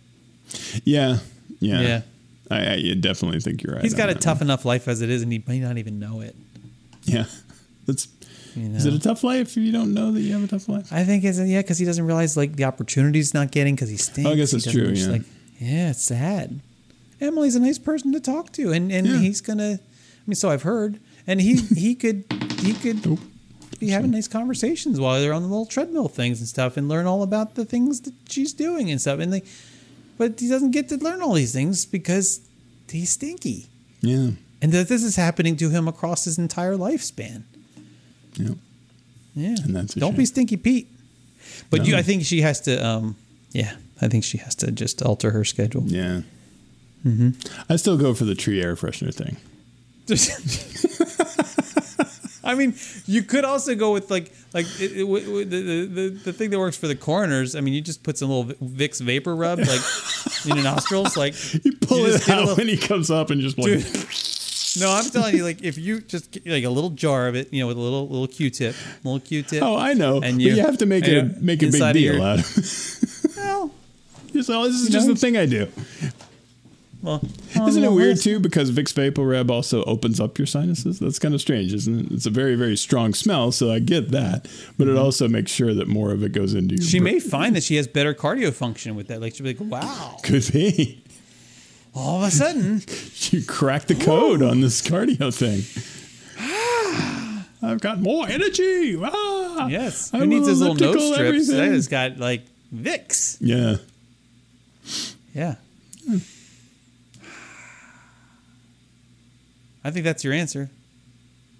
Yeah, 0.83 1.17
yeah. 1.59 1.81
Yeah. 1.81 2.01
I, 2.51 2.73
I 2.73 2.93
definitely 2.99 3.39
think 3.39 3.63
you're 3.63 3.73
right. 3.73 3.83
He's 3.83 3.95
got 3.95 4.09
a 4.09 4.15
tough 4.15 4.37
one. 4.37 4.47
enough 4.47 4.65
life 4.65 4.87
as 4.87 5.01
it 5.01 5.09
is, 5.09 5.23
and 5.23 5.31
he 5.31 5.43
may 5.47 5.59
not 5.59 5.77
even 5.77 5.99
know 5.99 6.21
it. 6.21 6.35
Yeah, 7.03 7.25
that's. 7.85 8.07
You 8.55 8.69
know? 8.69 8.77
Is 8.77 8.85
it 8.85 8.93
a 8.93 8.99
tough 8.99 9.23
life 9.23 9.49
if 9.49 9.57
you 9.57 9.71
don't 9.71 9.93
know 9.93 10.11
that 10.11 10.21
you 10.21 10.31
have 10.33 10.43
a 10.43 10.47
tough 10.47 10.69
life? 10.69 10.91
I 10.91 11.03
think 11.03 11.23
it's 11.23 11.39
yeah, 11.39 11.61
because 11.61 11.77
he 11.77 11.85
doesn't 11.85 12.05
realize 12.05 12.37
like 12.37 12.55
the 12.55 12.63
opportunities 12.63 13.27
he's 13.27 13.33
not 13.33 13.51
getting 13.51 13.75
because 13.75 13.89
he 13.89 13.97
stinks. 13.97 14.29
Oh, 14.29 14.33
I 14.33 14.35
guess 14.35 14.51
that's 14.51 14.71
true, 14.71 14.89
yeah. 14.89 15.07
Like, 15.07 15.21
yeah, 15.59 15.89
it's 15.91 16.03
sad. 16.03 16.61
Emily's 17.21 17.55
a 17.55 17.59
nice 17.59 17.79
person 17.79 18.11
to 18.13 18.19
talk 18.19 18.51
to, 18.53 18.71
and 18.71 18.91
and 18.91 19.07
Yeah. 19.07 19.19
he's 19.19 19.41
gonna. 19.41 19.73
I 19.81 20.23
mean, 20.27 20.35
so 20.35 20.49
I've 20.49 20.63
heard, 20.63 20.99
and 21.27 21.41
he 21.41 21.55
he 21.75 21.95
could 21.95 22.23
he 22.59 22.73
could 22.73 23.19
be 23.79 23.89
having 23.89 24.11
nice 24.11 24.27
conversations 24.29 24.99
while 25.01 25.19
they're 25.19 25.33
on 25.33 25.41
the 25.41 25.47
little 25.49 25.65
treadmill 25.65 26.07
things 26.07 26.39
and 26.39 26.47
stuff, 26.47 26.77
and 26.77 26.87
learn 26.87 27.05
all 27.07 27.23
about 27.23 27.55
the 27.55 27.65
things 27.65 28.01
that 28.01 28.13
she's 28.29 28.53
doing 28.53 28.89
and 28.89 29.01
stuff. 29.01 29.19
And 29.19 29.33
they, 29.33 29.43
but 30.17 30.39
he 30.39 30.47
doesn't 30.47 30.71
get 30.71 30.87
to 30.89 30.97
learn 30.97 31.21
all 31.21 31.33
these 31.33 31.51
things 31.53 31.85
because 31.85 32.39
he's 32.89 33.09
stinky, 33.09 33.67
Yeah, 34.01 34.31
and 34.61 34.71
that 34.71 34.87
this 34.87 35.03
is 35.03 35.17
happening 35.17 35.57
to 35.57 35.69
him 35.69 35.87
across 35.89 36.23
his 36.25 36.37
entire 36.37 36.75
lifespan. 36.77 37.43
Yeah. 38.37 38.49
Yeah, 39.35 39.55
And 39.63 39.75
that's 39.75 39.93
don't 39.95 40.11
shame. 40.11 40.17
be 40.17 40.25
stinky 40.25 40.57
Pete. 40.57 40.87
But 41.69 41.85
you, 41.85 41.95
I 41.97 42.01
think 42.01 42.23
she 42.23 42.41
has 42.41 42.61
to. 42.61 42.83
Um, 42.85 43.15
yeah, 43.51 43.75
I 44.01 44.07
think 44.07 44.23
she 44.23 44.37
has 44.39 44.55
to 44.55 44.71
just 44.71 45.01
alter 45.01 45.31
her 45.31 45.43
schedule. 45.43 45.83
Yeah. 45.85 46.21
Mm-hmm. 47.05 47.29
I 47.69 47.75
still 47.75 47.97
go 47.97 48.13
for 48.13 48.25
the 48.25 48.35
tree 48.35 48.61
air 48.61 48.75
freshener 48.75 49.13
thing. 49.13 49.37
I 52.43 52.53
mean, 52.53 52.75
you 53.07 53.23
could 53.23 53.43
also 53.43 53.73
go 53.75 53.91
with 53.91 54.11
like 54.11 54.31
like 54.53 54.65
it, 54.79 54.91
it, 54.91 54.99
w- 55.01 55.25
w- 55.25 55.45
the, 55.45 55.85
the 55.87 56.09
the 56.25 56.33
thing 56.33 56.51
that 56.51 56.59
works 56.59 56.77
for 56.77 56.87
the 56.87 56.95
coroners. 56.95 57.55
I 57.55 57.61
mean, 57.61 57.73
you 57.73 57.81
just 57.81 58.03
put 58.03 58.17
some 58.19 58.29
little 58.29 58.45
Vicks 58.63 59.01
vapor 59.01 59.35
rub 59.35 59.59
like 59.59 59.81
in 60.45 60.55
your 60.55 60.63
nostrils, 60.63 61.17
like 61.17 61.33
You 61.65 61.75
pull 61.77 61.99
You 62.07 62.13
it 62.15 62.29
out 62.29 62.39
little- 62.41 62.55
when 62.55 62.67
he 62.67 62.77
comes 62.77 63.09
up 63.09 63.31
and 63.31 63.41
just 63.41 63.57
like, 63.57 63.67
Dude. 63.67 63.83
No, 64.79 64.91
I'm 64.91 65.09
telling 65.09 65.35
you, 65.35 65.43
like 65.43 65.63
if 65.63 65.77
you 65.77 66.01
just 66.01 66.31
get, 66.31 66.45
like 66.47 66.63
a 66.63 66.69
little 66.69 66.89
jar 66.91 67.27
of 67.27 67.35
it, 67.35 67.51
you 67.53 67.61
know, 67.61 67.67
with 67.67 67.77
a 67.77 67.79
little 67.81 68.07
little 68.07 68.27
Q-tip, 68.27 68.75
little 69.03 69.19
Q-tip. 69.19 69.61
oh, 69.63 69.75
I 69.77 69.93
know. 69.93 70.15
And 70.21 70.37
but 70.37 70.41
you- 70.43 70.55
you 70.55 70.61
have 70.61 70.77
to 70.79 70.85
make 70.85 71.07
it 71.07 71.41
make 71.41 71.61
a 71.63 71.69
big 71.71 71.93
deal 71.93 72.23
out 72.23 72.39
of 72.39 72.57
it. 72.57 73.35
Well, 73.37 73.71
Just, 74.33 74.49
oh, 74.49 74.63
this 74.67 74.81
is 74.81 74.89
just 74.89 75.07
know? 75.07 75.13
the 75.13 75.19
thing 75.19 75.37
I 75.37 75.45
do. 75.45 75.67
well, 77.01 77.21
Isn't 77.67 77.83
it 77.83 77.91
weird 77.91 78.19
too? 78.19 78.39
Because 78.39 78.71
Vicks 78.71 78.91
Vapor 78.93 79.23
Rub 79.23 79.51
also 79.51 79.83
opens 79.83 80.19
up 80.19 80.37
your 80.39 80.47
sinuses. 80.47 80.97
That's 80.99 81.19
kind 81.19 81.33
of 81.35 81.41
strange, 81.41 81.71
isn't 81.73 82.07
it? 82.07 82.11
It's 82.11 82.25
a 82.25 82.29
very, 82.31 82.55
very 82.55 82.75
strong 82.75 83.13
smell, 83.13 83.51
so 83.51 83.71
I 83.71 83.77
get 83.79 84.09
that. 84.11 84.47
But 84.77 84.87
it 84.87 84.97
also 84.97 85.27
makes 85.27 85.51
sure 85.51 85.73
that 85.75 85.87
more 85.87 86.11
of 86.11 86.23
it 86.23 86.31
goes 86.31 86.53
into 86.55 86.75
your. 86.75 86.79
Mm-hmm. 86.81 86.89
She 86.89 86.99
br- 86.99 87.03
may 87.05 87.19
find 87.19 87.55
that 87.55 87.63
she 87.63 87.75
has 87.75 87.87
better 87.87 88.13
cardio 88.13 88.51
function 88.51 88.95
with 88.95 89.07
that. 89.07 89.21
Like 89.21 89.35
she'll 89.35 89.43
be 89.45 89.53
like, 89.53 89.71
"Wow!" 89.83 90.17
could 90.23 90.51
be. 90.51 91.03
All 91.95 92.17
of 92.21 92.27
a 92.27 92.31
sudden, 92.31 92.81
You 93.31 93.43
cracked 93.45 93.87
the 93.87 93.95
code 93.95 94.41
on 94.41 94.59
this 94.61 94.81
cardio 94.81 95.33
thing. 95.33 95.63
I've 97.61 97.79
got 97.81 97.99
more 97.99 98.27
energy. 98.27 98.95
Ah, 99.01 99.67
yes. 99.67 100.11
Who 100.11 100.25
needs 100.27 100.47
his 100.47 100.59
little 100.59 100.75
nose 100.75 100.93
strips? 101.13 101.17
That 101.17 101.25
everything. 101.25 101.73
has 101.73 101.87
got 101.87 102.17
like 102.19 102.43
Vicks. 102.75 103.37
Yeah. 103.39 103.77
Yeah. 105.33 105.55
I 109.83 109.91
think 109.91 110.03
that's 110.03 110.23
your 110.23 110.33
answer. 110.33 110.69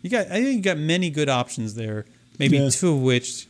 You 0.02 0.10
got. 0.10 0.28
I 0.28 0.42
think 0.44 0.58
you 0.58 0.62
got 0.62 0.78
many 0.78 1.10
good 1.10 1.30
options 1.30 1.74
there. 1.76 2.06
Maybe 2.38 2.58
Yeah. 2.58 2.70
two 2.70 2.94
of 2.94 3.02
which 3.02 3.48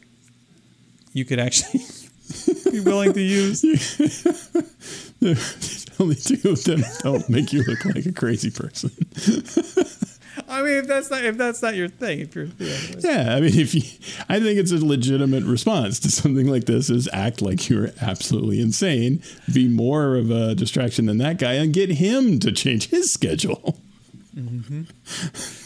you 1.13 1.25
could 1.25 1.39
actually 1.39 1.81
be 2.71 2.79
willing 2.79 3.11
to 3.13 3.21
use. 3.21 3.61
Only 5.99 6.15
two 6.15 6.49
of 6.49 6.63
them 6.63 6.83
don't 7.01 7.27
make 7.29 7.53
you 7.53 7.63
look 7.63 7.85
like 7.85 8.05
a 8.05 8.11
crazy 8.11 8.51
person. 8.51 8.91
I 10.47 10.61
mean, 10.61 10.73
if 10.73 10.87
that's 10.87 11.09
not 11.09 11.23
if 11.23 11.37
that's 11.37 11.61
not 11.61 11.75
your 11.75 11.87
thing, 11.87 12.19
if 12.19 12.35
you're 12.35 12.49
yeah, 12.59 12.77
Yeah, 12.99 13.35
I 13.35 13.39
mean, 13.39 13.57
if 13.57 13.73
you, 13.73 13.81
I 14.27 14.39
think 14.39 14.59
it's 14.59 14.71
a 14.71 14.85
legitimate 14.85 15.43
response 15.43 15.99
to 16.01 16.11
something 16.11 16.47
like 16.47 16.65
this 16.65 16.89
is 16.89 17.09
act 17.13 17.41
like 17.41 17.69
you're 17.69 17.91
absolutely 18.01 18.59
insane, 18.59 19.23
be 19.53 19.67
more 19.67 20.15
of 20.15 20.29
a 20.31 20.53
distraction 20.53 21.05
than 21.05 21.17
that 21.19 21.37
guy, 21.37 21.53
and 21.53 21.73
get 21.73 21.89
him 21.91 22.39
to 22.39 22.51
change 22.51 22.89
his 22.89 23.11
schedule. 23.11 23.77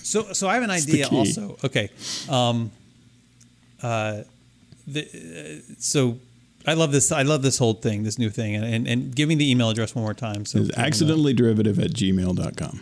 So, 0.03 0.33
so 0.33 0.47
I 0.47 0.53
have 0.53 0.63
an 0.63 0.69
idea 0.69 1.07
also. 1.07 1.57
Okay, 1.63 1.89
um, 2.29 2.71
uh, 3.81 4.21
the, 4.87 5.01
uh, 5.01 5.73
so 5.79 6.19
I 6.69 6.73
love 6.73 6.91
this. 6.91 7.11
I 7.11 7.23
love 7.23 7.41
this 7.41 7.57
whole 7.57 7.73
thing, 7.73 8.03
this 8.03 8.17
new 8.19 8.29
thing, 8.29 8.55
and 8.55 8.63
and, 8.65 8.87
and 8.87 9.15
give 9.15 9.27
me 9.27 9.35
the 9.35 9.49
email 9.49 9.69
address 9.69 9.95
one 9.95 10.03
more 10.03 10.13
time. 10.13 10.45
So 10.45 10.59
It's 10.59 10.77
accidentally 10.77 11.33
derivative 11.33 11.79
at 11.79 11.91
gmail.com. 11.91 12.81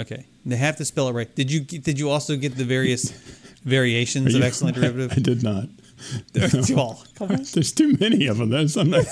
Okay, 0.00 0.24
they 0.46 0.56
have 0.56 0.76
to 0.76 0.84
spell 0.84 1.08
it 1.08 1.12
right. 1.12 1.34
Did 1.34 1.50
you 1.50 1.60
did 1.60 1.98
you 1.98 2.10
also 2.10 2.36
get 2.36 2.56
the 2.56 2.64
various 2.64 3.10
variations 3.64 4.34
of 4.34 4.42
You- 4.42 4.72
derivative? 4.72 5.12
I 5.16 5.20
derivative? 5.20 5.24
did 5.24 5.42
not. 5.42 5.68
Come 7.14 7.30
on. 7.30 7.44
There's 7.52 7.72
too 7.72 7.96
many 8.00 8.26
of 8.26 8.38
them. 8.38 8.50
There's, 8.50 8.76
I'm 8.76 8.90
not. 8.90 9.04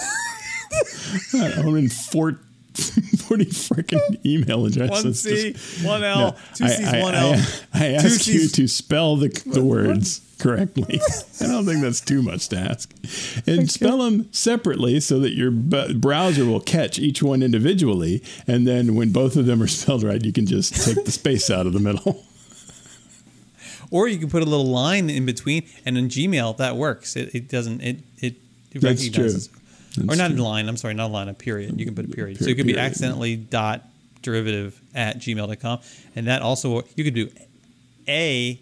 I'm 1.35 1.77
in 1.77 1.89
four, 1.89 2.33
40 2.75 3.45
freaking 3.47 4.25
email 4.27 4.67
addresses. 4.67 5.05
One 5.05 5.15
C, 5.15 5.53
Just- 5.53 5.85
one 5.85 6.03
L, 6.05 6.19
No, 6.19 6.37
two 6.55 6.69
C's, 6.69 6.89
I, 6.89 7.01
one 7.01 7.15
I, 7.15 7.19
L. 7.19 7.47
I 7.75 7.87
ask 7.95 8.23
Two 8.23 8.33
you 8.33 8.49
to 8.49 8.67
spell 8.69 9.17
the, 9.17 9.29
the 9.47 9.63
words 9.63 10.21
correctly. 10.41 11.01
I 11.41 11.47
don't 11.47 11.65
think 11.67 11.83
that's 11.83 12.01
too 12.01 12.23
much 12.23 12.49
to 12.49 12.57
ask. 12.59 12.93
And 13.47 13.71
spell 13.71 13.99
them 13.99 14.33
separately 14.33 14.99
so 15.01 15.21
that 15.21 15.35
your 15.35 15.51
b- 15.51 15.95
browser 15.95 16.45
will 16.45 16.61
catch 16.61 16.99
each 16.99 17.23
one 17.23 17.43
individually. 17.43 18.23
And 18.47 18.67
then 18.67 18.95
when 18.95 19.13
both 19.13 19.37
of 19.37 19.47
them 19.47 19.63
are 19.63 19.67
spelled 19.81 20.03
right, 20.03 20.25
you 20.25 20.33
can 20.33 20.47
just 20.47 20.75
take 20.85 21.05
the 21.05 21.13
space 21.13 21.51
out 21.51 21.67
of 21.67 21.73
the 21.73 21.81
middle. 21.81 22.25
Or 23.93 24.07
you 24.07 24.19
can 24.19 24.31
put 24.31 24.43
a 24.43 24.47
little 24.47 24.67
line 24.69 25.11
in 25.11 25.27
between, 25.27 25.65
and 25.85 25.99
in 25.99 26.07
Gmail 26.07 26.59
that 26.59 26.77
works. 26.77 27.17
It, 27.17 27.35
it 27.35 27.49
doesn't. 27.49 27.81
It 27.81 27.99
it, 28.19 28.35
it 28.71 28.81
That's 28.81 29.03
recognizes. 29.05 29.49
true. 29.49 30.05
or 30.05 30.07
That's 30.07 30.19
not 30.19 30.31
a 30.31 30.41
line. 30.45 30.69
I'm 30.69 30.77
sorry, 30.77 30.95
not 30.95 31.07
a 31.11 31.13
line. 31.13 31.29
A 31.29 31.35
period. 31.35 31.77
You 31.77 31.85
can 31.87 31.97
put 31.97 32.05
a 32.05 32.09
period. 32.09 32.37
so 32.39 32.45
Period, 32.45 32.55
it 32.55 32.61
could 32.61 32.67
be 32.69 32.75
period. 32.75 32.87
accidentally 32.89 33.35
dot 33.35 33.83
derivative 34.23 34.81
at 34.95 35.19
gmail.com, 35.19 35.81
and 36.15 36.29
that 36.29 36.41
also 36.41 36.85
you 36.95 37.03
could 37.03 37.15
do 37.15 37.31
a 38.07 38.61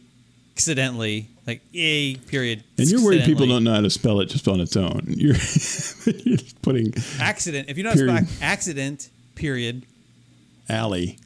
accidentally 0.58 1.28
like 1.46 1.60
a 1.72 2.16
period. 2.16 2.64
And 2.78 2.88
you're 2.90 3.00
worried 3.04 3.22
people 3.22 3.46
don't 3.46 3.62
know 3.62 3.74
how 3.74 3.80
to 3.80 3.88
spell 3.90 4.18
it 4.20 4.26
just 4.26 4.48
on 4.48 4.60
its 4.60 4.76
own. 4.76 5.02
You're, 5.06 5.36
you're 5.36 6.36
just 6.36 6.60
putting 6.62 6.92
accident. 7.20 7.70
If 7.70 7.78
you 7.78 7.84
know 7.84 7.90
how 7.90 7.94
to 7.94 8.00
spell 8.00 8.16
Period. 8.16 8.42
accident 8.42 9.08
period. 9.36 9.86
alley. 10.68 11.16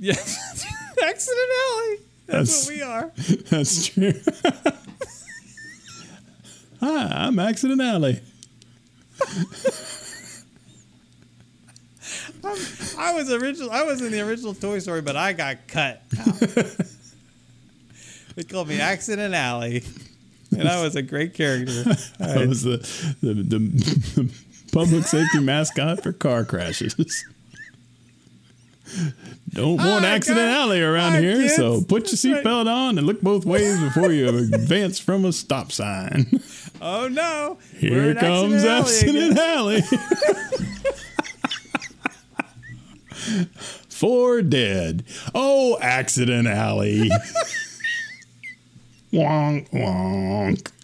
Yeah, 0.00 0.14
accident 1.04 1.48
alley. 1.70 1.96
That's, 2.26 2.66
That's- 2.66 2.66
what 2.66 2.74
we 2.74 2.82
are. 2.82 3.12
That's 3.50 3.86
true. 3.94 4.12
Hi, 6.80 7.26
I'm 7.26 7.38
Accident 7.38 7.80
Alley. 7.80 8.20
I 12.98 13.12
was 13.14 13.30
original. 13.32 13.70
I 13.70 13.82
was 13.84 14.02
in 14.02 14.10
the 14.12 14.20
original 14.20 14.54
Toy 14.54 14.80
Story, 14.80 15.00
but 15.02 15.16
I 15.16 15.32
got 15.32 15.66
cut. 15.68 16.02
They 18.36 18.44
called 18.44 18.68
me 18.68 18.80
Accident 18.80 19.34
Alley, 19.34 19.82
and 20.56 20.68
I 20.68 20.82
was 20.82 20.94
a 20.94 21.02
great 21.02 21.34
character. 21.34 21.84
I 22.20 22.46
was 22.46 22.62
the, 22.62 22.76
the, 23.22 23.34
the, 23.34 23.58
the 23.58 24.32
public 24.72 25.04
safety 25.04 25.40
mascot 25.40 26.02
for 26.02 26.12
car 26.12 26.44
crashes. 26.44 27.24
Don't 29.50 29.78
want 29.78 30.04
Accident. 30.04 30.48
Alley 30.48 30.80
around 30.80 31.12
Hi, 31.12 31.20
here, 31.20 31.36
kids. 31.38 31.56
so 31.56 31.82
put 31.82 32.06
your 32.06 32.16
seatbelt 32.16 32.66
on 32.72 32.98
and 32.98 33.06
look 33.06 33.20
both 33.20 33.44
ways 33.44 33.80
before 33.80 34.12
you 34.12 34.28
advance 34.54 34.98
from 35.00 35.24
a 35.24 35.32
stop 35.32 35.72
sign. 35.72 36.40
Oh 36.80 37.08
no! 37.08 37.58
Here 37.78 38.14
comes 38.14 38.64
Accident 38.64 39.38
Alley. 39.38 39.78
Accident 39.78 39.98
Alley. 39.98 40.92
Four 43.88 44.42
dead. 44.42 45.04
Oh, 45.34 45.78
Accident 45.80 46.46
Alley. 46.46 47.10
Wonk, 49.10 49.68
wonk. 49.70 50.74